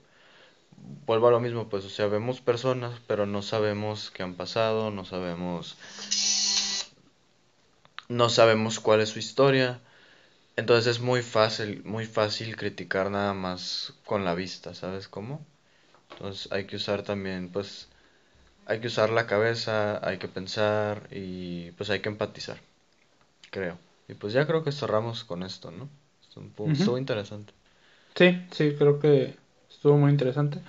vuelvo 1.07 1.29
a 1.29 1.31
lo 1.31 1.41
mismo, 1.41 1.69
pues 1.69 1.85
o 1.85 1.91
sea, 1.91 2.07
vemos 2.07 2.41
personas, 2.41 3.01
pero 3.07 3.27
no 3.27 3.43
sabemos 3.43 4.11
qué 4.11 4.23
han 4.23 4.35
pasado, 4.35 4.91
no 4.91 5.05
sabemos 5.05 5.77
no 8.09 8.29
sabemos 8.29 8.81
cuál 8.81 9.01
es 9.01 9.11
su 9.11 9.19
historia. 9.19 9.81
Entonces 10.57 10.97
es 10.97 11.01
muy 11.03 11.23
fácil, 11.23 11.83
muy 11.85 12.07
fácil 12.07 12.57
criticar 12.57 13.11
nada 13.11 13.35
más 13.35 13.95
con 14.05 14.25
la 14.25 14.35
vista, 14.35 14.75
¿sabes 14.75 15.09
cómo? 15.09 15.45
Entonces 16.13 16.51
hay 16.53 16.67
que 16.67 16.77
usar 16.77 17.03
también, 17.03 17.51
pues, 17.51 17.89
hay 18.67 18.81
que 18.81 18.89
usar 18.89 19.11
la 19.11 19.27
cabeza, 19.27 20.07
hay 20.07 20.19
que 20.19 20.29
pensar 20.29 21.09
y 21.11 21.73
pues 21.73 21.91
hay 21.91 22.01
que 22.01 22.09
empatizar, 22.11 22.59
creo. 23.51 23.79
Y 24.09 24.15
pues 24.15 24.33
ya 24.33 24.47
creo 24.47 24.65
que 24.65 24.73
cerramos 24.73 25.25
con 25.25 25.43
esto, 25.43 25.71
¿no? 25.71 25.89
Estuvo 26.73 26.99
interesante. 26.99 27.53
Sí, 28.15 28.43
sí, 28.51 28.75
creo 28.79 28.99
que 28.99 29.35
estuvo 29.71 29.97
muy 29.97 30.11
interesante. 30.11 30.61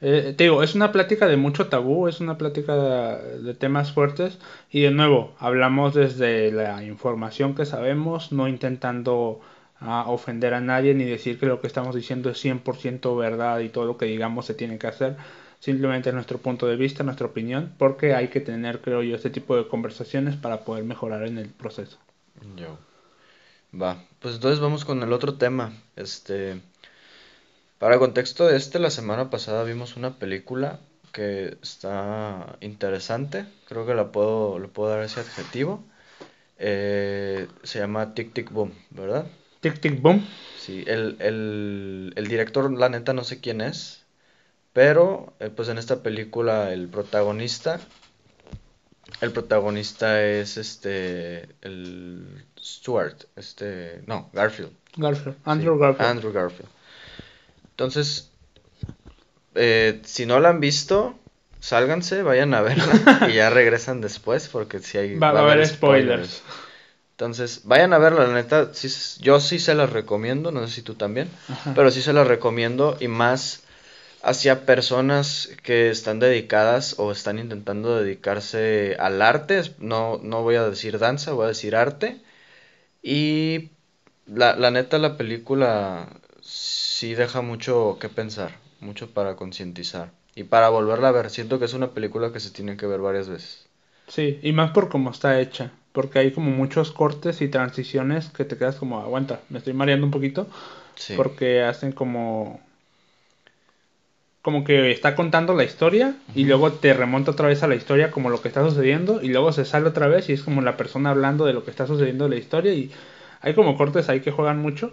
Eh, 0.00 0.34
te 0.36 0.44
digo, 0.44 0.62
es 0.62 0.74
una 0.74 0.92
plática 0.92 1.26
de 1.26 1.36
mucho 1.36 1.68
tabú, 1.68 2.08
es 2.08 2.20
una 2.20 2.36
plática 2.36 2.76
de, 2.76 3.42
de, 3.42 3.54
temas 3.54 3.92
fuertes 3.92 4.38
y 4.70 4.82
de 4.82 4.90
nuevo, 4.90 5.34
hablamos 5.38 5.94
desde 5.94 6.52
la 6.52 6.82
información 6.84 7.54
que 7.54 7.64
sabemos, 7.64 8.32
no 8.32 8.48
intentando 8.48 9.40
a 9.80 10.10
ofender 10.10 10.54
a 10.54 10.60
nadie 10.60 10.94
ni 10.94 11.04
decir 11.04 11.38
que 11.38 11.46
lo 11.46 11.60
que 11.60 11.66
estamos 11.66 11.94
diciendo 11.94 12.30
es 12.30 12.44
100% 12.44 13.16
verdad 13.16 13.60
y 13.60 13.68
todo 13.68 13.84
lo 13.84 13.96
que 13.96 14.06
digamos 14.06 14.46
se 14.46 14.54
tiene 14.54 14.78
que 14.78 14.86
hacer. 14.86 15.16
Simplemente 15.58 16.10
es 16.10 16.14
nuestro 16.14 16.38
punto 16.38 16.66
de 16.66 16.76
vista, 16.76 17.04
nuestra 17.04 17.26
opinión, 17.26 17.72
porque 17.78 18.14
hay 18.14 18.28
que 18.28 18.40
tener, 18.40 18.80
creo 18.80 19.02
yo, 19.02 19.16
este 19.16 19.30
tipo 19.30 19.56
de 19.56 19.66
conversaciones 19.66 20.36
para 20.36 20.60
poder 20.64 20.84
mejorar 20.84 21.26
en 21.26 21.38
el 21.38 21.48
proceso. 21.48 21.98
Yo. 22.56 22.76
Va, 23.80 24.02
pues 24.20 24.36
entonces 24.36 24.60
vamos 24.60 24.84
con 24.84 25.02
el 25.02 25.12
otro 25.12 25.34
tema. 25.34 25.72
Este, 25.96 26.60
para 27.78 27.98
contexto 27.98 28.46
de 28.46 28.56
este, 28.56 28.78
la 28.78 28.90
semana 28.90 29.30
pasada 29.30 29.64
vimos 29.64 29.96
una 29.96 30.18
película 30.18 30.80
que 31.12 31.58
está 31.62 32.56
interesante. 32.60 33.46
Creo 33.66 33.86
que 33.86 33.94
la 33.94 34.12
puedo, 34.12 34.58
le 34.58 34.68
puedo 34.68 34.90
dar 34.90 35.02
ese 35.02 35.20
adjetivo. 35.20 35.84
Eh, 36.58 37.48
se 37.62 37.80
llama 37.80 38.14
Tic 38.14 38.32
Tic 38.32 38.50
Boom, 38.50 38.72
¿verdad? 38.90 39.26
Tic 39.60 39.80
Tic 39.80 40.00
Boom. 40.00 40.26
Sí, 40.58 40.84
el, 40.86 41.16
el, 41.20 42.12
el 42.16 42.28
director, 42.28 42.72
la 42.72 42.88
neta, 42.88 43.12
no 43.12 43.24
sé 43.24 43.40
quién 43.40 43.60
es, 43.60 44.04
pero 44.72 45.34
eh, 45.40 45.50
pues 45.50 45.68
en 45.68 45.78
esta 45.78 46.02
película 46.02 46.72
el 46.72 46.88
protagonista, 46.88 47.80
el 49.20 49.32
protagonista 49.32 50.22
es 50.22 50.56
este, 50.56 51.48
el 51.62 52.44
Stuart, 52.64 53.24
este, 53.36 54.02
no, 54.06 54.30
Garfield. 54.32 54.72
Garfield, 54.96 55.36
Andrew 55.44 55.78
Garfield. 55.78 56.10
Andrew 56.10 56.32
Garfield. 56.32 56.70
Entonces, 57.70 58.30
eh, 59.54 60.00
si 60.04 60.24
no 60.24 60.40
la 60.40 60.48
han 60.48 60.60
visto, 60.60 61.14
sálganse, 61.60 62.22
vayan 62.22 62.54
a 62.54 62.62
verla 62.62 63.28
y 63.30 63.34
ya 63.34 63.50
regresan 63.50 64.00
después 64.00 64.48
porque 64.48 64.78
si 64.78 64.96
hay... 64.96 65.18
Va, 65.18 65.30
a 65.30 65.40
haber 65.40 65.66
spoilers. 65.66 66.42
Entonces, 67.12 67.60
vayan 67.64 67.92
a 67.92 67.98
verla, 67.98 68.26
la 68.26 68.34
neta, 68.34 68.72
sí, 68.72 68.88
yo 69.20 69.40
sí 69.40 69.58
se 69.58 69.74
las 69.74 69.90
recomiendo, 69.90 70.50
no 70.50 70.66
sé 70.66 70.74
si 70.74 70.82
tú 70.82 70.94
también, 70.94 71.28
pero 71.74 71.90
sí 71.90 72.02
se 72.02 72.12
las 72.12 72.26
recomiendo 72.26 72.96
y 72.98 73.08
más 73.08 73.62
hacia 74.22 74.64
personas 74.64 75.50
que 75.62 75.90
están 75.90 76.18
dedicadas 76.18 76.96
o 76.98 77.12
están 77.12 77.38
intentando 77.38 77.96
dedicarse 77.96 78.96
al 78.98 79.20
arte, 79.22 79.62
no, 79.78 80.18
no 80.22 80.42
voy 80.42 80.56
a 80.56 80.68
decir 80.68 80.98
danza, 80.98 81.32
voy 81.32 81.44
a 81.44 81.48
decir 81.48 81.76
arte. 81.76 82.20
Y 83.04 83.70
la, 84.26 84.56
la 84.56 84.72
neta, 84.72 84.98
la 84.98 85.16
película 85.16 86.08
sí 86.40 87.14
deja 87.14 87.40
mucho 87.42 87.98
que 88.00 88.08
pensar, 88.08 88.58
mucho 88.80 89.10
para 89.10 89.36
concientizar 89.36 90.10
y 90.34 90.44
para 90.44 90.70
volverla 90.70 91.08
a 91.08 91.12
ver. 91.12 91.30
Siento 91.30 91.60
que 91.60 91.66
es 91.66 91.74
una 91.74 91.90
película 91.90 92.32
que 92.32 92.40
se 92.40 92.50
tiene 92.50 92.76
que 92.76 92.86
ver 92.86 93.00
varias 93.00 93.28
veces. 93.28 93.66
Sí, 94.08 94.40
y 94.42 94.52
más 94.52 94.72
por 94.72 94.88
cómo 94.88 95.10
está 95.10 95.40
hecha 95.40 95.70
porque 95.94 96.18
hay 96.18 96.32
como 96.32 96.50
muchos 96.50 96.90
cortes 96.90 97.40
y 97.40 97.46
transiciones 97.46 98.28
que 98.30 98.44
te 98.44 98.58
quedas 98.58 98.74
como, 98.74 98.98
aguanta, 98.98 99.42
me 99.48 99.58
estoy 99.58 99.74
mareando 99.74 100.04
un 100.04 100.10
poquito, 100.10 100.48
porque 101.16 101.62
hacen 101.62 101.92
como 101.92 102.60
como 104.44 104.62
que 104.62 104.90
está 104.90 105.14
contando 105.14 105.54
la 105.54 105.64
historia 105.64 106.16
y 106.34 106.44
luego 106.44 106.70
te 106.70 106.92
remonta 106.92 107.30
otra 107.30 107.48
vez 107.48 107.62
a 107.62 107.66
la 107.66 107.76
historia 107.76 108.10
como 108.10 108.28
lo 108.28 108.42
que 108.42 108.48
está 108.48 108.62
sucediendo 108.62 109.22
y 109.22 109.28
luego 109.28 109.52
se 109.52 109.64
sale 109.64 109.88
otra 109.88 110.06
vez 110.06 110.28
y 110.28 110.34
es 110.34 110.42
como 110.42 110.60
la 110.60 110.76
persona 110.76 111.08
hablando 111.08 111.46
de 111.46 111.54
lo 111.54 111.64
que 111.64 111.70
está 111.70 111.86
sucediendo 111.86 112.26
en 112.26 112.32
la 112.32 112.36
historia 112.36 112.74
y 112.74 112.90
hay 113.40 113.54
como 113.54 113.78
cortes 113.78 114.10
ahí 114.10 114.20
que 114.20 114.32
juegan 114.32 114.60
mucho 114.60 114.92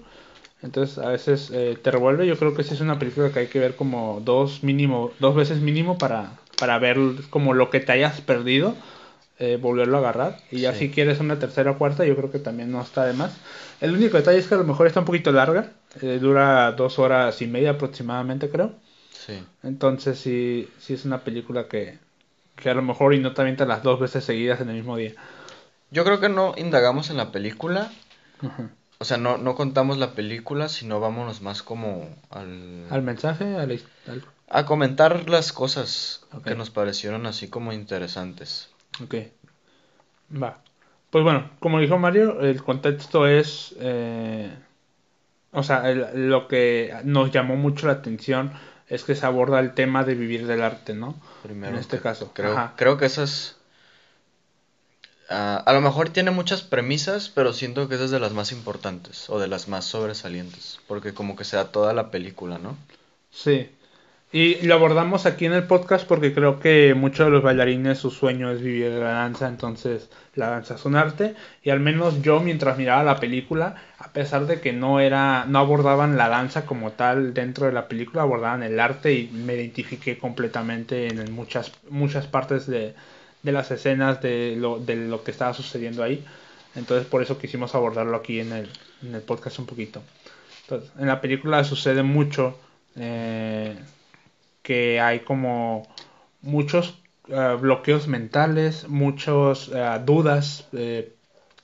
entonces 0.64 0.98
a 1.00 1.10
veces 1.10 1.52
eh, 1.54 1.78
te 1.82 1.92
revuelve 1.92 2.26
yo 2.26 2.38
creo 2.38 2.54
que 2.54 2.64
sí 2.64 2.74
es 2.74 2.80
una 2.80 2.98
película 2.98 3.30
que 3.34 3.40
hay 3.40 3.48
que 3.48 3.60
ver 3.60 3.76
como 3.76 4.22
dos 4.24 4.64
mínimo 4.64 5.12
dos 5.20 5.36
veces 5.36 5.60
mínimo 5.60 5.98
para 5.98 6.32
para 6.58 6.80
ver 6.80 6.98
como 7.30 7.54
lo 7.54 7.70
que 7.70 7.82
te 7.82 7.92
hayas 7.92 8.22
perdido 8.22 8.74
eh, 9.40 9.58
volverlo 9.60 9.98
a 9.98 10.00
agarrar. 10.02 10.38
Y 10.52 10.60
ya 10.60 10.76
si 10.76 10.92
quieres 10.92 11.20
una 11.20 11.40
tercera 11.40 11.72
o 11.72 11.78
cuarta, 11.80 12.06
yo 12.06 12.16
creo 12.16 12.30
que 12.30 12.38
también 12.38 12.72
no 12.72 12.80
está 12.80 13.06
de 13.06 13.14
más. 13.14 13.36
El 13.82 13.96
único 13.96 14.18
detalle 14.18 14.38
es 14.38 14.46
que 14.46 14.54
a 14.54 14.60
lo 14.60 14.66
mejor 14.66 14.86
está 14.86 15.00
un 15.00 15.08
poquito 15.08 15.32
larga. 15.32 15.72
Eh, 16.04 16.20
dura 16.22 16.72
dos 16.74 17.00
horas 17.00 17.42
y 17.42 17.48
media 17.48 17.72
aproximadamente, 17.72 18.52
creo. 18.52 18.74
Sí. 19.32 19.44
Entonces 19.64 20.20
sí, 20.20 20.70
sí 20.80 20.94
es 20.94 21.06
una 21.06 21.20
película 21.20 21.68
que, 21.68 22.00
que 22.56 22.70
a 22.70 22.74
lo 22.74 22.82
mejor 22.82 23.14
y 23.14 23.20
no 23.20 23.34
te 23.34 23.66
las 23.66 23.84
dos 23.84 24.00
veces 24.00 24.24
seguidas 24.24 24.62
en 24.62 24.70
el 24.70 24.76
mismo 24.76 24.98
día. 24.98 25.14
Yo 25.90 26.04
creo 26.04 26.20
que 26.20 26.30
no 26.30 26.54
indagamos 26.58 27.10
en 27.10 27.18
la 27.18 27.32
película. 27.32 27.92
O 28.98 29.06
sea, 29.06 29.18
no, 29.18 29.38
no 29.38 29.56
contamos 29.56 29.98
la 29.98 30.12
película, 30.12 30.70
sino 30.70 31.00
vámonos 31.00 31.42
más 31.42 31.64
como 31.64 32.08
al... 32.30 32.86
Al 32.90 33.02
mensaje, 33.02 33.56
A 34.50 34.66
comentar 34.66 35.30
las 35.30 35.52
cosas 35.54 36.26
que 36.44 36.56
nos 36.56 36.70
parecieron 36.70 37.26
así 37.26 37.50
como 37.50 37.74
interesantes. 37.74 38.70
Ok. 39.04 39.16
Va. 40.42 40.60
Pues 41.10 41.24
bueno, 41.24 41.50
como 41.60 41.80
dijo 41.80 41.98
Mario, 41.98 42.42
el 42.42 42.64
contexto 42.64 43.28
es... 43.28 43.76
Eh, 43.80 44.50
o 45.52 45.64
sea, 45.64 45.92
lo 45.92 46.48
que 46.48 46.96
nos 47.04 47.32
llamó 47.32 47.58
mucho 47.58 47.88
la 47.88 47.94
atención 47.94 48.54
es 48.92 49.06
que 49.06 49.16
se 49.16 49.26
aborda 49.26 49.62
el 49.62 49.74
tema 49.74 50.04
de 50.04 50.16
vivir 50.16 50.46
del 50.46 50.62
arte, 50.62 50.94
¿no? 50.94 51.16
Primero, 51.44 51.74
en 51.74 51.80
este 51.80 52.00
caso. 52.02 52.32
Creo, 52.34 52.74
creo 52.76 52.98
que 52.98 53.06
eso 53.06 53.24
es... 53.24 53.56
Ah, 55.30 55.64
a 55.66 55.72
lo 55.72 55.80
mejor 55.80 56.10
tiene 56.10 56.30
muchas 56.32 56.62
premisas, 56.62 57.30
pero 57.30 57.54
siento 57.54 57.88
que 57.88 57.96
es 57.96 58.12
de 58.12 58.20
las 58.20 58.34
más 58.34 58.52
importantes 58.52 59.30
o 59.30 59.40
de 59.40 59.48
las 59.48 59.70
más 59.70 59.86
sobresalientes, 59.86 60.82
porque 60.90 61.14
como 61.14 61.38
que 61.38 61.46
se 61.46 61.56
da 61.56 61.72
toda 61.72 61.94
la 61.94 62.12
película, 62.12 62.58
¿no? 62.58 62.76
Sí. 63.32 63.72
Y 64.34 64.66
lo 64.66 64.76
abordamos 64.76 65.26
aquí 65.26 65.46
en 65.46 65.52
el 65.52 65.68
podcast 65.68 66.08
porque 66.08 66.34
creo 66.34 66.62
que 66.62 66.94
muchos 66.94 67.26
de 67.26 67.32
los 67.32 67.44
bailarines 67.44 67.98
su 67.98 68.12
sueño 68.12 68.50
es 68.50 68.62
vivir 68.62 68.90
de 68.90 69.00
la 69.02 69.12
danza, 69.12 69.50
entonces 69.50 70.10
la 70.36 70.50
danza 70.50 70.76
es 70.76 70.86
un 70.86 70.96
arte 70.96 71.36
y 71.64 71.70
al 71.70 71.82
menos 71.82 72.22
yo 72.22 72.40
mientras 72.40 72.78
miraba 72.78 73.04
la 73.04 73.20
película, 73.20 73.76
a 74.00 74.14
pesar 74.14 74.48
de 74.48 74.62
que 74.62 74.72
no 74.72 75.02
era 75.02 75.44
no 75.48 75.60
abordaban 75.60 76.16
la 76.16 76.30
danza 76.30 76.66
como 76.66 76.94
tal 76.94 77.34
dentro 77.34 77.66
de 77.66 77.74
la 77.74 77.90
película, 77.90 78.22
abordaban 78.22 78.64
el 78.64 78.80
arte 78.80 79.12
y 79.14 79.28
me 79.28 79.56
identifiqué 79.56 80.18
completamente 80.18 81.08
en 81.08 81.34
muchas 81.34 81.74
muchas 81.90 82.26
partes 82.28 82.68
de, 82.68 82.96
de 83.44 83.52
las 83.52 83.70
escenas 83.72 84.22
de 84.22 84.56
lo, 84.58 84.80
de 84.80 84.96
lo 84.96 85.24
que 85.26 85.32
estaba 85.32 85.54
sucediendo 85.54 86.04
ahí. 86.04 86.24
Entonces 86.76 87.06
por 87.08 87.22
eso 87.22 87.38
quisimos 87.38 87.76
abordarlo 87.76 88.16
aquí 88.16 88.40
en 88.40 88.54
el, 88.54 88.70
en 89.04 89.14
el 89.14 89.22
podcast 89.24 89.60
un 89.60 89.66
poquito. 89.66 90.02
Entonces, 90.64 90.92
en 90.98 91.08
la 91.08 91.20
película 91.20 91.64
sucede 91.66 92.02
mucho 92.04 92.58
eh, 92.96 93.76
que 94.62 95.00
hay 95.00 95.22
como 95.22 95.88
muchos 96.42 97.02
eh, 97.28 97.58
bloqueos 97.60 98.08
mentales, 98.08 98.88
muchas 98.88 99.70
eh, 99.74 100.00
dudas 100.06 100.68
eh, 100.74 101.14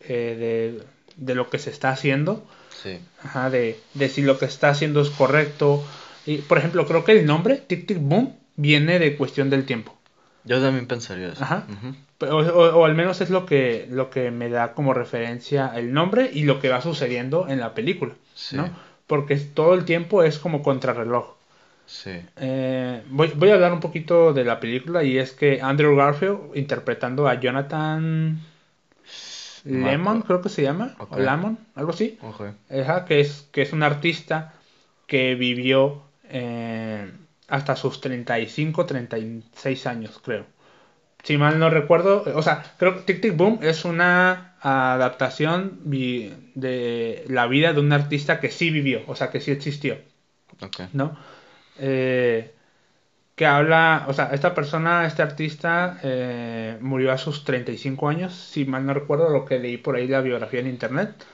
de, 0.08 0.84
de, 1.16 1.36
lo 1.36 1.50
que 1.50 1.60
se 1.60 1.70
está 1.70 1.90
haciendo, 1.90 2.46
sí. 2.70 3.00
Ajá, 3.24 3.50
de, 3.50 3.80
de, 3.94 4.10
si 4.10 4.22
lo 4.22 4.38
que 4.38 4.46
está 4.46 4.70
haciendo 4.70 5.02
es 5.02 5.10
correcto. 5.10 5.84
Y, 6.26 6.38
por 6.40 6.58
ejemplo, 6.58 6.86
creo 6.86 7.04
que 7.04 7.14
el 7.14 7.26
nombre, 7.26 7.58
Tic 7.58 7.88
Tic 7.88 8.00
Boom, 8.00 8.36
viene 8.56 9.00
de 9.00 9.16
cuestión 9.16 9.50
del 9.50 9.66
tiempo. 9.66 9.98
Yo 10.44 10.62
también 10.62 10.88
pensaría 10.88 11.34
eso. 11.34 11.44
Ajá. 11.44 11.66
o, 12.20 12.86
al 12.86 12.96
menos 12.96 13.20
es 13.22 13.30
lo 13.30 13.46
que, 13.46 13.88
lo 13.90 14.10
que 14.10 14.32
me 14.32 14.50
da 14.50 14.74
como 14.74 14.94
referencia 14.94 15.72
el 15.76 15.94
nombre 15.94 16.30
y 16.34 16.44
lo 16.44 16.60
que 16.60 16.70
va 16.70 16.82
sucediendo 16.82 17.48
en 17.50 17.60
la 17.60 17.74
película, 17.74 18.14
¿no? 18.54 18.70
Porque 19.08 19.36
todo 19.36 19.74
el 19.74 19.86
tiempo 19.86 20.24
es 20.24 20.40
como 20.40 20.64
contrarreloj. 20.64 21.37
Sí. 21.88 22.22
Eh, 22.36 23.02
voy, 23.10 23.32
voy, 23.36 23.50
a 23.50 23.56
hablar 23.56 23.74
un 23.74 23.80
poquito 23.80 24.34
de 24.34 24.44
la 24.44 24.60
película 24.60 25.04
y 25.04 25.18
es 25.18 25.32
que 25.32 25.62
Andrew 25.62 25.96
Garfield 25.96 26.56
interpretando 26.56 27.28
a 27.28 27.40
Jonathan 27.40 28.40
Lemon, 29.68 30.22
creo 30.22 30.42
que 30.42 30.50
se 30.50 30.62
llama, 30.62 30.96
o 30.98 31.20
Lemon, 31.20 31.58
algo 31.76 31.92
así, 31.92 32.18
que, 33.06 33.20
es, 33.20 33.48
que 33.52 33.62
es 33.62 33.74
un 33.74 33.84
artista 33.84 34.54
que 35.06 35.36
vivió 35.36 36.04
eh, 36.30 37.12
hasta 37.48 37.76
sus 37.76 38.02
35, 38.02 38.86
36 38.86 39.88
años, 39.88 40.20
creo. 40.24 40.46
Si 41.24 41.38
mal 41.38 41.60
no 41.60 41.70
recuerdo, 41.70 42.24
o 42.36 42.42
sea, 42.42 42.64
creo 42.78 42.96
que 42.96 43.02
Tic 43.02 43.22
Tic 43.22 43.36
Boom 43.36 43.60
es 43.62 43.84
una 43.84 44.56
adaptación 44.62 45.80
de 45.84 47.26
la 47.28 47.48
vida 47.48 47.74
de 47.74 47.80
un 47.80 47.92
artista 47.92 48.40
que 48.40 48.52
sí 48.52 48.70
vivió, 48.70 49.02
o 49.08 49.16
sea, 49.16 49.30
que 49.30 49.42
sí 49.42 49.52
existió. 49.52 49.98
¿No? 50.94 51.18
Eh, 51.80 52.54
que 53.36 53.46
habla, 53.46 54.06
o 54.08 54.14
sea, 54.14 54.32
esta 54.34 54.56
persona, 54.56 55.06
este 55.08 55.22
artista, 55.22 56.00
eh, 56.04 56.78
murió 56.82 57.12
a 57.12 57.18
sus 57.20 57.44
35 57.46 58.10
años, 58.10 58.34
si 58.36 58.66
mal 58.66 58.86
no 58.86 58.94
recuerdo 58.96 59.30
lo 59.30 59.46
que 59.46 59.60
leí 59.60 59.78
por 59.78 59.96
ahí 59.96 60.08
la 60.08 60.22
biografía 60.22 60.60
en 60.62 60.68
internet. 60.68 61.26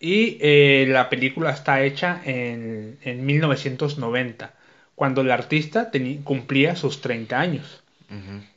Y 0.00 0.38
eh, 0.40 0.86
la 0.88 1.10
película 1.10 1.50
está 1.50 1.82
hecha 1.82 2.20
en, 2.24 2.98
en 3.02 3.26
1990, 3.26 4.54
cuando 4.94 5.20
el 5.22 5.30
artista 5.30 5.90
cumplía 6.24 6.76
sus 6.76 7.00
30 7.00 7.38
años. 7.40 7.82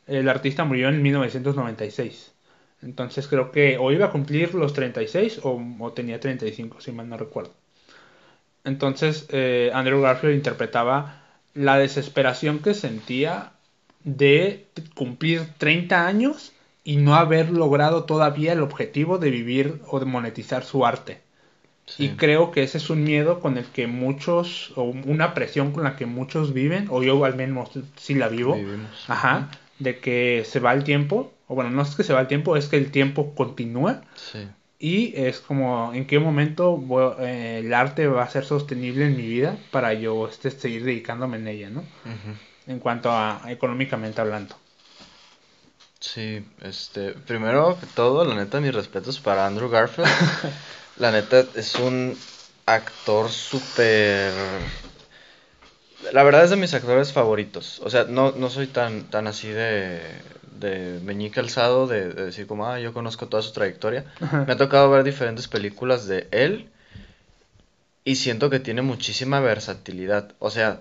El 0.07 0.29
artista 0.29 0.63
murió 0.65 0.89
en 0.89 1.01
1996. 1.01 2.33
Entonces 2.81 3.27
creo 3.27 3.51
que 3.51 3.77
o 3.77 3.91
iba 3.91 4.07
a 4.07 4.11
cumplir 4.11 4.55
los 4.55 4.73
36 4.73 5.41
o, 5.43 5.61
o 5.79 5.93
tenía 5.93 6.19
35, 6.19 6.81
si 6.81 6.91
mal 6.91 7.09
no 7.09 7.17
recuerdo. 7.17 7.60
Entonces, 8.63 9.27
eh, 9.29 9.71
Andrew 9.73 10.01
Garfield 10.01 10.35
interpretaba 10.35 11.21
la 11.53 11.77
desesperación 11.77 12.59
que 12.59 12.73
sentía 12.73 13.51
de 14.03 14.67
cumplir 14.95 15.47
30 15.57 16.07
años 16.07 16.53
y 16.83 16.97
no 16.97 17.15
haber 17.15 17.51
logrado 17.51 18.05
todavía 18.05 18.53
el 18.53 18.61
objetivo 18.61 19.17
de 19.17 19.29
vivir 19.29 19.81
o 19.87 19.99
de 19.99 20.05
monetizar 20.05 20.63
su 20.63 20.85
arte. 20.85 21.21
Y 21.97 22.09
creo 22.09 22.51
que 22.51 22.63
ese 22.63 22.77
es 22.77 22.89
un 22.89 23.03
miedo 23.03 23.41
con 23.41 23.57
el 23.57 23.65
que 23.65 23.85
muchos, 23.85 24.71
o 24.75 24.83
una 24.83 25.33
presión 25.33 25.71
con 25.73 25.83
la 25.83 25.97
que 25.97 26.05
muchos 26.05 26.53
viven, 26.53 26.87
o 26.89 27.03
yo 27.03 27.25
al 27.25 27.35
menos 27.35 27.69
sí 27.97 28.13
la 28.13 28.29
vivo, 28.29 28.57
ajá, 29.07 29.49
de 29.79 29.99
que 29.99 30.43
se 30.45 30.59
va 30.59 30.73
el 30.73 30.85
tiempo, 30.85 31.33
o 31.47 31.55
bueno, 31.55 31.69
no 31.69 31.81
es 31.81 31.95
que 31.95 32.03
se 32.03 32.13
va 32.13 32.21
el 32.21 32.27
tiempo, 32.27 32.55
es 32.55 32.67
que 32.67 32.77
el 32.77 32.91
tiempo 32.91 33.35
continúa. 33.35 34.03
Y 34.83 35.13
es 35.15 35.39
como, 35.39 35.93
¿en 35.93 36.07
qué 36.07 36.17
momento 36.17 36.83
eh, 37.19 37.61
el 37.63 37.71
arte 37.71 38.07
va 38.07 38.23
a 38.23 38.29
ser 38.31 38.45
sostenible 38.45 39.05
en 39.05 39.15
mi 39.15 39.27
vida 39.27 39.55
para 39.69 39.93
yo 39.93 40.27
este, 40.27 40.49
seguir 40.49 40.83
dedicándome 40.83 41.37
en 41.37 41.47
ella, 41.47 41.69
¿no? 41.69 41.83
En 42.65 42.79
cuanto 42.79 43.11
a 43.11 43.43
económicamente 43.47 44.21
hablando. 44.21 44.55
Sí, 45.99 46.43
este, 46.63 47.11
primero 47.11 47.77
que 47.79 47.85
todo, 47.85 48.25
la 48.25 48.33
neta, 48.33 48.59
mis 48.59 48.73
respetos 48.73 49.19
para 49.19 49.45
Andrew 49.45 49.69
Garfield. 49.69 50.09
la 50.97 51.11
neta, 51.11 51.45
es 51.53 51.75
un 51.75 52.17
actor 52.65 53.29
súper... 53.29 54.33
La 56.11 56.23
verdad 56.23 56.43
es 56.43 56.49
de 56.49 56.55
mis 56.55 56.73
actores 56.73 57.13
favoritos. 57.13 57.79
O 57.81 57.91
sea, 57.91 58.05
no, 58.05 58.31
no 58.31 58.49
soy 58.49 58.65
tan, 58.65 59.03
tan 59.11 59.27
así 59.27 59.49
de, 59.49 60.01
de 60.61 61.01
meñique 61.03 61.41
alzado, 61.41 61.87
de, 61.87 62.13
decir 62.13 62.47
como, 62.47 62.67
ah, 62.67 62.79
yo 62.79 62.93
conozco 62.93 63.27
toda 63.27 63.43
su 63.43 63.51
trayectoria. 63.51 64.05
Me 64.47 64.53
ha 64.53 64.57
tocado 64.57 64.89
ver 64.89 65.03
diferentes 65.03 65.49
películas 65.49 66.07
de 66.07 66.29
él 66.31 66.69
y 68.05 68.15
siento 68.15 68.49
que 68.49 68.59
tiene 68.59 68.81
muchísima 68.81 69.41
versatilidad. 69.41 70.33
O 70.39 70.49
sea, 70.49 70.79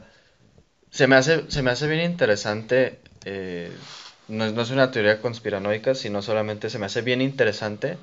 se 0.90 1.08
me 1.08 1.16
hace, 1.16 1.50
se 1.50 1.62
me 1.62 1.70
hace 1.72 1.88
bien 1.88 2.02
interesante 2.02 3.00
eh, 3.24 3.70
no, 4.28 4.44
es 4.44 4.70
una 4.70 4.90
teoría 4.90 5.20
conspiranoica, 5.20 5.94
sino 5.94 6.22
solamente 6.22 6.70
se 6.70 6.78
me 6.78 6.86
hace 6.86 7.02
bien 7.02 7.20
interesante 7.20 7.98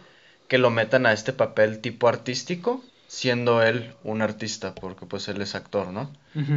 que 0.48 0.58
lo 0.58 0.70
metan 0.70 1.06
a 1.06 1.14
este 1.14 1.34
papel 1.34 1.80
tipo 1.80 2.08
artístico, 2.08 2.84
siendo 3.08 3.64
él 3.64 3.94
un 4.04 4.22
artista, 4.22 4.76
porque 4.76 5.06
pues 5.06 5.28
él 5.30 5.42
es 5.42 5.56
actor, 5.56 5.88
¿no? 5.88 6.12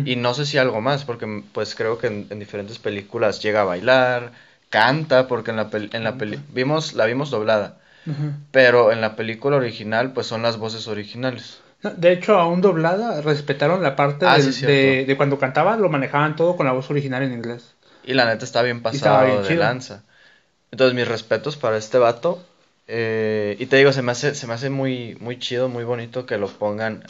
Y 0.05 0.17
no 0.17 0.35
sé 0.35 0.45
si 0.45 0.59
algo 0.59 0.83
más, 0.83 1.07
porque 1.07 1.43
pues 1.53 1.75
creo 1.75 1.97
que 1.97 2.09
en, 2.09 2.39
diferentes 2.39 2.79
películas 2.79 3.41
llega 3.43 3.63
a 3.63 3.65
bailar, 3.65 4.33
canta, 4.71 5.29
porque 5.29 5.51
en 5.51 5.59
la, 5.59 5.69
en 5.73 6.05
la 6.05 6.17
peli 6.17 6.41
vimos, 6.53 6.95
la 6.95 7.05
vimos 7.05 7.31
doblada, 7.31 7.79
pero 8.51 8.93
en 8.93 9.01
la 9.01 9.15
película 9.17 9.57
original 9.57 10.13
pues 10.13 10.27
son 10.27 10.43
las 10.43 10.57
voces 10.57 10.89
originales. 10.89 11.61
De 11.83 12.13
hecho, 12.13 12.39
aún 12.39 12.61
doblada, 12.61 13.23
respetaron 13.23 13.83
la 13.83 13.97
parte 13.97 14.27
ah, 14.27 14.39
de, 14.39 15.05
de, 15.07 15.17
cuando 15.17 15.39
cantaba, 15.39 15.77
lo 15.77 15.89
manejaban 15.89 16.37
todo 16.37 16.57
con 16.57 16.67
la 16.67 16.73
voz 16.73 16.91
original 16.91 17.23
en 17.23 17.33
inglés. 17.33 17.75
Y 18.05 18.13
la 18.13 18.27
neta 18.27 18.45
está 18.45 18.63
bien 18.63 18.83
pasado 18.83 19.43
de 19.43 19.55
lanza. 19.57 20.03
Entonces, 20.71 20.95
mis 20.95 21.09
respetos 21.09 21.57
para 21.57 21.79
este 21.79 21.99
vato. 21.99 22.45
Eh, 22.87 23.57
y 23.59 23.67
te 23.67 23.77
digo, 23.77 23.93
se 23.93 24.03
me 24.03 24.13
hace, 24.13 24.35
se 24.35 24.47
me 24.47 24.55
hace 24.55 24.69
muy, 24.69 25.17
muy 25.21 25.39
chido, 25.39 25.69
muy 25.69 25.85
bonito 25.85 26.27
que 26.27 26.37
lo 26.37 26.49
pongan. 26.49 27.05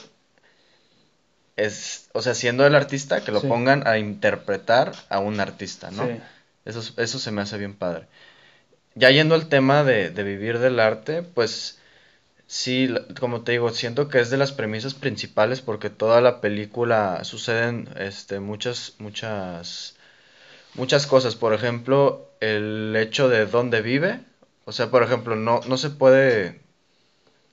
Es, 1.56 2.08
o 2.12 2.22
sea, 2.22 2.34
siendo 2.34 2.64
el 2.64 2.74
artista, 2.74 3.22
que 3.22 3.32
lo 3.32 3.42
pongan 3.42 3.86
a 3.86 3.98
interpretar 3.98 4.92
a 5.08 5.18
un 5.18 5.40
artista, 5.40 5.90
¿no? 5.90 6.08
Eso, 6.64 6.80
eso 7.00 7.18
se 7.18 7.30
me 7.32 7.42
hace 7.42 7.58
bien 7.58 7.74
padre. 7.74 8.06
Ya 8.94 9.10
yendo 9.10 9.34
al 9.34 9.48
tema 9.48 9.84
de, 9.84 10.10
de 10.10 10.22
vivir 10.24 10.58
del 10.58 10.80
arte, 10.80 11.22
pues 11.22 11.80
sí, 12.46 12.88
como 13.20 13.42
te 13.42 13.52
digo, 13.52 13.70
siento 13.70 14.08
que 14.08 14.20
es 14.20 14.30
de 14.30 14.38
las 14.38 14.52
premisas 14.52 14.94
principales 14.94 15.60
porque 15.62 15.90
toda 15.90 16.20
la 16.20 16.40
película 16.40 17.24
suceden 17.24 17.88
este, 17.98 18.40
muchas, 18.40 18.94
muchas 18.98 19.96
muchas 20.74 21.06
cosas. 21.06 21.36
Por 21.36 21.54
ejemplo, 21.54 22.30
el 22.40 22.94
hecho 22.96 23.28
de 23.28 23.46
dónde 23.46 23.82
vive. 23.82 24.20
O 24.64 24.72
sea, 24.72 24.90
por 24.90 25.02
ejemplo, 25.02 25.36
no, 25.36 25.60
no 25.68 25.76
se 25.76 25.90
puede... 25.90 26.60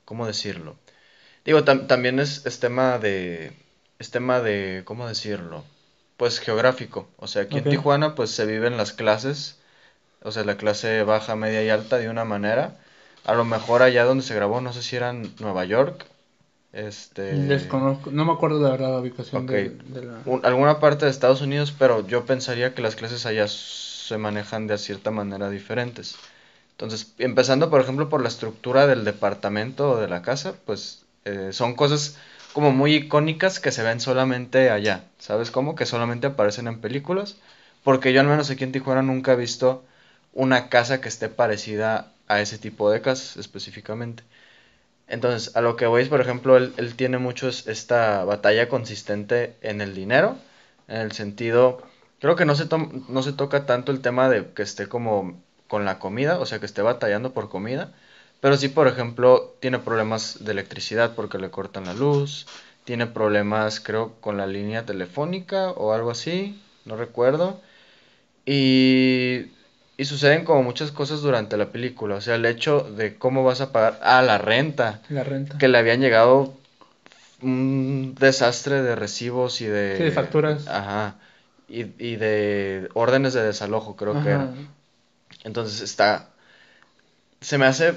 ¿Cómo 0.06 0.26
decirlo? 0.28 0.78
Digo, 1.46 1.64
también 1.64 2.20
es, 2.20 2.44
tema 2.60 3.00
de... 3.00 3.54
Es 4.00 4.12
tema 4.12 4.42
de... 4.42 4.84
¿Cómo 4.86 5.08
decirlo? 5.08 5.64
Pues 6.18 6.40
geográfico. 6.40 7.08
O 7.18 7.28
sea, 7.28 7.44
aquí 7.44 7.60
en 7.60 7.64
Tijuana 7.64 8.16
pues 8.16 8.32
se 8.32 8.46
viven 8.46 8.76
las 8.76 8.92
clases. 8.92 9.58
O 10.24 10.32
sea, 10.32 10.44
la 10.44 10.58
clase 10.58 11.04
baja, 11.04 11.36
media 11.36 11.64
y 11.64 11.70
alta 11.70 11.98
de 11.98 12.10
una 12.10 12.26
manera. 12.26 12.78
A 13.24 13.34
lo 13.34 13.46
mejor 13.46 13.82
allá 13.82 14.04
donde 14.04 14.24
se 14.24 14.36
grabó, 14.36 14.62
no 14.62 14.74
sé 14.74 14.82
si 14.82 14.96
era 14.96 15.12
en 15.12 15.34
Nueva 15.40 15.66
York 15.66 16.06
este... 16.78 17.34
Desconozco, 17.34 18.12
no 18.12 18.26
me 18.26 18.34
acuerdo 18.34 18.60
de 18.60 18.70
verdad 18.70 18.92
la 18.92 19.00
ubicación 19.00 19.48
de, 19.48 19.76
la... 20.04 20.48
alguna 20.48 20.80
parte 20.80 21.06
de 21.06 21.12
Estados 21.12 21.42
Unidos, 21.42 21.74
pero 21.78 22.06
yo 22.06 22.26
pensaría 22.26 22.76
que 22.76 22.84
las 22.84 22.96
clases 22.96 23.26
allá 23.26 23.48
se 23.48 24.18
manejan 24.18 24.68
de 24.68 24.78
cierta 24.78 25.10
manera 25.10 25.50
diferentes. 25.50 26.16
Entonces, 26.72 27.14
empezando 27.18 27.72
por 27.72 27.82
ejemplo 27.82 28.10
por 28.10 28.22
la 28.22 28.28
estructura 28.28 28.86
del 28.86 29.06
departamento 29.06 29.92
o 29.92 29.98
de 29.98 30.08
la 30.08 30.22
casa, 30.22 30.54
pues 30.66 31.04
eh, 31.26 31.50
son 31.52 31.74
cosas 31.74 32.18
como 32.54 32.72
muy 32.72 32.96
icónicas 32.96 33.60
que 33.60 33.72
se 33.72 33.84
ven 33.84 34.00
solamente 34.00 34.70
allá, 34.70 35.06
¿sabes 35.20 35.52
cómo? 35.52 35.76
Que 35.76 35.86
solamente 35.86 36.28
aparecen 36.28 36.68
en 36.68 36.82
películas, 36.82 37.38
porque 37.84 38.14
yo 38.14 38.22
al 38.22 38.28
menos 38.28 38.50
aquí 38.50 38.64
en 38.64 38.72
Tijuana 38.72 39.02
nunca 39.02 39.34
he 39.34 39.36
visto 39.36 39.84
una 40.34 40.70
casa 40.70 41.02
que 41.02 41.10
esté 41.10 41.30
parecida 41.30 42.12
a 42.28 42.42
ese 42.42 42.58
tipo 42.58 42.90
de 42.92 43.02
casas 43.02 43.38
específicamente. 43.38 44.24
Entonces, 45.08 45.56
a 45.56 45.62
lo 45.62 45.76
que 45.76 45.88
voy 45.88 46.02
es, 46.04 46.10
por 46.10 46.22
ejemplo, 46.22 46.58
él, 46.58 46.74
él 46.78 46.96
tiene 46.96 47.18
mucho 47.18 47.48
esta 47.50 48.26
batalla 48.26 48.68
consistente 48.70 49.56
en 49.62 49.82
el 49.82 49.96
dinero, 49.96 50.38
en 50.88 50.98
el 50.98 51.12
sentido, 51.14 51.82
creo 52.20 52.36
que 52.36 52.46
no 52.46 52.56
se, 52.56 52.68
no 53.10 53.24
se 53.24 53.34
toca 53.34 53.66
tanto 53.66 53.92
el 53.92 54.02
tema 54.02 54.30
de 54.30 54.52
que 54.54 54.64
esté 54.64 54.88
como 54.88 55.42
con 55.68 55.86
la 55.86 56.00
comida, 56.00 56.40
o 56.40 56.46
sea, 56.46 56.60
que 56.60 56.66
esté 56.66 56.82
batallando 56.82 57.34
por 57.34 57.50
comida, 57.50 57.94
pero 58.42 58.58
sí, 58.58 58.70
por 58.70 58.88
ejemplo, 58.88 59.56
tiene 59.60 59.80
problemas 59.80 60.44
de 60.44 60.52
electricidad 60.52 61.14
porque 61.16 61.38
le 61.38 61.50
cortan 61.50 61.86
la 61.86 61.94
luz, 61.94 62.48
tiene 62.84 63.08
problemas, 63.08 63.80
creo, 63.80 64.14
con 64.22 64.38
la 64.38 64.48
línea 64.48 64.86
telefónica 64.86 65.72
o 65.72 65.94
algo 65.94 66.12
así, 66.12 66.62
no 66.86 66.96
recuerdo. 66.96 67.60
Y 68.46 69.48
y 69.98 70.06
suceden 70.06 70.46
como 70.46 70.62
muchas 70.62 70.92
cosas 70.92 71.22
durante 71.22 71.58
la 71.58 71.72
película. 71.72 72.16
O 72.16 72.22
sea, 72.22 72.36
el 72.36 72.46
hecho 72.46 72.82
de 72.82 73.18
cómo 73.18 73.44
vas 73.44 73.62
a 73.62 73.72
pagar. 73.72 74.00
Ah, 74.04 74.22
la 74.22 74.38
renta. 74.38 75.02
La 75.10 75.24
renta. 75.24 75.58
Que 75.58 75.68
le 75.68 75.80
habían 75.80 76.02
llegado 76.02 76.54
un 77.42 78.16
desastre 78.20 78.84
de 78.84 78.96
recibos 78.96 79.60
y 79.62 79.66
de. 79.66 79.98
Sí, 79.98 80.04
de 80.04 80.12
facturas. 80.12 80.68
Ajá. 80.68 81.16
Y, 81.68 81.82
y 81.98 82.16
de 82.16 82.90
órdenes 82.94 83.34
de 83.34 83.44
desalojo, 83.44 83.96
creo 83.96 84.22
que 84.22 84.30
era. 84.30 84.54
Entonces 85.44 85.82
está. 85.82 86.30
Se 87.42 87.58
me 87.58 87.66
hace 87.66 87.96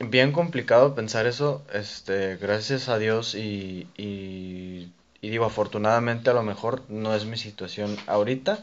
bien 0.00 0.32
complicado 0.32 0.94
pensar 0.94 1.26
eso. 1.26 1.62
Este, 1.72 2.36
gracias 2.36 2.88
a 2.88 2.98
Dios 2.98 3.34
y, 3.34 3.86
y, 3.96 4.90
digo, 5.22 5.44
afortunadamente 5.44 6.30
a 6.30 6.32
lo 6.34 6.42
mejor 6.42 6.82
no 6.88 7.14
es 7.14 7.24
mi 7.26 7.36
situación 7.36 7.96
ahorita. 8.06 8.58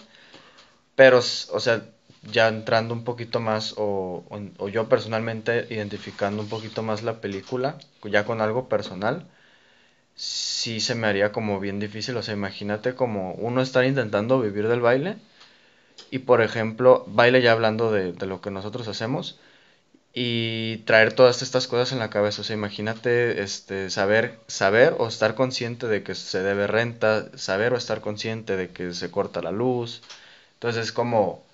Pero, 0.95 1.19
o 1.19 1.59
sea, 1.59 1.85
ya 2.23 2.47
entrando 2.47 2.93
un 2.93 3.03
poquito 3.03 3.39
más 3.39 3.75
o, 3.77 4.23
o, 4.57 4.69
yo 4.69 4.89
personalmente 4.89 5.67
identificando 5.69 6.41
un 6.41 6.49
poquito 6.49 6.83
más 6.83 7.03
la 7.03 7.21
película, 7.21 7.77
ya 8.03 8.25
con 8.25 8.41
algo 8.41 8.67
personal, 8.69 9.27
sí 10.15 10.79
se 10.81 10.95
me 10.95 11.07
haría 11.07 11.31
como 11.31 11.59
bien 11.59 11.79
difícil. 11.79 12.17
O 12.17 12.23
sea, 12.23 12.33
imagínate 12.35 12.95
como 12.95 13.33
uno 13.33 13.61
estar 13.61 13.85
intentando 13.85 14.41
vivir 14.41 14.67
del 14.67 14.81
baile 14.81 15.17
y 16.11 16.19
por 16.19 16.41
ejemplo, 16.41 17.05
baile 17.07 17.41
ya 17.41 17.51
hablando 17.53 17.91
de, 17.91 18.13
de 18.13 18.25
lo 18.25 18.41
que 18.41 18.51
nosotros 18.51 18.87
hacemos 18.87 19.39
y 20.19 20.77
traer 20.85 21.13
todas 21.13 21.43
estas 21.43 21.67
cosas 21.67 21.91
en 21.91 21.99
la 21.99 22.09
cabeza. 22.09 22.41
O 22.41 22.43
sea, 22.43 22.55
imagínate 22.55 23.43
este, 23.43 23.91
saber, 23.91 24.39
saber 24.47 24.95
o 24.97 25.07
estar 25.07 25.35
consciente 25.35 25.85
de 25.87 26.01
que 26.01 26.15
se 26.15 26.41
debe 26.41 26.65
renta, 26.65 27.29
saber 27.37 27.71
o 27.73 27.77
estar 27.77 28.01
consciente 28.01 28.57
de 28.57 28.69
que 28.69 28.95
se 28.95 29.11
corta 29.11 29.43
la 29.43 29.51
luz. 29.51 30.01
Entonces 30.55 30.85
es 30.85 30.91
como 30.91 31.45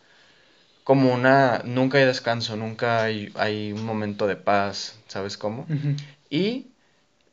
como 0.86 1.14
una, 1.14 1.62
nunca 1.66 1.98
hay 1.98 2.06
descanso, 2.06 2.56
nunca 2.56 3.04
hay, 3.04 3.34
hay 3.36 3.74
un 3.74 3.86
momento 3.86 4.28
de 4.28 4.38
paz, 4.38 4.98
¿sabes 5.08 5.38
cómo? 5.38 5.68
Y 6.30 6.68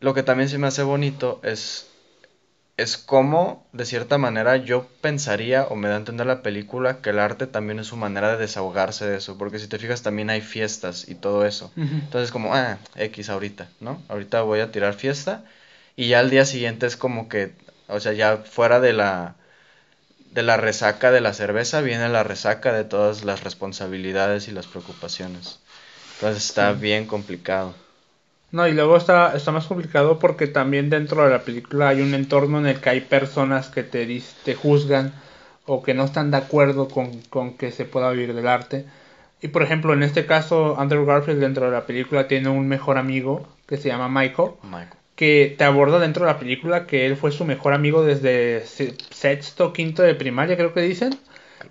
lo 0.00 0.14
que 0.14 0.24
también 0.24 0.48
se 0.48 0.58
me 0.58 0.66
hace 0.66 0.82
bonito 0.82 1.40
es, 1.44 1.89
es 2.82 2.96
cómo, 2.96 3.66
de 3.72 3.84
cierta 3.84 4.16
manera, 4.16 4.56
yo 4.56 4.86
pensaría, 5.00 5.64
o 5.64 5.76
me 5.76 5.88
da 5.88 5.94
a 5.94 5.98
entender 5.98 6.26
la 6.26 6.42
película, 6.42 7.02
que 7.02 7.10
el 7.10 7.18
arte 7.18 7.46
también 7.46 7.78
es 7.78 7.88
su 7.88 7.96
manera 7.96 8.32
de 8.32 8.38
desahogarse 8.38 9.06
de 9.06 9.18
eso, 9.18 9.36
porque 9.36 9.58
si 9.58 9.68
te 9.68 9.78
fijas 9.78 10.02
también 10.02 10.30
hay 10.30 10.40
fiestas 10.40 11.08
y 11.08 11.14
todo 11.14 11.44
eso. 11.44 11.70
Entonces 11.76 12.30
como, 12.30 12.54
ah, 12.54 12.78
X 12.96 13.28
ahorita, 13.28 13.68
¿no? 13.80 14.02
Ahorita 14.08 14.42
voy 14.42 14.60
a 14.60 14.72
tirar 14.72 14.94
fiesta 14.94 15.44
y 15.94 16.08
ya 16.08 16.20
al 16.20 16.30
día 16.30 16.46
siguiente 16.46 16.86
es 16.86 16.96
como 16.96 17.28
que, 17.28 17.52
o 17.88 18.00
sea, 18.00 18.12
ya 18.14 18.38
fuera 18.38 18.80
de 18.80 18.92
la 18.94 19.36
de 20.32 20.42
la 20.44 20.56
resaca 20.56 21.10
de 21.10 21.20
la 21.20 21.34
cerveza 21.34 21.80
viene 21.80 22.08
la 22.08 22.22
resaca 22.22 22.72
de 22.72 22.84
todas 22.84 23.24
las 23.24 23.42
responsabilidades 23.42 24.48
y 24.48 24.52
las 24.52 24.66
preocupaciones. 24.66 25.58
Entonces 26.14 26.44
está 26.44 26.72
bien 26.72 27.06
complicado. 27.06 27.74
No, 28.52 28.66
y 28.66 28.72
luego 28.72 28.96
está, 28.96 29.36
está 29.36 29.52
más 29.52 29.66
complicado 29.66 30.18
porque 30.18 30.46
también 30.46 30.90
dentro 30.90 31.22
de 31.24 31.30
la 31.30 31.42
película 31.44 31.88
hay 31.88 32.00
un 32.00 32.14
entorno 32.14 32.58
en 32.58 32.66
el 32.66 32.80
que 32.80 32.90
hay 32.90 33.00
personas 33.00 33.68
que 33.68 33.82
te, 33.84 34.22
te 34.44 34.54
juzgan 34.54 35.12
o 35.66 35.82
que 35.82 35.94
no 35.94 36.04
están 36.04 36.30
de 36.32 36.38
acuerdo 36.38 36.88
con, 36.88 37.20
con 37.30 37.56
que 37.56 37.70
se 37.70 37.84
pueda 37.84 38.10
vivir 38.10 38.34
del 38.34 38.48
arte. 38.48 38.86
Y 39.40 39.48
por 39.48 39.62
ejemplo, 39.62 39.92
en 39.92 40.02
este 40.02 40.26
caso, 40.26 40.78
Andrew 40.80 41.06
Garfield 41.06 41.40
dentro 41.40 41.66
de 41.66 41.72
la 41.72 41.86
película 41.86 42.26
tiene 42.28 42.48
un 42.48 42.66
mejor 42.68 42.98
amigo 42.98 43.46
que 43.66 43.76
se 43.76 43.88
llama 43.88 44.08
Michael, 44.08 44.50
Michael. 44.64 44.88
que 45.14 45.54
te 45.56 45.64
aborda 45.64 45.98
dentro 46.00 46.26
de 46.26 46.32
la 46.32 46.38
película 46.38 46.86
que 46.86 47.06
él 47.06 47.16
fue 47.16 47.30
su 47.30 47.44
mejor 47.44 47.72
amigo 47.72 48.02
desde 48.02 48.66
se- 48.66 48.96
sexto, 49.10 49.72
quinto 49.72 50.02
de 50.02 50.14
primaria, 50.14 50.56
creo 50.56 50.74
que 50.74 50.80
dicen, 50.82 51.10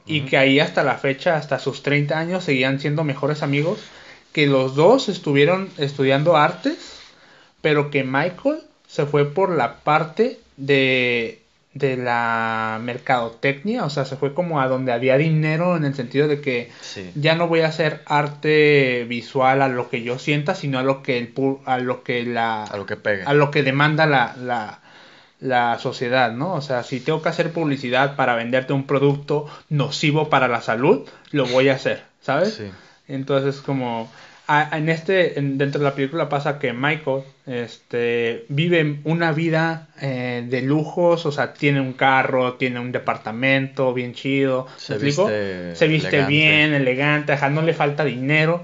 y 0.05 0.21
que 0.21 0.37
ahí 0.37 0.59
hasta 0.59 0.83
la 0.83 0.95
fecha, 0.97 1.35
hasta 1.35 1.59
sus 1.59 1.83
30 1.83 2.19
años, 2.19 2.43
seguían 2.43 2.79
siendo 2.79 3.03
mejores 3.03 3.43
amigos, 3.43 3.79
que 4.33 4.47
los 4.47 4.75
dos 4.75 5.09
estuvieron 5.09 5.69
estudiando 5.77 6.37
artes, 6.37 6.99
pero 7.61 7.89
que 7.91 8.03
Michael 8.03 8.59
se 8.87 9.05
fue 9.05 9.25
por 9.25 9.49
la 9.51 9.75
parte 9.77 10.39
de, 10.57 11.41
de 11.73 11.97
la 11.97 12.79
mercadotecnia, 12.81 13.85
o 13.85 13.89
sea, 13.89 14.05
se 14.05 14.15
fue 14.15 14.33
como 14.33 14.59
a 14.61 14.67
donde 14.67 14.91
había 14.91 15.17
dinero 15.17 15.75
en 15.77 15.85
el 15.85 15.93
sentido 15.95 16.27
de 16.27 16.41
que 16.41 16.71
Sí. 16.81 17.11
ya 17.15 17.35
no 17.35 17.47
voy 17.47 17.61
a 17.61 17.67
hacer 17.67 18.01
arte 18.05 19.05
visual 19.07 19.61
a 19.61 19.67
lo 19.67 19.89
que 19.89 20.01
yo 20.03 20.19
sienta, 20.19 20.55
sino 20.55 20.79
a 20.79 20.83
lo 20.83 21.03
que 21.03 21.17
el 21.17 21.33
pu- 21.33 21.59
a 21.65 21.77
lo 21.79 22.03
que 22.03 22.23
la 22.23 22.63
A 22.63 22.77
lo 22.77 22.85
que 22.85 22.95
pegue. 22.97 23.23
a 23.25 23.33
lo 23.33 23.51
que 23.51 23.63
demanda 23.63 24.05
la, 24.05 24.35
la, 24.37 24.79
la 25.39 25.79
sociedad, 25.79 26.31
¿no? 26.31 26.53
O 26.53 26.61
sea, 26.61 26.83
si 26.83 26.99
tengo 26.99 27.21
que 27.21 27.29
hacer 27.29 27.51
publicidad 27.51 28.15
para 28.15 28.35
venderte 28.35 28.73
un 28.73 28.85
producto 28.85 29.47
nocivo 29.69 30.29
para 30.29 30.47
la 30.47 30.61
salud, 30.61 31.07
lo 31.31 31.45
voy 31.47 31.69
a 31.69 31.75
hacer, 31.75 32.03
¿sabes? 32.21 32.55
Sí. 32.55 32.71
Entonces, 33.09 33.61
como 33.61 34.09
a- 34.47 34.77
en 34.77 34.89
este, 34.89 35.37
en- 35.39 35.57
dentro 35.57 35.79
de 35.79 35.85
la 35.85 35.95
película 35.95 36.29
pasa 36.29 36.59
que 36.59 36.73
Michael, 36.73 37.23
este, 37.45 38.45
vive 38.49 38.99
una 39.03 39.31
vida 39.33 39.89
eh, 40.01 40.45
de 40.49 40.61
lujos, 40.61 41.25
o 41.25 41.31
sea, 41.31 41.53
tiene 41.53 41.81
un 41.81 41.93
carro, 41.93 42.53
tiene 42.55 42.79
un 42.79 42.91
departamento 42.93 43.93
bien 43.93 44.13
chido, 44.13 44.65
¿me 44.67 44.79
Se 44.81 44.97
viste 44.97 45.75
Se 45.75 45.87
viste 45.87 46.07
elegante. 46.09 46.31
bien, 46.31 46.73
elegante, 46.73 47.33
ajá, 47.33 47.49
no 47.49 47.61
le 47.61 47.73
falta 47.73 48.05
dinero. 48.05 48.63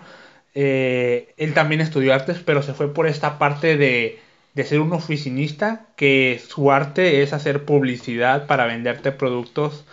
Eh, 0.54 1.34
él 1.38 1.54
también 1.54 1.82
estudió 1.82 2.14
artes, 2.14 2.38
pero 2.46 2.64
se 2.64 2.74
fue 2.74 2.94
por 2.94 3.08
esta 3.08 3.38
parte 3.38 3.78
de, 3.78 4.20
de 4.54 4.64
ser 4.64 4.80
un 4.80 4.94
oficinista, 4.94 5.88
que 5.98 6.42
su 6.48 6.72
arte 6.72 7.22
es 7.24 7.34
hacer 7.34 7.66
publicidad 7.66 8.48
para 8.48 8.66
venderte 8.66 9.12
productos 9.12 9.86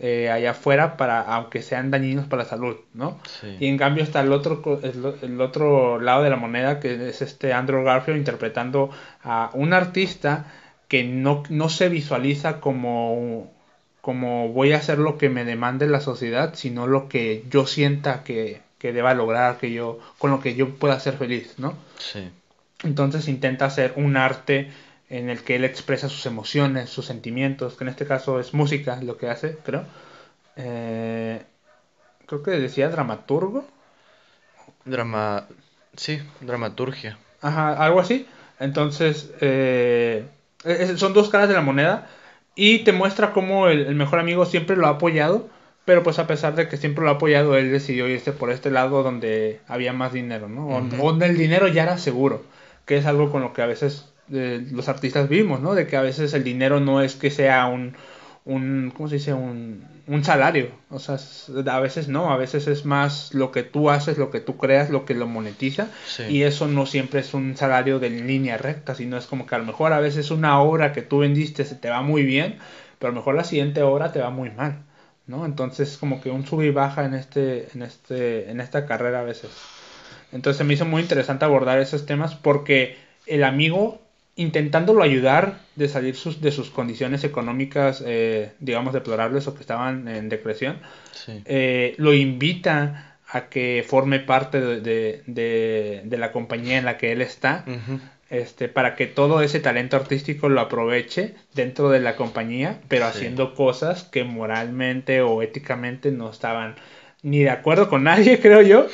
eh, 0.00 0.30
allá 0.30 0.52
afuera, 0.52 0.96
para, 0.96 1.20
aunque 1.22 1.62
sean 1.62 1.90
dañinos 1.90 2.26
para 2.26 2.44
la 2.44 2.48
salud, 2.48 2.76
¿no? 2.94 3.18
Sí. 3.40 3.56
Y 3.58 3.66
en 3.66 3.78
cambio 3.78 4.04
está 4.04 4.20
el 4.20 4.32
otro, 4.32 4.80
el 4.82 5.40
otro 5.40 6.00
lado 6.00 6.22
de 6.22 6.30
la 6.30 6.36
moneda, 6.36 6.78
que 6.78 7.08
es 7.08 7.20
este 7.20 7.52
Andrew 7.52 7.82
Garfield 7.82 8.18
interpretando 8.18 8.90
a 9.24 9.50
un 9.54 9.72
artista 9.72 10.46
que 10.88 11.04
no, 11.04 11.42
no 11.50 11.68
se 11.68 11.88
visualiza 11.88 12.60
como, 12.60 13.52
como 14.00 14.48
voy 14.48 14.72
a 14.72 14.78
hacer 14.78 14.98
lo 14.98 15.18
que 15.18 15.28
me 15.28 15.44
demande 15.44 15.86
la 15.86 16.00
sociedad, 16.00 16.54
sino 16.54 16.86
lo 16.86 17.08
que 17.08 17.44
yo 17.50 17.66
sienta 17.66 18.24
que, 18.24 18.62
que 18.78 18.92
deba 18.92 19.14
lograr, 19.14 19.58
que 19.58 19.72
yo, 19.72 19.98
con 20.18 20.30
lo 20.30 20.40
que 20.40 20.54
yo 20.54 20.76
pueda 20.76 20.98
ser 21.00 21.14
feliz, 21.18 21.54
¿no? 21.58 21.74
Sí. 21.98 22.30
Entonces 22.84 23.28
intenta 23.28 23.66
hacer 23.66 23.92
un 23.96 24.16
arte 24.16 24.70
en 25.10 25.30
el 25.30 25.42
que 25.42 25.56
él 25.56 25.64
expresa 25.64 26.08
sus 26.08 26.26
emociones, 26.26 26.90
sus 26.90 27.06
sentimientos, 27.06 27.74
que 27.74 27.84
en 27.84 27.88
este 27.88 28.06
caso 28.06 28.40
es 28.40 28.54
música 28.54 29.00
lo 29.02 29.16
que 29.16 29.28
hace, 29.28 29.56
creo. 29.64 29.84
Eh, 30.56 31.42
creo 32.26 32.42
que 32.42 32.50
decía 32.52 32.88
dramaturgo. 32.88 33.64
Drama. 34.84 35.46
Sí, 35.96 36.20
dramaturgia. 36.40 37.18
Ajá, 37.40 37.72
algo 37.72 38.00
así. 38.00 38.26
Entonces, 38.60 39.32
eh, 39.40 40.26
son 40.96 41.14
dos 41.14 41.28
caras 41.30 41.48
de 41.48 41.54
la 41.54 41.62
moneda 41.62 42.08
y 42.54 42.80
te 42.80 42.92
muestra 42.92 43.32
cómo 43.32 43.68
el, 43.68 43.86
el 43.86 43.94
mejor 43.94 44.18
amigo 44.18 44.44
siempre 44.44 44.76
lo 44.76 44.86
ha 44.86 44.90
apoyado, 44.90 45.48
pero 45.84 46.02
pues 46.02 46.18
a 46.18 46.26
pesar 46.26 46.54
de 46.54 46.68
que 46.68 46.76
siempre 46.76 47.02
lo 47.02 47.10
ha 47.10 47.14
apoyado, 47.14 47.56
él 47.56 47.70
decidió 47.72 48.08
irse 48.08 48.32
por 48.32 48.50
este 48.50 48.70
lado 48.70 49.02
donde 49.02 49.60
había 49.68 49.92
más 49.92 50.12
dinero, 50.12 50.48
¿no? 50.48 50.68
O-. 50.68 50.80
Donde 50.82 51.26
el 51.26 51.38
dinero 51.38 51.68
ya 51.68 51.84
era 51.84 51.96
seguro, 51.96 52.44
que 52.84 52.98
es 52.98 53.06
algo 53.06 53.32
con 53.32 53.40
lo 53.40 53.54
que 53.54 53.62
a 53.62 53.66
veces 53.66 54.12
eh, 54.32 54.66
los 54.70 54.88
artistas 54.88 55.28
vivimos, 55.28 55.60
¿no? 55.60 55.74
De 55.74 55.86
que 55.86 55.96
a 55.96 56.02
veces 56.02 56.34
el 56.34 56.44
dinero 56.44 56.80
no 56.80 57.02
es 57.02 57.16
que 57.16 57.30
sea 57.30 57.66
un, 57.66 57.94
un 58.44 58.92
¿cómo 58.96 59.08
se 59.08 59.16
dice? 59.16 59.32
Un, 59.32 59.84
un 60.08 60.24
salario. 60.24 60.70
O 60.90 60.98
sea, 60.98 61.18
a 61.70 61.80
veces 61.80 62.08
no, 62.08 62.32
a 62.32 62.36
veces 62.36 62.66
es 62.66 62.84
más 62.84 63.34
lo 63.34 63.52
que 63.52 63.62
tú 63.62 63.90
haces, 63.90 64.18
lo 64.18 64.30
que 64.30 64.40
tú 64.40 64.56
creas, 64.56 64.90
lo 64.90 65.04
que 65.04 65.14
lo 65.14 65.26
monetiza. 65.26 65.88
Sí. 66.06 66.24
Y 66.24 66.42
eso 66.42 66.66
no 66.66 66.86
siempre 66.86 67.20
es 67.20 67.34
un 67.34 67.56
salario 67.56 67.98
de 67.98 68.10
línea 68.10 68.56
recta, 68.56 68.94
sino 68.94 69.16
es 69.16 69.26
como 69.26 69.46
que 69.46 69.54
a 69.54 69.58
lo 69.58 69.64
mejor 69.64 69.92
a 69.92 70.00
veces 70.00 70.30
una 70.30 70.60
obra 70.60 70.92
que 70.92 71.02
tú 71.02 71.18
vendiste 71.18 71.64
se 71.64 71.74
te 71.74 71.90
va 71.90 72.00
muy 72.00 72.22
bien, 72.22 72.58
pero 72.98 73.10
a 73.10 73.14
lo 73.14 73.20
mejor 73.20 73.34
la 73.34 73.44
siguiente 73.44 73.82
obra 73.82 74.12
te 74.12 74.20
va 74.20 74.30
muy 74.30 74.50
mal, 74.50 74.82
¿no? 75.26 75.44
Entonces 75.44 75.98
como 75.98 76.20
que 76.20 76.30
un 76.30 76.46
sub 76.46 76.62
y 76.62 76.70
baja 76.70 77.04
en 77.04 77.14
este, 77.14 77.68
en 77.74 77.82
este, 77.82 78.50
en 78.50 78.60
esta 78.60 78.86
carrera 78.86 79.20
a 79.20 79.24
veces. 79.24 79.50
Entonces 80.32 80.66
me 80.66 80.74
hizo 80.74 80.84
muy 80.84 81.02
interesante 81.02 81.44
abordar 81.44 81.78
esos 81.78 82.06
temas 82.06 82.34
porque 82.34 82.96
el 83.26 83.44
amigo 83.44 84.00
intentándolo 84.38 85.02
ayudar 85.02 85.58
de 85.76 85.88
salir 85.88 86.14
sus, 86.16 86.40
de 86.40 86.50
sus 86.52 86.70
condiciones 86.70 87.24
económicas, 87.24 88.02
eh, 88.06 88.52
digamos, 88.60 88.94
deplorables 88.94 89.46
o 89.48 89.54
que 89.54 89.60
estaban 89.60 90.08
en 90.08 90.28
decreción, 90.30 90.78
Sí. 91.12 91.42
eh, 91.44 91.94
lo 91.98 92.14
invita 92.14 93.16
a 93.30 93.48
que 93.50 93.84
forme 93.86 94.20
parte 94.20 94.60
de, 94.60 94.80
de- 94.80 95.22
de- 95.26 96.02
de 96.04 96.16
la 96.18 96.32
compañía 96.32 96.78
en 96.78 96.84
la 96.86 96.96
que 96.96 97.12
él 97.12 97.20
está, 97.20 97.64
este, 98.30 98.68
para 98.68 98.94
que 98.94 99.06
todo 99.06 99.42
ese 99.42 99.58
talento 99.60 99.96
artístico 99.96 100.48
lo 100.48 100.60
aproveche 100.60 101.34
dentro 101.54 101.90
de 101.90 102.00
la 102.00 102.14
compañía, 102.16 102.80
pero 102.88 103.04
Sí. 103.06 103.10
haciendo 103.18 103.54
cosas 103.54 104.04
que 104.04 104.22
moralmente 104.24 105.20
o 105.20 105.42
éticamente 105.42 106.10
no 106.12 106.30
estaban 106.30 106.76
ni 107.22 107.40
de 107.40 107.50
acuerdo 107.50 107.88
con 107.88 108.04
nadie, 108.04 108.38
creo 108.40 108.62
yo, 108.62 108.86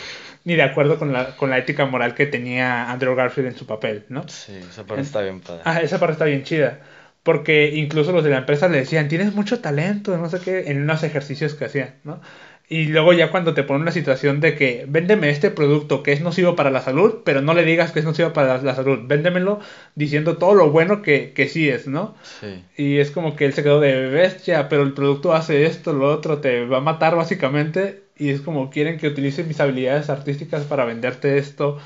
ni 0.45 0.55
de 0.55 0.62
acuerdo 0.62 0.99
con 0.99 1.12
la, 1.12 1.37
con 1.37 1.51
la 1.51 1.59
ética 1.59 1.87
moral 1.87 2.15
que 2.15 2.27
tenía 2.27 2.91
Andrew 2.91 3.15
Garfield 3.15 3.49
en 3.49 3.57
su 3.57 3.66
papel, 3.66 4.05
¿no? 4.09 4.29
Sí, 4.29 4.53
esa 4.53 4.85
parte 4.85 5.03
está 5.03 5.23
bien 5.23 5.41
padre. 5.41 5.62
Ah, 5.65 5.81
esa 5.81 5.99
parte 5.99 6.12
está 6.12 6.25
bien 6.27 6.45
chida. 6.45 6.81
Porque 7.23 7.71
incluso 7.75 8.12
los 8.12 8.23
de 8.23 8.31
la 8.31 8.39
empresa 8.39 8.69
le 8.69 8.79
decían, 8.79 9.09
tienes 9.09 9.35
mucho 9.35 9.61
talento, 9.61 10.16
no 10.19 10.29
sé 10.29 10.41
qué, 10.41 10.71
en 10.71 10.83
unos 10.83 11.03
ejercicios 11.03 11.55
que 11.55 11.65
hacían, 11.65 11.95
¿no? 12.05 12.21
Y 12.66 12.87
luego 12.87 13.12
ya 13.12 13.31
cuando 13.31 13.53
te 13.53 13.62
ponen 13.62 13.83
una 13.83 13.93
situación 13.93 14.41
de 14.41 14.55
que 14.55 14.87
véndeme 14.89 15.29
este 15.29 15.51
producto 15.51 16.03
que 16.03 16.12
es 16.12 16.23
nocivo 16.23 16.57
para 16.57 16.71
la 16.71 16.81
salud, 16.81 17.16
pero 17.25 17.43
no 17.43 17.53
le 17.53 17.65
digas 17.65 17.93
que 17.93 17.99
es 17.99 18.05
nocivo 18.07 18.33
para 18.33 18.57
la, 18.57 18.62
la 18.62 18.75
salud, 18.75 19.01
véndemelo 19.07 19.61
diciendo 19.95 20.39
todo 20.39 20.55
lo 20.55 20.71
bueno 20.71 21.03
que, 21.03 21.33
que 21.35 21.49
sí 21.49 21.69
es, 21.69 21.87
¿no? 21.87 22.15
Sí. 22.23 22.65
Y 22.77 22.99
es 22.99 23.11
como 23.11 23.37
que 23.37 23.45
él 23.45 23.53
se 23.53 23.62
quedó 23.62 23.81
de 23.81 24.09
bestia, 24.09 24.69
pero 24.71 24.83
el 24.83 24.95
producto 24.95 25.35
hace 25.35 25.66
esto, 25.66 25.93
lo 25.93 26.11
otro, 26.11 26.39
te 26.39 26.65
va 26.65 26.79
a 26.79 26.81
matar 26.81 27.16
básicamente. 27.16 28.04
Y 28.16 28.31
es 28.31 28.41
como 28.41 28.70
quieren 28.70 28.99
que 28.99 29.09
utilice 29.09 29.45
mis 29.45 29.61
habilidades 29.61 30.11
artísticas 30.11 30.65
para 30.65 30.85
venderte 30.85 31.39
esto. 31.39 31.78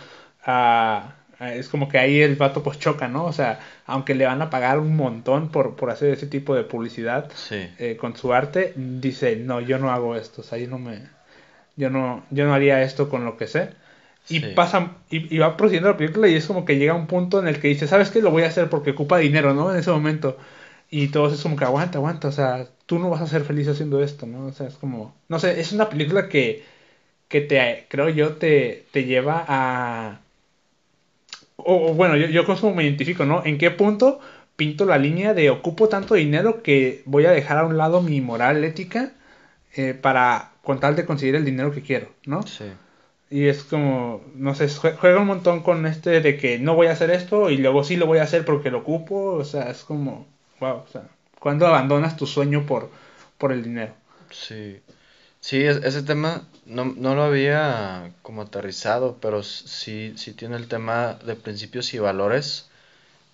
a- 0.45 1.15
es 1.41 1.69
como 1.69 1.89
que 1.89 1.99
ahí 1.99 2.21
el 2.21 2.37
vato 2.37 2.63
pues 2.63 2.79
choca, 2.79 3.07
¿no? 3.09 3.25
O 3.27 3.33
sea, 3.33 3.61
aunque 3.87 4.15
le 4.15 4.25
van 4.27 4.43
a 4.43 4.51
pagar 4.51 4.79
un 4.79 4.97
montón 4.97 5.51
por, 5.51 5.77
por 5.77 5.91
hacer 5.91 6.13
ese 6.13 6.27
tipo 6.27 6.55
de 6.55 6.65
publicidad 6.65 7.31
Sí. 7.35 7.69
eh, 7.79 7.97
con 7.97 8.17
su 8.17 8.33
arte, 8.33 8.73
dice, 8.77 9.37
no, 9.37 9.61
yo 9.61 9.79
no 9.79 9.91
hago 9.93 10.17
esto, 10.17 10.41
o 10.41 10.45
sea, 10.45 10.59
yo 10.59 10.69
no 10.69 10.79
me... 10.79 11.01
Yo 11.77 11.91
no, 11.91 12.25
yo 12.31 12.45
no 12.47 12.55
haría 12.55 12.83
esto 12.83 13.09
con 13.09 13.25
lo 13.25 13.37
que 13.37 13.47
sé. 13.47 13.71
Y 14.29 14.41
Sí. 14.41 14.47
pasa, 14.55 14.93
y, 15.11 15.33
y 15.35 15.39
va 15.39 15.57
procediendo 15.57 15.91
la 15.91 15.97
película 15.97 16.29
y 16.29 16.35
es 16.35 16.47
como 16.47 16.65
que 16.65 16.77
llega 16.79 16.95
un 16.95 17.07
punto 17.07 17.39
en 17.41 17.47
el 17.49 17.61
que 17.61 17.69
dice, 17.69 17.87
¿sabes 17.87 18.11
qué? 18.11 18.21
Lo 18.21 18.31
voy 18.33 18.43
a 18.43 18.49
hacer 18.49 18.69
porque 18.69 18.91
ocupa 18.91 19.19
dinero, 19.19 19.55
¿no? 19.55 19.71
En 19.73 19.79
ese 19.79 19.91
momento. 19.91 20.37
Y 20.91 21.09
todos 21.09 21.33
es 21.35 21.43
como 21.43 21.57
que 21.57 21.65
aguanta, 21.65 21.99
aguanta, 21.99 22.29
o 22.29 22.33
sea, 22.33 22.67
tú 22.87 22.99
no 22.99 23.11
vas 23.11 23.21
a 23.23 23.27
ser 23.27 23.43
feliz 23.45 23.69
haciendo 23.69 24.03
esto, 24.03 24.27
¿no? 24.27 24.47
O 24.47 24.53
sea, 24.53 24.67
es 24.69 24.75
como, 24.77 25.15
no 25.29 25.39
sé, 25.39 25.61
es 25.61 25.73
una 25.73 25.89
película 25.91 26.29
que, 26.29 26.65
que 27.29 27.41
te, 27.43 27.87
creo 27.91 28.09
yo, 28.11 28.35
te, 28.37 28.87
te 28.93 29.05
lleva 29.05 29.45
a... 29.49 30.21
O, 31.57 31.91
o 31.91 31.95
bueno, 31.95 32.17
yo, 32.17 32.27
yo 32.27 32.47
como 32.47 32.75
me 32.75 32.85
identifico, 32.85 33.25
¿no? 33.25 33.45
¿En 33.45 33.59
qué 33.59 33.71
punto 33.71 34.21
pinto 34.57 34.85
la 34.87 34.99
línea 34.99 35.35
de 35.35 35.51
ocupo 35.51 35.89
tanto 35.89 36.15
dinero 36.15 36.63
que 36.63 37.03
voy 37.05 37.27
a 37.27 37.31
dejar 37.31 37.59
a 37.59 37.65
un 37.67 37.77
lado 37.77 38.01
mi 38.03 38.21
moral 38.21 38.65
ética 38.65 39.13
eh, 39.77 39.95
para 39.95 40.53
con 40.63 40.81
tal 40.81 40.97
de 40.97 41.07
conseguir 41.07 41.37
el 41.37 41.45
dinero 41.45 41.73
que 41.73 41.83
quiero, 41.83 42.09
¿no? 42.27 42.43
Sí. 42.47 42.65
Y 43.31 43.47
es 43.49 43.65
como, 43.65 44.23
no 44.35 44.55
sé, 44.55 44.67
jue- 44.69 44.97
juega 44.97 45.21
un 45.21 45.27
montón 45.29 45.63
con 45.63 45.87
este 45.87 46.21
de 46.21 46.37
que 46.39 46.59
no 46.59 46.75
voy 46.77 46.89
a 46.89 46.93
hacer 46.93 47.11
esto 47.11 47.51
y 47.51 47.59
luego 47.59 47.85
sí 47.85 47.97
lo 47.97 48.07
voy 48.07 48.19
a 48.19 48.25
hacer 48.25 48.45
porque 48.45 48.71
lo 48.71 48.79
ocupo, 48.81 49.33
o 49.35 49.45
sea, 49.45 49.71
es 49.71 49.85
como, 49.85 50.27
wow, 50.61 50.83
o 50.85 50.87
sea, 50.87 51.09
¿cuándo 51.41 51.67
abandonas 51.67 52.17
tu 52.17 52.27
sueño 52.27 52.67
por, 52.67 52.91
por 53.39 53.53
el 53.53 53.63
dinero? 53.63 53.95
Sí, 54.31 54.81
sí, 55.41 55.63
es- 55.65 55.79
ese 55.85 56.03
tema 56.05 56.49
no, 56.67 56.87
no 56.87 57.15
lo 57.17 57.23
había 57.25 58.13
como 58.23 58.43
aterrizado, 58.43 59.19
pero 59.21 59.43
sí, 59.43 60.15
sí 60.19 60.35
tiene 60.35 60.57
el 60.57 60.69
tema 60.69 61.15
de 61.25 61.37
principios 61.37 61.95
y 61.95 61.99
valores 62.01 62.71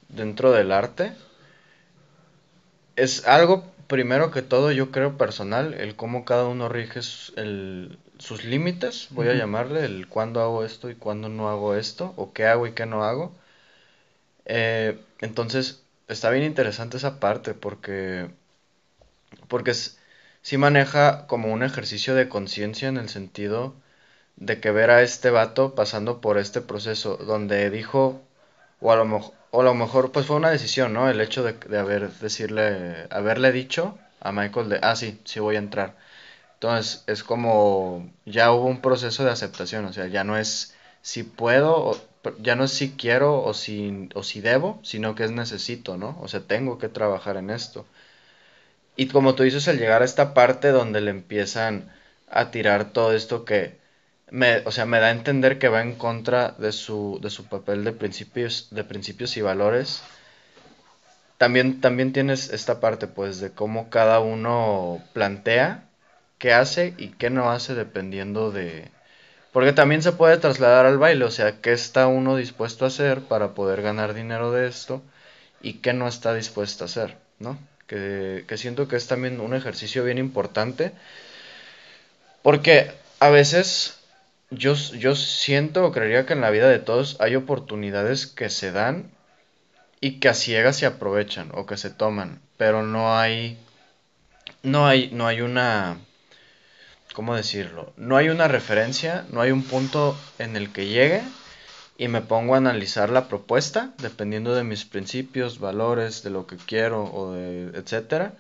dentro 0.09 0.53
del 0.53 0.73
arte. 0.73 1.15
Es 2.97 3.25
algo, 3.29 3.65
primero 3.87 4.31
que 4.33 4.43
todo, 4.43 4.73
yo 4.73 4.91
creo 4.91 5.17
personal, 5.17 5.75
el 5.75 5.95
cómo 5.97 6.25
cada 6.25 6.47
uno 6.49 6.69
rige 6.69 7.01
el- 7.37 7.99
sus 8.19 8.45
límites, 8.45 9.09
voy 9.11 9.29
a 9.29 9.35
Ujú. 9.35 9.39
llamarle, 9.39 9.85
el 9.85 10.09
cuándo 10.09 10.41
hago 10.41 10.65
esto 10.65 10.91
y 10.91 10.95
cuándo 10.97 11.29
no 11.29 11.49
hago 11.49 11.75
esto, 11.77 12.15
o 12.17 12.33
qué 12.33 12.47
hago 12.47 12.67
y 12.67 12.73
qué 12.73 12.87
no 12.87 13.05
hago. 13.05 13.33
Eh, 14.47 14.99
entonces, 15.21 15.84
está 16.15 16.31
bien 16.31 16.45
interesante 16.45 16.97
esa 16.99 17.21
parte 17.21 17.55
porque, 17.55 18.31
porque 19.49 19.71
es- 19.73 19.99
sí 20.43 20.59
maneja 20.59 21.27
como 21.27 21.53
un 21.53 21.63
ejercicio 21.63 22.15
de 22.15 22.29
conciencia 22.29 22.89
en 22.89 22.97
el 22.97 23.09
sentido 23.09 23.75
de 24.37 24.61
que 24.61 24.71
ver 24.73 24.91
a 24.91 25.03
este 25.03 25.31
vato 25.31 25.75
pasando 25.77 26.21
por 26.23 26.39
este 26.39 26.61
proceso 26.63 27.17
donde 27.19 27.71
dijo, 27.71 28.23
o 28.81 28.93
a 28.93 28.97
lo, 28.97 29.05
mejor 29.07 29.35
o 29.53 29.61
a 29.63 29.65
lo 29.65 29.75
mejor 29.75 30.13
pues 30.13 30.27
fue 30.27 30.37
una 30.37 30.51
decisión, 30.51 30.93
¿no? 30.95 31.11
El 31.11 31.21
hecho 31.23 31.43
de, 31.45 31.55
de 31.55 31.79
haber, 31.79 32.11
decirle, 32.15 33.09
haberle 33.11 33.53
dicho 33.53 33.99
a 34.21 34.33
Michael 34.33 34.69
de, 34.71 34.81
ah, 34.83 34.97
sí, 34.97 35.21
sí 35.25 35.41
voy 35.41 35.57
a 35.57 35.61
entrar. 35.61 35.97
Entonces 36.55 37.05
es 37.07 37.25
como, 37.25 38.11
ya 38.25 38.53
hubo 38.53 38.67
un 38.67 38.81
proceso 38.81 39.25
de 39.25 39.31
aceptación, 39.31 39.85
o 39.87 39.93
sea, 39.93 40.07
ya 40.09 40.25
no 40.25 40.39
es 40.39 40.75
si 41.03 41.23
puedo, 41.25 41.99
ya 42.41 42.57
no 42.57 42.65
es 42.65 42.73
si 42.73 42.93
quiero 42.93 43.43
o 43.43 43.55
si, 43.55 44.09
o 44.15 44.23
si 44.23 44.41
debo, 44.41 44.81
sino 44.83 45.15
que 45.15 45.25
es 45.25 45.31
necesito, 45.31 45.97
¿no? 45.97 46.19
O 46.21 46.29
sea, 46.29 46.41
tengo 46.41 46.79
que 46.79 46.89
trabajar 46.89 47.37
en 47.37 47.51
esto. 47.51 47.87
Y 48.97 49.09
como 49.09 49.35
tú 49.35 49.43
dices, 49.43 49.69
al 49.69 49.79
llegar 49.79 50.03
a 50.03 50.05
esta 50.05 50.35
parte 50.35 50.69
donde 50.69 51.01
le 51.01 51.11
empiezan 51.11 51.91
a 52.29 52.51
tirar 52.51 52.93
todo 52.93 53.13
esto 53.15 53.45
que, 53.45 53.79
me, 54.31 54.59
o 54.67 54.71
sea, 54.73 54.87
me 54.87 55.01
da 55.01 55.09
a 55.09 55.11
entender 55.11 55.59
que 55.59 55.69
va 55.69 55.83
en 55.83 55.95
contra 55.97 56.53
de 56.59 56.73
su, 56.73 57.19
de 57.23 57.31
su 57.31 57.47
papel 57.47 57.85
de 57.85 57.93
principios, 57.93 58.69
de 58.71 58.85
principios 58.85 59.37
y 59.37 59.43
valores. 59.43 60.03
También, 61.39 61.81
también 61.81 62.13
tienes 62.13 62.51
esta 62.51 62.81
parte, 62.81 63.07
pues, 63.07 63.41
de 63.41 63.51
cómo 63.53 63.91
cada 63.91 64.21
uno 64.21 65.03
plantea 65.13 65.89
qué 66.39 66.53
hace 66.53 66.95
y 66.99 67.09
qué 67.09 67.31
no 67.31 67.51
hace 67.51 67.75
dependiendo 67.75 68.51
de... 68.51 68.91
Porque 69.55 69.73
también 69.73 70.03
se 70.03 70.11
puede 70.11 70.37
trasladar 70.37 70.85
al 70.85 70.99
baile, 70.99 71.25
o 71.25 71.31
sea, 71.31 71.61
qué 71.61 71.73
está 71.73 72.09
uno 72.09 72.35
dispuesto 72.35 72.85
a 72.85 72.89
hacer 72.89 73.21
para 73.21 73.55
poder 73.55 73.83
ganar 73.83 74.13
dinero 74.13 74.51
de 74.51 74.67
esto 74.67 75.01
y 75.63 75.75
qué 75.75 75.93
no 75.93 76.09
está 76.09 76.35
dispuesto 76.35 76.83
a 76.83 76.87
hacer, 76.87 77.17
¿no? 77.39 77.57
Que, 77.87 78.45
que 78.49 78.59
siento 78.59 78.89
que 78.89 78.97
es 78.97 79.07
también 79.07 79.41
un 79.41 79.55
ejercicio 79.55 80.03
bien 80.03 80.19
importante. 80.19 80.91
Porque 82.43 82.91
a 83.21 83.31
veces 83.31 84.01
yo, 84.51 84.75
yo 84.75 85.15
siento 85.15 85.87
o 85.87 85.93
creería 85.93 86.27
que 86.27 86.33
en 86.33 86.41
la 86.41 86.51
vida 86.51 86.69
de 86.69 86.81
todos 86.81 87.17
hay 87.21 87.37
oportunidades 87.37 88.27
que 88.27 88.51
se 88.51 88.73
dan 88.73 89.09
y 90.01 90.19
que 90.19 90.31
a 90.31 90.35
ciegas 90.35 90.79
se 90.79 90.87
aprovechan 90.87 91.53
o 91.55 91.65
que 91.65 91.77
se 91.77 91.91
toman, 91.91 92.41
pero 92.57 92.83
no 92.83 93.17
hay, 93.17 93.57
no 94.65 94.89
hay, 94.89 95.11
no 95.13 95.29
hay 95.29 95.43
una, 95.43 95.99
¿cómo 97.15 97.35
decirlo? 97.35 97.95
No 97.97 98.19
hay 98.19 98.29
una 98.29 98.47
referencia, 98.49 99.25
no 99.33 99.41
hay 99.41 99.51
un 99.51 99.63
punto 99.63 100.15
en 100.39 100.57
el 100.57 100.71
que 100.71 100.89
llegue 100.89 101.23
y 101.97 102.09
me 102.09 102.21
pongo 102.21 102.55
a 102.55 102.59
analizar 102.59 103.09
la 103.09 103.29
propuesta 103.29 103.95
dependiendo 103.97 104.55
de 104.55 104.65
mis 104.65 104.85
principios, 104.85 105.59
valores, 105.59 106.23
de 106.23 106.29
lo 106.29 106.47
que 106.47 106.57
quiero 106.59 107.05
o 107.05 107.33
de 107.33 107.71
etcétera, 107.79 108.35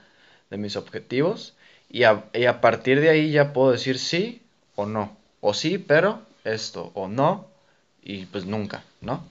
de 0.51 0.59
mis 0.59 0.77
objetivos 0.77 1.55
y 1.89 2.03
a, 2.03 2.25
y 2.35 2.45
a 2.45 2.61
partir 2.61 3.01
de 3.01 3.09
ahí 3.09 3.31
ya 3.31 3.55
puedo 3.55 3.73
decir 3.73 3.99
sí 3.99 4.43
o 4.75 4.85
no 4.85 5.25
o 5.47 5.53
sí, 5.53 5.77
pero 5.77 6.23
esto, 6.45 6.91
o 6.95 7.07
no, 7.07 7.47
y 8.03 8.25
pues 8.25 8.47
nunca, 8.47 8.83
¿no? 9.03 9.23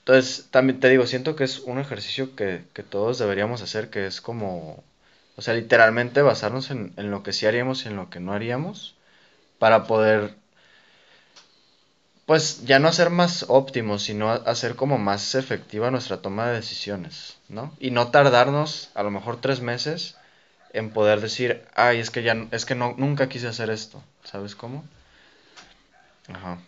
Entonces, 0.00 0.48
también 0.50 0.80
te 0.80 0.90
digo, 0.90 1.06
siento 1.06 1.34
que 1.34 1.44
es 1.44 1.60
un 1.60 1.78
ejercicio 1.78 2.36
que, 2.36 2.62
todos 2.90 3.18
deberíamos 3.18 3.62
hacer, 3.62 3.88
que 3.88 4.06
es 4.06 4.20
como, 4.20 4.84
o 5.38 5.40
sea, 5.40 5.54
literalmente 5.54 6.20
basarnos 6.20 6.72
en, 6.72 6.92
lo 6.96 7.22
que 7.22 7.32
sí 7.32 7.46
haríamos 7.46 7.84
y 7.84 7.88
en 7.88 7.94
lo 7.94 8.10
que 8.10 8.18
no 8.18 8.32
haríamos, 8.32 8.96
para 9.60 9.84
poder, 9.84 10.34
pues 12.26 12.64
ya 12.64 12.80
no 12.80 12.92
ser 12.92 13.10
más 13.10 13.44
óptimos, 13.46 14.02
sino 14.02 14.32
hacer 14.32 14.74
como 14.74 14.98
más 14.98 15.36
efectiva 15.36 15.92
nuestra 15.92 16.22
toma 16.22 16.48
de 16.48 16.56
decisiones, 16.56 17.38
¿no? 17.48 17.72
Y 17.78 17.92
no 17.92 18.08
tardarnos, 18.08 18.90
a 18.96 19.04
lo 19.04 19.12
mejor 19.12 19.40
tres 19.40 19.60
meses, 19.60 20.16
en 20.72 20.90
poder 20.90 21.20
decir, 21.20 21.64
ay, 21.76 22.00
es 22.00 22.10
que 22.10 22.24
ya, 22.24 22.36
es 22.50 22.66
que 22.66 22.74
no, 22.74 22.96
nunca 22.98 23.28
quise 23.28 23.46
hacer 23.46 23.70
esto, 23.70 24.02
¿sabes 24.24 24.56
cómo? 24.56 24.84
Ajá. 26.34 26.58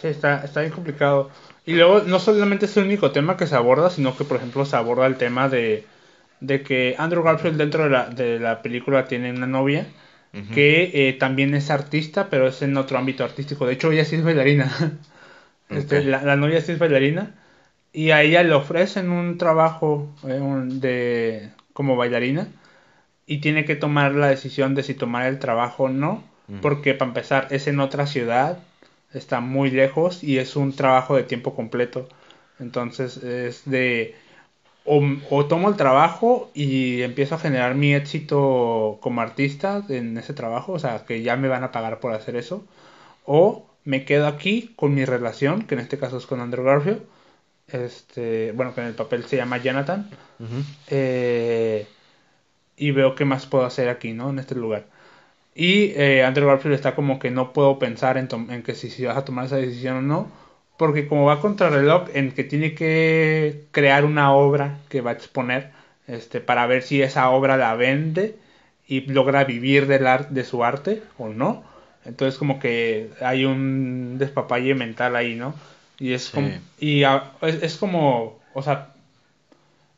Sí, 0.00 0.08
está, 0.08 0.44
está 0.44 0.62
bien 0.62 0.72
complicado. 0.72 1.30
Y 1.64 1.74
luego, 1.74 2.00
no 2.00 2.18
solamente 2.18 2.66
es 2.66 2.76
el 2.76 2.86
único 2.86 3.12
tema 3.12 3.36
que 3.36 3.46
se 3.46 3.54
aborda, 3.54 3.88
sino 3.88 4.16
que, 4.16 4.24
por 4.24 4.38
ejemplo, 4.38 4.64
se 4.64 4.74
aborda 4.74 5.06
el 5.06 5.16
tema 5.16 5.48
de, 5.48 5.86
de 6.40 6.62
que 6.62 6.94
Andrew 6.98 7.22
Garfield 7.22 7.56
dentro 7.56 7.84
de 7.84 7.90
la, 7.90 8.08
de 8.10 8.38
la 8.38 8.62
película 8.62 9.06
tiene 9.06 9.30
una 9.32 9.46
novia 9.46 9.86
que 10.54 10.90
eh, 10.94 11.14
también 11.14 11.54
es 11.54 11.68
artista, 11.68 12.28
pero 12.30 12.46
es 12.46 12.62
en 12.62 12.76
otro 12.76 12.96
ámbito 12.96 13.24
artístico. 13.24 13.66
De 13.66 13.72
hecho, 13.72 13.90
ella 13.90 14.04
sí 14.04 14.16
es 14.16 14.24
bailarina. 14.24 14.70
Este, 15.70 16.02
la, 16.02 16.34
novia 16.36 16.62
sí 16.62 16.72
es 16.72 16.78
bailarina. 16.78 17.34
Y 17.92 18.10
a 18.10 18.22
ella 18.22 18.42
le 18.42 18.54
ofrecen 18.54 19.10
un 19.10 19.36
trabajo 19.36 20.14
eh, 20.26 20.40
de, 20.40 21.50
como 21.74 21.94
bailarina 21.94 22.48
y 23.26 23.42
tiene 23.42 23.66
que 23.66 23.76
tomar 23.76 24.14
la 24.14 24.28
decisión 24.28 24.74
de 24.74 24.82
si 24.82 24.94
tomar 24.94 25.26
el 25.26 25.38
trabajo 25.38 25.84
o 25.84 25.88
no 25.90 26.24
porque 26.62 26.94
para 26.94 27.10
empezar 27.10 27.48
es 27.50 27.66
en 27.66 27.80
otra 27.80 28.06
ciudad, 28.06 28.58
está 29.12 29.40
muy 29.40 29.70
lejos 29.70 30.24
y 30.24 30.38
es 30.38 30.56
un 30.56 30.74
trabajo 30.74 31.16
de 31.16 31.22
tiempo 31.22 31.54
completo. 31.54 32.08
Entonces 32.58 33.18
es 33.18 33.62
de 33.66 34.16
o, 34.88 35.46
tomo 35.46 35.68
el 35.68 35.76
trabajo 35.76 36.50
y 36.54 37.02
empiezo 37.02 37.34
a 37.34 37.38
generar 37.38 37.74
mi 37.74 37.94
éxito 37.94 38.98
como 39.00 39.20
artista 39.20 39.84
en 39.88 40.16
ese 40.18 40.34
trabajo, 40.34 40.72
o 40.72 40.78
sea, 40.78 41.04
que 41.04 41.22
ya 41.22 41.36
me 41.36 41.48
van 41.48 41.64
a 41.64 41.72
pagar 41.72 42.00
por 42.00 42.14
hacer 42.14 42.36
eso, 42.36 42.64
o 43.24 43.66
me 43.84 44.04
quedo 44.04 44.26
aquí 44.26 44.72
con 44.76 44.94
mi 44.94 45.04
relación, 45.04 45.62
que 45.62 45.74
en 45.74 45.80
este 45.80 45.98
caso 45.98 46.18
es 46.18 46.26
con 46.26 46.40
Andrew 46.40 46.64
Garfield, 46.64 47.02
este, 47.68 48.52
bueno, 48.52 48.74
que 48.74 48.80
en 48.80 48.86
el 48.88 48.94
papel 48.94 49.24
se 49.24 49.36
llama 49.36 49.58
Jonathan, 49.58 50.10
eh, 50.88 51.86
y 52.76 52.90
veo 52.92 53.14
qué 53.14 53.24
más 53.24 53.46
puedo 53.46 53.64
hacer 53.64 53.88
aquí, 53.88 54.12
¿no? 54.12 54.30
En 54.30 54.38
este 54.38 54.54
lugar. 54.54 54.86
Y 55.54 55.92
eh, 55.96 56.24
Andrew 56.24 56.46
Garfield 56.48 56.74
está 56.76 56.94
como 56.94 57.18
que 57.18 57.30
no 57.30 57.52
puedo 57.52 57.78
pensar 57.78 58.16
en, 58.16 58.28
en 58.50 58.62
que 58.62 58.74
si, 58.74 58.90
si, 58.90 59.04
vas 59.04 59.16
a 59.16 59.24
tomar 59.24 59.46
esa 59.46 59.56
decisión 59.56 59.96
o 59.96 60.02
no, 60.02 60.30
porque 60.78 61.06
como 61.08 61.26
va 61.26 61.40
contra 61.40 61.68
reloj 61.68 62.08
en 62.14 62.32
que 62.32 62.44
tiene 62.44 62.74
que 62.74 63.64
crear 63.72 64.04
una 64.04 64.32
obra 64.32 64.78
que 64.88 65.02
va 65.02 65.10
a 65.10 65.14
exponer 65.14 65.70
este, 66.06 66.40
para 66.40 66.66
ver 66.66 66.82
si 66.82 67.02
esa 67.02 67.28
obra 67.30 67.56
la 67.56 67.74
vende 67.74 68.36
y 68.86 69.02
logra 69.02 69.44
vivir 69.44 69.86
del 69.86 70.06
de 70.30 70.44
su 70.44 70.64
arte 70.64 71.02
o 71.18 71.28
no. 71.28 71.62
Entonces 72.04 72.38
como 72.38 72.58
que 72.58 73.10
hay 73.20 73.44
un 73.44 74.16
despapalle 74.18 74.74
mental 74.74 75.16
ahí, 75.16 75.34
¿no? 75.34 75.54
Y 75.98 76.12
es 76.12 76.30
como, 76.30 76.48
y 76.78 77.02
es, 77.42 77.76
como, 77.76 78.38
o 78.54 78.62
sea, 78.62 78.92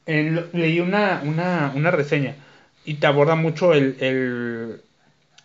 leí 0.06 0.80
una, 0.80 1.20
una, 1.24 1.72
una 1.74 1.90
reseña 1.90 2.34
y 2.84 2.94
te 2.94 3.06
aborda 3.06 3.36
mucho 3.36 3.74
el 3.74 4.82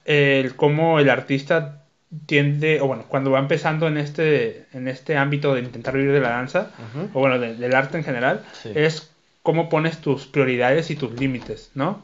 el 0.05 0.55
cómo 0.55 0.99
el 0.99 1.09
artista 1.09 1.84
tiende, 2.25 2.81
o 2.81 2.87
bueno, 2.87 3.05
cuando 3.07 3.31
va 3.31 3.39
empezando 3.39 3.87
en 3.87 3.97
este, 3.97 4.65
en 4.73 4.87
este 4.87 5.17
ámbito 5.17 5.53
de 5.53 5.61
intentar 5.61 5.95
vivir 5.95 6.11
de 6.11 6.19
la 6.19 6.29
danza, 6.29 6.71
o 7.13 7.19
bueno, 7.19 7.39
del 7.39 7.75
arte 7.75 7.97
en 7.97 8.03
general, 8.03 8.45
es 8.63 9.11
cómo 9.41 9.69
pones 9.69 9.99
tus 9.99 10.25
prioridades 10.25 10.89
y 10.89 10.95
tus 10.95 11.13
límites, 11.19 11.71
¿no? 11.75 12.03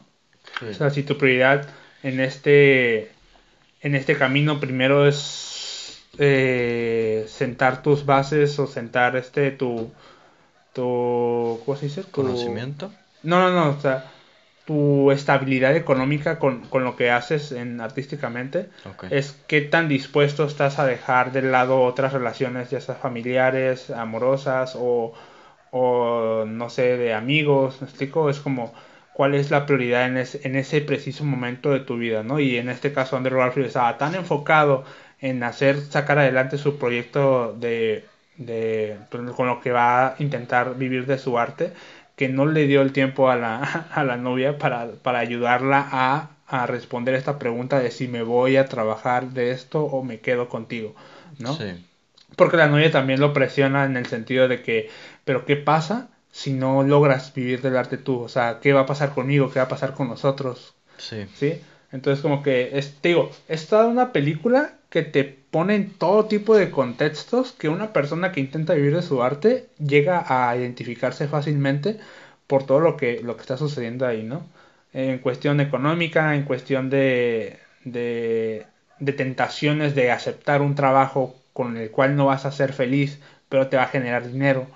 O 0.68 0.72
sea, 0.74 0.90
si 0.90 1.02
tu 1.02 1.16
prioridad 1.18 1.68
en 2.02 2.20
este, 2.20 3.10
en 3.80 3.94
este 3.94 4.16
camino 4.16 4.60
primero 4.60 5.06
es 5.06 6.02
eh, 6.18 7.24
sentar 7.28 7.82
tus 7.82 8.04
bases 8.04 8.58
o 8.58 8.66
sentar 8.66 9.16
este 9.16 9.50
tu, 9.50 9.90
tu 10.72 11.60
¿cómo 11.64 11.76
se 11.76 11.86
dice? 11.86 12.04
¿Conocimiento? 12.10 12.92
No, 13.22 13.40
no, 13.40 13.52
no, 13.52 13.70
o 13.76 13.80
sea, 13.80 14.10
tu 14.64 15.10
estabilidad 15.10 15.74
económica 15.74 16.38
con, 16.38 16.62
lo 16.72 16.96
que 16.96 17.10
haces 17.10 17.52
en, 17.52 17.80
artísticamente 17.80 18.68
es 19.10 19.36
qué 19.48 19.60
tan 19.60 19.88
dispuesto 19.88 20.44
estás 20.44 20.78
a 20.78 20.86
dejar 20.86 21.32
de 21.32 21.42
lado 21.42 21.82
otras 21.82 22.12
relaciones, 22.12 22.70
ya 22.70 22.80
sea 22.80 22.94
familiares, 22.94 23.90
amorosas 23.90 24.74
o, 24.76 25.14
o 25.72 26.44
no 26.46 26.70
sé, 26.70 26.96
de 26.96 27.12
amigos, 27.14 27.80
¿me 27.80 27.88
explico? 27.88 28.30
Es 28.30 28.38
como 28.38 28.72
cuál 29.12 29.34
es 29.34 29.50
la 29.50 29.66
prioridad 29.66 30.06
en, 30.06 30.16
en 30.16 30.56
ese 30.56 30.80
preciso 30.80 31.24
momento 31.24 31.70
de 31.70 31.80
tu 31.80 31.96
vida, 31.96 32.22
¿no? 32.22 32.38
Y 32.38 32.56
en 32.56 32.68
este 32.68 32.92
caso 32.92 33.16
Andrew 33.16 33.38
Garfield 33.38 33.66
estaba 33.66 33.98
tan 33.98 34.14
enfocado 34.14 34.84
en 35.20 35.42
hacer, 35.42 35.80
sacar 35.80 36.18
adelante 36.18 36.58
su 36.58 36.78
proyecto 36.78 37.54
de, 37.58 38.04
de, 38.36 38.96
pues, 39.10 39.30
con 39.32 39.46
lo 39.46 39.60
que 39.60 39.72
va 39.72 40.08
a 40.08 40.14
intentar 40.18 40.76
vivir 40.76 41.06
de 41.06 41.18
su 41.18 41.38
arte, 41.38 41.72
que 42.16 42.28
no 42.28 42.46
le 42.46 42.66
dio 42.66 42.82
el 42.82 42.92
tiempo 42.92 43.30
a 43.30 43.36
la, 43.36 43.58
a 43.92 44.04
la 44.04 44.16
novia 44.16 44.58
para, 44.58 44.92
para 45.02 45.18
ayudarla 45.18 45.86
a, 45.90 46.30
a, 46.46 46.66
responder 46.66 47.14
esta 47.14 47.38
pregunta 47.38 47.78
de 47.80 47.90
si 47.90 48.08
me 48.08 48.22
voy 48.22 48.56
a 48.56 48.66
trabajar 48.66 49.30
de 49.30 49.50
esto 49.50 49.84
o 49.84 50.02
me 50.02 50.20
quedo 50.20 50.48
contigo, 50.48 50.94
¿no? 51.38 51.54
Sí. 51.54 51.84
Porque 52.36 52.56
la 52.56 52.68
novia 52.68 52.90
también 52.90 53.20
lo 53.20 53.32
presiona 53.32 53.84
en 53.84 53.96
el 53.96 54.06
sentido 54.06 54.48
de 54.48 54.62
que, 54.62 54.88
pero 55.24 55.44
¿qué 55.44 55.56
pasa 55.56 56.08
si 56.30 56.52
no 56.52 56.82
logras 56.82 57.34
vivir 57.34 57.60
del 57.60 57.76
arte 57.76 57.98
tú? 57.98 58.20
O 58.20 58.28
sea, 58.28 58.58
¿qué 58.60 58.72
va 58.72 58.80
a 58.80 58.86
pasar 58.86 59.12
conmigo? 59.14 59.50
¿Qué 59.50 59.58
va 59.58 59.66
a 59.66 59.68
pasar 59.68 59.92
con 59.94 60.08
nosotros? 60.08 60.74
Sí. 60.96 61.26
¿Sí? 61.34 61.60
Entonces 61.90 62.22
como 62.22 62.42
que, 62.42 62.78
es, 62.78 62.94
te 63.00 63.10
digo, 63.10 63.30
es 63.48 63.66
toda 63.66 63.86
una 63.86 64.12
película 64.12 64.74
que 64.88 65.02
te 65.02 65.41
pone 65.52 65.76
en 65.76 65.90
todo 65.98 66.26
tipo 66.26 66.56
de 66.56 66.70
contextos 66.72 67.52
que 67.52 67.68
una 67.68 67.92
persona 67.92 68.32
que 68.32 68.40
intenta 68.40 68.74
vivir 68.74 68.96
de 68.96 69.02
su 69.02 69.22
arte 69.22 69.68
llega 69.78 70.24
a 70.28 70.56
identificarse 70.56 71.28
fácilmente 71.28 72.00
por 72.48 72.64
todo 72.66 72.80
lo 72.80 72.96
que, 72.96 73.20
lo 73.22 73.36
que 73.36 73.42
está 73.42 73.56
sucediendo 73.56 74.06
ahí, 74.06 74.24
¿no? 74.24 74.46
en 74.92 75.18
cuestión 75.18 75.60
económica, 75.60 76.34
en 76.34 76.44
cuestión 76.44 76.90
de, 76.90 77.58
de, 77.84 78.66
de 78.98 79.12
tentaciones 79.12 79.94
de 79.94 80.10
aceptar 80.10 80.62
un 80.62 80.74
trabajo 80.74 81.36
con 81.52 81.76
el 81.76 81.90
cual 81.90 82.16
no 82.16 82.26
vas 82.26 82.46
a 82.46 82.52
ser 82.52 82.72
feliz, 82.72 83.20
pero 83.48 83.68
te 83.68 83.76
va 83.76 83.84
a 83.84 83.88
generar 83.88 84.26
dinero, 84.30 84.66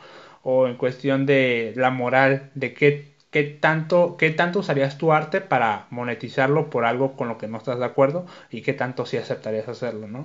o 0.43 0.67
en 0.69 0.77
cuestión 0.77 1.27
de 1.27 1.73
la 1.77 1.91
moral, 1.91 2.51
de 2.55 2.75
qué, 2.75 3.16
qué, 3.37 3.43
tanto, 3.45 4.17
qué 4.17 4.31
tanto 4.31 4.61
usarías 4.61 4.97
tu 4.97 5.13
arte 5.13 5.43
para 5.43 5.89
monetizarlo 5.91 6.71
por 6.71 6.87
algo 6.87 7.17
con 7.17 7.29
lo 7.29 7.37
que 7.37 7.49
no 7.49 7.59
estás 7.59 7.79
de 7.79 7.85
acuerdo 7.85 8.25
y 8.51 8.63
qué 8.63 8.73
tanto 8.73 9.05
sí 9.05 9.19
aceptarías 9.19 9.69
hacerlo, 9.69 10.09
¿no? 10.09 10.25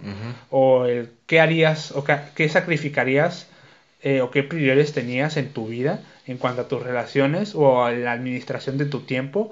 O 0.49 0.85
el 0.85 1.11
qué 1.25 1.41
harías, 1.41 1.91
o 1.91 2.05
qué, 2.05 2.47
sacrificarías 2.47 3.49
eh, 4.01 4.21
o 4.21 4.31
qué 4.31 4.43
prioridades 4.43 4.93
tenías 4.93 5.35
en 5.35 5.51
tu 5.51 5.67
vida 5.67 5.99
en 6.25 6.37
cuanto 6.37 6.61
a 6.61 6.67
tus 6.69 6.81
relaciones 6.81 7.53
o 7.53 7.83
a 7.83 7.91
la 7.91 8.13
administración 8.13 8.77
de 8.77 8.85
tu 8.85 9.01
tiempo 9.01 9.51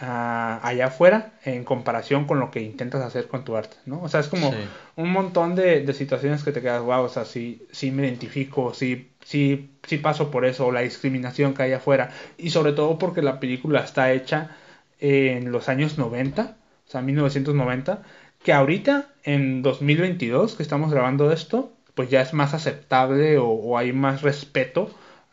allá 0.00 0.86
afuera 0.86 1.34
en 1.44 1.62
comparación 1.62 2.24
con 2.24 2.40
lo 2.40 2.50
que 2.50 2.62
intentas 2.62 3.02
hacer 3.02 3.28
con 3.28 3.44
tu 3.44 3.56
arte, 3.56 3.76
¿no? 3.86 4.02
O 4.02 4.08
sea, 4.08 4.18
es 4.18 4.26
como 4.26 4.52
un 4.96 5.12
montón 5.12 5.54
de, 5.54 5.92
situaciones 5.92 6.42
que 6.42 6.50
te 6.50 6.62
quedas, 6.62 6.82
wow, 6.82 7.04
o 7.04 7.08
sea, 7.08 7.24
sí, 7.24 7.64
sí 7.70 7.92
me 7.92 8.06
identifico, 8.08 8.74
sí, 8.74 9.12
sí, 9.24 9.70
sí 9.88 9.98
paso 9.98 10.30
por 10.30 10.44
eso, 10.44 10.70
la 10.70 10.80
discriminación 10.80 11.54
que 11.54 11.64
hay 11.64 11.72
afuera, 11.72 12.10
y 12.36 12.50
sobre 12.50 12.72
todo 12.72 12.98
porque 12.98 13.22
la 13.22 13.40
película 13.40 13.80
está 13.80 14.12
hecha 14.12 14.56
en 15.00 15.50
los 15.52 15.68
años 15.68 15.98
90, 15.98 16.56
o 16.86 16.90
sea, 16.90 17.02
1990, 17.02 18.02
que 18.42 18.52
ahorita, 18.52 19.08
en 19.24 19.62
2022, 19.62 20.54
que 20.54 20.62
estamos 20.62 20.90
grabando 20.90 21.32
esto, 21.32 21.72
pues 21.94 22.10
ya 22.10 22.20
es 22.20 22.32
más 22.32 22.54
aceptable 22.54 23.38
o, 23.38 23.48
o 23.48 23.78
hay 23.78 23.92
más 23.92 24.22
respeto 24.22 24.90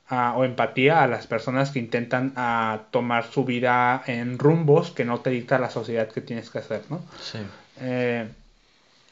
o 0.10 0.44
empatía 0.44 1.04
a 1.04 1.08
las 1.08 1.26
personas 1.26 1.72
que 1.72 1.80
intentan 1.80 2.34
a, 2.36 2.82
tomar 2.92 3.26
su 3.26 3.44
vida 3.44 4.04
en 4.06 4.38
rumbos 4.38 4.92
que 4.92 5.04
no 5.04 5.20
te 5.20 5.32
dicta 5.32 5.58
la 5.58 5.70
sociedad 5.70 6.08
que 6.08 6.22
tienes 6.22 6.50
que 6.50 6.60
hacer, 6.60 6.84
¿no? 6.90 7.02
Sí. 7.20 7.40
Eh, 7.82 8.28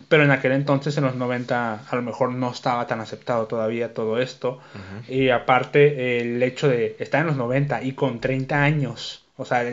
pero 0.10 0.24
en 0.24 0.32
aquel 0.32 0.52
entonces, 0.52 0.98
en 0.98 1.06
los 1.06 1.16
90, 1.16 1.86
a 1.90 1.96
lo 1.96 2.02
mejor 2.02 2.32
no 2.32 2.52
estaba 2.52 2.88
tan 2.88 3.00
aceptado 3.00 3.48
todavía 3.48 3.94
todo 3.94 4.20
esto. 4.20 4.60
Y 5.08 5.30
aparte, 5.30 6.20
el 6.20 6.42
hecho 6.44 6.68
de 6.68 6.96
estar 7.00 7.22
en 7.22 7.28
los 7.28 7.38
90 7.38 7.84
y 7.84 7.94
con 7.94 8.20
30 8.20 8.64
años, 8.64 9.24
o 9.38 9.46
sea, 9.46 9.64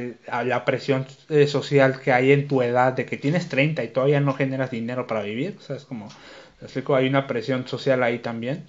la 0.44 0.64
presión 0.64 1.06
eh, 1.28 1.46
social 1.46 2.00
que 2.00 2.12
hay 2.12 2.32
en 2.32 2.48
tu 2.48 2.62
edad 2.62 2.92
de 2.92 3.06
que 3.06 3.16
tienes 3.16 3.48
30 3.48 3.84
y 3.84 3.88
todavía 3.88 4.20
no 4.20 4.34
generas 4.34 4.70
dinero 4.70 5.06
para 5.06 5.22
vivir, 5.22 5.56
o 5.58 5.62
sea, 5.62 5.76
es 5.76 5.84
como, 5.84 6.08
hay 6.94 7.08
una 7.08 7.26
presión 7.26 7.66
social 7.66 8.02
ahí 8.02 8.18
también 8.18 8.64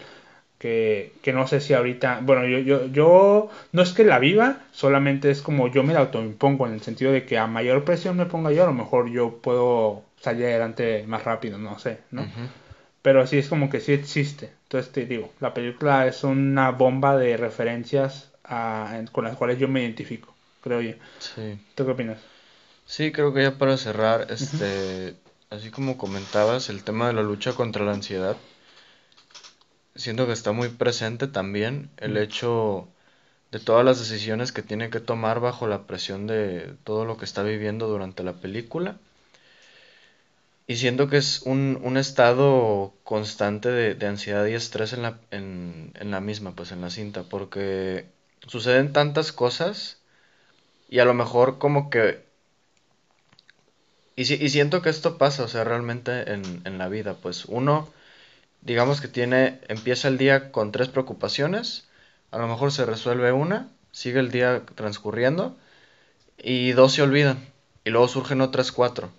que, 0.61 1.13
que, 1.23 1.33
no 1.33 1.47
sé 1.47 1.59
si 1.59 1.73
ahorita, 1.73 2.19
bueno, 2.21 2.45
yo, 2.45 2.59
yo, 2.59 2.85
yo 2.85 3.49
no 3.71 3.81
es 3.81 3.93
que 3.93 4.03
la 4.03 4.19
viva, 4.19 4.59
solamente 4.71 5.31
es 5.31 5.41
como 5.41 5.67
yo 5.69 5.81
me 5.81 5.93
la 5.93 6.01
autoimpongo 6.01 6.67
en 6.67 6.73
el 6.73 6.81
sentido 6.81 7.11
de 7.11 7.25
que 7.25 7.39
a 7.39 7.47
mayor 7.47 7.83
presión 7.83 8.15
me 8.15 8.27
ponga 8.27 8.51
yo, 8.51 8.61
a 8.61 8.67
lo 8.67 8.73
mejor 8.73 9.09
yo 9.09 9.39
puedo 9.41 10.03
salir 10.19 10.45
adelante 10.45 11.03
más 11.07 11.23
rápido, 11.23 11.57
no 11.57 11.79
sé, 11.79 12.01
¿no? 12.11 12.27
Pero 13.01 13.25
sí 13.25 13.39
es 13.39 13.47
como 13.49 13.71
que 13.71 13.79
sí 13.79 13.93
existe. 13.93 14.51
Entonces 14.65 14.91
te 14.91 15.07
digo, 15.07 15.33
la 15.39 15.55
película 15.55 16.05
es 16.05 16.23
una 16.23 16.69
bomba 16.69 17.17
de 17.17 17.37
referencias 17.37 18.29
con 19.11 19.23
las 19.23 19.37
cuales 19.37 19.57
yo 19.57 19.67
me 19.67 19.81
identifico, 19.81 20.31
creo 20.61 20.81
yo. 20.81 20.93
Sí. 21.17 21.57
¿Tú 21.73 21.85
qué 21.85 21.91
opinas? 21.91 22.19
Sí, 22.85 23.11
creo 23.11 23.33
que 23.33 23.41
ya 23.41 23.57
para 23.57 23.77
cerrar, 23.77 24.27
este, 24.29 25.15
así 25.49 25.71
como 25.71 25.97
comentabas, 25.97 26.69
el 26.69 26.83
tema 26.83 27.07
de 27.07 27.13
la 27.13 27.23
lucha 27.23 27.53
contra 27.53 27.83
la 27.83 27.93
ansiedad 27.93 28.37
siento 29.95 30.27
que 30.27 30.33
está 30.33 30.51
muy 30.51 30.69
presente 30.69 31.27
también 31.27 31.89
el 31.97 32.17
hecho 32.17 32.87
de 33.51 33.59
todas 33.59 33.85
las 33.85 33.99
decisiones 33.99 34.51
que 34.51 34.61
tiene 34.61 34.89
que 34.89 34.99
tomar 34.99 35.39
bajo 35.39 35.67
la 35.67 35.85
presión 35.87 36.27
de 36.27 36.73
todo 36.83 37.05
lo 37.05 37.17
que 37.17 37.25
está 37.25 37.43
viviendo 37.43 37.87
durante 37.87 38.23
la 38.23 38.33
película. 38.33 38.97
Y 40.67 40.77
siento 40.77 41.09
que 41.09 41.17
es 41.17 41.41
un, 41.41 41.79
un 41.83 41.97
estado 41.97 42.93
constante 43.03 43.69
de, 43.69 43.93
de, 43.93 44.07
ansiedad 44.07 44.45
y 44.45 44.53
estrés 44.53 44.93
en 44.93 45.01
la, 45.01 45.19
en, 45.31 45.91
en 45.99 46.11
la 46.11 46.21
misma, 46.21 46.55
pues 46.55 46.71
en 46.71 46.79
la 46.79 46.89
cinta, 46.89 47.23
porque 47.23 48.05
suceden 48.47 48.93
tantas 48.93 49.33
cosas 49.33 49.99
y 50.89 50.99
a 50.99 51.05
lo 51.05 51.13
mejor 51.13 51.57
como 51.57 51.89
que... 51.89 52.23
Y, 54.15 54.21
y 54.21 54.49
siento 54.49 54.81
que 54.81 54.89
esto 54.89 55.17
pasa, 55.17 55.43
o 55.43 55.47
sea, 55.49 55.63
realmente 55.65 56.31
en, 56.31 56.61
en 56.63 56.77
la 56.77 56.87
vida, 56.87 57.15
pues 57.15 57.45
uno 57.45 57.89
digamos 58.61 59.01
que 59.01 59.07
tiene, 59.07 59.59
empieza 59.67 60.07
el 60.07 60.17
día 60.17 60.51
con 60.51 60.71
tres 60.71 60.87
preocupaciones, 60.89 61.87
a 62.31 62.37
lo 62.37 62.47
mejor 62.47 62.71
se 62.71 62.85
resuelve 62.85 63.31
una, 63.31 63.69
sigue 63.91 64.19
el 64.19 64.31
día 64.31 64.63
transcurriendo 64.75 65.57
y 66.37 66.71
dos 66.71 66.93
se 66.93 67.01
olvidan 67.01 67.39
y 67.85 67.89
luego 67.91 68.07
surgen 68.07 68.41
otras 68.41 68.71
cuatro. 68.71 69.11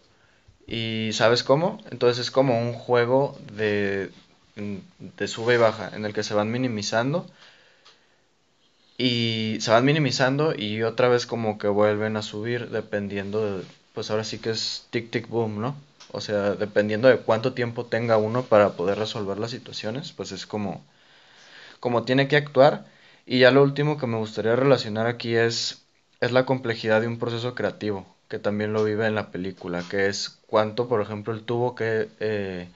¿Y 0.67 1.11
sabes 1.13 1.43
cómo? 1.43 1.81
Entonces 1.91 2.27
es 2.27 2.31
como 2.31 2.61
un 2.61 2.73
juego 2.73 3.39
de, 3.53 4.11
de 4.57 5.29
sube 5.29 5.55
y 5.55 5.59
baja 5.59 5.91
en 5.95 6.05
el 6.05 6.15
que 6.15 6.23
se 6.23 6.35
van 6.35 6.51
minimizando 6.51 7.27
y 8.99 9.59
se 9.61 9.71
van 9.71 9.85
minimizando 9.85 10.55
y 10.57 10.83
otra 10.83 11.09
vez 11.09 11.27
como 11.27 11.59
que 11.59 11.69
vuelven 11.69 12.17
a 12.17 12.23
subir 12.23 12.71
dependiendo 12.71 13.59
de, 13.59 13.65
pues 13.95 14.11
ahora 14.11 14.25
sí 14.25 14.39
que 14.39 14.51
es 14.51 14.87
tic 14.91 15.11
tic 15.11 15.29
boom, 15.29 15.61
¿no? 15.61 15.75
O 16.13 16.21
sea, 16.21 16.53
dependiendo 16.55 17.09
de 17.09 17.19
cuánto 17.19 17.55
tiempo 17.55 17.87
tenga 17.87 18.19
uno 18.19 18.45
para 18.45 18.71
poder 18.75 18.99
resolver 18.99 19.39
las 19.39 19.51
situaciones, 19.51 20.13
pues 20.13 20.33
es 20.33 20.47
como, 20.47 20.85
como 21.81 22.05
tiene 22.05 22.29
que 22.29 22.37
actuar. 22.37 22.87
Y 23.27 23.41
ya 23.41 23.51
lo 23.51 23.63
último 23.63 23.99
que 23.99 24.07
me 24.07 24.19
gustaría 24.19 24.57
relacionar 24.57 25.07
aquí 25.07 25.35
es, 25.37 25.85
es 26.21 26.33
la 26.33 26.47
complejidad 26.47 27.01
de 27.01 27.09
un 27.09 27.19
proceso 27.19 27.55
creativo, 27.55 28.07
que 28.29 28.39
también 28.39 28.73
lo 28.73 28.85
vive 28.85 29.07
en 29.07 29.15
la 29.15 29.31
película, 29.31 29.85
que 29.91 30.09
es 30.09 30.41
cuánto, 30.47 30.89
por 30.89 31.01
ejemplo, 31.01 31.33
él 31.35 31.43
tuvo 31.45 31.75
que 31.75 32.09
eh, 32.21 32.69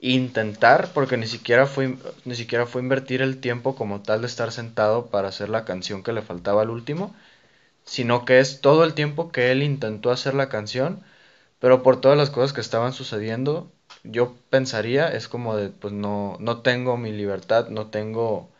intentar, 0.00 0.90
porque 0.94 1.16
ni 1.16 1.26
siquiera, 1.26 1.66
fue, 1.66 1.96
ni 2.24 2.34
siquiera 2.34 2.66
fue 2.66 2.82
invertir 2.82 3.22
el 3.22 3.40
tiempo 3.40 3.76
como 3.76 4.02
tal 4.02 4.20
de 4.22 4.26
estar 4.28 4.52
sentado 4.52 5.06
para 5.06 5.28
hacer 5.28 5.48
la 5.48 5.64
canción 5.64 6.02
que 6.02 6.12
le 6.12 6.22
faltaba 6.22 6.62
al 6.62 6.70
último, 6.70 7.14
sino 7.84 8.24
que 8.24 8.40
es 8.40 8.60
todo 8.60 8.84
el 8.84 8.94
tiempo 8.94 9.32
que 9.32 9.52
él 9.52 9.62
intentó 9.62 10.10
hacer 10.10 10.34
la 10.34 10.48
canción, 10.48 11.02
pero 11.60 11.82
por 11.82 12.00
todas 12.00 12.18
las 12.18 12.30
cosas 12.30 12.52
que 12.52 12.60
estaban 12.60 12.92
sucediendo, 12.92 13.70
yo 14.04 14.34
pensaría, 14.50 15.08
es 15.08 15.28
como 15.28 15.56
de, 15.56 15.70
pues 15.70 15.92
no, 15.92 16.36
no 16.40 16.62
tengo 16.62 16.96
mi 16.96 17.12
libertad, 17.12 17.68
no 17.68 17.88
tengo, 17.88 18.50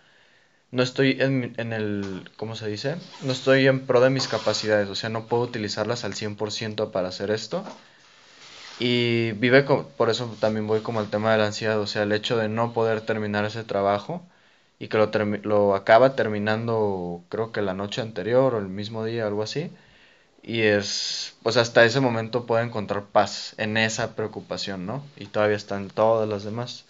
no 0.72 0.82
estoy 0.82 1.18
en, 1.20 1.54
en 1.58 1.72
el, 1.72 2.30
¿cómo 2.36 2.56
se 2.56 2.68
dice? 2.68 2.96
No 3.24 3.32
estoy 3.32 3.66
en 3.68 3.86
pro 3.86 4.00
de 4.00 4.10
mis 4.10 4.28
capacidades, 4.28 4.88
o 4.88 4.94
sea, 4.96 5.10
no 5.10 5.26
puedo 5.26 5.44
utilizarlas 5.44 6.04
al 6.04 6.14
100% 6.14 6.92
para 6.92 7.08
hacer 7.08 7.30
esto. 7.30 7.64
Y 8.80 9.32
vive, 9.32 9.62
por 9.64 10.08
eso 10.10 10.36
también 10.40 10.66
voy 10.66 10.80
como 10.80 11.00
al 11.00 11.10
tema 11.10 11.32
de 11.32 11.38
la 11.38 11.46
ansiedad, 11.46 11.80
o 11.80 11.86
sea, 11.86 12.04
el 12.04 12.12
hecho 12.12 12.36
de 12.36 12.48
no 12.48 12.72
poder 12.72 13.00
terminar 13.00 13.44
ese 13.44 13.64
trabajo 13.64 14.22
y 14.78 14.88
que 14.88 14.98
lo, 14.98 15.10
lo 15.42 15.74
acaba 15.74 16.14
terminando 16.14 17.24
creo 17.28 17.50
que 17.52 17.60
la 17.62 17.74
noche 17.74 18.00
anterior 18.00 18.54
o 18.54 18.58
el 18.58 18.68
mismo 18.68 19.04
día, 19.04 19.26
algo 19.26 19.42
así 19.42 19.70
y 20.42 20.62
es, 20.62 21.34
pues 21.42 21.56
hasta 21.56 21.84
ese 21.84 22.00
momento 22.00 22.46
puede 22.46 22.64
encontrar 22.64 23.04
paz 23.06 23.54
en 23.58 23.76
esa 23.76 24.16
preocupación, 24.16 24.86
¿no? 24.86 25.04
Y 25.16 25.26
todavía 25.26 25.56
están 25.56 25.90
todas 25.90 26.28
las 26.28 26.44
demás. 26.44 26.84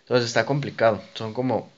Entonces 0.00 0.26
está 0.26 0.46
complicado, 0.46 1.02
son 1.14 1.34
como, 1.34 1.70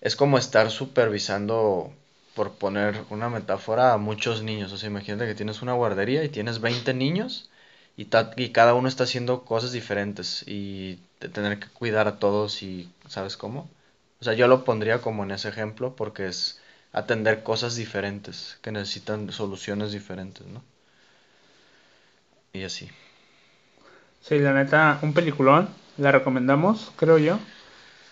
es 0.00 0.16
como 0.16 0.38
estar 0.38 0.70
supervisando, 0.70 1.92
por 2.34 2.52
poner 2.52 3.04
una 3.10 3.28
metáfora, 3.28 3.92
a 3.92 3.98
muchos 3.98 4.42
niños. 4.42 4.72
O 4.72 4.78
sea, 4.78 4.88
imagínate 4.88 5.26
que 5.26 5.34
tienes 5.34 5.62
una 5.62 5.72
guardería 5.72 6.22
y 6.24 6.28
tienes 6.28 6.60
20 6.60 6.94
niños 6.94 7.50
y, 7.96 8.08
y 8.36 8.50
cada 8.52 8.74
uno 8.74 8.88
está 8.88 9.04
haciendo 9.04 9.44
cosas 9.44 9.72
diferentes 9.72 10.44
y 10.46 11.00
de 11.20 11.28
tener 11.28 11.58
que 11.58 11.68
cuidar 11.68 12.06
a 12.08 12.18
todos 12.18 12.62
y, 12.62 12.92
¿sabes 13.08 13.36
cómo? 13.36 13.68
O 14.20 14.24
sea, 14.24 14.34
yo 14.34 14.46
lo 14.48 14.64
pondría 14.64 15.00
como 15.00 15.24
en 15.24 15.32
ese 15.32 15.48
ejemplo 15.48 15.96
porque 15.96 16.26
es 16.26 16.60
atender 16.92 17.42
cosas 17.42 17.76
diferentes, 17.76 18.58
que 18.62 18.72
necesitan 18.72 19.30
soluciones 19.32 19.92
diferentes, 19.92 20.46
¿no? 20.46 20.62
Y 22.52 22.64
así. 22.64 22.88
Sí, 24.20 24.38
la 24.38 24.52
neta, 24.52 24.98
un 25.02 25.14
peliculón, 25.14 25.68
la 25.96 26.12
recomendamos, 26.12 26.92
creo 26.96 27.18
yo. 27.18 27.38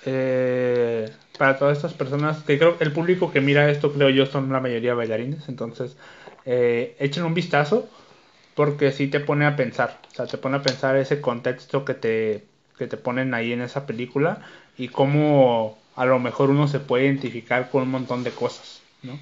Eh, 0.05 1.11
para 1.39 1.59
todas 1.59 1.77
estas 1.77 1.95
personas, 1.95 2.43
que 2.45 2.59
creo 2.59 2.77
el 2.81 2.93
público 2.93 3.33
que 3.33 3.41
mira 3.41 3.71
esto, 3.71 3.93
creo 3.93 4.09
yo, 4.11 4.27
son 4.27 4.51
la 4.53 4.61
mayoría 4.61 4.95
bailarines, 4.95 5.49
entonces 5.49 5.97
eh, 6.45 6.97
echen 7.01 7.25
un 7.25 7.35
vistazo 7.35 7.89
porque 8.55 8.93
sí 8.93 9.09
te 9.09 9.21
pone 9.21 9.47
a 9.47 9.57
pensar, 9.57 10.01
o 10.13 10.15
sea, 10.15 10.27
te 10.27 10.39
pone 10.39 10.57
a 10.57 10.63
pensar 10.63 10.97
ese 10.97 11.21
contexto 11.21 11.85
que 11.85 11.95
te, 11.95 12.47
que 12.79 12.87
te 12.87 12.97
ponen 12.97 13.35
ahí 13.35 13.53
en 13.53 13.63
esa 13.63 13.87
película 13.87 14.41
y 14.79 14.89
cómo 14.89 15.79
a 15.97 16.05
lo 16.05 16.19
mejor 16.19 16.51
uno 16.51 16.69
se 16.69 16.79
puede 16.79 17.07
identificar 17.07 17.71
con 17.71 17.83
un 17.83 17.91
montón 17.91 18.23
de 18.23 18.31
cosas, 18.31 18.83
¿no? 19.03 19.19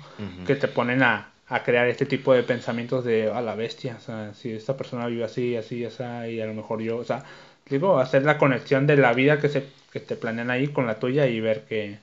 Que 0.46 0.56
te 0.56 0.68
ponen 0.68 1.02
a, 1.02 1.30
crear 1.64 1.86
este 1.86 2.04
tipo 2.04 2.34
de 2.34 2.42
pensamientos 2.42 3.04
de 3.04 3.30
a 3.30 3.40
la 3.40 3.54
bestia, 3.54 3.96
o 3.96 4.00
sea, 4.00 4.34
si 4.34 4.50
esta 4.50 4.76
persona 4.76 5.06
vive 5.06 5.22
así, 5.22 5.54
así, 5.56 5.84
así, 5.84 6.02
y 6.02 6.40
a 6.40 6.46
lo 6.46 6.54
mejor 6.54 6.80
yo, 6.80 6.96
o 6.96 7.04
sea, 7.04 7.24
digo, 7.70 8.00
hacer 8.00 8.24
la 8.24 8.38
conexión 8.38 8.88
de 8.88 8.96
la 8.96 9.12
vida 9.12 9.38
que 9.38 9.48
se 9.48 9.64
que 9.94 10.00
te 10.00 10.16
planean 10.16 10.50
ahí 10.50 10.66
con 10.66 10.88
la 10.88 10.98
tuya 10.98 11.28
y 11.28 11.38
ver 11.38 11.66
qué, 11.68 12.00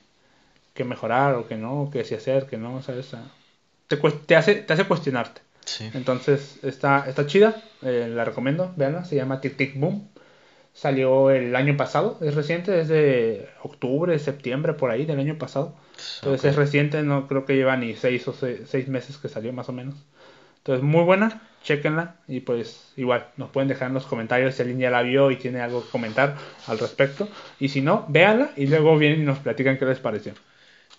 qué 0.72 0.82
mejorar 0.82 1.34
o 1.34 1.46
qué 1.46 1.56
no, 1.56 1.90
qué 1.92 2.04
sí 2.04 2.14
hacer, 2.14 2.46
qué 2.46 2.56
no, 2.56 2.82
¿sabes? 2.82 3.14
te, 3.86 3.98
te, 3.98 4.34
hace, 4.34 4.54
te 4.54 4.72
hace 4.72 4.86
cuestionarte. 4.86 5.42
Sí. 5.66 5.90
Entonces 5.92 6.58
está, 6.62 7.04
está 7.06 7.26
chida, 7.26 7.62
eh, 7.82 8.10
la 8.10 8.24
recomiendo, 8.24 8.72
veanla, 8.76 9.04
se 9.04 9.16
llama 9.16 9.42
Tic 9.42 9.58
Tic 9.58 9.78
Boom. 9.78 10.08
Salió 10.74 11.30
el 11.30 11.54
año 11.54 11.76
pasado, 11.76 12.18
es 12.22 12.34
reciente, 12.34 12.80
es 12.80 12.88
de 12.88 13.48
octubre, 13.62 14.18
septiembre, 14.18 14.72
por 14.72 14.90
ahí 14.90 15.04
del 15.04 15.20
año 15.20 15.36
pasado. 15.38 15.74
Entonces 16.16 16.50
es 16.50 16.56
reciente, 16.56 17.02
no 17.02 17.28
creo 17.28 17.44
que 17.44 17.54
lleva 17.56 17.76
ni 17.76 17.94
seis 17.94 18.26
o 18.28 18.32
se- 18.32 18.66
seis 18.66 18.88
meses 18.88 19.18
que 19.18 19.28
salió 19.28 19.52
más 19.52 19.68
o 19.68 19.72
menos. 19.72 19.96
Entonces 20.58 20.82
muy 20.84 21.02
buena, 21.02 21.42
chequenla 21.62 22.16
y 22.28 22.40
pues 22.40 22.92
igual 22.96 23.26
nos 23.36 23.50
pueden 23.50 23.68
dejar 23.68 23.88
en 23.88 23.94
los 23.94 24.06
comentarios 24.06 24.54
si 24.54 24.62
alguien 24.62 24.78
ya 24.78 24.90
la 24.90 25.02
vio 25.02 25.30
y 25.30 25.36
tiene 25.36 25.60
algo 25.60 25.82
que 25.82 25.90
comentar 25.90 26.36
al 26.68 26.78
respecto. 26.78 27.28
Y 27.60 27.68
si 27.68 27.80
no, 27.82 28.06
véanla 28.08 28.52
y 28.56 28.66
luego 28.66 28.96
vienen 28.96 29.22
y 29.22 29.24
nos 29.24 29.40
platican 29.40 29.76
qué 29.78 29.84
les 29.84 29.98
pareció. 29.98 30.32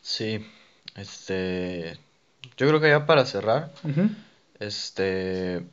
Sí, 0.01 0.45
este, 0.95 1.97
yo 2.57 2.67
creo 2.67 2.79
que 2.81 2.89
ya 2.89 3.05
para 3.05 3.25
cerrar, 3.25 3.71
este, 4.59 5.63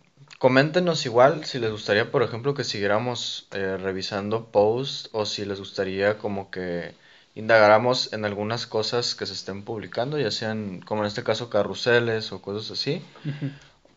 coméntenos 0.40 1.04
igual 1.04 1.44
si 1.44 1.58
les 1.58 1.70
gustaría, 1.70 2.10
por 2.10 2.22
ejemplo, 2.22 2.54
que 2.54 2.64
siguiéramos 2.64 3.46
eh, 3.52 3.76
revisando 3.76 4.46
posts 4.46 5.10
o 5.12 5.26
si 5.26 5.44
les 5.44 5.58
gustaría 5.58 6.16
como 6.16 6.50
que 6.50 6.94
indagáramos 7.34 8.14
en 8.14 8.24
algunas 8.24 8.66
cosas 8.66 9.14
que 9.14 9.26
se 9.26 9.34
estén 9.34 9.62
publicando, 9.62 10.18
ya 10.18 10.30
sean, 10.30 10.80
como 10.80 11.02
en 11.02 11.08
este 11.08 11.22
caso, 11.22 11.50
carruseles 11.50 12.32
o 12.32 12.40
cosas 12.40 12.70
así. 12.70 13.02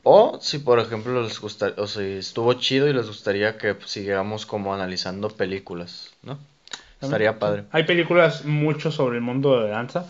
O 0.04 0.38
si, 0.42 0.60
por 0.60 0.80
ejemplo, 0.80 1.24
les 1.24 1.40
gusta, 1.40 1.76
o 1.78 1.88
si 1.88 2.18
estuvo 2.18 2.54
chido 2.56 2.90
y 2.90 2.94
les 2.94 3.08
gustaría 3.08 3.58
que 3.58 3.78
siguiéramos 3.86 4.46
como 4.46 4.74
analizando 4.74 5.30
películas, 5.30 6.12
¿no? 6.24 6.38
Estaría 7.02 7.40
padre. 7.40 7.64
Hay 7.72 7.84
películas 7.84 8.44
mucho 8.44 8.92
sobre 8.92 9.16
el 9.16 9.24
mundo 9.24 9.62
de 9.62 9.70
danza 9.70 10.08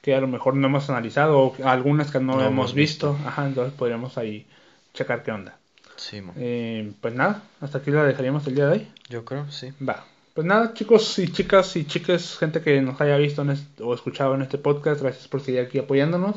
que 0.00 0.14
a 0.14 0.20
lo 0.20 0.28
mejor 0.28 0.54
no 0.54 0.68
hemos 0.68 0.88
analizado 0.90 1.40
o 1.40 1.56
algunas 1.64 2.12
que 2.12 2.20
no, 2.20 2.40
hemos 2.40 2.72
visto. 2.72 3.14
visto. 3.14 3.28
Ajá, 3.28 3.46
entonces 3.46 3.74
podríamos 3.74 4.16
ahí 4.16 4.46
checar 4.94 5.24
qué 5.24 5.32
onda. 5.32 5.56
Sí. 5.96 6.22
Eh, 6.36 6.92
pues 7.00 7.14
nada, 7.14 7.42
hasta 7.60 7.78
aquí 7.78 7.90
la 7.90 8.04
dejaríamos 8.04 8.46
el 8.46 8.54
día 8.54 8.66
de 8.66 8.72
hoy. 8.72 8.88
yo 9.08 9.24
creo, 9.24 9.50
sí. 9.50 9.72
Va. 9.86 10.04
Pues 10.34 10.46
nada, 10.46 10.72
chicos 10.72 11.18
y 11.18 11.28
chicas 11.30 11.76
y 11.76 11.84
chiques, 11.84 12.38
gente 12.38 12.62
que 12.62 12.80
nos 12.80 12.98
haya 13.00 13.16
visto 13.18 13.42
en 13.42 13.50
este- 13.50 13.82
o 13.82 13.92
escuchado 13.94 14.34
en 14.34 14.42
este 14.42 14.56
podcast, 14.58 15.02
gracias 15.02 15.28
por 15.28 15.42
seguir 15.42 15.60
aquí 15.60 15.78
apoyándonos. 15.78 16.36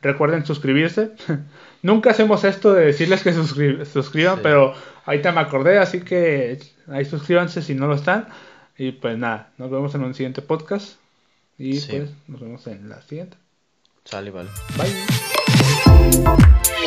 Recuerden 0.00 0.46
suscribirse. 0.46 1.12
Nunca 1.82 2.10
hacemos 2.10 2.44
esto 2.44 2.72
de 2.72 2.86
decirles 2.86 3.22
que 3.22 3.34
suscri- 3.34 3.84
suscriban, 3.84 4.36
Sí. 4.36 4.40
pero 4.42 4.74
ahorita 5.04 5.32
me 5.32 5.40
acordé, 5.40 5.78
así 5.78 6.00
que 6.00 6.58
ahí 6.88 7.04
suscríbanse 7.04 7.60
si 7.62 7.74
no 7.74 7.86
lo 7.86 7.94
están. 7.94 8.28
Y 8.78 8.92
pues 8.92 9.18
nada, 9.18 9.50
nos 9.58 9.70
vemos 9.70 9.94
en 9.94 10.04
un 10.04 10.14
siguiente 10.14 10.40
podcast. 10.42 10.96
Y 11.58 11.78
Sí. 11.80 11.92
pues 11.98 12.10
nos 12.28 12.40
vemos 12.40 12.66
en 12.66 12.88
la 12.88 13.02
siguiente. 13.02 13.36
Sale, 14.04 14.30
vale. 14.30 14.48
Bye. 14.76 16.83